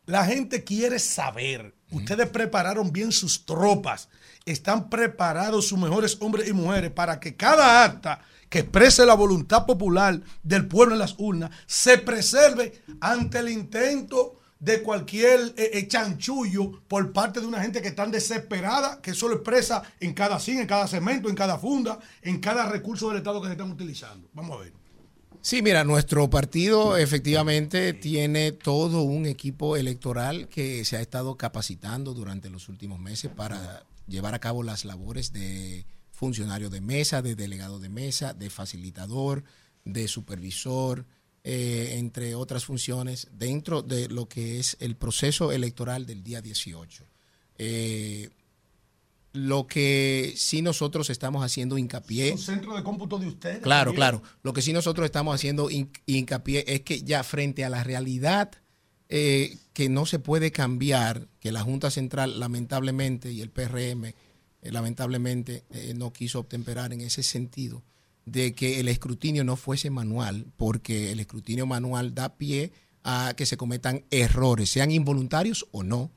[0.10, 1.76] La gente quiere saber.
[1.92, 4.10] Ustedes prepararon bien sus tropas.
[4.44, 9.68] Están preparados sus mejores hombres y mujeres para que cada acta que exprese la voluntad
[9.68, 15.88] popular del pueblo en las urnas se preserve ante el intento de cualquier eh, eh,
[15.88, 20.62] chanchullo por parte de una gente que están desesperada, que solo expresa en cada cine,
[20.62, 24.28] en cada segmento, en cada funda, en cada recurso del Estado que se están utilizando.
[24.34, 24.79] Vamos a ver.
[25.42, 32.14] Sí, mira, nuestro partido efectivamente tiene todo un equipo electoral que se ha estado capacitando
[32.14, 37.36] durante los últimos meses para llevar a cabo las labores de funcionario de mesa, de
[37.36, 39.46] delegado de mesa, de facilitador,
[39.86, 41.06] de supervisor,
[41.46, 47.06] eh, entre otras funciones, dentro de lo que es el proceso electoral del día 18.
[47.58, 48.30] Eh,
[49.34, 52.32] lo que sí nosotros estamos haciendo hincapié.
[52.32, 53.60] Un centro de cómputo de ustedes.
[53.60, 53.96] Claro, también.
[53.98, 54.24] claro.
[54.44, 58.52] Lo que sí nosotros estamos haciendo hin- hincapié es que ya frente a la realidad
[59.08, 64.16] eh, que no se puede cambiar, que la Junta Central lamentablemente y el PRM eh,
[64.72, 67.84] lamentablemente eh, no quiso obtemperar en ese sentido,
[68.26, 72.72] de que el escrutinio no fuese manual, porque el escrutinio manual da pie
[73.04, 76.12] a que se cometan errores, sean involuntarios o no.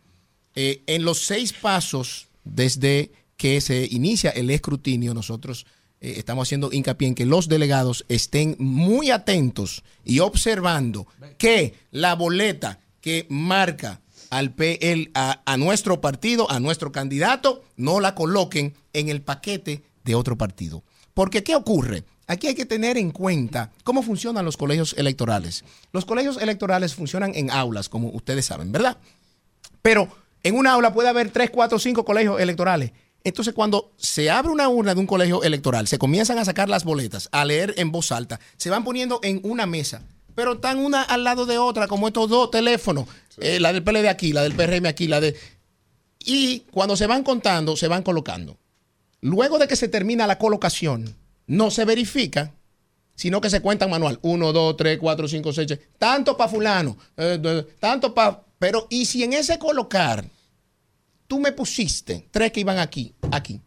[0.54, 5.66] En los seis pasos desde que se inicia el escrutinio, nosotros
[6.00, 11.06] eh, estamos haciendo hincapié en que los delegados estén muy atentos y observando
[11.38, 18.00] que la boleta que marca al PL, a, a nuestro partido, a nuestro candidato, no
[18.00, 20.82] la coloquen en el paquete de otro partido.
[21.14, 22.04] Porque, ¿qué ocurre?
[22.26, 25.64] Aquí hay que tener en cuenta cómo funcionan los colegios electorales.
[25.92, 28.96] Los colegios electorales funcionan en aulas, como ustedes saben, ¿verdad?
[29.82, 30.08] Pero
[30.42, 32.92] en una aula puede haber tres, cuatro, cinco colegios electorales.
[33.24, 36.82] Entonces, cuando se abre una urna de un colegio electoral, se comienzan a sacar las
[36.84, 40.02] boletas, a leer en voz alta, se van poniendo en una mesa,
[40.34, 43.06] pero están una al lado de otra, como estos dos teléfonos,
[43.38, 45.36] eh, la del PLD aquí, la del PRM aquí, la de...
[46.18, 48.56] Y cuando se van contando, se van colocando.
[49.20, 51.14] Luego de que se termina la colocación,
[51.46, 52.52] no se verifica,
[53.14, 54.18] sino que se cuentan manual.
[54.22, 55.78] Uno, dos, tres, cuatro, cinco, seis.
[55.98, 58.42] Tanto para fulano, eh, de- tanto para...
[58.62, 60.24] Pero, ¿y si en ese colocar
[61.26, 63.60] tú me pusiste tres que iban aquí, aquí?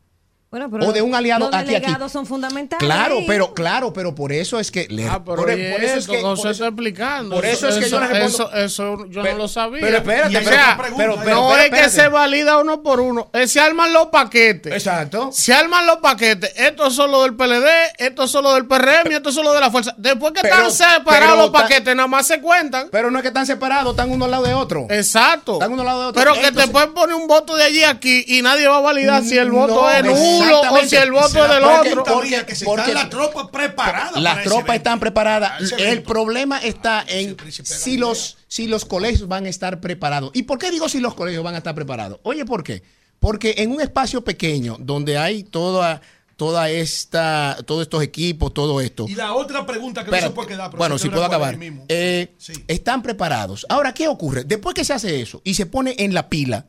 [0.67, 1.81] Bueno, O de un aliado los aquí, aquí.
[1.85, 2.79] delegados son fundamentales.
[2.83, 5.97] Claro, pero claro, pero por eso es que le- Ah, pero por, ¿y por eso
[5.97, 7.35] es que no se está explicando.
[7.35, 9.81] por eso es que yo respondo- Eso, eso yo Pero- no lo sabía.
[9.81, 12.99] pero espérate, o pero- sea, pero- pero- pero- no es que se valida uno por
[12.99, 13.29] uno.
[13.33, 14.73] Es se arman los paquetes.
[14.73, 15.29] Exacto.
[15.31, 16.53] Se arman los paquetes.
[16.55, 17.67] Esto es solo del PLD,
[17.97, 19.93] esto es solo del PRM y esto es solo de la fuerza.
[19.97, 22.89] Después que Pero- están separados pero los ta- paquetes, nada más se cuentan.
[22.91, 24.87] Pero no es que están separados, están uno al lado de otro.
[24.89, 25.53] Exacto.
[25.53, 26.21] Están uno al lado de otro.
[26.21, 28.81] Pero que te pueden poner un voto de allí a aquí y nadie va a
[28.81, 30.89] validar si el voto No, es nulo o exactamente.
[30.89, 32.03] si el voto es del otro.
[32.03, 35.61] Porque- mía, que si porque- están las tropas preparadas Las tropas están preparadas.
[35.61, 40.31] ese El problema está en si los, si los colegios van a estar preparados.
[40.33, 42.19] ¿Y por qué digo si los colegios van a estar preparados?
[42.23, 42.83] Oye, ¿por qué?
[43.19, 46.01] Porque en un espacio pequeño donde hay toda,
[46.35, 49.05] toda esta, todos estos equipos, todo esto.
[49.07, 50.69] Y la otra pregunta que no se puede quedar.
[50.69, 51.57] pero bueno, se si puedo acabar.
[51.87, 52.35] Eh,
[52.67, 53.65] Están preparados.
[53.69, 54.43] Ahora, ¿qué ocurre?
[54.43, 56.65] Después que se hace eso y se pone en la pila,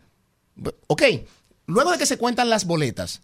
[0.87, 1.03] ok,
[1.67, 3.21] luego de que se cuentan las boletas,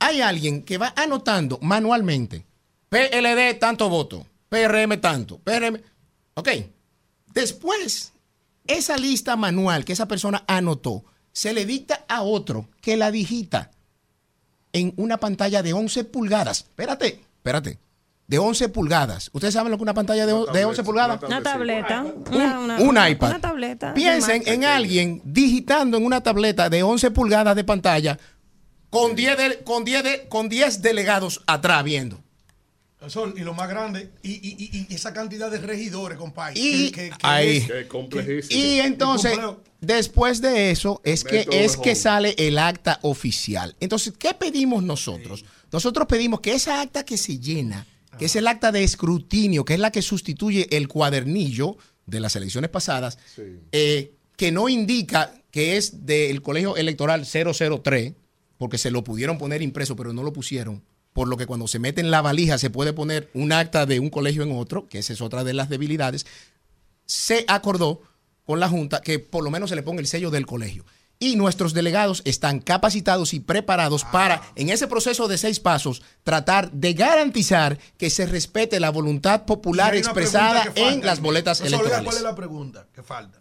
[0.00, 2.44] hay alguien que va anotando manualmente.
[2.88, 5.80] PLD tanto voto, PRM tanto, PRM.
[6.34, 6.48] Ok.
[7.32, 8.12] Después,
[8.66, 13.70] esa lista manual que esa persona anotó, se le dicta a otro que la digita
[14.72, 16.60] en una pantalla de 11 pulgadas.
[16.62, 17.78] Espérate, espérate.
[18.26, 19.28] De 11 pulgadas.
[19.32, 21.20] ¿Ustedes saben lo que es una pantalla de, de 11 pulgadas?
[21.22, 22.02] Una tableta.
[22.02, 23.30] Un, Una, una- un iPad.
[23.30, 23.92] Una tableta.
[23.94, 28.18] Piensen en alguien digitando en una tableta de 11 pulgadas de pantalla
[28.90, 32.20] con 10, de- con 10, de- con 10 delegados atrás viendo.
[33.34, 36.60] Y lo más grande, y, y- y- y esa cantidad de regidores, compadre.
[36.60, 37.56] Y, que- que- que ahí.
[37.56, 38.60] es- Qué complejísimo.
[38.62, 39.62] y entonces, complejo.
[39.80, 43.74] después de eso, es que, es que sale el acta oficial.
[43.80, 45.46] Entonces, ¿qué pedimos nosotros?
[45.72, 47.86] Nosotros pedimos que esa acta que se llena,
[48.18, 52.36] que es el acta de escrutinio, que es la que sustituye el cuadernillo de las
[52.36, 53.16] elecciones pasadas,
[53.72, 58.12] eh, que no indica que es del colegio electoral 003,
[58.60, 60.84] porque se lo pudieron poner impreso, pero no lo pusieron.
[61.14, 64.00] Por lo que cuando se mete en la valija se puede poner un acta de
[64.00, 66.26] un colegio en otro, que esa es otra de las debilidades.
[67.06, 68.02] Se acordó
[68.44, 70.84] con la Junta que por lo menos se le ponga el sello del colegio.
[71.18, 76.70] Y nuestros delegados están capacitados y preparados para, en ese proceso de seis pasos, tratar
[76.70, 82.04] de garantizar que se respete la voluntad popular expresada en las boletas oiga, electorales.
[82.04, 83.39] ¿Cuál es la pregunta que falta?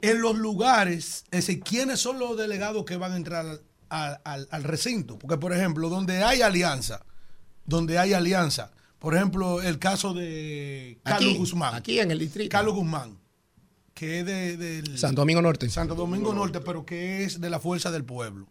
[0.00, 4.20] En los lugares, es decir, ¿quiénes son los delegados que van a entrar al, al-
[4.24, 5.18] al- al recinto?
[5.18, 7.04] Porque, por ejemplo, donde hay alianza,
[7.64, 8.70] donde hay alianza,
[9.00, 11.74] por ejemplo, el caso de Carlos Aquí, Guzmán.
[11.74, 12.50] aquí en el distrito.
[12.50, 13.18] Carlos Guzmán.
[13.94, 15.68] que es de, del Santo Domingo Norte.
[15.70, 18.46] Santo Domingo Norte, pero que es de la Fuerza del Pueblo.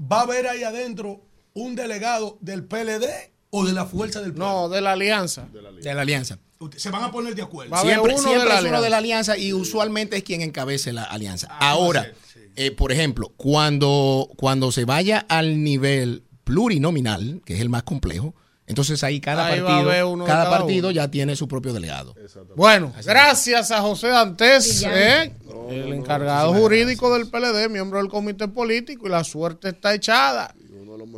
[0.00, 1.20] ¿Va a haber ahí adentro
[1.52, 3.04] un delegado del PLD
[3.50, 4.46] o de la Fuerza del Pueblo?
[4.62, 5.46] No, de la alianza.
[5.52, 5.60] De
[5.94, 6.38] la alianza.
[6.76, 7.76] Se van a poner de acuerdo.
[7.78, 11.48] siempre siempre es uno de la alianza y usualmente es quien encabece la alianza.
[11.60, 12.12] Ahora,
[12.56, 18.34] eh, por ejemplo, cuando, cuando se vaya al nivel plurinominal, que es el más complejo,
[18.66, 19.90] entonces ahí cada Ahí partido,
[20.24, 20.94] cada cada partido uno.
[20.94, 22.14] ya tiene su propio delegado.
[22.56, 25.32] Bueno, gracias a José Dantes, Sí, ¿eh?
[25.68, 30.54] el encargado jurídico del PLD, miembro del comité político, y la suerte está echada.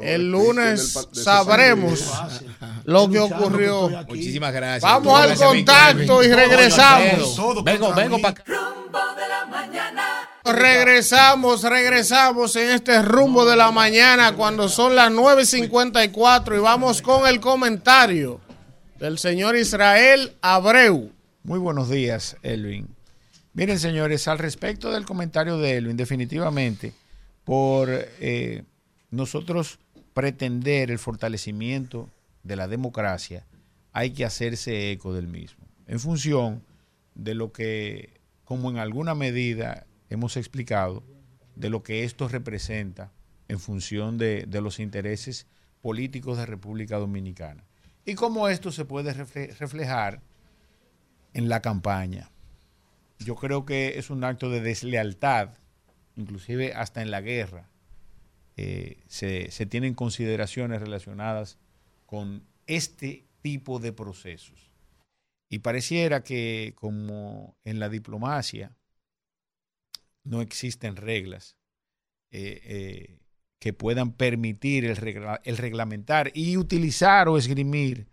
[0.03, 2.05] El lunes sabremos
[2.85, 3.89] lo que ocurrió.
[4.09, 4.83] Muchísimas gracias.
[4.83, 7.65] Vamos al Gracias, contacto y regresamos.
[7.65, 8.43] Vengo, vengo para
[10.45, 17.27] Regresamos, regresamos en este rumbo de la mañana cuando son las 9.54 y vamos con
[17.27, 18.41] el comentario
[18.99, 21.11] del señor Israel Abreu.
[21.43, 22.89] Muy buenos días, Elvin.
[23.55, 26.93] Miren, señores, al respecto del comentario de Elvin, definitivamente,
[27.45, 28.63] por eh,
[29.17, 29.79] nosotros
[30.15, 32.11] pretender el fortalecimiento
[32.43, 33.47] de la democracia,
[33.93, 36.63] hay que hacerse eco del mismo, en función
[37.15, 41.03] de lo que, como en alguna medida hemos explicado,
[41.55, 43.11] de lo que esto representa
[43.49, 45.47] en función de, de los intereses
[45.81, 47.65] políticos de República Dominicana.
[48.05, 50.21] Y cómo esto se puede refle- reflejar
[51.33, 52.31] en la campaña.
[53.19, 55.51] Yo creo que es un acto de deslealtad,
[56.17, 57.69] inclusive hasta en la guerra.
[58.57, 61.59] Eh, se, tienen consideraciones relacionadas
[62.07, 64.71] con este tipo de procesos.
[65.49, 68.75] Y pareciera que como en la diplomacia
[70.25, 71.57] no existen reglas
[72.33, 73.19] eh, eh,
[73.61, 78.09] que puedan permitir el, regla- el reglamentar y utilizar o esgrimir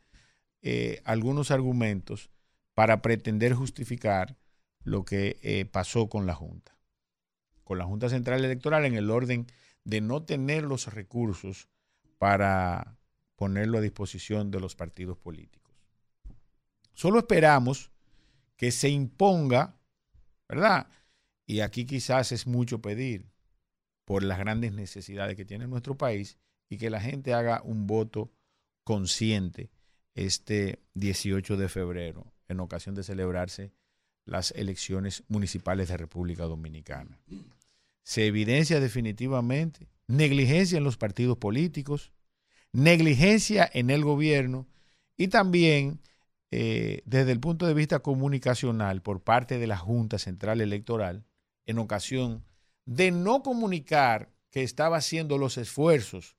[1.03, 2.30] algunos argumentos
[2.73, 4.38] para pretender justificar
[4.85, 6.77] lo que pasó con la Junta.
[7.65, 9.45] Con la Junta Central Electoral en el orden
[9.84, 11.68] de no tener los recursos
[12.18, 12.98] para
[13.36, 15.74] ponerlo a disposición de los partidos políticos.
[16.94, 17.92] Solo esperamos
[18.56, 19.76] que se imponga,
[20.48, 20.88] ¿verdad?
[21.45, 23.32] Y aquí quizás es mucho pedir
[24.06, 26.38] por las grandes necesidades que tiene nuestro país
[26.70, 28.32] y que la gente haga un voto
[28.84, 29.70] consciente
[30.16, 33.74] este 18 de febrero en ocasión de celebrarse
[34.26, 37.20] las elecciones municipales de República Dominicana.
[38.03, 42.11] Se evidencia definitivamente negligencia en los partidos políticos,
[42.72, 44.67] negligencia en el gobierno
[45.17, 46.01] y también
[46.51, 51.25] eh, desde el punto de vista comunicacional por parte de la Junta Central Electoral
[51.65, 52.43] en ocasión
[52.85, 56.35] de no comunicar que estaba haciendo los esfuerzos,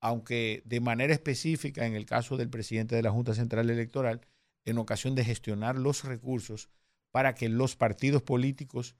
[0.00, 4.26] aunque de manera específica en el caso del presidente de la Junta Central Electoral,
[4.64, 6.70] en ocasión de gestionar los recursos
[7.10, 8.96] para que los partidos políticos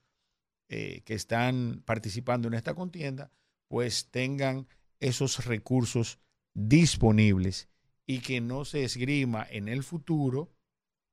[0.75, 3.31] eh, que están participando en esta contienda,
[3.68, 4.67] pues tengan
[5.01, 6.18] esos recursos
[6.55, 7.68] disponibles
[8.07, 10.51] y que no se esgrima en el futuro,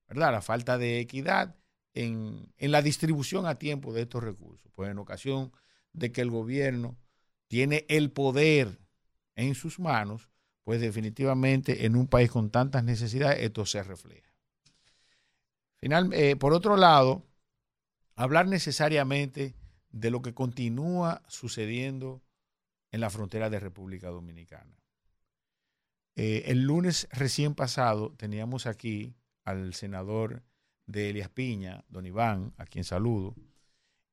[0.08, 0.32] ¿verdad?
[0.32, 1.58] La falta de equidad
[1.94, 4.72] en, en la distribución a tiempo de estos recursos.
[4.76, 5.52] Pues en ocasión
[5.92, 6.98] de que el gobierno
[7.50, 8.80] tiene el poder
[9.36, 10.30] en sus manos,
[10.64, 14.34] pues definitivamente en un país con tantas necesidades esto se refleja.
[15.76, 17.29] Final, eh, por otro lado,
[18.20, 19.56] hablar necesariamente
[19.92, 22.22] de lo que continúa sucediendo
[22.92, 24.78] en la frontera de República Dominicana.
[26.18, 29.16] Eh, el lunes recién pasado teníamos aquí
[29.46, 30.44] al senador
[30.86, 33.36] de Elias Piña, don Iván, a quien saludo,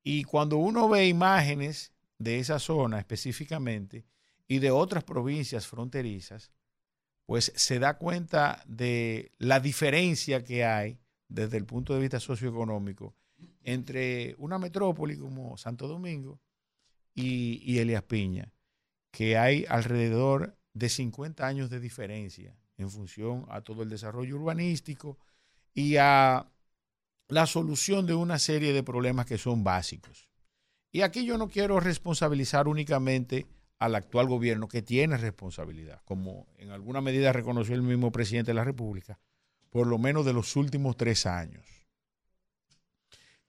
[0.05, 4.07] y cuando uno ve imágenes de esa zona específicamente
[4.47, 6.53] y de otras provincias fronterizas,
[7.25, 13.17] pues se da cuenta de la diferencia que hay desde el punto de vista socioeconómico
[13.67, 16.41] entre una metrópoli como Santo Domingo
[17.15, 18.53] y, y Elias Piña,
[19.11, 25.19] que hay alrededor de 50 años de diferencia en función a todo el desarrollo urbanístico
[25.75, 26.47] y a
[27.29, 30.29] la solución de una serie de problemas que son básicos.
[30.93, 33.47] Y aquí yo no quiero responsabilizar únicamente
[33.79, 38.55] al actual gobierno que tiene responsabilidad, como en alguna medida reconoció el mismo presidente de
[38.55, 39.19] la República,
[39.71, 41.76] por lo menos de los últimos tres años,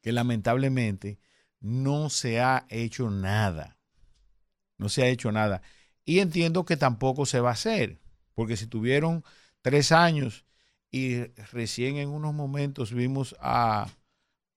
[0.08, 1.20] que lamentablemente
[1.60, 3.78] no se ha hecho nada,
[4.78, 5.62] no se ha hecho nada.
[6.06, 8.00] Y entiendo que tampoco se va a hacer,
[8.34, 9.26] porque si tuvieron
[9.62, 10.46] tres años
[10.90, 13.90] y recién en unos momentos vimos a,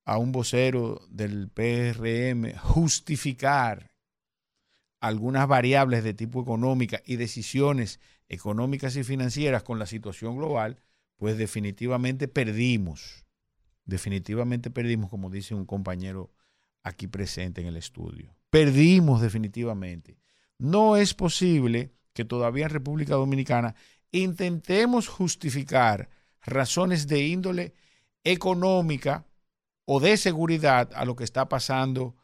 [0.05, 3.91] a un vocero del PRM justificar
[5.01, 7.99] algunas variables de tipo económica y decisiones
[8.29, 10.81] económicas y financieras con la situación global,
[11.17, 13.25] pues definitivamente perdimos.
[13.84, 16.33] Definitivamente perdimos, como dice un compañero
[16.83, 18.34] aquí presente en el estudio.
[18.50, 20.18] Perdimos definitivamente.
[20.59, 23.75] No es posible que todavía en República Dominicana
[24.12, 26.09] intentemos justificar
[26.42, 27.75] razones de índole
[28.25, 29.26] económica
[29.84, 32.17] o de seguridad a lo que está pasando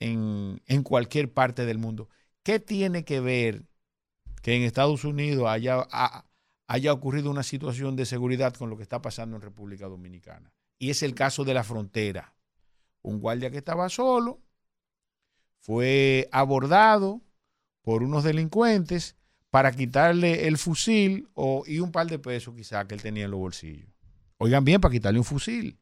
[0.00, 2.08] en, en cualquier parte del mundo.
[2.42, 3.64] ¿Qué tiene que ver
[4.42, 6.26] que en Estados Unidos haya, ha-
[6.66, 10.52] haya ocurrido una situación de seguridad con lo que está pasando en República Dominicana?
[10.78, 12.34] Y es el caso de la frontera.
[13.02, 14.40] Un guardia que estaba solo
[15.58, 17.22] fue abordado
[17.82, 19.16] por unos delincuentes
[19.50, 23.30] para quitarle el fusil o, y un par de pesos quizá que él tenía en
[23.30, 23.88] los bolsillos.
[24.38, 25.78] Oigan bien, para quitarle un fusil.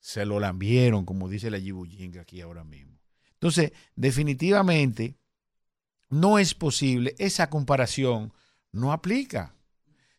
[0.00, 2.98] Se lo lambieron, como dice la Yibuyinga aquí ahora mismo.
[3.34, 5.16] Entonces, definitivamente,
[6.08, 8.32] no es posible, esa comparación
[8.72, 9.54] no aplica.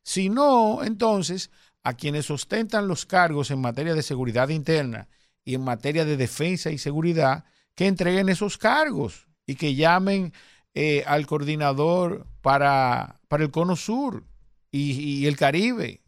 [0.02, 1.52] Si no, entonces,
[1.86, 5.08] a quienes ostentan los cargos en materia de seguridad interna
[5.46, 10.34] y en materia de defensa y seguridad, que entreguen esos cargos y que llamen
[10.74, 14.26] eh, al coordinador para, para el Cono Sur
[14.72, 16.02] y, el Caribe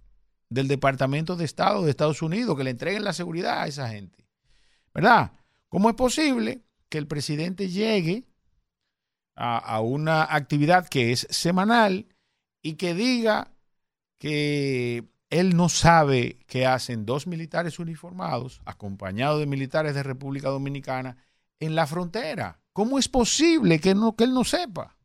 [0.50, 4.26] del Departamento de Estado de Estados Unidos, que le entreguen la seguridad a esa gente.
[4.96, 5.34] ¿Verdad?
[5.70, 8.26] ¿Cómo es posible que el presidente llegue
[9.36, 12.08] a una actividad que es semanal
[12.64, 13.52] y que diga
[14.18, 21.18] que él no sabe qué hacen dos militares uniformados, acompañados de militares de República Dominicana,
[21.60, 22.60] en la frontera?
[22.74, 24.96] ¿Cómo es posible que, él no sepa?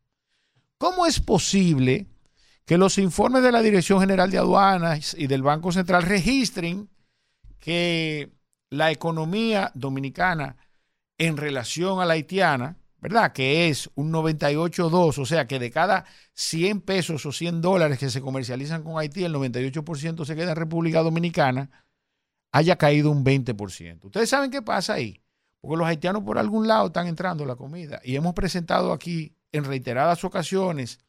[0.78, 2.06] ¿Cómo es posible
[2.64, 6.88] que los informes de la Dirección General de Aduanas y del Banco Central registren
[7.58, 8.30] que
[8.70, 10.56] la economía dominicana
[11.18, 13.32] en relación a la haitiana, ¿verdad?
[13.32, 18.08] Que es un 98.2, o sea que de cada 100 pesos o 100 dólares que
[18.08, 21.68] se comercializan con Haití, el 98% se queda en República Dominicana,
[22.52, 24.04] haya caído un 20%.
[24.04, 25.20] ¿Ustedes saben qué pasa ahí?
[25.60, 29.64] Porque los haitianos por algún lado están entrando la comida y hemos presentado aquí en
[29.64, 31.00] reiteradas ocasiones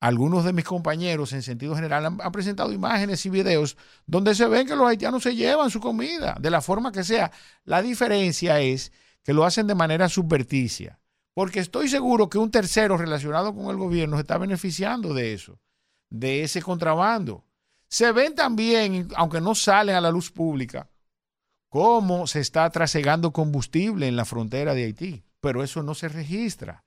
[0.00, 4.46] algunos de mis compañeros en sentido general han, han, presentado imágenes y videos donde se
[4.46, 7.32] ven que los haitianos se llevan su comida, de la forma que sea.
[7.64, 8.92] La diferencia es
[9.28, 10.97] que lo hacen de manera subverticia,
[11.38, 15.60] porque estoy seguro que un tercero relacionado con el gobierno se está beneficiando de eso,
[16.10, 17.44] de ese contrabando.
[17.86, 20.90] Se ven también, aunque no salen a la luz pública,
[21.68, 26.84] cómo se está trasegando combustible en la frontera de Haití, pero eso no se registra.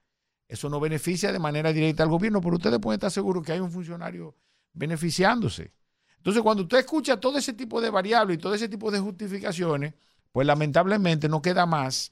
[0.49, 3.61] Eso no beneficia de manera directa al gobierno, pero ustedes pueden estar seguros que hay
[3.61, 4.35] un funcionario
[4.73, 5.71] beneficiándose.
[6.17, 9.93] Entonces, cuando usted escucha todo ese tipo de variables y todo ese tipo de justificaciones,
[10.33, 12.11] pues lamentablemente no queda más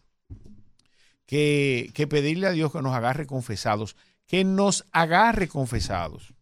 [1.29, 6.33] que, pedirle a Dios que nos agarre confesados, que nos agarre confesados.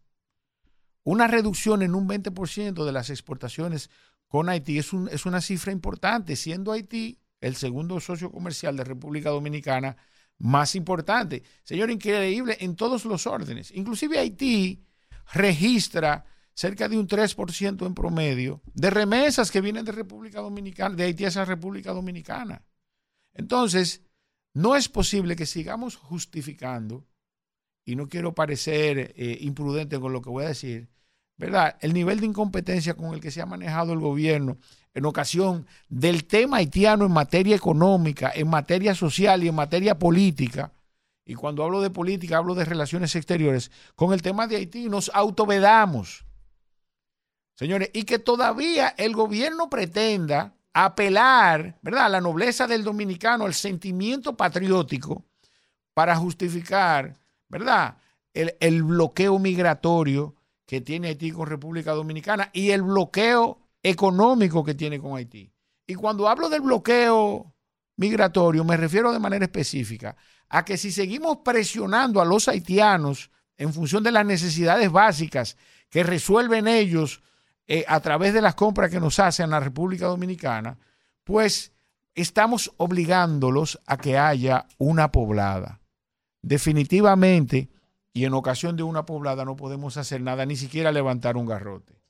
[1.04, 3.90] Una reducción en un 20% de las exportaciones
[4.28, 9.94] con Haití es una cifra importante, siendo Haití el segundo socio comercial de República Dominicana
[10.38, 11.42] más importante.
[11.64, 13.70] Señor, increíble en todos los órdenes.
[13.72, 14.86] Inclusive Haití
[15.34, 21.04] registra cerca de un 3% en promedio de remesas que vienen de República Dominicana, de
[21.04, 22.62] Haití hacia República Dominicana.
[23.34, 24.02] Entonces,
[24.58, 27.06] no es posible que sigamos justificando,
[27.84, 30.88] y no quiero parecer eh, imprudente con lo que voy a decir,
[31.36, 31.76] ¿verdad?
[31.80, 34.58] El nivel de incompetencia con el que se ha manejado el gobierno
[34.94, 40.72] en ocasión del tema haitiano en materia económica, en materia social y en materia política,
[41.24, 45.08] y cuando hablo de política hablo de relaciones exteriores, con el tema de Haití nos
[45.14, 46.24] autovedamos.
[47.54, 53.54] Señores, y que todavía el gobierno pretenda apelar, ¿verdad?, a la nobleza del dominicano, al
[53.54, 55.24] sentimiento patriótico,
[55.94, 57.16] para justificar,
[57.48, 57.96] ¿verdad?,
[58.32, 60.34] el, el bloqueo migratorio
[60.66, 65.50] que tiene Haití con República Dominicana y el bloqueo económico que tiene con Haití.
[65.86, 67.54] Y cuando hablo del bloqueo
[67.96, 70.16] migratorio, me refiero de manera específica
[70.48, 75.56] a que si seguimos presionando a los haitianos en función de las necesidades básicas
[75.90, 77.22] que resuelven ellos
[77.68, 80.78] eh, a través de las compras que nos hacen la República Dominicana,
[81.22, 81.72] pues
[82.14, 85.80] estamos obligándolos a que haya una poblada.
[86.40, 87.68] Definitivamente,
[88.14, 92.00] y en ocasión de una poblada no podemos hacer nada, ni siquiera levantar un garrote.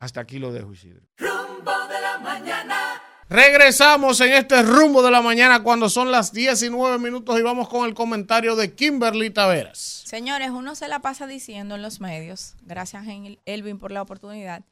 [0.00, 1.06] Hasta aquí lo dejo, Isidro.
[3.30, 7.88] Regresamos en este rumbo de la mañana cuando son las 19 minutos y vamos con
[7.88, 9.78] el comentario de Kimberly Taveras.
[9.78, 13.04] Señores, uno se la pasa diciendo en los medios, gracias
[13.46, 14.62] Elvin por la oportunidad,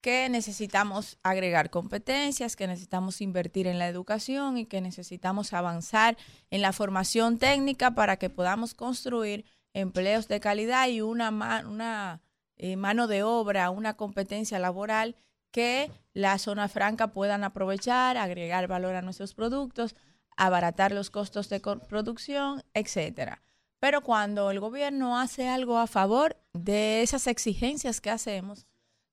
[0.00, 6.16] que necesitamos agregar competencias, que necesitamos invertir en la educación y que necesitamos avanzar
[6.50, 11.28] en la formación técnica para que podamos construir empleos de calidad y una,
[11.68, 12.22] una
[12.56, 15.14] eh, mano de obra, una competencia laboral
[15.52, 19.94] que la zona franca puedan aprovechar, agregar valor a nuestros productos,
[20.36, 23.42] abaratar los costos de producción, etcétera.
[23.78, 28.66] Pero cuando el gobierno hace algo a favor de esas exigencias que hacemos,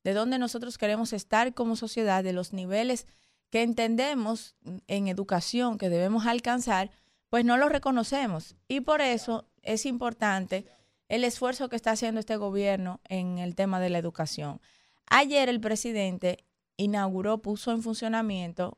[0.03, 3.06] de donde nosotros queremos estar como sociedad, de los niveles
[3.50, 4.56] que entendemos
[4.88, 6.92] en educación que debemos alcanzar,
[7.30, 8.56] pues no lo reconocemos.
[8.68, 10.66] Y por eso es importante
[11.08, 14.61] el esfuerzo que está haciendo este gobierno en el tema de la educación.
[15.10, 16.46] Ayer el presidente
[16.78, 18.78] inauguró, puso en funcionamiento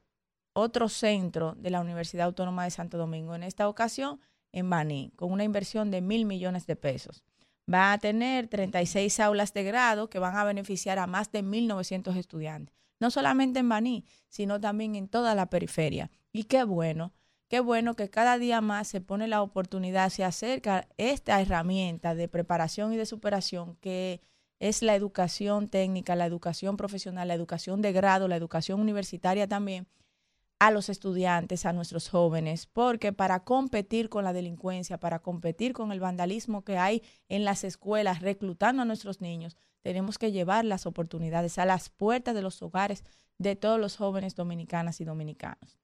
[0.54, 4.20] otro centro de la Universidad Autónoma de Santo Domingo, en esta ocasión
[4.52, 7.24] en Baní, con una inversión de mil millones de pesos.
[7.72, 12.16] Va a tener 36 aulas de grado que van a beneficiar a más de 1.900
[12.18, 16.12] estudiantes, no solamente en Baní, sino también en toda la periferia.
[16.34, 17.14] Y qué bueno,
[17.48, 22.28] qué bueno que cada día más se pone la oportunidad, se acerca esta herramienta de
[22.28, 24.22] preparación y de superación que
[24.62, 29.88] es la educación técnica, la educación profesional, la educación de grado, la educación universitaria también,
[30.60, 35.92] a los estudiantes, a nuestros jóvenes, porque para competir con la delincuencia, para competir con
[35.92, 40.86] el vandalismo que hay en las escuelas, reclutando a nuestros niños, tenemos que llevar las
[40.86, 43.04] oportunidades a las puertas de los hogares
[43.40, 45.80] de todos los jóvenes dominicanas y dominicanos.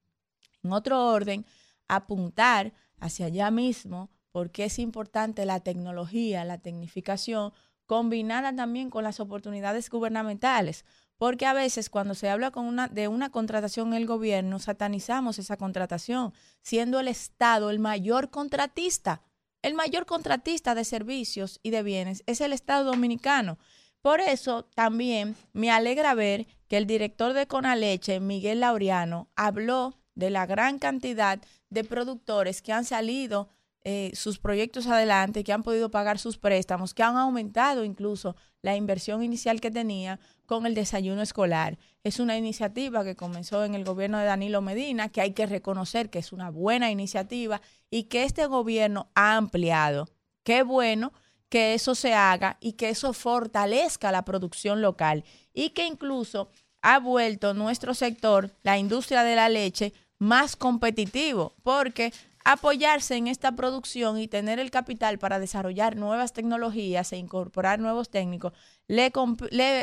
[0.61, 1.47] En otro orden,
[1.87, 7.53] apuntar hacia allá mismo, porque es importante la tecnología, la tecnificación,
[7.87, 10.85] combinada también con las oportunidades gubernamentales,
[11.17, 15.39] porque a veces cuando se habla con una, de una contratación en el gobierno, satanizamos
[15.39, 19.23] esa contratación, siendo el Estado el mayor contratista.
[19.63, 23.57] El mayor contratista de servicios y de bienes es el Estado dominicano.
[24.01, 30.29] Por eso también me alegra ver que el director de Conaleche, Miguel Laureano, habló de
[30.29, 33.49] la gran cantidad de productores que han salido
[33.89, 38.75] eh, sus proyectos adelante, que han podido pagar sus préstamos, que han aumentado incluso la
[38.75, 41.79] inversión inicial que tenía con el desayuno escolar.
[42.03, 46.09] Es una iniciativa que comenzó en el gobierno de Danilo Medina, que hay que reconocer
[46.09, 50.09] que es una buena iniciativa y que este gobierno ha ampliado.
[50.43, 51.13] Qué bueno
[51.47, 56.49] que eso se haga y que eso fortalezca la producción local y que incluso
[56.81, 62.11] ha vuelto nuestro sector, la industria de la leche, más competitivo, porque
[62.49, 68.09] apoyarse en esta producción y tener el capital para desarrollar nuevas tecnologías e incorporar nuevos
[68.09, 68.53] técnicos
[68.87, 69.11] le,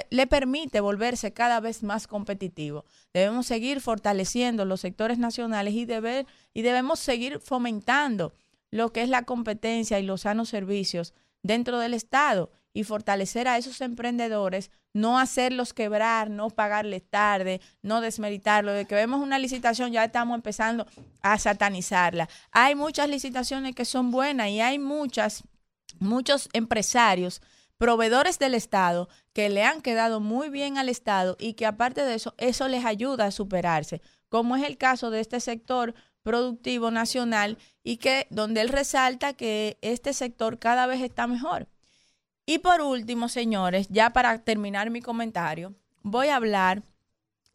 [0.08, 2.86] le permite volverse cada vez más competitivo.
[3.12, 8.32] Debemos seguir fortaleciendo los sectores nacionales y, deber, y debemos seguir fomentando
[8.70, 11.12] lo que es la competencia y los sanos servicios
[11.42, 18.00] dentro del Estado y fortalecer a esos emprendedores, no hacerlos quebrar, no pagarles tarde, no
[18.00, 18.72] desmeritarlo.
[18.72, 20.86] De que vemos una licitación ya estamos empezando
[21.22, 22.28] a satanizarla.
[22.50, 25.44] Hay muchas licitaciones que son buenas y hay muchas,
[26.00, 27.40] muchos empresarios,
[27.78, 32.14] proveedores del Estado, que le han quedado muy bien al Estado y que aparte de
[32.14, 35.94] eso, eso les ayuda a superarse, como es el caso de este sector
[36.24, 41.68] productivo nacional y que donde él resalta que este sector cada vez está mejor.
[42.46, 46.82] Y por último, señores, ya para terminar mi comentario, voy a hablar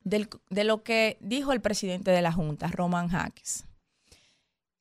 [0.03, 3.66] de lo que dijo el presidente de la Junta, Roman Jaques.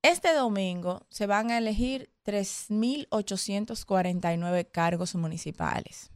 [0.03, 6.11] Este domingo se van a elegir 3.849 cargos municipales.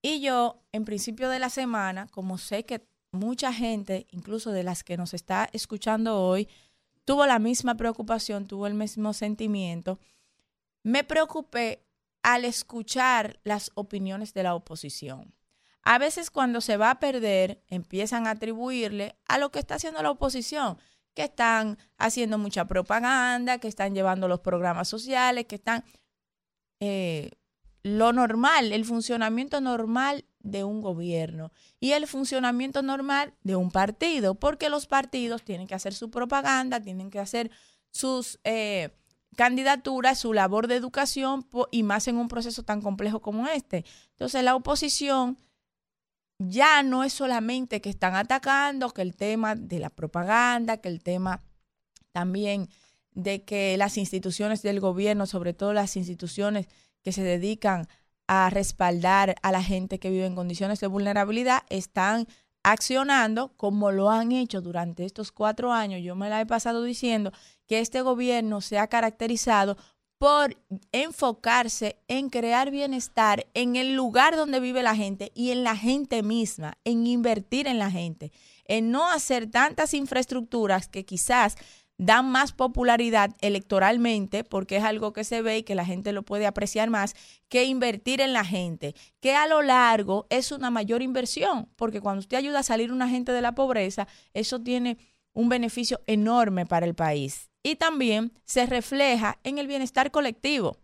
[0.00, 4.84] Y yo, en principio de la semana, como sé que mucha gente, incluso de las
[4.84, 6.48] que nos está escuchando hoy,
[7.04, 9.98] tuvo la misma preocupación, tuvo el mismo sentimiento,
[10.82, 11.84] me preocupé
[12.24, 15.34] al escuchar las opiniones de la oposición.
[15.82, 20.02] A veces cuando se va a perder, empiezan a atribuirle a lo que está haciendo
[20.02, 20.78] la oposición,
[21.12, 25.84] que están haciendo mucha propaganda, que están llevando los programas sociales, que están
[26.80, 27.32] eh,
[27.82, 34.34] lo normal, el funcionamiento normal de un gobierno y el funcionamiento normal de un partido,
[34.34, 37.50] porque los partidos tienen que hacer su propaganda, tienen que hacer
[37.90, 38.96] sus eh,
[39.34, 43.84] candidaturas, su labor de educación y más en un proceso tan complejo como este.
[44.10, 45.38] Entonces la oposición
[46.38, 51.02] ya no es solamente que están atacando, que el tema de la propaganda, que el
[51.02, 51.42] tema
[52.12, 52.68] también
[53.12, 56.66] de que las instituciones del gobierno, sobre todo las instituciones
[57.02, 57.86] que se dedican
[58.26, 62.26] a respaldar a la gente que vive en condiciones de vulnerabilidad, están
[62.64, 66.00] accionando como lo han hecho durante estos cuatro años.
[66.02, 67.30] Yo me la he pasado diciendo
[67.68, 69.76] que este gobierno se ha caracterizado
[70.18, 70.56] por
[70.92, 76.22] enfocarse en crear bienestar en el lugar donde vive la gente y en la gente
[76.22, 78.32] misma, en invertir en la gente,
[78.64, 81.56] en no hacer tantas infraestructuras que quizás
[81.98, 86.22] dan más popularidad electoralmente, porque es algo que se ve y que la gente lo
[86.22, 87.14] puede apreciar más,
[87.48, 92.20] que invertir en la gente, que a lo largo es una mayor inversión, porque cuando
[92.20, 94.98] usted ayuda a salir una gente de la pobreza, eso tiene
[95.32, 97.50] un beneficio enorme para el país.
[97.62, 100.78] Y también se refleja en el bienestar colectivo,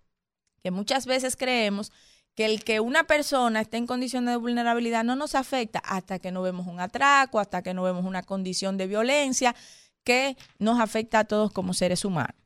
[0.62, 1.92] que muchas veces creemos
[2.34, 6.30] que el que una persona esté en condiciones de vulnerabilidad no nos afecta hasta que
[6.30, 9.54] no vemos un atraco, hasta que no vemos una condición de violencia
[10.04, 12.36] que nos afecta a todos como seres humanos.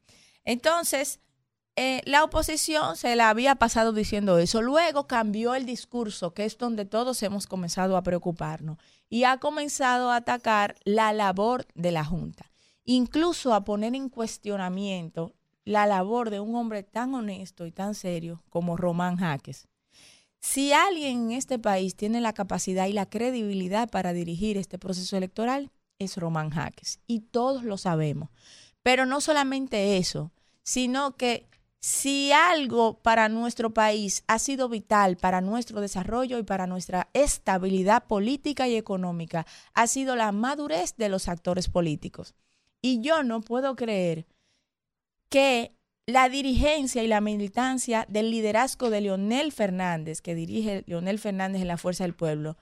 [0.44, 1.20] Entonces,
[1.76, 4.62] eh, la oposición se la había pasado diciendo eso.
[4.62, 10.10] Luego cambió el discurso, que es donde todos hemos comenzado a preocuparnos, y ha comenzado
[10.10, 12.52] a atacar la labor de la Junta,
[12.84, 15.34] incluso a poner en cuestionamiento
[15.65, 19.66] la labor de un hombre tan honesto y tan serio como Román Jaques.
[20.39, 25.16] Si alguien en este país tiene la capacidad y la credibilidad para dirigir este proceso
[25.16, 27.01] electoral, es Román Jaques.
[27.07, 28.31] Y todos lo sabemos.
[28.83, 30.33] Pero no solamente eso,
[30.63, 31.49] sino que
[31.81, 38.07] si algo para nuestro país ha sido vital para nuestro desarrollo y para nuestra estabilidad
[38.07, 42.35] política y económica, ha sido la madurez de los actores políticos.
[42.81, 44.27] Y yo no puedo creer
[45.29, 45.75] que
[46.07, 51.69] la dirigencia y la militancia del liderazgo de Leonel Fernández, que dirige Leonel Fernández en
[51.69, 52.57] la Fuerza del Pueblo,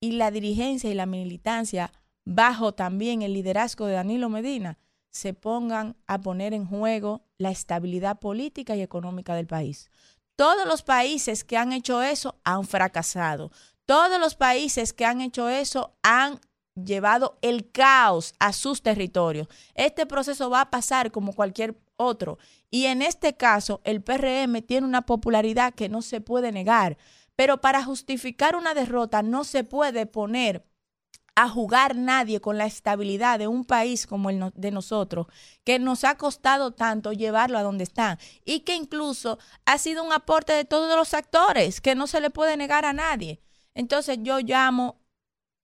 [0.00, 1.92] y la dirigencia y la militancia
[2.26, 4.78] bajo también el liderazgo de Danilo Medina,
[5.10, 9.90] se pongan a poner en juego la estabilidad política y económica del país.
[10.34, 13.50] Todos los países que han hecho eso han fracasado.
[13.86, 16.40] Todos los países que han hecho eso han
[16.74, 19.48] llevado el caos a sus territorios.
[19.74, 22.38] Este proceso va a pasar como cualquier otro.
[22.70, 26.98] Y en este caso, el PRM tiene una popularidad que no se puede negar.
[27.36, 30.66] Pero para justificar una derrota no se puede poner
[31.36, 35.26] a jugar nadie con la estabilidad de un país como el de nosotros,
[35.64, 40.12] que nos ha costado tanto llevarlo a donde está y que incluso ha sido un
[40.12, 43.38] aporte de todos los actores, que no se le puede negar a nadie.
[43.74, 44.98] Entonces yo llamo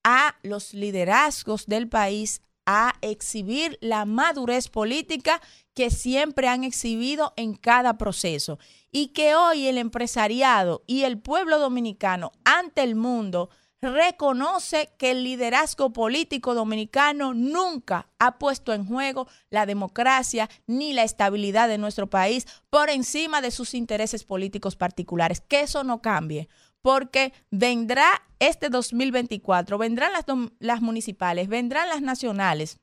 [0.05, 5.41] a los liderazgos del país a exhibir la madurez política
[5.75, 8.59] que siempre han exhibido en cada proceso
[8.91, 13.49] y que hoy el empresariado y el pueblo dominicano ante el mundo
[13.83, 21.02] reconoce que el liderazgo político dominicano nunca ha puesto en juego la democracia ni la
[21.02, 25.41] estabilidad de nuestro país por encima de sus intereses políticos particulares.
[25.41, 26.49] Que eso no cambie,
[26.81, 30.25] porque vendrá este 2024, vendrán las,
[30.61, 32.78] las municipales, vendrán las nacionales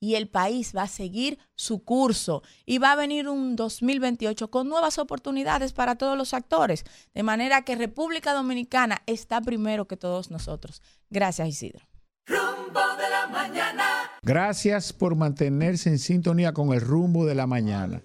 [0.00, 4.68] y el país va a seguir su curso y va a venir un 2028 con
[4.68, 10.30] nuevas oportunidades para todos los actores, de manera que República Dominicana está primero que todos
[10.30, 10.80] nosotros.
[11.10, 11.86] Gracias, Isidro.
[12.26, 13.84] Rumbo de la mañana.
[14.22, 18.02] Gracias por mantenerse en sintonía con el rumbo de la mañana.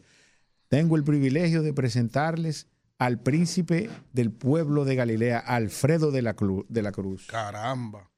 [0.67, 2.67] Tengo el privilegio de presentarles
[2.98, 7.27] al príncipe del pueblo de Galilea, Alfredo de la, Clu- de la Cruz.
[7.27, 8.09] Caramba.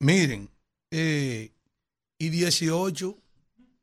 [0.00, 0.50] Miren,
[0.90, 1.53] eh,
[2.18, 3.18] y 18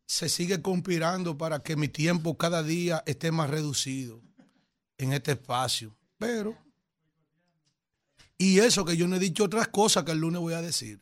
[0.06, 4.22] se sigue conspirando para que mi tiempo cada día esté más reducido
[4.98, 5.96] en este espacio.
[6.18, 6.58] Pero,
[8.38, 11.00] y eso que yo no he dicho otras cosas que el lunes voy a decir.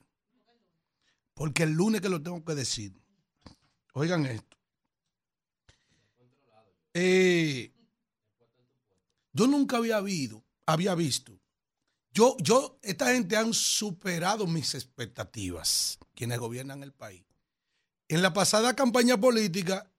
[1.34, 2.94] Porque el lunes que lo tengo que decir.
[3.94, 4.58] Oigan esto.
[6.94, 7.72] Eh,
[9.32, 11.40] yo nunca había habido, había visto.
[12.12, 17.24] Yo, yo, esta gente han superado mis expectativas, quienes gobiernan el país.
[18.10, 19.90] En la pasada campaña política,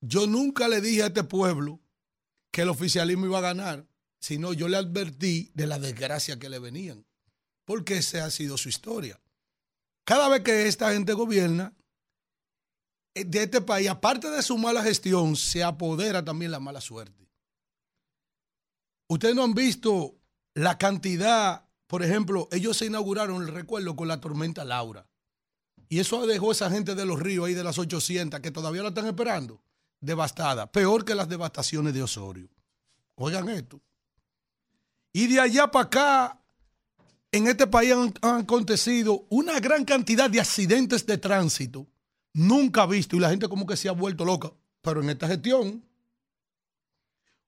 [0.00, 1.80] yo nunca le dije a este pueblo
[2.50, 3.86] que el oficialismo iba a ganar,
[4.18, 7.06] sino yo le advertí de la desgracia que le venían,
[7.64, 9.20] porque esa ha sido su historia.
[10.04, 11.76] Cada vez que esta gente gobierna,
[13.14, 17.30] eh, de este país, aparte de su mala gestión, se apodera también la mala suerte.
[19.06, 20.18] Ustedes no han visto
[20.54, 25.07] la cantidad, por ejemplo, ellos se inauguraron el recuerdo con la tormenta Laura.
[25.88, 28.82] Y eso dejó a esa gente de los ríos ahí de las 800 que todavía
[28.82, 29.60] la están esperando,
[30.00, 32.48] devastada, peor que las devastaciones de Osorio.
[33.14, 33.80] Oigan esto.
[35.12, 36.40] Y de allá para acá,
[37.32, 41.86] en este país han, han acontecido una gran cantidad de accidentes de tránsito
[42.38, 44.52] nunca visto y la gente como que se ha vuelto loca.
[44.80, 45.84] Pero en esta gestión,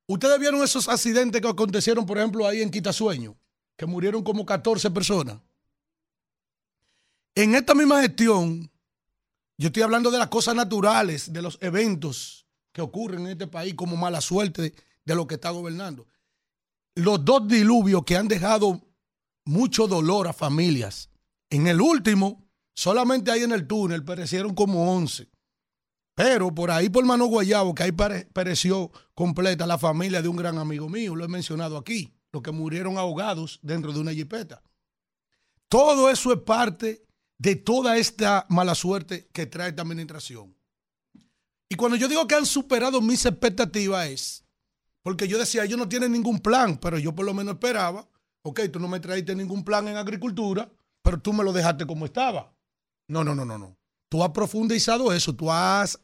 [0.06, 3.36] ustedes vieron esos accidentes que acontecieron, por ejemplo, ahí en Quitasueño,
[3.76, 5.38] que murieron como 14 personas.
[7.34, 8.70] En esta misma gestión,
[9.56, 13.74] yo estoy hablando de las cosas naturales, de los eventos que ocurren en este país
[13.74, 16.06] como mala suerte de, de lo que está gobernando.
[16.94, 18.80] Los dos diluvios que han dejado
[19.44, 21.10] mucho dolor a familias.
[21.50, 22.44] En el último,
[22.74, 25.28] solamente ahí en el túnel perecieron como 11.
[26.14, 30.58] Pero por ahí, por Mano Guayabo, que ahí pereció completa la familia de un gran
[30.58, 34.62] amigo mío, lo he mencionado aquí, los que murieron ahogados dentro de una jipeta.
[35.68, 37.06] Todo eso es parte
[37.40, 40.54] de toda esta mala suerte que trae esta administración.
[41.70, 44.44] Y cuando yo digo que han superado mis expectativas es,
[45.02, 48.06] porque yo decía, ellos no tienen ningún plan, pero yo por lo menos esperaba,
[48.42, 50.70] ok, tú no me traíste ningún plan en agricultura,
[51.00, 52.52] pero tú me lo dejaste como estaba.
[53.08, 53.74] No, no, no, no, no.
[54.10, 55.98] Tú has profundizado eso, tú has,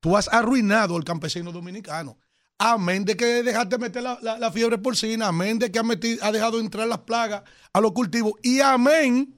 [0.00, 2.18] tú has arruinado al campesino dominicano.
[2.58, 6.24] Amén de que dejaste meter la, la- la fiebre porcina, amén de que has, metido,
[6.24, 9.36] has dejado entrar las plagas a los cultivos y amén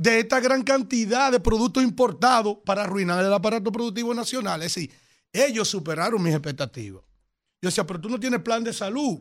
[0.00, 4.62] de esta gran cantidad de productos importados para arruinar el aparato productivo nacional.
[4.62, 4.90] Es decir,
[5.30, 7.02] ellos superaron mis expectativas.
[7.60, 9.20] Yo decía, pero tú no tienes plan de salud.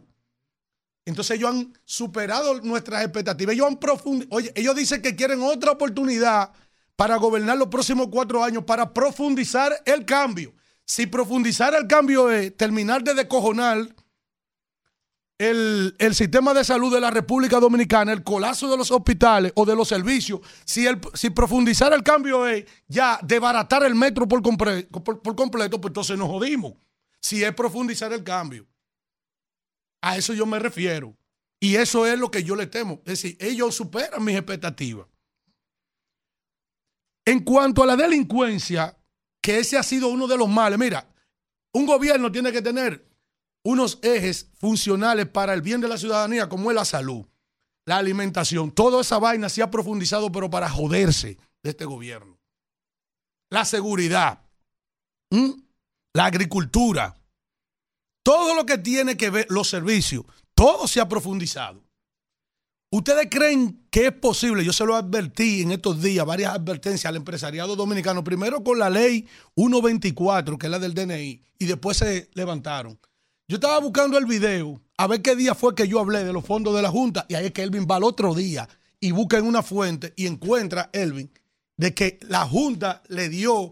[1.04, 3.56] Entonces ellos han superado nuestras expectativas.
[3.56, 4.38] Ellos han profundizado.
[4.38, 6.54] Oye, ellos dicen que quieren otra oportunidad
[6.96, 10.54] para gobernar los próximos cuatro años, para profundizar el cambio.
[10.86, 13.86] Si profundizar el cambio es terminar de descojonar
[15.40, 19.66] el, el sistema de salud de la República Dominicana, el colapso de los hospitales o
[19.66, 24.42] de los servicios, si, el, si profundizar el cambio es ya desbaratar el metro por,
[24.42, 26.74] compre- por- por completo, pues entonces nos jodimos.
[27.22, 28.68] Si es profundizar el cambio.
[30.02, 31.16] A eso yo me refiero.
[31.60, 33.02] Y eso es lo que yo le temo.
[33.06, 35.08] Es decir, ellos superan mis expectativas.
[37.26, 38.98] En cuanto a la delincuencia,
[39.42, 40.80] que ese ha sido uno de los males.
[40.80, 41.08] Mira,
[41.74, 43.09] un gobierno tiene que tener
[43.64, 47.26] unos ejes funcionales para el bien de la ciudadanía, como es la salud,
[47.86, 48.72] la alimentación.
[48.72, 52.40] Toda esa vaina se ha profundizado, pero para joderse de este gobierno.
[53.52, 54.42] La seguridad,
[56.14, 57.18] la agricultura,
[58.24, 60.24] todo lo que tiene que ver los servicios,
[60.54, 61.84] todo se ha profundizado.
[62.92, 64.66] ¿Ustedes creen que es posible?
[64.66, 68.90] Yo se lo advertí en estos días, varias advertencias al empresariado dominicano, primero con la
[68.90, 73.00] ley 124, que es la del DNI, y después se levantaron.
[73.50, 76.46] Yo estaba buscando el video a ver qué día fue que yo hablé de los
[76.46, 78.70] fondos de la Junta, y ahí es que Elvin va al otro día
[79.00, 81.32] y busca en una fuente y encuentra, Elvin,
[81.76, 83.72] de que la Junta le dio,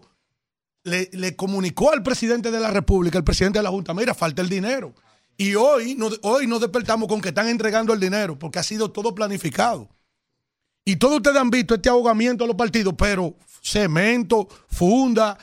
[0.82, 4.42] le, le comunicó al presidente de la República, el presidente de la Junta, mira, falta
[4.42, 4.94] el dinero.
[5.36, 8.90] Y hoy, no, hoy nos despertamos con que están entregando el dinero, porque ha sido
[8.90, 9.88] todo planificado.
[10.88, 15.36] Y todos ustedes han visto este ahogamiento de los partidos, pero cemento, funda,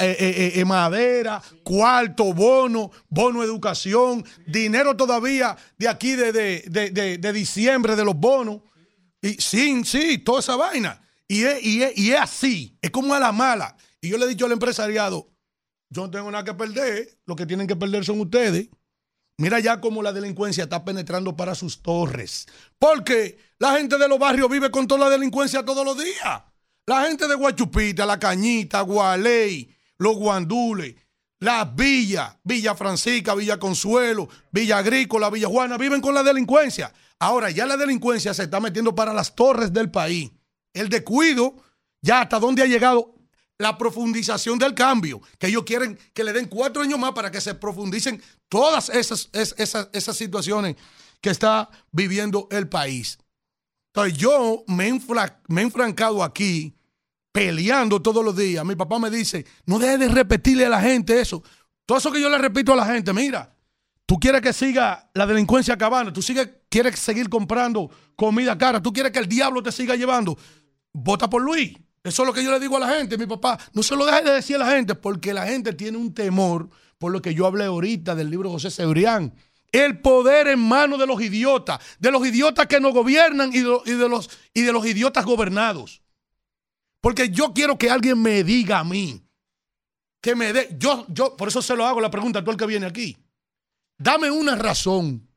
[0.00, 6.90] eh, eh, eh, madera, cuarto, bono, bono educación, dinero todavía de aquí de, de- de-
[6.90, 8.62] de- de diciembre de los bonos.
[9.22, 11.00] Y sí, sí, toda esa vaina.
[11.28, 13.76] Y es, y es- y es así, es como a la mala.
[14.00, 15.28] Y yo le he dicho al empresariado,
[15.88, 18.66] yo no tengo nada que perder, lo que tienen que perder son ustedes.
[19.38, 22.46] Mira ya cómo la delincuencia está penetrando para sus torres.
[22.80, 26.42] Porque la gente de los barrios vive con toda la delincuencia todos los días.
[26.86, 30.96] La gente de Guachupita, La Cañita, Gualey, Los Guandules,
[31.38, 36.92] las villas, Villa Francisca, Villa Consuelo, Villa Agrícola, Villa Juana, viven con la delincuencia.
[37.18, 40.30] Ahora ya la delincuencia se está metiendo para las torres del país.
[40.74, 41.54] El descuido,
[42.02, 43.14] ya hasta dónde ha llegado
[43.58, 47.40] la profundización del cambio, que ellos quieren que le den cuatro años más para que
[47.42, 50.76] se profundicen todas esas, es- esas, esas situaciones
[51.20, 53.18] que está viviendo el país.
[53.92, 54.90] Entonces yo me
[55.48, 56.74] me he enfrancado aquí
[57.32, 58.64] peleando todos los días.
[58.64, 61.42] Mi papá me dice, no dejes de repetirle a la gente eso.
[61.86, 63.54] Todo eso que yo le repito a la gente, mira,
[64.06, 66.20] tú quieres que siga la delincuencia acabando, tú
[66.68, 70.36] quieres seguir comprando comida cara, tú quieres que el diablo te siga llevando,
[70.92, 71.74] vota por Luis.
[72.02, 73.58] Eso es lo que yo le digo a la gente, mi papá.
[73.74, 76.70] No se lo deje de decir a la gente porque la gente tiene un temor
[76.96, 79.34] por lo que yo hablé ahorita del libro José Cebrián.
[79.72, 84.08] El poder en manos de los idiotas, de los idiotas que nos gobiernan y de,
[84.08, 86.02] los, y de los idiotas gobernados.
[87.00, 89.22] Porque yo quiero que alguien me diga a mí,
[90.20, 92.58] que me dé, yo, yo, por eso se lo hago la pregunta a todo el
[92.58, 93.16] que viene aquí.
[93.96, 95.30] Dame una razón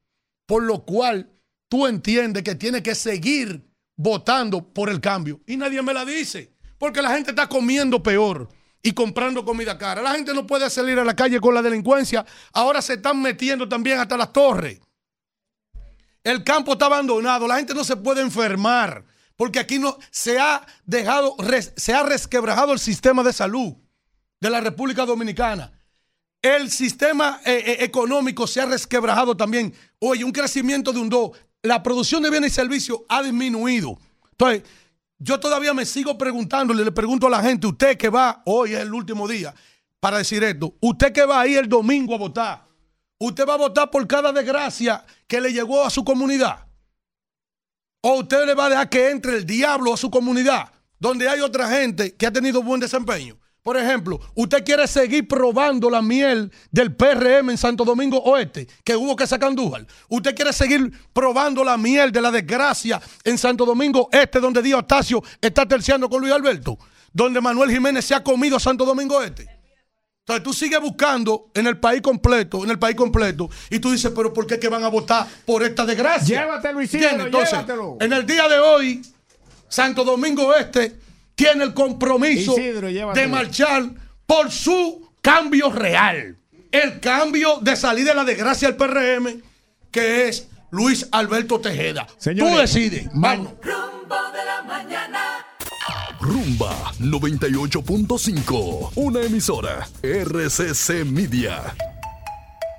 [0.46, 1.32] por lo cual
[1.70, 3.64] tú entiendes que tiene que seguir
[3.96, 5.42] votando por el cambio.
[5.48, 6.54] Y nadie me la dice.
[6.78, 8.50] Porque la gente está comiendo peor
[8.84, 10.02] y comprando comida cara.
[10.02, 12.26] La gente no puede salir a la calle con la delincuencia.
[12.52, 14.82] Ahora se están metiendo también hasta las torres.
[16.22, 17.48] El campo está abandonado.
[17.48, 19.06] La gente no se puede enfermar.
[19.38, 21.36] Porque aquí no se ha dejado,
[21.76, 23.74] se ha resquebrajado el sistema de salud
[24.40, 25.72] de la República Dominicana.
[26.42, 29.74] El sistema eh, eh, económico se ha resquebrajado también.
[30.00, 31.32] Oye, un crecimiento de un 2.
[31.64, 33.98] La producción de bienes y servicios ha disminuido.
[34.32, 34.64] Entonces,
[35.24, 38.82] yo todavía me sigo preguntándole, le pregunto a la gente, usted que va, hoy es
[38.82, 39.54] el último día
[40.02, 42.68] para decir esto, usted que va ahí el domingo a votar,
[43.20, 46.68] usted va a votar por cada desgracia que le llegó a su comunidad.
[48.02, 50.70] O usted le va a dejar que entre el diablo a su comunidad,
[51.00, 53.40] donde hay otra gente que ha tenido buen desempeño.
[53.64, 58.94] Por ejemplo, usted quiere seguir probando la miel del PRM en Santo Domingo Oeste, que
[58.94, 59.88] hubo que sacar Andújar.
[60.10, 64.80] Usted quiere seguir probando la miel de la desgracia en Santo Domingo Este, donde Díaz
[64.80, 66.78] Octasio está terciando con Luis Alberto,
[67.14, 69.48] donde Manuel Jiménez se ha comido a Santo Domingo Este.
[70.20, 74.12] Entonces tú sigues buscando en el país completo, en el país completo, y tú dices,
[74.14, 76.42] pero ¿por qué que van a votar por esta desgracia?
[76.42, 77.26] Llévatelo, Isidro.
[77.26, 77.98] Entonces, llévatelo.
[78.02, 79.02] en el día de hoy,
[79.70, 80.98] Santo Domingo Este
[81.44, 83.90] tiene el compromiso Isidro, de marchar
[84.26, 86.38] por su cambio real.
[86.72, 89.42] El cambio de salir de la desgracia del PRM,
[89.92, 92.08] que es Luis Alberto Tejeda.
[92.08, 93.08] Tú decides.
[93.14, 93.54] Vamos.
[93.62, 95.46] Rumbo de la mañana.
[96.20, 101.76] Rumba 98.5, una emisora RCC Media.